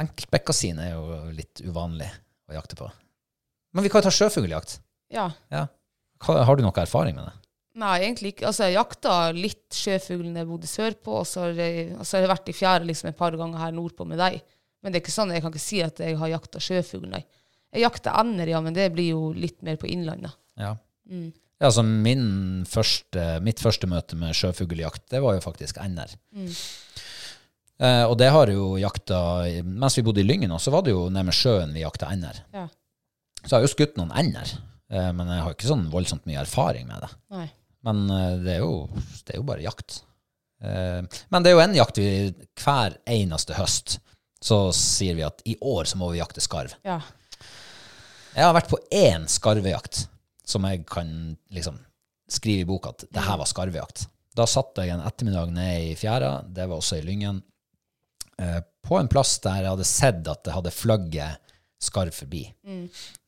enkeltbekkasin 0.00 0.80
er 0.82 0.94
jo 0.96 1.20
litt 1.36 1.60
uvanlig 1.64 2.08
å 2.50 2.56
jakte 2.56 2.78
på. 2.78 2.88
Men 3.74 3.84
vi 3.84 3.90
kan 3.92 4.02
jo 4.02 4.08
ta 4.08 4.14
sjøfugljakt. 4.14 4.78
Ja. 5.12 5.28
Ja. 5.52 5.66
Har 6.24 6.56
du 6.56 6.62
noe 6.64 6.80
erfaring 6.80 7.16
med 7.18 7.26
det? 7.28 7.34
Nei, 7.82 7.94
egentlig 8.04 8.34
ikke. 8.34 8.46
Altså, 8.48 8.68
jeg 8.68 8.76
jakta 8.78 9.14
litt 9.34 9.74
sjøfugl 9.74 10.28
når 10.28 10.44
jeg 10.44 10.48
bodde 10.50 10.70
sørpå, 10.70 11.16
og 11.20 11.26
så 11.26 11.48
har 11.48 11.56
jeg, 11.58 11.88
og 11.98 12.06
så 12.06 12.16
har 12.16 12.24
jeg 12.24 12.30
vært 12.30 12.50
i 12.52 12.54
fjæra 12.54 12.86
liksom 12.86 13.10
et 13.10 13.18
par 13.18 13.34
ganger 13.38 13.58
her 13.64 13.74
nordpå 13.74 14.06
med 14.06 14.20
deg. 14.22 14.36
Men 14.80 14.92
det 14.92 15.00
er 15.00 15.04
ikke 15.04 15.14
sånn, 15.16 15.32
jeg 15.34 15.42
kan 15.42 15.52
ikke 15.54 15.64
si 15.64 15.80
at 15.82 15.98
jeg 16.04 16.18
har 16.20 16.30
jakta 16.36 16.62
sjøfugl, 16.62 17.08
nei. 17.10 17.24
Jeg 17.74 17.82
jakter 17.82 18.14
ender, 18.20 18.50
ja, 18.50 18.60
men 18.62 18.76
det 18.76 18.92
blir 18.94 19.10
jo 19.12 19.32
litt 19.34 19.58
mer 19.66 19.78
på 19.80 19.88
innlandet. 19.90 20.36
Ja. 20.60 20.76
Mm. 21.10 21.32
Ja, 21.58 21.68
altså 21.70 21.84
mitt 21.84 23.60
første 23.62 23.88
møte 23.90 24.18
med 24.18 24.36
sjøfugljakt, 24.36 25.06
det 25.10 25.20
var 25.24 25.36
jo 25.36 25.42
faktisk 25.44 25.78
ender. 25.82 26.12
Mm. 26.34 26.52
Eh, 27.84 28.04
og 28.06 28.14
det 28.20 28.28
har 28.30 28.50
jo 28.52 28.76
jakta 28.78 29.18
Mens 29.66 29.96
vi 29.98 30.04
bodde 30.06 30.22
i 30.22 30.26
Lyngen, 30.26 30.52
så 30.62 30.70
var 30.70 30.84
det 30.86 30.92
jo 30.94 31.08
nede 31.08 31.26
med 31.26 31.34
sjøen 31.34 31.74
vi 31.74 31.82
jakta 31.82 32.12
ender. 32.14 32.38
Ja. 32.54 32.68
Så 33.42 33.50
jeg 33.50 33.56
har 33.56 33.66
jo 33.66 33.72
skutt 33.74 33.98
noen 33.98 34.14
ender, 34.14 34.54
eh, 34.92 35.10
men 35.10 35.30
jeg 35.34 35.44
har 35.44 35.56
ikke 35.56 35.70
sånn 35.72 35.86
voldsomt 35.92 36.26
mye 36.30 36.42
erfaring 36.44 36.86
med 36.90 37.02
det. 37.04 37.12
Nei. 37.34 37.48
Men 37.84 38.06
eh, 38.08 38.32
det, 38.44 38.56
er 38.56 38.64
jo, 38.64 38.86
det 39.26 39.34
er 39.34 39.42
jo 39.42 39.48
bare 39.50 39.66
jakt. 39.66 40.00
Eh, 40.62 41.02
men 41.02 41.44
det 41.44 41.50
er 41.50 41.58
jo 41.58 41.64
en 41.66 41.76
jakt 41.76 42.00
vi 42.00 42.08
hver 42.62 42.98
eneste 43.10 43.58
høst 43.58 43.98
så 44.44 44.58
sier 44.76 45.16
vi 45.16 45.24
at 45.24 45.40
i 45.48 45.56
år 45.64 45.88
så 45.88 45.98
må 46.00 46.10
vi 46.12 46.20
jakte 46.20 46.42
skarv. 46.44 46.74
Ja. 46.84 46.98
Jeg 48.34 48.48
har 48.48 48.54
vært 48.56 48.70
på 48.72 48.80
én 48.90 49.28
skarvejakt 49.30 50.08
som 50.44 50.66
jeg 50.66 50.82
kan 50.90 51.08
liksom 51.54 51.78
skrive 52.30 52.64
i 52.64 52.68
boka 52.68 52.90
at 52.90 53.06
det 53.14 53.22
her 53.24 53.38
var 53.40 53.48
skarvejakt. 53.48 54.08
Da 54.34 54.46
satt 54.50 54.80
jeg 54.80 54.90
en 54.90 55.04
ettermiddag 55.06 55.52
ned 55.54 55.92
i 55.92 55.96
fjæra, 55.98 56.40
det 56.50 56.66
var 56.66 56.80
også 56.80 56.98
i 56.98 57.04
Lyngen, 57.06 57.38
eh, 58.42 58.58
på 58.82 58.98
en 58.98 59.08
plass 59.08 59.38
der 59.44 59.62
jeg 59.62 59.70
hadde 59.70 59.86
sett 59.86 60.26
at 60.28 60.42
det 60.44 60.56
hadde 60.56 60.74
flagget 60.74 61.52
skarv 61.84 62.14
forbi. 62.16 62.42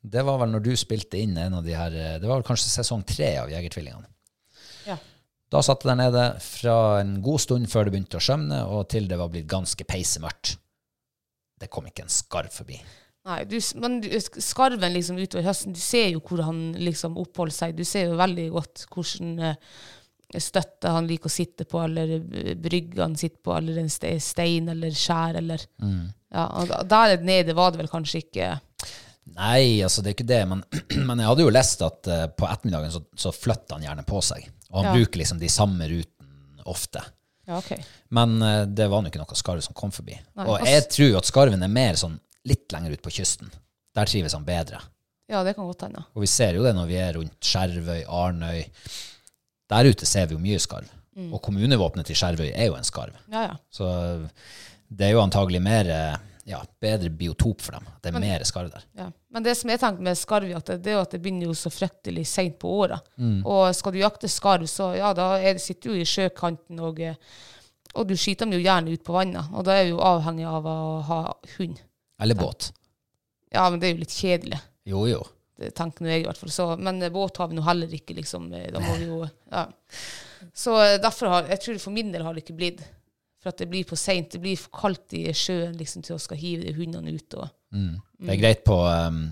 Det 0.03 0.25
var 0.27 0.41
vel 0.43 0.53
når 0.57 0.67
du 0.67 0.73
spilte 0.79 1.21
inn 1.23 1.39
en 1.39 1.61
av 1.61 1.65
de 1.65 1.77
her 1.77 1.95
eh, 1.95 2.19
Det 2.19 2.27
var 2.27 2.41
vel 2.41 2.49
kanskje 2.49 2.73
sesong 2.73 3.07
tre 3.07 3.37
av 3.45 3.53
Jegertvillingene. 3.53 4.11
Ja. 4.89 4.99
Da 5.53 5.63
satt 5.63 5.85
jeg 5.85 5.93
der 5.93 6.03
nede 6.03 6.27
fra 6.43 6.77
en 7.01 7.21
god 7.23 7.41
stund 7.47 7.71
før 7.71 7.87
det 7.87 7.95
begynte 7.95 8.19
å 8.19 8.27
skjømne, 8.27 8.65
og 8.67 8.89
til 8.91 9.07
det 9.07 9.19
var 9.21 9.31
blitt 9.31 9.47
ganske 9.51 9.87
peisemørkt. 9.87 10.57
Det 11.57 11.71
kom 11.73 11.87
ikke 11.87 12.05
en 12.05 12.13
skarv 12.13 12.51
forbi. 12.53 12.81
Nei, 13.27 13.41
du, 13.51 13.57
men 13.83 13.99
du, 14.05 14.07
skarven 14.23 14.93
liksom 14.95 15.17
utover 15.19 15.49
høsten, 15.49 15.75
du 15.75 15.81
ser 15.83 16.13
jo 16.13 16.21
hvor 16.23 16.45
han 16.47 16.61
liksom 16.79 17.17
oppholder 17.19 17.55
seg. 17.57 17.73
Du 17.75 17.83
ser 17.87 18.05
jo 18.13 18.19
veldig 18.21 18.45
godt 18.55 18.85
hvordan 18.93 19.33
eh, 19.49 19.57
støtte 20.43 20.93
han 20.95 21.09
liker 21.11 21.27
å 21.31 21.35
sitte 21.35 21.67
på, 21.67 21.81
eller 21.83 22.13
eh, 22.21 22.53
brygge 22.55 23.03
han 23.03 23.17
sitter 23.19 23.41
på, 23.43 23.57
eller 23.57 23.81
en 23.83 23.91
stein 23.91 24.71
eller 24.71 24.95
skjær, 24.95 25.41
eller 25.43 25.65
Ja, 26.37 26.47
der 26.87 27.17
nede 27.25 27.55
var 27.57 27.73
det 27.73 27.81
vel 27.81 27.91
kanskje 27.91 28.19
ikke 28.25 28.49
Nei, 29.37 29.81
altså 29.83 30.03
det 30.05 30.11
er 30.11 30.15
ikke 30.17 30.27
det, 30.29 30.41
men, 30.47 30.61
men 31.09 31.19
jeg 31.19 31.27
hadde 31.27 31.43
jo 31.43 31.51
lest 31.55 31.81
at 31.83 32.07
eh, 32.13 32.27
på 32.31 32.47
ettermiddagen 32.47 32.93
så, 32.95 33.01
så 33.19 33.33
flytter 33.35 33.75
han 33.75 33.87
gjerne 33.89 34.05
på 34.07 34.21
seg. 34.23 34.45
Og 34.71 34.79
han 34.79 34.87
Ja. 34.87 34.93
bruker 35.01 35.19
liksom 35.19 35.41
de 35.43 35.51
samme 35.51 35.89
rutene 35.91 36.63
ofte. 36.71 37.03
Ja, 37.47 37.59
OK. 37.59 37.73
Men 38.15 38.39
det 38.71 38.87
var 38.91 39.03
nå 39.03 39.11
ikke 39.11 39.19
noe 39.23 39.39
skarv 39.39 39.65
som 39.67 39.75
kom 39.75 39.91
forbi. 39.95 40.15
Nei, 40.39 40.47
og 40.47 40.63
jeg 40.67 40.87
tror 40.95 41.19
at 41.19 41.27
skarven 41.27 41.63
er 41.67 41.71
mer 41.75 41.99
sånn 41.99 42.15
litt 42.47 42.73
lenger 42.73 42.97
ut 42.97 43.03
på 43.05 43.15
kysten. 43.19 43.51
Der 43.97 44.09
trives 44.09 44.37
han 44.37 44.47
bedre. 44.47 44.81
Ja, 45.31 45.43
det 45.43 45.57
kan 45.57 45.67
godt 45.67 45.83
hende. 45.83 46.05
Og 46.15 46.23
vi 46.23 46.31
ser 46.31 46.55
jo 46.55 46.63
det 46.67 46.75
når 46.77 46.87
vi 46.91 47.01
er 47.03 47.17
rundt 47.19 47.51
Skjervøy, 47.51 48.05
Arnøy. 48.07 48.63
Der 49.73 49.91
ute 49.91 50.07
ser 50.07 50.29
vi 50.31 50.37
jo 50.37 50.43
mye 50.43 50.61
skarv. 50.63 50.93
Mm. 51.17 51.33
Og 51.35 51.41
kommunevåpenet 51.43 52.07
til 52.11 52.19
Skjervøy 52.19 52.53
er 52.53 52.69
jo 52.69 52.77
en 52.79 52.87
skarv. 52.87 53.17
Ja, 53.33 53.49
ja. 53.49 53.57
Så 53.73 53.89
det 54.87 55.09
er 55.09 55.17
jo 55.17 55.25
antagelig 55.25 55.63
mer, 55.65 55.91
eh, 55.91 56.19
ja, 56.47 56.61
bedre 56.81 57.11
biotop 57.11 57.65
for 57.65 57.79
dem. 57.79 57.89
Det 58.03 58.13
er 58.13 58.21
mer 58.23 58.45
skarv 58.47 58.71
der. 58.71 58.85
Ja. 58.95 59.09
Men 59.35 59.43
det 59.43 59.57
som 59.59 59.73
jeg 59.73 59.81
tenker 59.83 60.07
med 60.07 60.17
skarvjakt, 60.21 60.71
det 60.85 60.93
er 60.93 60.99
jo 61.01 61.03
at 61.03 61.17
det 61.17 61.23
begynner 61.25 61.51
jo 61.51 61.57
så 61.59 61.73
fryktelig 61.75 62.27
seint 62.31 62.61
på 62.63 62.71
året. 62.85 63.03
Mm. 63.19 63.41
Og 63.43 63.75
skal 63.75 63.93
du 63.93 63.99
jakte 63.99 64.31
skarv, 64.31 64.69
så 64.71 64.93
ja, 64.97 65.11
da 65.17 65.33
er, 65.41 65.59
sitter 65.59 65.91
du 65.91 65.97
jo 65.97 66.05
i 66.05 66.07
sjøkanten, 66.07 66.79
og, 66.87 67.03
eh, 67.03 67.19
og 67.97 68.07
du 68.07 68.15
skyter 68.15 68.47
dem 68.47 68.55
jo 68.55 68.63
gjerne 68.63 68.95
ut 68.95 69.03
på 69.03 69.17
vannet. 69.17 69.51
Og 69.57 69.67
da 69.67 69.81
er 69.81 69.91
du 69.91 69.99
avhengig 69.99 70.47
av 70.47 70.71
å 70.71 70.79
ha 71.11 71.21
hund. 71.57 71.83
Eller 72.21 72.35
båt. 72.39 72.71
Ja, 73.53 73.69
men 73.71 73.81
det 73.81 73.89
er 73.89 73.95
jo 73.97 74.03
litt 74.05 74.15
kjedelig. 74.17 74.61
Jo, 74.89 75.07
jo. 75.11 75.23
Det 75.57 75.71
tenker 75.77 76.05
nå 76.05 76.11
jeg 76.13 76.25
i 76.25 76.27
hvert 76.29 76.39
fall. 76.41 76.53
Så, 76.53 76.67
men 76.79 77.01
eh, 77.03 77.11
båt 77.13 77.39
har 77.41 77.49
vi 77.49 77.57
nå 77.57 77.63
heller 77.65 77.93
ikke, 77.97 78.15
liksom. 78.19 78.51
Eh, 78.53 78.69
Da 78.75 78.81
må 78.83 78.97
vi 79.01 79.07
jo 79.09 79.23
Ja. 79.53 79.67
Så 80.53 80.75
eh, 80.83 80.99
derfor 81.01 81.31
har 81.33 81.47
Jeg 81.49 81.61
tror 81.65 81.79
for 81.81 81.91
min 81.97 82.13
del 82.13 82.23
har 82.27 82.35
det 82.37 82.45
ikke 82.45 82.57
blitt. 82.59 82.83
For 83.41 83.53
at 83.53 83.59
det 83.63 83.69
blir 83.71 83.85
for 83.89 83.97
seint. 84.01 84.31
Det 84.33 84.41
blir 84.43 84.57
for 84.61 84.73
kaldt 84.77 85.13
i 85.17 85.25
sjøen 85.33 85.77
liksom, 85.79 86.03
til 86.05 86.17
å 86.17 86.21
skal 86.21 86.37
hive 86.41 86.67
de 86.67 86.75
hundene 86.77 87.15
ut. 87.17 87.35
Og, 87.41 87.49
Det 87.73 88.33
er 88.35 88.41
greit 88.41 88.65
på 88.67 88.77
um, 88.85 89.23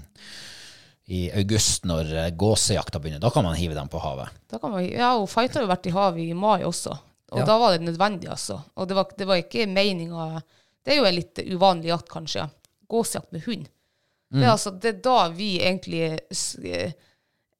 i 1.12 1.26
august 1.37 1.85
når 1.89 2.12
gåsejakta 2.41 3.01
begynner. 3.03 3.20
Da 3.20 3.30
kan 3.35 3.45
man 3.45 3.57
hive 3.59 3.74
dem 3.76 3.89
på 3.93 4.01
havet. 4.01 4.32
Da 4.49 4.61
kan 4.62 4.72
man, 4.72 4.85
ja, 4.87 5.14
og 5.18 5.28
Fight 5.32 5.57
har 5.57 5.64
jo 5.66 5.72
vært 5.72 5.89
i 5.91 5.95
havet 5.97 6.24
i 6.24 6.32
mai 6.37 6.62
også. 6.64 6.95
Og 7.35 7.41
Ja. 7.41 7.45
da 7.49 7.59
var 7.59 7.72
det 7.74 7.82
nødvendig, 7.85 8.28
altså. 8.30 8.61
Og 8.76 8.89
det 8.89 8.95
var, 8.97 9.11
det 9.18 9.26
var 9.26 9.41
ikke 9.43 9.66
meninga 9.66 10.43
Det 10.85 10.93
er 10.93 10.99
jo 11.01 11.07
en 11.09 11.14
litt 11.16 11.41
uvanlig 11.49 11.89
jakt, 11.91 12.09
kanskje. 12.12 12.45
ja. 12.45 12.49
Gåsejakt 12.95 13.34
med 13.34 13.45
hund. 13.49 13.66
Det, 14.34 14.42
er 14.42 14.51
altså, 14.51 14.72
det 14.82 14.90
er 14.90 15.03
da 15.05 15.18
vi 15.30 15.51
egentlig 15.62 16.01
eh, 16.09 16.95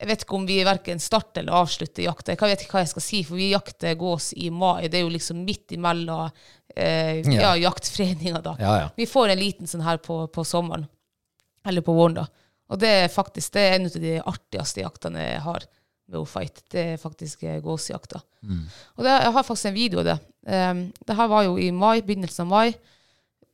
Jeg 0.01 0.09
vet 0.09 0.24
ikke 0.24 0.35
om 0.35 0.47
vi 0.49 0.57
verken 0.66 1.03
starter 1.03 1.45
eller 1.45 1.55
avslutter 1.61 2.03
jakta. 2.03 2.35
Jeg 2.35 2.41
vet 2.51 2.64
ikke 2.64 2.78
hva 2.78 2.82
jeg 2.82 2.91
skal 2.91 3.05
si, 3.05 3.20
for 3.26 3.39
vi 3.39 3.53
jakter 3.53 3.95
gås 4.01 4.32
i 4.35 4.49
mai. 4.51 4.89
Det 4.89 4.99
er 4.99 5.05
jo 5.05 5.12
liksom 5.14 5.45
midt 5.47 5.76
imellom 5.76 6.24
eh, 6.74 7.20
ja. 7.20 7.37
Ja. 7.37 7.53
jaktforeninga, 7.68 8.43
da. 8.43 8.57
Ja, 8.59 8.72
ja. 8.82 8.89
Vi 8.97 9.07
får 9.07 9.32
en 9.32 9.43
liten 9.43 9.70
sånn 9.70 9.85
her 9.87 10.03
på, 10.03 10.24
på 10.35 10.47
sommeren. 10.49 10.89
Eller 11.64 11.85
på 11.87 11.95
våren, 11.97 12.18
da. 12.18 12.26
Og 12.72 12.80
det 12.80 12.91
er 13.05 13.12
faktisk 13.12 13.55
det 13.55 13.62
er 13.62 13.78
en 13.78 13.87
av 13.87 13.97
de 14.03 14.18
artigste 14.18 14.82
jaktene 14.82 15.22
jeg 15.22 15.45
har 15.45 15.68
med 16.11 16.18
O-Fight. 16.20 16.64
Det 16.72 16.85
er 16.95 17.01
faktisk 17.01 17.47
gåsejakta. 17.62 18.20
Mm. 18.43 18.64
Og 18.97 19.07
det, 19.07 19.14
jeg 19.14 19.35
har 19.37 19.47
faktisk 19.47 19.70
en 19.70 19.76
video 19.78 20.03
av 20.03 20.11
det. 20.11 20.18
Um, 20.45 20.82
det 21.07 21.16
her 21.16 21.30
var 21.30 21.47
jo 21.47 21.55
i 21.61 21.70
mai, 21.72 22.03
begynnelsen 22.05 22.45
av 22.45 22.51
mai. 22.51 22.74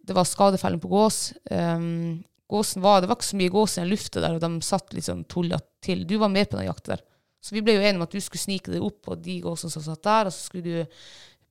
Det 0.07 0.17
var 0.17 0.27
skadefelling 0.29 0.81
på 0.83 0.91
gås. 0.91 1.33
Um, 1.51 2.23
gåsen 2.51 2.83
var, 2.83 3.01
det 3.01 3.11
var 3.11 3.19
ikke 3.19 3.31
så 3.31 3.39
mye 3.41 3.53
gås 3.53 3.77
i 3.77 3.83
den 3.83 3.91
lufta 3.93 4.23
der, 4.25 4.37
og 4.37 4.43
de 4.43 4.51
satt 4.65 4.95
litt 4.97 5.07
sånn 5.07 5.27
tulla 5.31 5.61
til. 5.85 6.07
Du 6.09 6.17
var 6.23 6.33
med 6.33 6.51
på 6.51 6.59
den 6.59 6.69
jakta 6.69 6.97
der. 6.97 7.05
Så 7.41 7.55
vi 7.57 7.63
ble 7.65 7.77
jo 7.79 7.85
enige 7.85 8.01
om 8.01 8.05
at 8.05 8.15
du 8.15 8.21
skulle 8.21 8.43
snike 8.43 8.73
deg 8.73 8.85
opp 8.85 8.99
på 9.07 9.17
de 9.17 9.39
gåsene 9.45 9.73
som 9.73 9.85
satt 9.85 10.03
der, 10.05 10.29
og 10.29 10.35
så 10.35 10.49
skulle 10.49 10.65
du 10.67 10.99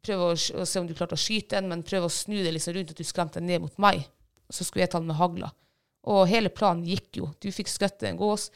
prøve 0.06 0.28
å, 0.32 0.36
å 0.36 0.68
se 0.68 0.82
om 0.82 0.88
du 0.88 0.94
klarte 0.98 1.18
å 1.18 1.22
skyte 1.22 1.58
en, 1.60 1.70
men 1.72 1.86
prøve 1.88 2.10
å 2.10 2.14
snu 2.14 2.38
deg 2.38 2.54
liksom 2.56 2.76
rundt 2.78 2.94
at 2.94 3.00
du 3.00 3.08
skremte 3.08 3.42
den 3.42 3.50
ned 3.50 3.64
mot 3.66 3.82
meg. 3.82 4.04
Så 4.50 4.66
skulle 4.66 4.86
jeg 4.86 4.94
ta 4.94 5.02
den 5.02 5.10
med 5.10 5.20
hagla. 5.20 5.52
Og 6.10 6.24
hele 6.30 6.52
planen 6.54 6.88
gikk 6.88 7.20
jo. 7.22 7.32
Du 7.42 7.50
fikk 7.54 7.70
skutt 7.72 8.06
en 8.08 8.20
gås. 8.20 8.48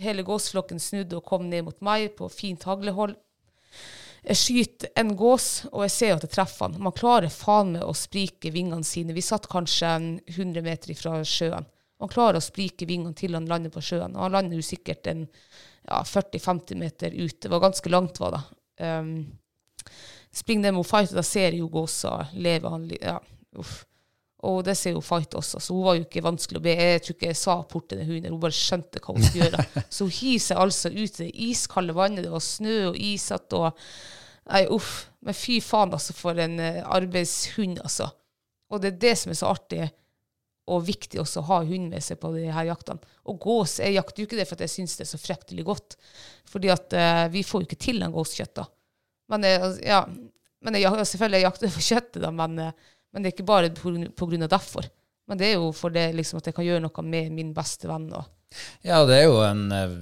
Hele 0.00 0.24
gåsflokken 0.26 0.80
snudde 0.82 1.18
og 1.18 1.26
kom 1.28 1.46
ned 1.48 1.66
mot 1.68 1.78
meg 1.84 2.14
på 2.18 2.28
fint 2.32 2.64
haglehold. 2.68 3.16
Jeg 4.20 4.36
skyter 4.36 4.90
en 5.00 5.14
gås, 5.16 5.48
og 5.70 5.84
jeg 5.86 5.92
ser 5.94 6.14
at 6.14 6.24
jeg 6.26 6.34
treffer 6.34 6.68
han. 6.68 6.80
Man 6.84 6.96
klarer 6.96 7.32
faen 7.32 7.74
meg 7.76 7.86
å 7.86 7.96
sprike 7.96 8.52
vingene 8.52 8.84
sine. 8.84 9.16
Vi 9.16 9.24
satt 9.24 9.48
kanskje 9.50 9.94
100 10.28 10.64
meter 10.66 10.92
fra 10.98 11.18
sjøen. 11.24 11.68
Man 12.00 12.12
klarer 12.12 12.40
å 12.40 12.44
sprike 12.44 12.88
vingene 12.88 13.16
til 13.16 13.36
han 13.36 13.48
lander 13.48 13.72
på 13.72 13.82
sjøen. 13.84 14.16
Og 14.16 14.26
han 14.26 14.36
lander 14.36 14.60
jo 14.60 14.64
sikkert 14.64 15.08
en 15.10 15.26
ja, 15.26 16.00
40-50 16.04 16.80
meter 16.80 17.16
ut. 17.16 17.36
Det 17.40 17.52
var 17.52 17.64
ganske 17.64 17.92
langt, 17.92 18.20
var 18.20 18.36
det. 18.36 18.42
Um, 18.84 19.14
springer 20.32 20.68
ned 20.68 20.78
mot 20.78 20.88
fight, 20.88 21.12
og 21.12 21.20
da 21.20 21.24
ser 21.26 21.50
jeg 21.50 21.62
jo 21.62 21.70
gåsa 21.72 22.14
leve. 22.36 22.72
Han, 22.72 22.88
ja, 23.00 23.18
uff. 23.60 23.82
Og 24.48 24.62
det 24.64 24.72
ser 24.78 24.94
jo 24.94 25.02
Fight 25.04 25.34
også, 25.36 25.60
så 25.60 25.74
hun 25.76 25.84
var 25.84 25.98
jo 25.98 26.06
ikke 26.06 26.22
vanskelig 26.24 26.60
å 26.60 26.64
be. 26.64 26.72
Jeg 26.72 27.02
tror 27.04 27.16
ikke 27.16 27.28
jeg 27.28 27.38
sa 27.40 27.58
port 27.68 27.90
til 27.90 28.00
den 28.00 28.08
hunden, 28.08 28.32
hun 28.32 28.40
bare 28.40 28.56
skjønte 28.56 29.02
hva 29.04 29.12
hun 29.12 29.26
skulle 29.26 29.50
gjøre. 29.50 29.66
Så 29.92 30.06
hun 30.06 30.14
hiver 30.16 30.44
seg 30.46 30.62
altså 30.62 30.92
ut 30.94 31.18
i 31.20 31.26
det 31.26 31.28
iskalde 31.50 31.96
vannet, 31.98 32.24
det 32.24 32.32
var 32.32 32.44
snø 32.44 32.78
og 32.92 32.96
isete 32.96 33.60
og 33.60 33.84
Nei, 34.50 34.64
uff. 34.72 35.04
Men 35.22 35.36
fy 35.36 35.60
faen, 35.62 35.92
altså, 35.94 36.14
for 36.16 36.38
en 36.40 36.56
eh, 36.64 36.80
arbeidshund, 36.82 37.76
altså. 37.84 38.08
Og 38.72 38.80
det 38.82 38.94
er 38.94 39.02
det 39.04 39.12
som 39.20 39.30
er 39.30 39.38
så 39.38 39.50
artig 39.52 39.84
og 40.70 40.84
viktig 40.86 41.20
også 41.20 41.42
å 41.42 41.48
ha 41.48 41.58
hund 41.66 41.90
med 41.92 42.04
seg 42.04 42.20
på 42.22 42.30
de 42.34 42.46
her 42.50 42.68
jaktene. 42.70 43.02
Og 43.30 43.38
gås, 43.42 43.78
jeg 43.82 43.96
jakter 43.96 44.22
jo 44.22 44.28
ikke 44.28 44.38
det 44.38 44.46
for 44.48 44.58
at 44.58 44.64
jeg 44.66 44.74
syns 44.74 44.96
det 44.98 45.06
er 45.06 45.10
så 45.12 45.20
fryktelig 45.20 45.64
godt, 45.66 45.96
fordi 46.50 46.70
at 46.72 46.94
uh, 46.96 47.24
vi 47.32 47.42
får 47.46 47.62
jo 47.62 47.68
ikke 47.68 47.80
til 47.86 48.02
den 48.02 48.14
gåskjøtta. 48.14 48.66
Men, 49.30 49.46
jeg, 49.46 49.62
altså, 49.66 49.82
ja, 49.86 50.00
men 50.66 50.78
jeg, 50.78 51.06
selvfølgelig 51.12 51.40
jeg 51.40 51.48
jakter 51.48 51.74
for 51.74 51.88
kjøttet, 51.90 52.20
da, 52.24 52.32
men, 52.34 52.58
eh, 52.62 52.88
men 53.12 53.22
det 53.22 53.30
er 53.30 53.36
ikke 53.38 53.48
bare 53.48 53.70
av 53.70 54.48
derfor. 54.50 54.90
Men 55.30 55.38
det 55.38 55.46
er 55.52 55.56
jo 55.60 55.70
for 55.76 55.90
det 55.94 56.08
liksom, 56.18 56.40
at 56.40 56.46
jeg 56.50 56.54
kan 56.56 56.66
gjøre 56.66 56.82
noe 56.82 57.02
med 57.06 57.30
min 57.32 57.52
beste 57.54 57.86
venn. 57.86 58.08
Og 58.18 58.24
Ja, 58.82 59.04
det 59.06 59.14
er 59.20 59.28
jo 59.28 59.36
en, 59.46 59.60
eh, 59.70 59.92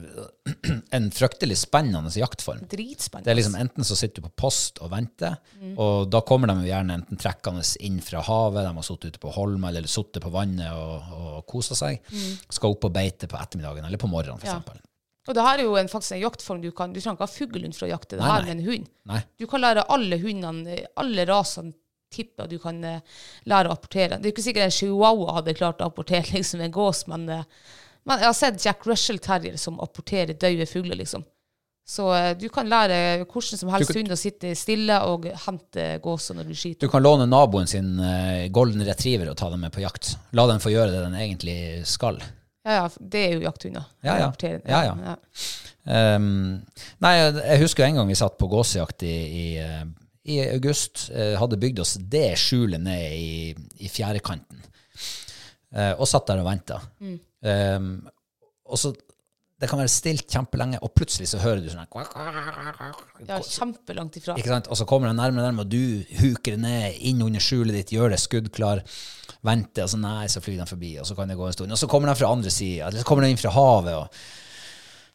en 0.96 1.11
fryktelig 1.12 1.59
spennende 1.61 2.09
jaktform. 2.16 2.62
dritspennende. 2.70 3.26
Det 3.26 3.32
er 3.34 3.36
liksom 3.36 3.59
Enten 3.61 3.84
så 3.84 3.96
sitter 3.98 4.22
du 4.22 4.28
på 4.30 4.36
post 4.46 4.80
og 4.80 4.90
venter, 4.94 5.36
og 5.76 6.09
da 6.09 6.22
kommer 6.24 6.48
de 6.48 6.62
jo 6.62 6.70
gjerne 6.70 6.96
enten 6.96 7.20
trekkende 7.20 7.64
inn 7.84 8.00
fra 8.00 8.22
havet, 8.24 8.64
de 8.64 8.72
har 8.78 8.86
sittet 8.88 9.12
ute 9.12 9.20
på 9.20 9.34
holma 9.36 9.68
eller 9.68 9.84
sittet 9.88 10.24
på 10.24 10.32
vannet 10.32 10.72
og, 10.72 11.12
og 11.12 11.46
kosa 11.50 11.76
seg, 11.76 12.00
skal 12.48 12.72
opp 12.72 12.80
på 12.86 12.92
beite 12.94 13.28
på 13.28 13.36
ettermiddagen 13.36 13.84
eller 13.84 14.00
på 14.00 14.09
morgenen, 14.09 14.40
for 14.40 14.48
Ja. 14.48 14.56
eksempel. 14.56 14.80
Og 15.28 15.34
det 15.36 15.44
her 15.44 15.59
er 15.61 15.66
jo 15.68 15.76
en, 15.76 15.88
faktisk 15.92 16.14
en 16.16 16.22
jaktform 16.22 16.62
du 16.62 16.70
kan 16.72 16.92
Du 16.94 17.02
trenger 17.02 17.18
ikke 17.18 17.26
ha 17.26 17.34
fuglehund 17.34 17.76
for 17.76 17.84
å 17.84 17.90
jakte 17.90 18.16
det 18.16 18.22
Nei, 18.24 18.30
her 18.32 18.46
med 18.46 18.54
en 18.54 18.64
hund. 18.64 18.86
Nei. 19.12 19.18
Du 19.36 19.44
kan 19.46 19.61
lære 19.61 19.84
alle 19.92 20.16
hundene, 20.22 20.78
alle 20.96 21.26
rasene 21.28 21.74
tipper 22.12 22.48
du 22.48 22.59
kan 22.62 22.78
eh, 22.84 23.00
lære 23.48 23.70
å 23.70 23.76
apportere. 23.76 24.18
Det 24.18 24.30
er 24.30 24.34
ikke 24.34 24.46
sikkert 24.46 24.68
en 24.68 24.76
chihuahua 24.78 25.38
hadde 25.38 25.56
klart 25.59 25.82
å 25.82 25.88
apportere 25.90 26.26
liksom 26.38 26.62
en 26.64 26.74
gås, 26.74 27.04
men, 27.11 27.26
eh, 27.32 27.74
men 28.09 28.22
jeg 28.22 28.30
har 28.30 28.38
sett 28.38 28.62
Jack 28.64 28.86
Russell 28.88 29.20
Terrier 29.22 29.59
som 29.61 29.80
apporterer 29.84 30.38
døde 30.38 30.68
fugler, 30.68 30.98
liksom. 31.00 31.26
Så 31.88 32.11
eh, 32.12 32.32
du 32.36 32.48
kan 32.52 32.68
lære 32.68 33.24
hvordan 33.24 33.61
som 33.61 33.70
helst 33.72 33.94
hund 33.96 34.12
å 34.12 34.18
sitte 34.20 34.52
stille 34.59 34.98
og 35.09 35.28
hente 35.46 35.86
gåser 36.04 36.36
når 36.36 36.50
du 36.50 36.74
Du 36.84 36.90
kan 36.92 37.04
låne 37.04 37.28
naboen 37.28 37.70
sin 37.70 37.94
golden 38.52 38.84
retriever 38.84 39.30
og 39.30 39.38
ta 39.40 39.48
dem 39.48 39.64
med 39.64 39.72
på 39.72 39.80
jakt. 39.84 40.16
La 40.36 40.44
den 40.50 40.61
få 40.61 40.72
gjøre 40.74 40.92
det 40.92 41.06
den 41.06 41.16
egentlig 41.16 41.86
skal. 41.88 42.20
Ja, 42.68 42.82
ja, 42.82 42.90
det 43.00 43.22
er 43.24 43.32
jo 43.38 43.46
jakthunder. 43.46 43.88
Ja, 44.04 44.18
ja. 44.20 44.28
ja, 44.28 44.59
Ja, 44.68 44.82
ja. 45.14 45.16
Um, 45.88 46.59
nei, 47.00 47.14
jeg 47.16 47.62
husker 47.62 47.86
en 47.86 47.96
gang 47.96 48.11
vi 48.11 48.16
satt 48.18 48.34
på 48.36 48.48
gåsejakt 48.52 49.06
i, 49.09 49.14
i, 49.16 49.46
i 50.29 50.39
august. 50.53 51.09
Eh, 51.11 51.35
hadde 51.41 51.59
bygd 51.61 51.83
oss 51.85 51.97
det 52.12 52.31
skjulet 52.41 52.83
ned 52.85 53.16
i, 53.16 53.55
i 53.85 53.91
fjærekanten. 53.93 54.62
Eh, 55.74 55.93
og 55.99 56.09
satt 56.09 56.29
der 56.31 56.41
og 56.43 56.49
venta. 56.49 56.81
Um, 57.45 57.93
og 58.68 58.81
så 58.81 58.95
Det 59.59 59.66
kan 59.66 59.81
være 59.81 59.91
stilt 59.91 60.31
kjempelenge, 60.31 60.79
og 60.87 60.93
plutselig 60.95 61.26
så 61.33 61.41
hører 61.43 61.59
du 61.64 61.66
sånn 61.72 61.83
Ja, 63.26 63.39
kjempelangt 63.43 64.14
ifra. 64.20 64.37
ikke 64.39 64.53
sant? 64.53 64.68
Og 64.70 64.79
så 64.79 64.87
kommer 64.87 65.11
den 65.11 65.18
nærmere, 65.18 65.49
nærmere, 65.49 65.64
og 65.66 65.72
du 65.72 66.05
huker 66.20 66.55
det 66.55 66.61
ned 66.62 67.01
inn 67.11 67.24
under 67.26 67.43
skjulet 67.43 67.74
ditt, 67.74 67.91
gjør 67.91 68.14
det 68.14 68.20
skuddklar, 68.22 68.85
venter, 69.43 69.83
og 69.83 69.91
så 69.91 69.99
nei, 69.99 70.29
så 70.31 70.39
flyr 70.45 70.61
den 70.61 70.70
forbi, 70.70 70.93
og 71.03 71.09
så 71.11 71.16
kan 71.18 71.26
det 71.26 71.37
gå 71.41 71.49
en 71.49 71.57
stund. 71.57 71.74
Og 71.74 71.81
så 71.81 71.89
kommer 71.91 72.07
den 72.12 72.20
fra 72.20 72.31
andre 72.31 72.53
sida, 72.55 72.87
eller 72.87 73.03
så 73.03 73.09
kommer 73.11 73.26
den 73.26 73.35
inn 73.35 73.43
fra 73.43 73.51
havet. 73.51 73.97
og 73.99 74.07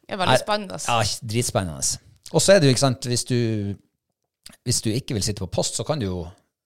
Det 0.04 0.12
er 0.12 0.20
veldig 0.26 0.38
spennende. 0.44 0.80
Ja, 0.88 1.00
dritspennende. 1.32 1.98
Og 2.34 2.42
så 2.44 2.52
er 2.52 2.60
det 2.60 2.68
jo, 2.68 2.76
ikke 2.76 2.84
sant, 2.84 3.08
hvis 3.08 3.24
du, 3.24 3.38
hvis 4.64 4.80
du 4.84 4.90
ikke 4.92 5.14
vil 5.16 5.24
sitte 5.24 5.44
på 5.44 5.50
post, 5.58 5.74
så 5.78 5.84
kan 5.88 5.98
du 6.00 6.06
jo 6.08 6.18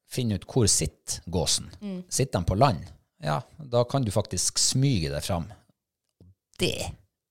finne 0.08 0.34
ut 0.38 0.46
hvor 0.48 0.66
sitter 0.70 1.20
gåsen. 1.30 1.66
Sitter 2.08 2.38
den 2.38 2.46
på 2.48 2.54
land? 2.58 2.82
Ja, 3.22 3.40
da 3.58 3.84
kan 3.84 4.04
du 4.06 4.10
faktisk 4.14 4.58
smyge 4.62 5.10
deg 5.12 5.22
fram. 5.26 5.46
Det 6.58 6.74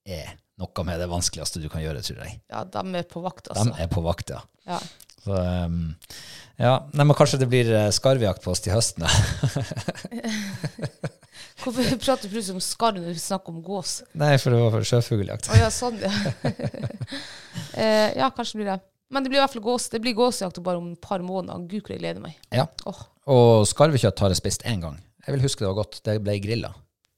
er 0.08 0.36
noe 0.58 0.84
med 0.88 1.00
det 1.00 1.08
vanskeligste 1.12 1.62
du 1.64 1.70
kan 1.72 1.82
gjøre, 1.84 2.02
tror 2.04 2.24
jeg. 2.26 2.40
Ja, 2.52 2.64
de 2.68 2.80
er 3.00 3.04
på 3.08 3.22
vakt, 3.24 3.46
De 3.48 3.52
altså. 3.56 3.76
er 3.78 3.88
på 3.92 4.02
vakt, 4.06 4.30
ja. 4.34 4.42
Ja. 4.68 4.80
Så, 5.24 5.32
um, 5.36 5.96
ja, 6.58 6.74
nei, 6.96 7.04
men 7.06 7.16
kanskje 7.18 7.40
det 7.42 7.50
blir 7.52 7.68
eh, 7.76 7.90
skarvjakt 7.94 8.44
på 8.44 8.52
oss 8.54 8.62
til 8.64 8.74
høsten. 8.76 9.04
da. 9.06 9.10
Hvorfor 11.62 11.84
prater 12.00 12.28
du 12.28 12.32
plutselig 12.32 12.56
om 12.56 12.62
skarv 12.64 12.98
når 13.02 13.14
vi 13.14 13.20
snakker 13.22 13.50
om 13.54 13.62
gås? 13.66 13.92
nei, 14.18 14.34
for 14.42 14.48
det 14.54 14.60
var 14.62 14.72
for 14.78 14.84
sjøfugljakt. 14.88 15.50
Å 15.52 15.54
ja, 15.60 15.70
sånn, 15.74 15.98
ja. 16.02 16.12
eh, 17.82 18.10
ja, 18.18 18.28
kanskje 18.34 18.58
blir 18.62 18.70
det. 18.72 18.80
Men 19.10 19.24
det 19.24 19.30
blir 19.32 19.40
i 19.40 19.44
hvert 19.46 19.54
fall 19.54 19.64
gås. 19.64 19.90
Det 19.90 20.02
blir 20.04 20.14
gåsejakt 20.18 20.60
bare 20.64 20.78
om 20.82 20.92
et 20.92 21.02
par 21.02 21.20
måneder. 21.24 21.68
Gud, 21.68 21.82
hvor 21.86 21.94
jeg 21.96 22.02
gleder 22.04 22.20
meg. 22.24 22.36
Ja. 22.52 22.66
Åh 22.86 23.04
Og 23.28 23.66
skarvekjøtt 23.68 24.20
har 24.20 24.30
jeg 24.34 24.40
spist 24.42 24.64
én 24.68 24.82
gang. 24.84 24.98
Jeg 25.26 25.36
vil 25.36 25.44
huske 25.44 25.64
det 25.64 25.68
var 25.70 25.78
godt. 25.84 26.02
Det 26.04 26.18
ble 26.24 26.38
grilla. 26.44 26.74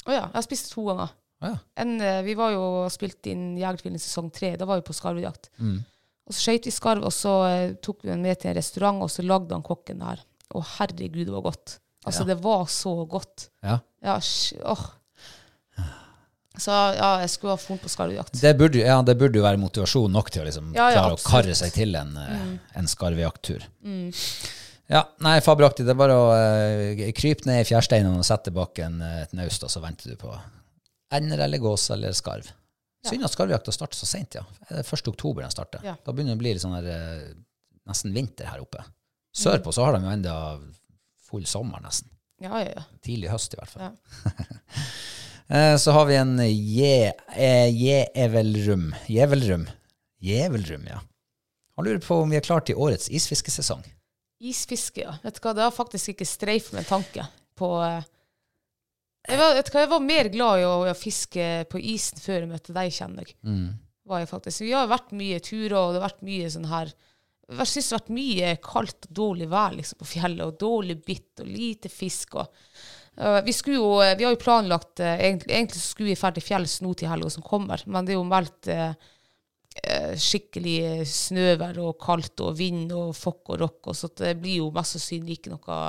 Å 0.05 0.11
ja, 0.13 0.21
jeg 0.27 0.33
har 0.37 0.45
spist 0.45 0.69
det 0.69 0.73
to 0.75 0.85
ganger. 0.89 1.09
Å 1.41 1.49
ja. 1.53 1.57
En, 1.81 1.95
eh, 2.01 2.21
vi 2.25 2.33
var 2.37 2.51
jo 2.51 2.61
og 2.83 2.91
spilte 2.91 3.31
inn 3.31 3.57
Jegertvillen 3.57 4.01
sesong 4.01 4.31
tre. 4.33 4.55
Da 4.57 4.65
var 4.69 4.81
vi 4.81 4.87
på 4.89 4.93
skarvejakt. 4.97 5.49
Mm. 5.61 5.79
Og 6.29 6.33
så 6.33 6.39
skøyt 6.45 6.65
vi 6.69 6.71
skarv, 6.75 7.05
og 7.09 7.13
så 7.15 7.33
eh, 7.49 7.73
tok 7.81 8.03
vi 8.03 8.09
den 8.11 8.21
med 8.25 8.37
til 8.41 8.51
en 8.51 8.57
restaurant, 8.57 9.01
og 9.05 9.09
så 9.13 9.25
lagde 9.25 9.53
han 9.55 9.63
kokken 9.65 10.01
der. 10.03 10.21
Å 10.53 10.63
herregud, 10.77 11.25
det 11.25 11.33
var 11.33 11.45
godt. 11.45 11.79
Altså, 12.05 12.21
Ja. 12.25 12.33
det 12.33 12.37
var 12.43 12.65
så 12.65 12.93
godt. 13.09 13.49
ja. 13.63 13.79
Ja, 14.01 14.15
sj- 14.23 14.61
åh. 14.63 14.85
Så 16.60 16.76
ja, 16.97 17.10
jeg 17.24 17.32
skulle 17.34 17.55
ha 17.55 17.62
funnet 17.62 17.84
på 17.86 17.91
skarvjakt. 17.91 18.38
Det 18.41 18.53
burde, 18.60 18.82
ja, 18.84 18.99
det 19.05 19.16
burde 19.20 19.39
jo 19.39 19.45
være 19.45 19.62
motivasjon 19.62 20.12
nok 20.14 20.32
til 20.34 20.43
å 20.43 20.47
liksom 20.47 20.72
Ja, 20.76 20.89
ja, 20.91 21.01
klare 21.01 21.18
å 21.18 21.22
karre 21.24 21.55
seg 21.57 21.74
til 21.76 21.95
en, 21.99 22.12
mm. 22.16 22.55
en 22.82 22.89
skarvejakttur. 22.91 23.66
Ja, 24.89 25.03
nei, 25.22 25.36
fabelaktig. 25.45 25.86
Det 25.86 25.93
er 25.93 25.99
bare 25.99 26.16
å 26.18 26.30
uh, 26.34 27.01
krype 27.16 27.45
ned 27.45 27.62
i 27.62 27.68
fjærsteinene 27.70 28.18
og 28.18 28.26
sette 28.26 28.49
bak 28.53 28.80
en, 28.82 28.97
eh, 29.05 29.20
et 29.28 29.36
naust, 29.38 29.62
og 29.62 29.70
så 29.70 29.84
venter 29.84 30.10
du 30.10 30.18
på 30.18 30.32
ender 31.14 31.43
eller 31.45 31.62
gås 31.62 31.91
eller 31.93 32.16
skarv. 32.18 32.49
Synd 33.05 33.24
at 33.24 33.36
skarvjakta 33.36 33.72
starter 33.72 33.99
så 34.01 34.10
seint, 34.10 34.36
ja. 34.36 34.41
Det 34.66 34.82
er 34.82 34.88
1. 34.97 35.12
oktober 35.14 35.45
den 35.45 35.53
starter. 35.53 35.86
Da 35.86 36.12
begynner 36.12 36.34
det 36.34 36.39
å 36.39 36.41
bli 36.41 36.55
litt 36.55 36.66
sånn 36.66 36.74
her, 36.80 36.89
uh, 36.89 37.70
nesten 37.89 38.18
vinter 38.18 38.49
her 38.49 38.66
oppe. 38.66 38.82
Sørpå 39.38 39.72
så 39.76 39.86
har 39.86 39.95
de 39.95 40.07
jo 40.07 40.16
enda 40.16 40.36
full 41.30 41.45
sommer, 41.45 41.86
nesten. 41.86 42.10
Ja, 42.41 42.57
ja, 42.64 42.74
ja. 42.80 42.84
Tidlig 43.05 43.30
høst, 43.30 43.53
i 43.53 43.62
hvert 43.62 43.72
fall. 43.76 43.93
Ja. 43.93 44.34
Eh, 45.50 45.76
Så 45.78 45.91
har 45.91 46.06
vi 46.06 46.16
en 46.16 46.38
Je- 46.39 47.14
eh, 47.36 47.70
Jevelrum. 47.74 48.95
Jevelrum. 49.08 49.68
Jevelrum, 50.22 50.86
ja. 50.88 51.00
Han 51.76 51.86
lurer 51.86 52.00
på 52.04 52.22
om 52.22 52.30
vi 52.30 52.38
er 52.38 52.41
klare 52.45 52.66
til 52.68 52.76
årets 52.76 53.10
isfiskesesong. 53.10 53.84
Isfiske, 54.41 55.02
ja. 55.02 55.14
Vet 55.24 55.36
du 55.36 55.39
hva, 55.43 55.54
det 55.56 55.64
har 55.64 55.72
faktisk 55.76 56.10
ikke 56.14 56.28
streifet 56.28 56.74
med 56.74 56.88
tanke 56.88 57.26
på 57.60 57.70
eh, 57.84 58.04
jeg 59.30 59.38
var, 59.38 59.58
hva, 59.62 59.82
jeg 59.84 59.89
var 59.91 60.00
mer 60.00 60.30
glad 60.32 60.60
i 60.62 60.66
å, 60.68 60.76
å 60.89 60.95
fiske 60.97 61.45
på 61.70 61.80
isen 61.82 62.22
før 62.24 62.39
jeg 62.39 62.50
møtte 62.50 62.74
deg, 62.74 62.91
kjenner 62.95 63.28
jeg. 63.28 63.36
Var 64.10 64.20
jeg 64.24 64.30
faktisk. 64.32 64.62
Vi 64.64 64.72
har 64.74 64.88
vært 64.89 65.12
mye 65.14 65.39
turer, 65.43 65.76
og 65.78 65.91
det 65.93 66.00
har 66.02 66.08
vært 66.10 66.24
mye 66.26 66.47
sånn 66.50 66.70
her 66.72 66.93
Jeg 67.50 67.66
syns 67.68 67.89
det 67.89 67.95
har 67.95 68.00
vært 68.00 68.16
mye 68.16 68.50
kaldt 68.62 69.08
og 69.10 69.14
dårlig 69.20 69.47
vær 69.50 69.76
liksom, 69.76 70.00
på 70.00 70.06
fjellet, 70.06 70.45
og 70.45 70.58
dårlig 70.62 70.95
bitt 71.06 71.41
og 71.43 71.47
lite 71.50 71.89
fisk. 71.89 72.36
og 72.36 72.47
vi, 73.20 73.53
jo, 73.76 73.88
vi 73.99 74.26
har 74.26 74.34
jo 74.34 74.41
planlagt 74.41 75.01
eh, 75.03 75.20
egentlig, 75.28 75.53
egentlig 75.55 75.82
skulle 75.84 76.13
vi 76.13 76.20
dra 76.20 76.32
til 76.36 76.45
fjells 76.45 76.78
nå 76.86 76.93
til 76.97 77.11
helga 77.11 77.32
som 77.34 77.45
kommer, 77.45 77.84
men 77.86 78.07
det 78.07 78.15
er 78.15 78.20
jo 78.20 78.28
meldt 78.28 78.70
eh, 78.72 78.93
eh, 79.84 80.13
skikkelig 80.15 81.07
snøvær 81.09 81.82
og 81.84 81.97
kaldt 82.01 82.45
og 82.45 82.55
vind 82.59 82.93
og 82.95 83.11
fokk 83.17 83.55
og 83.55 83.61
rock, 83.65 83.91
så 83.97 84.11
det 84.22 84.38
blir 84.39 84.61
jo 84.61 84.72
mest 84.76 84.95
sannsynlig 84.95 85.39
ikke 85.39 85.53
noe 85.55 85.82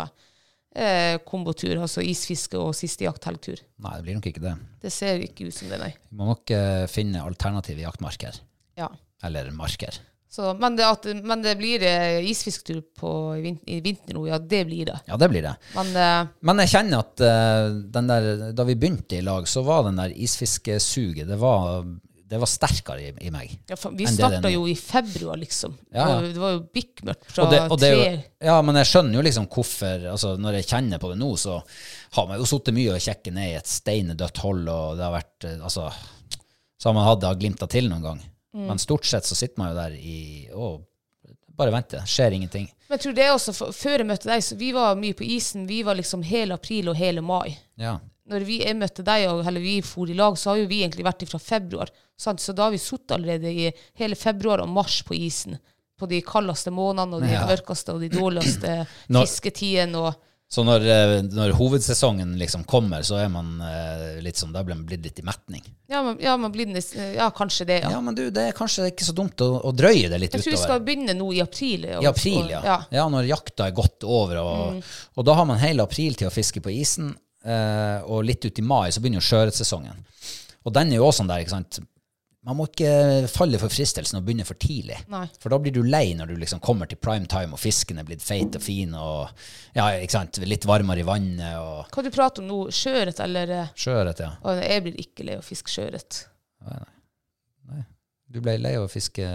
eh, 0.75 1.17
kombotur, 1.27 1.77
altså 1.79 2.03
isfiske 2.03 2.59
og 2.59 2.75
siste 2.79 3.07
jakthelgtur. 3.07 3.63
Nei, 3.85 3.97
det 3.97 4.07
blir 4.07 4.19
nok 4.19 4.31
ikke 4.33 4.45
det. 4.45 4.57
Det 4.83 4.95
ser 4.95 5.23
ikke 5.25 5.49
ut 5.49 5.57
som 5.57 5.71
det, 5.71 5.81
nei. 5.83 5.93
Vi 6.11 6.19
må 6.19 6.31
nok 6.33 6.55
eh, 6.57 6.87
finne 6.91 7.23
alternative 7.27 7.87
jaktmarker. 7.87 8.43
Ja. 8.81 8.91
Eller 9.27 9.51
marker. 9.55 10.01
Så, 10.31 10.53
men, 10.63 10.77
det 10.79 10.85
at, 10.87 11.07
men 11.27 11.41
det 11.43 11.57
blir 11.59 11.83
isfisktur 11.83 12.31
isfisketur 12.31 12.83
på, 13.01 13.11
i, 13.35 13.41
vin, 13.43 13.57
i 13.67 13.81
vinter 13.83 14.15
nå, 14.15 14.29
ja, 14.29 14.39
det 14.39 14.61
blir 14.69 14.87
det. 14.87 15.01
Ja, 15.11 15.17
det 15.19 15.29
blir 15.33 15.43
det. 15.43 15.57
Men 15.75 15.91
uh, 15.97 16.29
Men 16.47 16.63
jeg 16.63 16.71
kjenner 16.77 17.03
at 17.03 17.25
uh, 17.25 17.81
den 17.97 18.13
der, 18.13 18.29
da 18.55 18.67
vi 18.69 18.77
begynte 18.79 19.19
i 19.19 19.25
lag, 19.27 19.49
så 19.51 19.65
var 19.67 19.89
den 19.89 19.99
der 19.99 20.15
isfiskesuget 20.15 21.27
Det 21.27 21.39
var, 21.41 21.83
det 22.31 22.39
var 22.39 22.47
sterkere 22.47 23.09
i, 23.09 23.11
i 23.27 23.33
meg. 23.35 23.57
ja, 23.67 23.79
vi 23.99 24.07
starta 24.07 24.55
jo 24.55 24.69
i 24.71 24.77
februar, 24.79 25.35
liksom. 25.41 25.75
Ja, 25.91 26.07
ja. 26.07 26.17
Og 26.21 26.31
Det 26.31 26.45
var 26.47 26.55
jo 26.55 26.63
bikkmørkt 26.79 27.27
fra 27.35 27.49
Og 27.49 27.51
det, 27.57 27.61
og 27.67 27.83
det, 27.83 27.91
tre 27.91 28.09
jo- 28.15 28.51
ja, 28.53 28.57
men 28.63 28.79
jeg 28.85 28.91
skjønner 28.93 29.19
jo 29.19 29.27
liksom 29.27 29.51
hvorfor 29.51 30.09
altså 30.15 30.37
Når 30.39 30.61
jeg 30.61 30.71
kjenner 30.71 31.03
på 31.03 31.11
det 31.11 31.19
nå, 31.19 31.35
så 31.43 31.59
har 32.15 32.31
man 32.31 32.39
jo 32.39 32.47
sittet 32.47 32.77
mye 32.79 32.95
og 32.95 33.03
kjekket 33.03 33.35
ned 33.35 33.51
i 33.51 33.59
et 33.59 33.67
steinedødt 33.75 34.45
hold, 34.47 34.63
og 34.71 34.95
det 34.95 35.09
har 35.09 35.17
vært 35.19 35.51
eh, 35.51 35.59
Altså, 35.59 35.91
så 36.79 36.89
har 36.93 36.95
man 37.03 37.11
hatt 37.11 37.25
det 37.27 37.39
glimta 37.43 37.67
til 37.67 37.91
noen 37.91 38.07
gang. 38.07 38.23
Mm. 38.55 38.67
Men 38.67 38.79
stort 38.83 39.05
sett 39.07 39.25
så 39.29 39.37
sitter 39.39 39.59
man 39.63 39.71
jo 39.73 39.77
der 39.79 39.93
i 39.97 40.49
og 40.55 40.87
bare 41.61 41.71
venter. 41.75 42.03
Skjer 42.09 42.33
ingenting. 42.35 42.71
Men 42.89 42.97
jeg 42.97 43.03
tror 43.05 43.17
det 43.19 43.25
er 43.27 43.35
også, 43.35 43.53
for, 43.55 43.75
før 43.77 43.99
jeg 44.03 44.07
møtte 44.09 44.31
deg, 44.31 44.43
så 44.43 44.57
vi 44.59 44.71
var 44.75 44.97
mye 44.99 45.15
på 45.19 45.27
isen. 45.37 45.67
Vi 45.69 45.83
var 45.87 45.99
liksom 45.99 46.23
hele 46.27 46.57
april 46.57 46.89
og 46.91 46.97
hele 46.99 47.21
mai. 47.23 47.53
Ja. 47.79 47.99
Når 48.31 48.47
vi, 48.47 48.61
jeg 48.65 48.79
møtte 48.79 49.05
deg, 49.07 49.27
og, 49.31 49.43
eller 49.47 49.61
vi 49.63 49.77
for 49.85 50.09
i 50.11 50.15
lag, 50.17 50.39
så 50.39 50.53
har 50.53 50.61
jo 50.63 50.69
vi 50.71 50.81
egentlig 50.85 51.05
vært 51.07 51.27
fra 51.29 51.39
februar. 51.43 51.91
Sant? 52.19 52.41
Så 52.41 52.55
da 52.57 52.69
har 52.69 52.75
vi 52.75 52.79
sittet 52.83 53.17
allerede 53.19 53.51
i 53.53 53.69
hele 54.01 54.17
februar 54.19 54.63
og 54.65 54.71
mars 54.73 55.01
på 55.07 55.15
isen. 55.19 55.59
På 56.01 56.09
de 56.09 56.23
kaldeste 56.25 56.73
månedene 56.73 57.19
og 57.19 57.27
de 57.27 57.33
Ja. 57.35 57.45
mørkeste 57.51 57.93
og 57.93 58.01
de 58.01 58.09
dårligste 58.09 58.87
fisketidene. 59.11 59.99
Og, 60.01 60.15
Så 60.51 60.65
når, 60.67 60.83
eh, 60.83 61.11
når 61.31 61.53
hovedsesongen 61.55 62.33
liksom 62.41 62.65
kommer, 62.67 63.05
så 63.07 63.21
er 63.23 63.29
man 63.31 63.53
eh, 63.63 64.17
litt 64.25 64.35
sånn 64.41 64.51
Da 64.51 64.65
blir 64.67 64.75
man 64.75 64.83
blitt 64.89 65.05
litt 65.07 65.21
i 65.23 65.23
metning. 65.23 65.63
ja, 65.87 66.01
man, 66.03 66.17
ja, 66.19 66.33
man 66.37 66.51
blir, 66.51 66.67
ja, 67.15 67.29
kanskje 67.31 67.67
det, 67.69 67.77
ja. 67.85 67.93
Ja, 67.95 68.01
men 68.03 68.17
du, 68.19 68.25
det 68.35 68.49
er 68.49 68.57
kanskje 68.59 68.89
ikke 68.91 69.07
så 69.07 69.15
dumt 69.15 69.39
å, 69.47 69.51
å 69.63 69.71
drøye 69.71 70.09
det 70.11 70.19
litt 70.19 70.35
utover. 70.35 70.43
Jeg 70.43 70.49
tror 70.49 70.57
vi 70.57 70.63
skal 70.65 70.83
begynne 70.89 71.15
nå 71.15 71.29
i 71.37 71.41
april. 71.45 71.87
Og, 71.95 72.03
I 72.03 72.11
april, 72.11 72.41
og- 72.43 72.51
ja. 72.51 72.63
ja. 72.67 72.79
ja. 72.99 73.05
når 73.15 73.31
jakta 73.31 73.69
er 73.71 73.77
gått 73.79 74.03
over, 74.03 74.43
og, 74.43 74.83
og 75.15 75.29
da 75.31 75.39
har 75.39 75.47
man 75.47 75.63
hele 75.63 75.87
april 75.87 76.19
til 76.19 76.27
å 76.27 76.35
fiske 76.35 76.59
på 76.67 76.75
isen, 76.75 77.13
eh, 77.47 78.03
og 78.11 78.27
litt 78.27 78.43
ut 78.45 78.59
i 78.59 78.67
mai 78.67 78.91
så 78.91 78.99
begynner 79.05 79.23
jo 79.23 79.29
sjøørretsesongen. 79.31 80.03
Og 80.67 80.75
den 80.75 80.91
er 80.91 80.99
jo 80.99 81.07
også 81.07 81.23
sånn 81.23 81.31
der, 81.31 81.45
ikke 81.47 81.55
sant. 81.55 81.79
Man 82.49 82.57
må 82.57 82.65
ikke 82.71 83.29
falle 83.29 83.59
for 83.61 83.69
fristelsen 83.69 84.17
og 84.17 84.25
begynne 84.25 84.47
for 84.49 84.57
tidlig. 84.57 84.97
Nei. 85.13 85.27
For 85.43 85.53
da 85.53 85.59
blir 85.61 85.75
du 85.77 85.83
lei 85.85 86.15
når 86.17 86.31
du 86.31 86.39
liksom 86.41 86.63
kommer 86.65 86.89
til 86.89 86.97
prime 86.97 87.29
time, 87.29 87.53
og 87.53 87.61
fisken 87.61 88.01
er 88.01 88.07
blitt 88.09 88.25
feit 88.25 88.57
og 88.57 88.65
fin, 88.65 88.95
og 88.97 89.29
ja, 89.77 89.91
ikke 90.01 90.15
sant, 90.15 90.41
litt 90.49 90.65
varmere 90.69 91.05
i 91.05 91.07
vannet, 91.07 91.59
og 91.61 91.93
Hva 91.93 92.05
du 92.07 92.09
prater 92.15 92.41
om 92.41 92.49
nå? 92.49 92.61
Sjøørret 92.73 93.21
eller 93.21 93.53
eh, 93.59 93.75
sjøørret, 93.77 94.25
ja. 94.25 94.33
Og 94.41 94.63
Jeg 94.65 94.87
blir 94.87 95.05
ikke 95.05 95.29
lei 95.29 95.37
av 95.37 95.45
å 95.45 95.49
fiske 95.51 95.75
sjøørret. 95.75 96.23
Du 98.31 98.39
ble 98.41 98.57
lei 98.63 98.77
av 98.79 98.87
å 98.87 98.91
fiske 98.91 99.27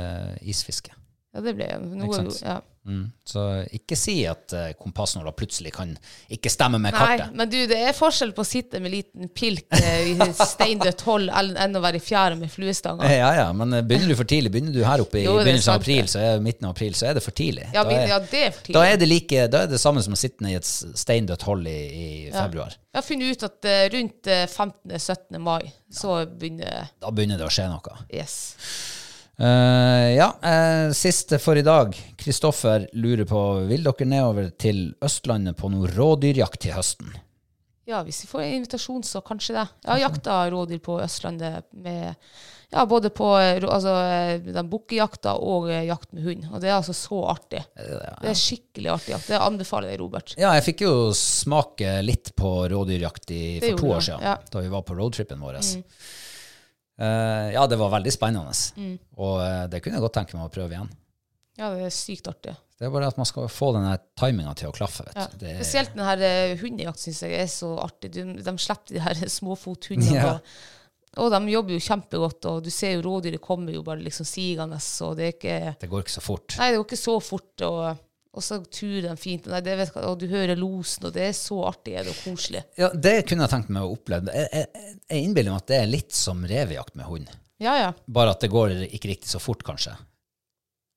isfiske. 0.42 0.96
Ja, 1.36 1.42
det 1.44 1.52
ble 1.58 1.68
noe, 1.84 2.24
ja. 2.40 2.62
Mm. 2.86 3.08
Så 3.26 3.42
ikke 3.74 3.96
si 3.98 4.14
at 4.30 4.54
uh, 4.54 4.68
kompassnåla 4.78 5.32
plutselig 5.34 5.72
kan 5.74 5.96
ikke 6.32 6.52
stemme 6.54 6.78
med 6.78 6.94
kartet. 6.94 7.32
Nei, 7.32 7.40
men 7.40 7.50
du, 7.50 7.58
det 7.72 7.80
er 7.82 7.96
forskjell 7.98 8.30
på 8.38 8.44
å 8.44 8.48
sitte 8.48 8.78
med 8.84 8.94
liten 8.94 9.32
pilk 9.34 9.74
eh, 9.74 10.12
i 10.12 10.28
steindødt 10.38 11.02
hold 11.08 11.32
enn 11.34 11.76
å 11.76 11.82
være 11.82 11.98
i 11.98 12.04
fjæra 12.06 12.38
med 12.38 12.54
fluestanger. 12.54 13.10
Ja, 13.10 13.32
ja, 13.40 13.48
men 13.58 13.74
eh, 13.74 13.82
begynner 13.82 14.14
du 14.14 14.20
for 14.20 14.30
tidlig, 14.30 14.54
begynner 14.54 14.76
du 14.76 14.84
her 14.86 15.02
oppe 15.02 15.24
i 15.24 15.26
Jo, 15.26 15.34
begynnelsen 15.42 15.74
av 15.74 15.82
april, 15.82 16.06
så 16.12 16.22
er 16.22 16.46
midten 16.46 16.70
av 16.70 16.76
april, 16.76 16.94
så 16.96 17.10
er 17.10 17.18
det 17.18 17.24
for 17.26 17.36
tidlig. 17.36 17.66
Ja, 17.74 17.84
da, 17.84 17.96
er, 17.98 18.12
ja, 18.14 18.20
det 18.22 18.44
er 18.46 18.54
for 18.60 18.78
da 18.78 18.84
er 18.92 19.02
det 19.02 19.10
like, 19.10 19.48
da 19.52 19.64
er 19.66 19.72
det 19.74 19.82
samme 19.82 20.06
som 20.06 20.14
å 20.14 20.20
sitte 20.22 20.46
i 20.52 20.56
et 20.60 20.70
steindødt 20.70 21.48
hold 21.50 21.66
i, 21.72 21.80
i 21.90 22.10
februar. 22.36 22.78
Jeg 22.94 23.02
har 23.02 23.08
funnet 23.10 23.34
ut 23.34 23.48
at 23.50 23.72
eh, 23.72 23.88
rundt 23.92 24.30
eh, 24.30 24.46
15.-17. 24.46 25.42
mai 25.42 25.74
så 25.92 26.22
begynner 26.30 26.94
Da 27.02 27.10
begynner 27.12 27.42
det 27.42 27.50
å 27.50 27.52
skje 27.52 27.66
noe. 27.74 27.98
Yes. 28.14 28.38
Eh, 29.36 30.10
ja, 30.16 30.30
uh, 30.40 30.94
siste 30.96 31.40
for 31.44 31.60
i 31.60 31.66
dag. 31.66 31.96
Kristoffer 32.18 32.88
lurer 32.94 33.28
på, 33.28 33.42
vil 33.70 33.84
dere 33.84 34.08
nedover 34.08 34.50
til 34.60 34.88
Østlandet 35.04 35.60
på 35.60 35.72
noe 35.74 35.92
rådyrjakt 35.92 36.62
til 36.64 36.78
høsten? 36.78 37.14
Ja, 37.86 38.00
hvis 38.02 38.24
vi 38.24 38.32
får 38.32 38.42
en 38.42 38.58
invitasjon, 38.62 39.04
så 39.06 39.22
kanskje 39.22 39.60
det. 39.60 39.68
Jeg 39.84 39.92
har 39.92 40.04
jakta 40.08 40.38
rådyr 40.50 40.80
på 40.82 40.98
Østlandet 41.04 41.68
med 41.78 42.16
ja, 42.70 42.86
både 42.86 43.10
på 43.10 43.28
eh, 43.40 43.64
altså, 43.64 43.94
eh, 44.04 44.42
den 44.42 44.70
bukkejakta 44.70 45.36
og 45.38 45.70
eh, 45.72 45.86
jakt 45.88 46.12
med 46.16 46.26
hund. 46.26 46.48
Og 46.52 46.62
det 46.64 46.72
er 46.72 46.78
altså 46.80 46.96
så 46.98 47.22
artig. 47.36 47.62
Det 47.76 48.32
er 48.32 48.40
skikkelig 48.40 48.92
artig 48.96 49.14
jakt. 49.14 49.30
Det 49.30 49.40
anbefaler 49.40 49.94
jeg, 49.94 50.02
Robert. 50.02 50.36
Ja, 50.40 50.56
jeg 50.58 50.66
fikk 50.72 50.86
jo 50.88 50.96
smake 51.16 52.00
litt 52.06 52.34
på 52.38 52.56
rådyrjakt 52.74 53.36
i, 53.36 53.44
for 53.64 53.84
to 53.84 53.92
år 53.98 54.08
siden, 54.10 54.26
ja. 54.32 54.38
da 54.52 54.64
vi 54.66 54.72
var 54.74 54.86
på 54.88 54.98
roadtrippen 54.98 55.44
vår. 55.46 55.62
Eh, 56.98 57.50
ja, 57.56 57.66
det 57.68 57.80
var 57.80 57.92
veldig 57.98 58.14
spennende. 58.14 59.00
Og 59.20 59.40
uh, 59.42 59.66
det 59.72 59.82
kunne 59.84 59.98
jeg 60.00 60.06
godt 60.06 60.16
tenke 60.22 60.38
meg 60.38 60.48
å 60.48 60.54
prøve 60.54 60.78
igjen. 60.78 60.94
Ja, 61.60 61.70
det 61.72 61.86
er 61.88 61.94
sykt 61.96 62.28
artig. 62.28 62.56
Det 62.76 62.88
er 62.88 62.92
bare 62.92 63.08
at 63.08 63.16
man 63.20 63.28
skal 63.28 63.46
få 63.52 63.70
den 63.76 63.86
timinga 64.20 64.52
til 64.60 64.68
å 64.72 64.76
klaffe. 64.76 65.06
Vet. 65.08 65.16
Ja. 65.16 65.28
du. 65.32 65.38
Det 65.40 65.52
er- 65.54 65.60
Spesielt 65.62 65.94
den 65.96 66.04
her 66.08 66.24
eh, 66.28 66.56
hundejakt 66.60 67.00
syns 67.00 67.22
jeg 67.24 67.38
er 67.40 67.52
så 67.52 67.70
artig. 67.80 68.12
De, 68.16 68.26
de 68.44 68.56
slipper 68.60 68.96
de 68.98 69.04
her 69.06 69.22
småfothundene. 69.38 70.18
Ja. 70.18 70.34
Og, 70.36 71.22
og 71.24 71.32
de 71.32 71.54
jobber 71.54 71.78
jo 71.78 71.84
kjempegodt, 71.86 72.48
og 72.52 72.64
du 72.66 72.72
ser 72.76 72.98
jo 72.98 73.06
rådyret 73.06 73.40
kommer 73.44 73.72
jo 73.72 73.84
bare 73.88 74.04
liksom 74.04 74.28
sigende, 74.28 74.82
og 75.08 75.14
det 75.16 75.30
er 75.30 75.36
ikke 75.38 75.60
det 75.80 75.90
går 75.94 76.04
ikke 76.04 76.16
så 76.18 76.24
fort. 76.26 76.58
Nei, 76.60 76.68
det 76.74 76.82
går 76.82 76.88
ikke 76.90 77.00
så 77.00 77.16
fort, 77.24 77.64
og, 77.64 78.02
og 78.36 78.44
så 78.44 78.60
turer 78.68 79.08
de 79.08 79.16
fint, 79.20 79.48
Nei, 79.48 79.62
det 79.64 79.78
vet, 79.80 79.96
og 80.04 80.18
du 80.20 80.28
hører 80.32 80.60
losen, 80.60 81.08
og 81.08 81.16
det 81.16 81.30
er 81.30 81.36
så 81.38 81.62
artig 81.70 81.96
er 81.96 82.04
det, 82.04 82.12
og 82.12 82.24
koselig. 82.28 82.66
Ja, 82.80 82.90
Det 82.92 83.16
kunne 83.30 83.46
jeg 83.48 83.54
tenkt 83.54 83.72
meg 83.72 83.86
å 83.88 83.94
oppleve. 83.96 84.34
Jeg, 84.36 84.50
jeg, 84.52 84.88
jeg 85.08 85.28
innbiller 85.28 85.56
meg 85.56 85.64
at 85.64 85.72
det 85.72 85.80
er 85.80 85.92
litt 85.92 86.16
som 86.16 86.44
revejakt 86.50 86.98
med 87.00 87.08
hund. 87.08 87.32
Ja, 87.64 87.78
ja. 87.80 87.94
Bare 88.12 88.34
at 88.36 88.44
det 88.44 88.52
går 88.52 88.76
ikke 88.90 89.14
riktig 89.14 89.32
så 89.32 89.40
fort, 89.40 89.64
kanskje. 89.64 89.96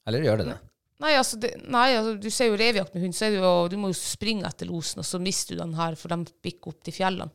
Eller 0.09 0.24
gjør 0.26 0.43
det 0.43 0.49
det? 0.51 0.57
Nei, 0.99 1.12
altså, 1.14 1.39
det, 1.39 1.53
nei, 1.70 1.93
altså 1.95 2.16
du 2.18 2.26
ser 2.34 2.51
jo 2.51 2.59
revjakt 2.59 2.97
med 2.97 3.05
hund, 3.05 3.14
så 3.14 3.28
jo, 3.30 3.53
du 3.70 3.76
må 3.78 3.93
jo 3.93 3.99
springe 3.99 4.49
etter 4.49 4.66
losen, 4.66 5.05
og 5.05 5.07
så 5.07 5.20
mister 5.22 5.55
du 5.55 5.62
den 5.62 5.76
her, 5.78 5.95
for 6.01 6.11
de 6.11 6.34
bikker 6.43 6.72
opp 6.72 6.82
til 6.82 6.97
fjellene. 6.97 7.30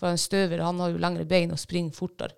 For 0.00 0.12
en 0.12 0.20
støver, 0.20 0.60
han 0.64 0.80
har 0.80 0.92
jo 0.92 1.00
lengre 1.00 1.24
bein 1.28 1.52
og 1.54 1.60
springer 1.60 1.96
fortere. 1.96 2.36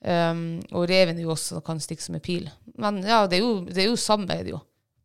Um, 0.00 0.62
og 0.72 0.86
reven 0.88 1.18
er 1.18 1.26
jo 1.26 1.34
også 1.34 1.58
kan 1.64 1.80
stikke 1.84 2.00
som 2.00 2.16
en 2.16 2.24
pil. 2.24 2.46
Men 2.80 3.02
ja, 3.04 3.26
det 3.28 3.36
er 3.36 3.44
jo, 3.44 3.52
det 3.68 3.82
er 3.82 3.90
jo 3.90 3.98
samme, 4.00 4.32
er 4.32 4.46
det 4.46 4.54
jo. 4.54 4.60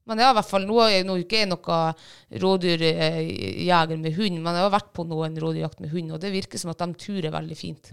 Men 0.06 0.22
ja, 0.22 0.30
i 0.30 0.36
hvert 0.38 0.50
fall, 0.50 0.66
nå 0.70 0.78
jeg 0.86 1.06
nå 1.08 1.16
ikke 1.24 1.46
noen 1.50 1.66
noe 1.66 2.40
rådyrjeger 2.44 3.98
med 3.98 4.14
hund, 4.20 4.38
men 4.44 4.58
jeg 4.58 4.66
har 4.68 4.74
vært 4.76 4.92
på 4.94 5.06
noen 5.08 5.38
rådyrjakt 5.42 5.82
med 5.82 5.90
hund, 5.96 6.14
og 6.14 6.22
det 6.22 6.34
virker 6.34 6.62
som 6.62 6.72
at 6.74 6.84
de 6.84 6.92
turer 7.02 7.34
veldig 7.34 7.58
fint. 7.58 7.90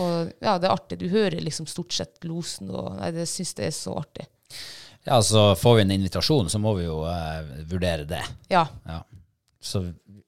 Og 0.00 0.30
ja, 0.40 0.54
det 0.58 0.68
er 0.68 0.72
artig. 0.72 0.98
Du 1.02 1.08
hører 1.12 1.42
liksom 1.44 1.66
stort 1.70 1.92
sett 1.92 2.22
losen, 2.24 2.70
og 2.72 2.94
nei, 3.00 3.10
det 3.14 3.26
syns 3.30 3.52
jeg 3.58 3.68
er 3.72 3.74
så 3.76 3.96
artig. 4.00 4.28
Ja, 5.04 5.18
så 5.22 5.50
Får 5.60 5.76
vi 5.76 5.82
en 5.84 5.92
invitasjon, 5.98 6.48
så 6.48 6.58
må 6.62 6.72
vi 6.78 6.86
jo 6.86 7.02
eh, 7.10 7.42
vurdere 7.68 8.06
det. 8.08 8.22
Ja. 8.52 8.64
Ja. 8.88 9.02
Så 9.60 9.82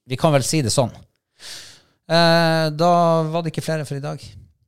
vi 0.06 0.18
kan 0.20 0.34
vel 0.34 0.44
si 0.44 0.60
det 0.66 0.74
sånn. 0.74 0.92
Eh, 2.10 2.66
da 2.76 2.90
var 3.30 3.42
det 3.42 3.54
ikke 3.54 3.64
flere 3.64 3.86
for 3.88 3.96
i 3.98 4.04
dag. 4.04 4.20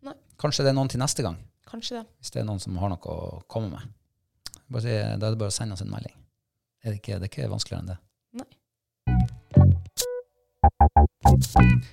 Nei. 0.07 0.15
Kanskje 0.41 0.65
det 0.65 0.73
er 0.73 0.79
noen 0.79 0.91
til 0.91 1.03
neste 1.03 1.27
gang, 1.27 1.37
Kanskje 1.69 1.99
det. 2.01 2.07
hvis 2.23 2.33
det 2.33 2.41
er 2.43 2.49
noen 2.49 2.63
som 2.63 2.79
har 2.81 2.95
noe 2.95 3.13
å 3.19 3.43
komme 3.51 3.75
med. 3.75 3.95
Bare 4.69 5.17
da 5.17 5.27
er 5.27 5.33
det 5.33 5.41
bare 5.41 5.53
å 5.53 5.55
sende 5.55 5.75
oss 5.77 5.83
en 5.85 5.91
melding. 5.93 6.15
Er 6.85 6.93
det, 6.93 6.99
ikke, 7.01 7.19
det 7.19 7.27
er 7.27 7.33
ikke 7.33 7.51
vanskeligere 7.51 7.83
enn 7.83 7.93
det. 7.93 7.99
Nei. 8.39 8.51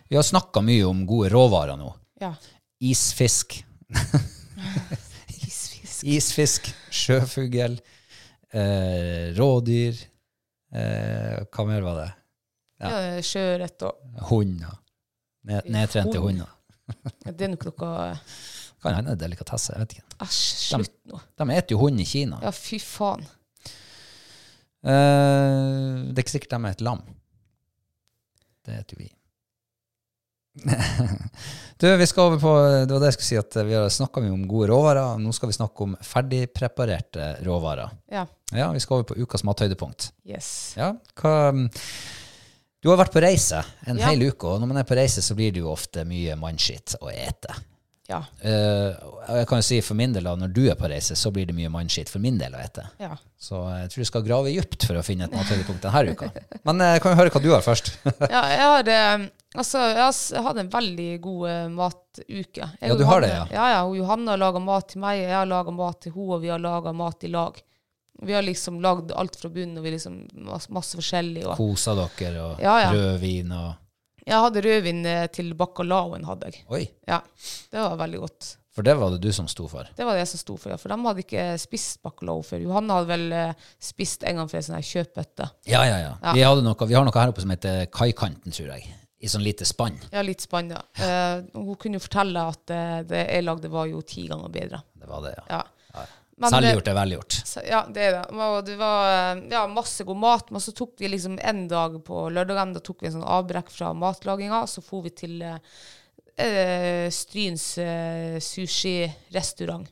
Vi 0.10 0.16
har 0.16 0.24
snakka 0.24 0.62
mye 0.66 0.86
om 0.88 1.06
gode 1.08 1.30
råvarer 1.34 1.78
nå. 1.80 1.90
Ja. 2.22 2.34
Isfisk. 2.84 3.66
Isfisk. 5.46 6.04
Isfisk, 6.06 6.68
sjøfugl, 6.94 7.78
eh, 8.54 9.32
rådyr 9.38 9.96
eh, 10.76 11.38
Hva 11.50 11.66
mer 11.70 11.82
var 11.86 11.96
det? 12.02 12.10
Ja. 12.84 12.90
Sjøørret 13.24 13.86
og 13.88 13.94
Hunder. 14.30 14.76
Ned, 15.46 15.70
nedtrente 15.72 16.20
Hund. 16.20 16.42
hunder. 16.42 16.52
ja, 17.26 17.32
Det 17.32 17.46
er 17.48 17.52
nok 17.54 17.66
noe 17.70 18.00
Kan 18.86 19.00
hende 19.02 19.16
det 19.16 19.24
delikatesse. 19.26 19.74
Jeg 19.76 19.82
vet 19.86 19.96
ikke. 19.98 20.08
Æsj, 20.26 20.40
slutt 20.70 20.96
nå. 21.12 21.20
De 21.42 21.50
eter 21.58 21.76
jo 21.76 21.82
hund 21.82 22.00
i 22.02 22.06
Kina. 22.08 22.40
Ja, 22.46 22.52
fy 22.56 22.78
faen. 22.84 23.26
Eh, 24.86 26.02
det 26.14 26.20
er 26.20 26.24
ikke 26.26 26.36
sikkert 26.38 26.54
de 26.56 26.60
er 26.70 26.76
et 26.78 26.84
lam. 26.86 27.02
Det 28.66 28.80
heter 28.80 28.98
jo 28.98 29.04
vi. 29.06 29.12
du, 31.82 31.86
vi 32.00 32.06
skal 32.08 32.30
over 32.30 32.38
på 32.40 32.52
Det 32.88 32.94
var 32.94 33.02
det 33.04 33.10
jeg 33.10 33.16
skulle 33.18 33.28
si, 33.28 33.38
at 33.42 33.58
vi 33.68 33.74
har 33.76 33.90
snakka 33.92 34.22
mye 34.24 34.32
om 34.38 34.46
gode 34.50 34.70
råvarer. 34.72 35.18
Nå 35.20 35.34
skal 35.36 35.52
vi 35.52 35.58
snakke 35.58 35.84
om 35.88 35.98
ferdigpreparerte 36.06 37.32
råvarer. 37.46 37.92
Ja. 38.14 38.24
Ja, 38.56 38.70
vi 38.72 38.80
skal 38.84 39.02
over 39.02 39.10
på 39.12 39.18
ukas 39.20 39.44
mathøydepunkt. 39.48 40.12
Yes. 40.30 40.50
Ja, 40.80 40.94
hva 41.20 41.36
Du 42.86 42.92
har 42.92 43.00
vært 43.02 43.16
på 43.16 43.22
reise 43.24 43.64
en 43.90 43.98
Ja. 43.98 44.12
hel 44.12 44.22
uke, 44.30 44.46
og 44.46 44.60
når 44.62 44.68
man 44.70 44.78
er 44.78 44.84
på 44.86 44.96
reise, 44.96 45.22
så 45.26 45.34
blir 45.36 45.52
det 45.52 45.64
jo 45.64 45.72
ofte 45.74 46.04
mye 46.06 46.36
mannskitt 46.38 46.94
å 47.02 47.10
ete. 47.10 47.50
Ja. 48.06 48.20
Uh, 48.38 48.94
jeg 49.40 49.48
kan 49.50 49.62
jo 49.62 49.66
si 49.66 49.80
for 49.82 49.98
min 49.98 50.14
del, 50.14 50.28
da, 50.28 50.36
når 50.38 50.52
du 50.54 50.66
er 50.70 50.78
på 50.78 50.90
reise, 50.90 51.18
så 51.18 51.32
blir 51.34 51.48
det 51.50 51.56
mye 51.58 51.72
mannskitt 51.74 52.12
for 52.12 52.22
min 52.22 52.38
del 52.42 52.54
å 52.54 52.62
ete. 52.62 52.86
ja. 53.02 53.16
Så 53.46 53.60
jeg 53.70 53.90
tror 53.92 54.02
du 54.02 54.10
skal 54.10 54.24
grave 54.26 54.52
dypt 54.54 54.86
for 54.88 54.98
å 54.98 55.04
finne 55.06 55.28
et 55.28 55.34
mathøydepunkt 55.36 55.84
denne 55.86 56.14
uka. 56.16 56.30
Men 56.66 56.82
jeg 56.82 57.02
kan 57.04 57.14
jo 57.14 57.20
høre 57.20 57.34
hva 57.34 57.42
du 57.44 57.52
har 57.54 57.66
først. 57.66 57.92
ja 58.36 58.42
jeg 58.50 58.70
har 58.72 58.94
eh, 58.94 59.26
Altså, 59.56 59.80
jeg 59.80 60.02
har 60.04 60.44
hatt 60.50 60.58
en 60.60 60.72
veldig 60.72 61.12
god 61.24 61.44
uh, 61.48 61.68
matuke. 61.72 62.66
Jeg 62.66 62.90
Ja, 62.90 62.96
du 62.98 63.04
du 63.04 63.06
har 63.08 63.22
det, 63.24 63.30
ja. 63.32 63.46
Ja, 63.54 63.68
ja. 63.72 63.84
Johanne 63.96 64.34
har 64.34 64.42
laga 64.42 64.60
mat 64.60 64.90
til 64.92 65.00
meg, 65.04 65.22
og 65.22 65.30
jeg 65.30 65.38
har 65.38 65.48
laga 65.48 65.76
mat 65.78 66.02
til 66.04 66.12
henne, 66.12 66.36
og 66.36 66.44
vi 66.44 66.52
har 66.52 66.60
laga 66.60 66.92
mat 66.92 67.24
i 67.24 67.32
lag. 67.32 67.62
Vi 68.26 68.36
har 68.36 68.44
liksom 68.44 68.82
lagd 68.84 69.14
alt 69.16 69.38
fra 69.40 69.52
bunnen, 69.54 69.78
og 69.80 69.86
vi 69.86 69.94
liksom 69.96 70.18
masse, 70.48 70.74
masse 70.76 71.00
forskjellig. 71.00 71.46
Og 71.48 71.56
Kosa 71.60 71.96
dere, 71.96 72.50
og 72.50 72.62
ja. 72.64 72.92
rødvin 72.92 73.56
og 73.56 73.72
jeg 74.26 74.42
hadde 74.42 74.62
rødvin 74.66 75.02
eh, 75.06 75.26
til 75.34 75.54
bacalaoen, 75.58 76.26
hadde 76.26 76.52
jeg. 76.52 76.64
Oi, 76.74 76.84
Ja, 77.08 77.22
det 77.72 77.82
var 77.84 77.98
veldig 78.04 78.20
godt. 78.26 78.52
for 78.76 78.84
det 78.84 78.96
var 79.00 79.14
det 79.14 79.22
du 79.24 79.32
som 79.32 79.48
sto 79.48 79.68
for. 79.72 79.88
Det 79.96 80.04
var 80.06 80.18
det 80.18 80.26
jeg 80.26 80.32
som 80.34 80.40
sto 80.42 80.58
for, 80.60 80.74
ja. 80.74 80.78
For 80.82 80.92
de 80.92 80.98
hadde 81.06 81.24
ikke 81.24 81.46
spist 81.62 82.02
bacalao 82.04 82.42
før. 82.44 82.60
Johanne 82.66 82.98
hadde 82.98 83.08
vel 83.14 83.32
eh, 83.32 83.54
spist 83.80 84.24
en 84.28 84.42
gang 84.42 84.50
for 84.52 84.58
en 84.60 84.66
sånn 84.68 84.76
her 84.80 84.90
kjøpbøtte. 84.90 85.48
Ja, 85.72 85.86
ja, 85.88 85.98
ja. 86.02 86.14
Ja. 86.22 86.34
Vi, 86.36 86.44
hadde 86.44 86.66
noe, 86.66 86.88
vi 86.90 86.98
har 86.98 87.06
noe 87.08 87.16
her 87.22 87.32
oppe 87.32 87.46
som 87.46 87.54
heter 87.56 87.86
Kaikanten, 87.94 88.52
tror 88.52 88.74
jeg. 88.76 88.90
I 89.24 89.30
sånn 89.32 89.46
lite 89.46 89.64
spann. 89.66 89.96
Ja, 90.12 90.22
litt 90.28 90.44
spanna. 90.44 90.82
Eh, 91.00 91.46
hun 91.56 91.78
kunne 91.80 91.98
jo 91.98 92.04
fortelle 92.04 92.44
at 92.52 92.70
eh, 92.76 93.00
det 93.08 93.22
jeg 93.30 93.46
lagde, 93.48 93.72
var 93.72 93.88
jo 93.88 94.02
ti 94.06 94.26
ganger 94.28 94.52
bedre. 94.52 94.82
Det 95.00 95.08
var 95.08 95.24
det, 95.24 95.32
ja. 95.40 95.46
Ja. 95.56 95.64
Men, 96.38 96.52
Selvgjort 96.52 96.88
er 96.92 96.96
velgjort. 96.98 97.36
Ja, 97.64 97.86
det 97.96 98.02
er 98.10 98.16
det. 98.18 98.24
Og 98.36 98.58
det 98.68 98.74
var 98.80 99.06
eh, 99.38 99.44
ja, 99.54 99.62
masse 99.72 100.04
god 100.04 100.18
mat. 100.20 100.50
Men 100.52 100.60
så 100.64 100.74
tok 100.76 100.98
vi 101.00 101.08
liksom 101.14 101.38
en 101.40 101.62
dag 101.72 101.96
på 102.04 102.26
lørdagen, 102.36 102.74
da 102.76 102.82
tok 102.84 103.06
vi 103.06 103.08
en 103.08 103.16
sånn 103.22 103.30
avbrekk 103.38 103.72
fra 103.72 103.94
matlaginga. 103.96 104.66
Så 104.68 104.84
for 104.84 105.06
vi 105.06 105.14
til 105.16 105.38
eh, 105.48 105.56
eh, 106.36 107.08
Stryns 107.16 107.70
eh, 107.80 108.36
sushi-restaurant. 108.44 109.88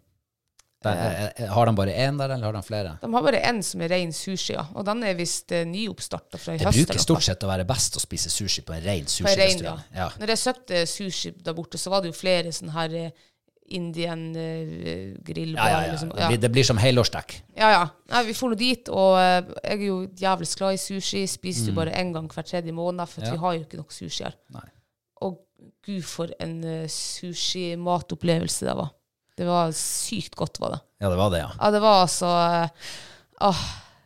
Der, 0.84 0.98
er- 1.00 1.32
er- 1.40 1.48
har 1.56 1.66
de 1.70 1.76
bare 1.80 1.94
én 1.96 2.18
der, 2.20 2.34
eller 2.36 2.44
har 2.50 2.54
de 2.58 2.62
flere? 2.68 2.98
De 3.00 3.08
har 3.14 3.24
bare 3.24 3.40
én 3.48 3.62
som 3.64 3.80
er 3.82 3.88
ren 3.94 4.12
sushi, 4.12 4.52
ja. 4.58 4.66
og 4.76 4.84
den 4.84 5.00
er 5.08 5.14
visst 5.16 5.52
eh, 5.56 5.64
nyoppstarta 5.64 6.36
fra 6.38 6.58
i 6.58 6.60
Det 6.60 6.66
bruker 6.68 6.98
høst, 6.98 7.06
stort 7.08 7.24
sett 7.24 7.44
å 7.48 7.48
være 7.48 7.64
best 7.70 7.96
å 7.96 8.02
spise 8.04 8.28
sushi 8.30 8.66
på 8.68 8.76
en 8.76 8.84
ren 8.84 9.08
sushirestaurant. 9.08 9.86
ja. 9.96 10.02
Ja. 10.02 10.10
Når 10.20 10.34
jeg 10.36 10.42
søkte 10.44 10.82
sushi 10.92 11.32
der 11.40 11.56
borte, 11.56 11.80
så 11.80 11.90
var 11.94 12.04
det 12.04 12.12
jo 12.12 12.18
flere 12.20 12.52
sånne 12.52 12.76
her 12.76 12.98
eh, 13.00 13.12
Indian 13.74 14.24
eh. 14.36 15.14
Ja, 15.18 15.54
ja, 15.56 15.68
ja. 15.72 15.92
Liksom. 15.92 16.12
Det, 16.14 16.28
blir, 16.30 16.42
det 16.44 16.52
blir 16.54 16.68
som 16.68 16.80
helårsdekk. 16.82 17.36
Ja, 17.58 17.72
ja. 17.74 17.84
Nei, 18.14 18.24
vi 18.30 18.36
får 18.38 18.54
nå 18.54 18.60
dit, 18.60 18.92
og 18.94 19.18
eh, 19.20 19.40
jeg 19.64 19.80
er 19.80 19.86
jo 19.88 19.98
jævlig 20.22 20.50
glad 20.60 20.78
i 20.78 20.82
sushi. 20.82 21.24
Spiser 21.30 21.72
jo 21.72 21.78
bare 21.78 21.96
én 22.00 22.14
gang 22.16 22.28
hver 22.32 22.46
tredje 22.48 22.76
måned, 22.76 23.08
for 23.10 23.24
Mm. 23.24 23.28
Ja. 23.28 23.32
vi 23.34 23.44
har 23.46 23.54
jo 23.54 23.64
ikke 23.64 23.80
nok 23.80 23.94
sushi 23.96 24.24
her. 24.26 24.36
Nei. 24.54 24.66
Og 25.24 25.40
gud, 25.86 26.02
for 26.04 26.32
en 26.44 26.58
uh, 26.64 26.88
sushi-matopplevelse 26.92 28.66
det 28.68 28.76
var. 28.76 28.92
Det 29.38 29.48
var 29.48 29.72
sykt 29.78 30.36
godt, 30.38 30.60
var 30.62 30.76
det. 30.76 30.82
Ja, 31.02 31.10
det 31.10 31.18
var 31.18 31.32
det, 31.34 31.40
ja. 31.42 31.50
Ja, 31.58 31.72
det 31.74 31.82
var 31.82 32.02
altså 32.04 32.30
eh, 32.30 32.92
ah, 33.48 33.64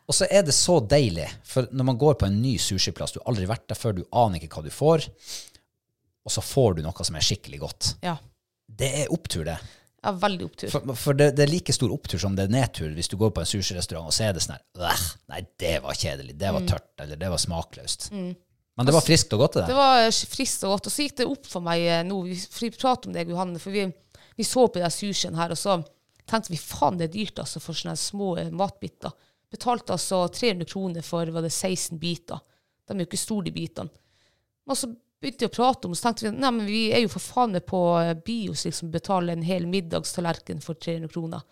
Og 0.07 0.15
så 0.15 0.27
er 0.31 0.45
det 0.47 0.55
så 0.55 0.79
deilig, 0.79 1.27
for 1.43 1.67
når 1.71 1.83
man 1.89 1.97
går 1.99 2.15
på 2.21 2.29
en 2.29 2.37
ny 2.41 2.55
sushiplass, 2.61 3.11
du 3.11 3.19
har 3.19 3.27
aldri 3.33 3.47
vært 3.49 3.67
der 3.67 3.75
før, 3.79 3.97
du 3.97 4.05
aner 4.15 4.39
ikke 4.39 4.61
hva 4.61 4.63
du 4.63 4.71
får, 4.71 5.09
og 6.27 6.31
så 6.31 6.43
får 6.43 6.77
du 6.77 6.85
noe 6.85 7.07
som 7.07 7.17
er 7.19 7.25
skikkelig 7.27 7.59
godt. 7.59 7.89
Ja. 8.05 8.15
Det 8.77 8.89
er 9.01 9.13
opptur, 9.13 9.45
det. 9.47 9.57
ja, 10.03 10.11
veldig 10.21 10.45
opptur. 10.45 10.71
For, 10.71 10.95
for 10.95 11.17
det, 11.17 11.31
det 11.37 11.45
er 11.47 11.51
like 11.51 11.73
stor 11.73 11.93
opptur 11.95 12.21
som 12.21 12.35
det 12.37 12.47
er 12.47 12.53
nedtur 12.53 12.91
hvis 12.95 13.09
du 13.11 13.17
går 13.19 13.33
på 13.35 13.43
en 13.43 13.49
sushirestaurant 13.49 14.11
og 14.11 14.15
så 14.15 14.27
er 14.27 14.35
det 14.37 14.43
sånn 14.45 14.57
her 14.57 15.07
Nei, 15.31 15.41
det 15.59 15.77
var 15.83 15.97
kjedelig. 15.97 16.37
Det 16.37 16.51
var 16.53 16.67
tørt. 16.69 16.91
Eller 17.03 17.19
det 17.19 17.31
var 17.33 17.41
smakløst. 17.41 18.11
Men 18.77 18.85
det 18.85 18.93
var 18.93 19.01
friskt 19.01 19.31
og 19.33 19.41
godt, 19.41 19.55
det 19.57 19.71
Det 19.71 19.75
var 19.77 20.11
friskt 20.13 20.65
og 20.67 20.75
godt. 20.75 20.87
Og 20.87 20.93
så 20.93 21.05
gikk 21.07 21.15
det 21.17 21.25
opp 21.25 21.47
for 21.49 21.65
meg 21.65 21.81
eh, 21.81 22.03
nå, 22.05 22.19
vi, 22.29 22.69
prater 22.77 23.09
om 23.09 23.15
det, 23.15 23.25
Johanne, 23.25 23.61
for 23.61 23.73
vi, 23.73 23.87
vi 24.37 24.45
så 24.45 24.67
på 24.69 24.83
den 24.83 24.93
sushien 24.93 25.37
her, 25.39 25.55
og 25.55 25.57
så 25.57 25.79
tenkte 26.29 26.53
vi 26.53 26.59
faen, 26.61 26.99
det 26.99 27.07
er 27.07 27.15
dyrt 27.15 27.41
altså 27.41 27.61
for 27.63 27.77
sånne 27.77 27.97
små 27.97 28.35
eh, 28.37 28.51
matbiter. 28.53 29.15
Betalte 29.49 29.95
altså 29.95 30.27
300 30.29 30.69
kroner 30.69 31.05
for 31.05 31.33
var 31.33 31.45
det 31.45 31.53
16 31.55 31.97
biter. 31.97 32.43
De 32.85 32.93
er 32.93 33.01
jo 33.01 33.09
ikke 33.09 33.19
store, 33.19 33.47
de 33.47 33.55
bitene. 33.55 33.89
Og 34.67 34.77
så 34.77 34.91
begynte 35.21 35.49
å 35.49 35.53
prate 35.53 35.89
om 35.89 35.95
så 35.97 36.07
tenkte 36.07 36.27
vi 36.27 36.33
nei, 36.37 36.51
men 36.53 36.67
vi 36.69 36.81
er 36.93 37.03
jo 37.03 37.11
for 37.11 37.23
faen 37.23 37.55
med 37.55 37.65
på 37.69 37.81
eh, 38.01 38.13
bios, 38.25 38.65
liksom 38.67 38.91
betale 38.93 39.33
en 39.33 39.45
hel 39.45 39.67
middagstallerken 39.69 40.61
for 40.63 40.79
300 40.79 41.11
kroner. 41.13 41.45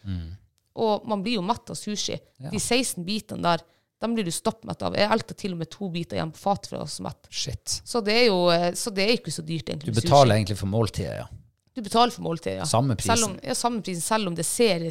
Og 0.76 1.08
man 1.08 1.24
blir 1.24 1.40
jo 1.40 1.46
mett 1.46 1.72
av 1.72 1.80
sushi. 1.80 2.18
De 2.52 2.60
16 2.60 3.06
bitene 3.08 3.42
der, 3.46 3.64
dem 4.04 4.14
blir 4.14 4.28
du 4.28 4.32
stappmett 4.36 4.84
av. 4.84 4.98
Jeg 5.00 5.08
elter 5.16 5.38
til 5.40 5.56
og 5.56 5.62
med 5.62 5.72
to 5.72 5.88
biter 5.90 6.20
igjen 6.20 6.34
på 6.36 6.42
fatet 6.42 6.68
for 6.70 6.82
å 6.82 6.84
være 6.84 7.06
mett. 7.08 7.30
Shit. 7.32 7.78
Så 7.88 8.02
det 8.06 8.18
er 8.26 8.26
jo 8.28 8.42
eh, 8.54 8.70
så 8.78 8.92
det 8.94 9.06
er 9.08 9.18
ikke 9.18 9.34
så 9.34 9.46
dyrt, 9.46 9.72
egentlig. 9.72 9.96
Du 9.96 10.02
betaler 10.02 10.34
sushi. 10.34 10.38
egentlig 10.42 10.60
for 10.60 10.72
måltidet, 10.74 11.16
ja. 11.24 11.28
Du 11.76 11.82
betaler 11.84 12.16
for 12.16 12.24
måltidet, 12.28 12.60
ja. 12.62 12.68
Samme 12.70 12.96
prisen. 13.00 13.16
Selv 13.16 13.30
om, 13.30 13.38
ja, 13.44 13.56
samme 13.58 13.82
prisen, 13.84 14.04
selv 14.04 14.32
om 14.32 14.36
det 14.36 14.46
ser 14.48 14.84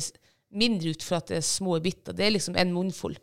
mindre 0.54 0.94
ut 0.94 1.04
for 1.04 1.18
at 1.20 1.30
det 1.30 1.38
er 1.40 1.46
små 1.46 1.78
biter. 1.84 2.16
Det 2.16 2.26
er 2.26 2.34
liksom 2.34 2.56
en 2.60 2.72
munnfull. 2.74 3.16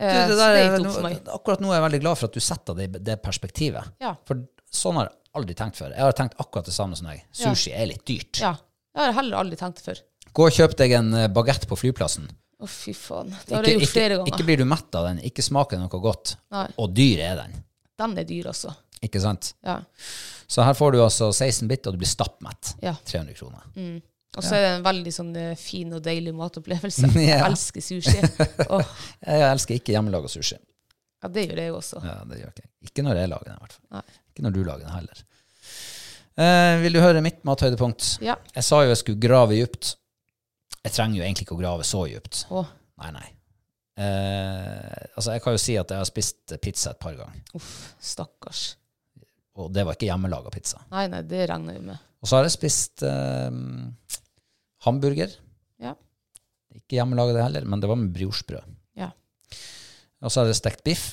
Du, 0.00 0.06
Eh, 0.06 0.28
det 0.30 0.36
der, 0.38 0.54
det 0.56 0.62
er 0.64 0.80
nå, 0.80 1.10
akkurat 1.36 1.60
nå 1.60 1.68
er 1.70 1.76
jeg 1.76 1.84
veldig 1.84 2.00
glad 2.06 2.16
for 2.18 2.30
at 2.30 2.36
du 2.38 2.40
setter 2.40 2.76
det 2.78 2.86
i 2.88 3.02
det 3.10 3.18
perspektivet. 3.22 3.90
Ja. 4.00 4.14
For 4.24 4.40
sånn 4.72 4.96
har 4.96 5.10
jeg 5.10 5.16
aldri 5.36 5.56
tenkt 5.58 5.76
før. 5.76 5.92
Jeg 5.92 6.06
har 6.06 6.16
tenkt 6.16 6.38
akkurat 6.40 6.64
det 6.70 6.72
samme 6.74 6.96
som 6.96 7.10
deg. 7.10 7.20
Sushi 7.36 7.74
er 7.76 7.90
litt 7.92 8.04
dyrt. 8.08 8.40
Ja. 8.40 8.54
Det 8.56 9.02
har 9.02 9.10
jeg 9.12 9.18
heller 9.20 9.42
aldri 9.44 9.58
tenkt 9.60 9.82
før. 9.84 10.00
Gå 10.32 10.46
og 10.46 10.56
kjøp 10.56 10.76
deg 10.78 10.94
en 10.96 11.10
bagett 11.36 11.68
på 11.68 11.76
flyplassen. 11.78 12.30
Å, 12.60 12.68
fy 12.68 12.92
faen. 12.96 13.30
Det 13.46 13.54
har 13.56 13.64
Ikke, 13.64 13.70
jeg 13.72 13.80
gjort 13.84 13.92
flere 13.94 14.16
ganger. 14.18 14.32
ikke 14.34 14.46
blir 14.48 14.60
du 14.60 14.66
mett 14.68 14.96
av 14.98 15.06
den, 15.10 15.20
ikke 15.24 15.44
smaker 15.44 15.80
noe 15.80 16.00
godt. 16.02 16.34
Nei. 16.52 16.66
Og 16.80 16.90
dyr 16.96 17.22
er 17.24 17.38
den. 17.44 17.54
Den 18.00 18.16
er 18.20 18.26
dyr, 18.28 18.50
altså. 18.52 18.72
Ikke 19.04 19.20
sant? 19.22 19.54
Ja. 19.64 19.78
Så 20.50 20.64
her 20.66 20.74
får 20.76 20.92
du 20.92 20.98
altså 21.04 21.30
16 21.32 21.68
bit, 21.70 21.86
og 21.88 21.94
du 21.96 22.00
blir 22.02 22.10
stappmett. 22.10 22.74
Ja. 22.84 22.96
300 23.08 23.36
kroner. 23.38 23.68
Og 24.38 24.44
så 24.46 24.54
er 24.54 24.62
det 24.62 24.68
en 24.76 24.84
veldig 24.86 25.12
sånn 25.12 25.30
eh, 25.36 25.54
fin 25.58 25.90
og 25.96 26.02
deilig 26.06 26.32
matopplevelse. 26.38 27.08
Ja. 27.20 27.40
Jeg 27.40 27.46
elsker 27.48 27.82
sushi. 27.82 28.20
Oh. 28.70 28.84
Jeg 29.26 29.46
elsker 29.48 29.78
ikke 29.80 29.96
hjemmelaga 29.96 30.30
sushi. 30.30 30.58
ja, 31.22 31.28
det 31.34 31.48
gjør 31.48 31.58
jeg 31.64 31.72
også. 31.74 32.02
Ja, 32.06 32.18
det 32.30 32.38
gjør 32.42 32.52
ikke. 32.54 32.68
Ikke 32.90 33.02
når 33.06 33.18
jeg 33.20 33.30
lager 33.32 33.50
den, 33.50 33.56
i 33.58 33.64
hvert 33.66 33.74
fall. 33.78 33.86
Nei. 33.98 34.20
Ikke 34.30 34.46
når 34.46 34.54
du 34.54 34.60
lager 34.64 34.84
den 34.86 34.94
heller. 34.94 35.24
Eh, 36.40 36.76
vil 36.84 36.94
du 36.96 37.00
høre 37.02 37.20
mitt 37.26 37.42
mathøydepunkt? 37.44 38.06
Ja. 38.24 38.36
Jeg 38.54 38.64
sa 38.64 38.78
jo 38.84 38.92
jeg 38.94 39.00
skulle 39.02 39.20
grave 39.20 39.58
dypt. 39.58 39.94
Jeg 40.80 40.94
trenger 40.96 41.18
jo 41.20 41.26
egentlig 41.26 41.44
ikke 41.48 41.58
å 41.58 41.60
grave 41.60 41.84
så 41.84 42.06
dypt. 42.08 42.44
Åh, 42.54 42.70
Nei, 43.02 43.10
nei. 43.16 43.26
Eh, 44.00 45.08
altså, 45.16 45.34
jeg 45.34 45.42
kan 45.44 45.54
jo 45.56 45.60
si 45.60 45.74
at 45.80 45.90
jeg 45.92 46.00
har 46.00 46.08
spist 46.08 46.54
pizza 46.64 46.94
et 46.94 47.00
par 47.02 47.16
ganger, 47.18 47.40
uff, 47.58 47.70
stakkars. 48.00 48.62
og 49.60 49.68
det 49.74 49.84
var 49.84 49.96
ikke 49.98 50.08
hjemmelaga 50.08 50.52
pizza. 50.54 50.80
Nei, 50.92 51.04
nei, 51.12 51.20
det 51.28 51.42
regner 51.50 51.76
jeg 51.76 51.84
med. 51.90 52.06
Og 52.20 52.28
så 52.28 52.38
har 52.38 52.46
jeg 52.46 52.54
spist 52.54 53.04
eh, 53.04 53.50
hamburger. 54.86 55.32
Ja. 55.82 55.94
Ikke 56.74 56.98
hjemmelaga 57.00 57.36
det 57.36 57.46
heller, 57.46 57.66
men 57.68 57.82
det 57.82 57.90
var 57.90 57.98
med 58.00 58.12
briochebrød. 58.14 58.76
Ja. 58.98 59.10
Og 60.20 60.32
så 60.32 60.42
er 60.42 60.52
jeg 60.52 60.60
stekt 60.60 60.84
biff. 60.86 61.10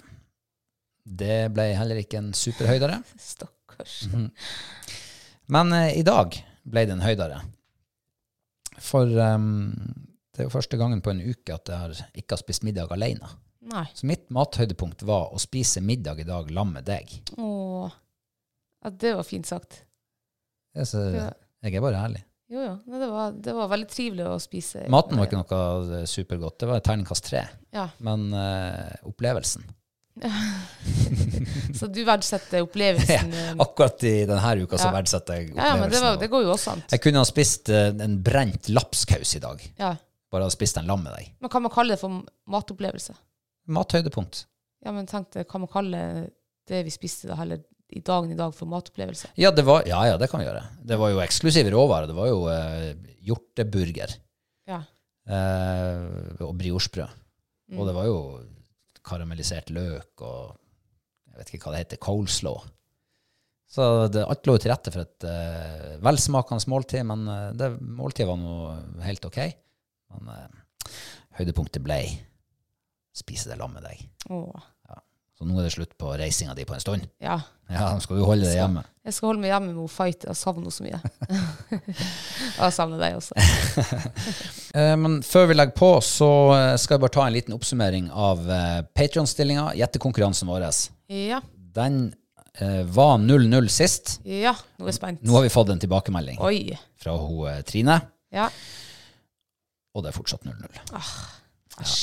Det 1.07 1.47
ble 1.55 1.69
heller 1.77 2.01
ikke 2.01 2.19
en 2.21 2.33
superhøydere. 2.35 2.99
Stakkars. 3.31 4.01
Men 5.47 5.73
eh, 5.75 5.95
i 6.01 6.05
dag 6.07 6.35
ble 6.67 6.83
det 6.87 6.97
en 6.97 7.05
høydere. 7.05 7.41
For 8.83 9.07
um, 9.07 9.71
det 10.35 10.43
er 10.43 10.49
jo 10.49 10.53
første 10.53 10.77
gangen 10.77 11.01
på 11.01 11.13
en 11.13 11.23
uke 11.23 11.55
at 11.55 11.71
jeg 11.71 11.81
har, 11.81 11.93
ikke 12.13 12.35
har 12.35 12.41
spist 12.43 12.65
middag 12.67 12.91
alene. 12.93 13.29
Nei. 13.67 13.83
Så 13.95 14.07
mitt 14.07 14.27
mathøydepunkt 14.31 15.01
var 15.07 15.33
å 15.33 15.39
spise 15.41 15.81
middag 15.83 16.21
i 16.21 16.27
dag 16.27 16.51
sammen 16.51 16.77
med 16.77 16.87
deg. 16.87 17.15
Åh. 17.41 17.95
Ja, 18.85 18.91
det 18.93 19.15
var 19.17 19.25
fint 19.27 19.49
sagt. 19.49 19.81
Jeg, 20.77 20.87
så, 20.87 21.01
jeg 21.09 21.73
er 21.73 21.83
bare 21.83 22.03
ærlig. 22.05 22.21
Jo, 22.49 22.61
jo. 22.63 22.73
Nei, 22.87 22.99
Det 23.01 23.07
var, 23.11 23.31
det 23.47 23.53
var 23.57 23.67
veldig 23.73 23.87
trivelig 23.91 24.27
å 24.27 24.37
spise. 24.39 24.85
Maten 24.93 25.19
var 25.19 25.27
ikke 25.27 25.39
noe 25.41 25.97
eh, 26.01 26.05
supergodt. 26.07 26.59
Det 26.61 26.69
var 26.69 26.79
et 26.79 26.85
terningkast 26.87 27.25
tre. 27.27 27.41
Ja, 27.75 27.89
Men 27.99 28.29
uh, 28.33 28.87
opplevelsen 29.09 29.65
Så 31.79 31.87
du 31.93 31.99
verdsetter 32.07 32.63
opplevelsen? 32.65 33.33
Ja, 33.37 33.53
Akkurat 33.61 34.01
i 34.07 34.13
denne 34.25 34.53
uka 34.63 34.77
så 34.79 34.87
Ja. 34.89 34.93
verdsetter 34.95 35.37
jeg 35.37 35.49
opplevelsen. 35.51 35.67
ja, 35.67 35.75
men 35.81 35.91
det, 35.93 36.01
var, 36.01 36.17
det 36.23 36.29
går 36.31 36.43
jo 36.47 36.51
også 36.55 36.71
an. 36.73 36.83
Jeg 36.91 37.03
kunne 37.03 37.21
ha 37.21 37.27
spist 37.29 37.69
eh, 37.69 37.91
en 38.07 38.17
brent 38.25 38.69
lapskaus 38.73 39.35
i 39.37 39.43
dag. 39.43 39.61
Ja. 39.77 39.91
Bare 40.33 40.47
ha 40.47 40.51
spist 40.53 40.79
en 40.81 40.87
lam 40.89 41.03
med 41.05 41.13
deg. 41.13 41.29
Men 41.43 41.51
kan 41.53 41.63
man 41.67 41.71
kalle 41.75 41.93
det 41.95 42.01
for 42.01 42.23
matopplevelse? 42.49 43.13
Mathøydepunkt. 43.77 44.45
Ja, 44.85 44.91
men 44.95 45.07
tenk 45.09 45.29
det, 45.35 45.45
kan 45.51 45.61
man 45.63 45.69
kalle 45.71 46.01
det 46.67 46.81
vi 46.87 46.91
spiste 46.93 47.29
da, 47.29 47.35
heller 47.39 47.61
i 47.89 48.01
dagen 48.03 48.31
i 48.33 48.37
dag 48.39 48.51
for 48.55 48.67
matopplevelse? 48.71 49.29
Ja, 49.39 49.51
det 49.55 49.63
var, 49.67 49.85
ja, 49.87 50.01
ja, 50.09 50.17
det 50.19 50.27
kan 50.31 50.41
vi 50.41 50.47
gjøre. 50.49 50.63
Det 50.83 50.97
var 50.99 51.13
jo 51.13 51.21
eksklusive 51.23 51.71
råvarer. 51.71 52.09
Det 52.09 52.17
var 52.17 52.27
jo 52.31 52.41
eh, 52.51 52.93
hjorteburger 53.27 54.15
Ja. 54.67 54.81
eh, 55.27 56.41
og 56.43 56.55
briochebrød. 56.59 57.13
Mm. 57.71 57.79
Og 57.79 57.87
det 57.87 57.95
var 57.95 58.07
jo 58.09 58.17
karamellisert 59.07 59.69
løk 59.75 60.23
og 60.25 60.57
jeg 61.31 61.39
vet 61.39 61.53
ikke 61.53 61.67
hva 61.67 61.75
det 61.75 61.81
heter, 61.85 61.99
coleslaw. 62.01 62.63
Så 63.69 63.83
det, 64.09 64.23
alt 64.25 64.47
lå 64.47 64.55
til 64.63 64.71
rette 64.71 64.91
for 64.95 65.03
et 65.03 65.25
eh, 65.27 65.97
velsmakende 66.03 66.71
måltid, 66.71 67.03
men 67.05 67.27
eh, 67.29 67.49
det 67.59 67.67
måltidet 67.83 68.29
var 68.31 68.39
nå 68.41 69.01
helt 69.05 69.27
ok. 69.27 69.37
Men 70.15 70.31
eh, 70.33 70.95
høydepunktet 71.39 71.83
ble 71.85 71.99
spise 73.17 73.49
det 73.51 73.57
lammet 73.59 73.83
deg. 73.85 74.01
Åh. 74.33 74.65
Så 75.37 75.45
nå 75.45 75.53
er 75.59 75.67
det 75.67 75.73
slutt 75.75 75.91
på 76.01 76.09
reisinga 76.17 76.55
di 76.57 76.63
på 76.65 76.73
en 76.73 76.81
stund. 76.81 77.03
Ja. 77.21 77.35
Ja, 77.69 77.91
skal 78.01 78.17
du 78.17 78.23
holde 78.25 78.47
deg 78.47 78.55
hjemme. 78.57 78.81
Jeg 79.05 79.13
skal 79.13 79.27
holde 79.29 79.41
meg 79.43 79.51
hjemme 79.51 79.73
med 79.75 79.91
Fight. 79.93 80.23
Jeg 80.25 80.35
savner 80.39 80.63
henne 80.65 80.73
så 80.73 80.85
mye. 80.87 80.97
Og 82.57 82.63
jeg 82.65 82.73
savner 82.73 83.03
deg 83.03 83.17
også. 83.19 83.37
Eh, 84.77 84.93
Men 84.99 85.19
før 85.25 85.47
vi 85.49 85.55
legger 85.55 85.73
på, 85.77 85.87
så 86.05 86.27
eh, 86.53 86.73
skal 86.77 86.97
jeg 86.97 87.03
bare 87.05 87.13
ta 87.15 87.23
en 87.27 87.33
liten 87.33 87.53
oppsummering 87.55 88.09
av 88.11 88.41
eh, 88.51 88.79
Patreon-stillinga. 88.97 89.69
Gjettekonkurransen 89.79 90.49
vår. 90.51 90.65
Ja. 91.13 91.39
Den 91.77 92.01
var 92.93 93.19
0-0 93.21 93.67
sist. 93.69 94.15
Ja, 94.25 94.55
nå 94.79 94.87
er 94.87 94.89
jeg 94.91 94.97
spent. 94.97 95.21
Nå 95.25 95.35
har 95.37 95.43
vi 95.45 95.51
fått 95.53 95.69
en 95.69 95.81
tilbakemelding 95.81 96.39
Oi. 96.41 96.73
fra 96.97 97.13
eh, 97.53 97.59
Trine, 97.69 97.99
Ja. 98.33 98.47
og 99.93 100.01
det 100.05 100.09
er 100.11 100.17
fortsatt 100.17 100.45
0-0. 100.49 100.81
Æsj. 101.83 101.99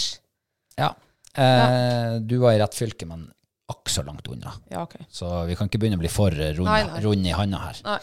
Ja. 0.78 0.92
Eh, 1.36 2.18
Du 2.22 2.36
var 2.42 2.54
i 2.54 2.60
rett 2.62 2.74
fylke, 2.76 3.06
men 3.10 3.28
akk 3.70 3.88
så 3.88 4.04
langt 4.04 4.26
unna. 4.28 4.52
Ja, 4.70 4.82
okay. 4.84 5.06
Så 5.10 5.28
vi 5.48 5.56
kan 5.56 5.70
ikke 5.70 5.80
begynne 5.82 5.96
å 5.98 6.02
bli 6.02 6.10
for 6.12 6.34
eh, 6.34 6.52
rund, 6.56 6.68
Nei, 6.68 6.82
nei. 6.88 7.00
rund 7.04 7.26
i 7.26 7.32
handa 7.34 7.62
her. 7.64 7.80
Nei, 7.86 7.98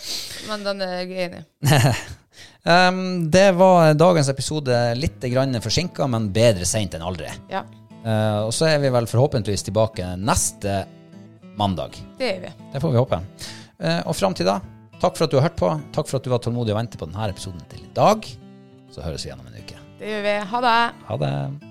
men 0.49 0.65
den 0.65 0.82
er 0.88 0.97
jeg 1.03 1.29
enig 1.29 1.45
i. 1.45 1.93
Um, 2.63 3.25
det 3.34 3.51
var 3.57 3.95
dagens 3.97 4.29
episode 4.29 4.75
litt 4.95 5.23
forsinka, 5.63 6.05
men 6.07 6.29
bedre 6.32 6.65
seint 6.65 6.93
enn 6.93 7.01
aldri. 7.05 7.29
Ja, 7.49 7.63
Uh, 8.01 8.47
og 8.47 8.53
så 8.55 8.65
er 8.65 8.79
vi 8.82 8.89
vel 8.89 9.05
forhåpentligvis 9.05 9.61
tilbake 9.67 10.15
neste 10.17 10.88
mandag. 11.53 11.93
det 12.17 12.32
er 12.32 12.39
vi. 12.41 12.53
Det 12.73 12.82
får 12.82 12.91
vi 12.91 12.97
håpe. 12.97 13.21
Uh, 13.77 14.01
og 14.09 14.15
fram 14.17 14.34
til 14.34 14.49
da, 14.49 14.57
takk 14.97 15.17
for 15.17 15.27
at 15.27 15.32
du 15.32 15.38
har 15.38 15.49
hørt 15.49 15.59
på. 15.59 15.69
Takk 15.93 16.09
for 16.09 16.17
at 16.17 16.25
du 16.25 16.34
var 16.34 16.41
tålmodig 16.41 16.73
og 16.73 16.82
ventet 16.82 16.97
på 16.97 17.05
denne 17.05 17.29
episoden 17.29 17.61
til 17.69 17.86
i 17.86 17.93
dag. 17.93 18.25
Så 18.91 19.05
høres 19.05 19.21
vi 19.25 19.29
igjen 19.29 19.43
om 19.43 19.51
en 19.51 19.59
uke. 19.61 19.77
Det 19.99 20.15
gjør 20.15 20.25
vi. 20.25 20.39
Ha 20.55 20.63
det. 20.65 20.79
Ha 21.11 21.17
det. 21.21 21.70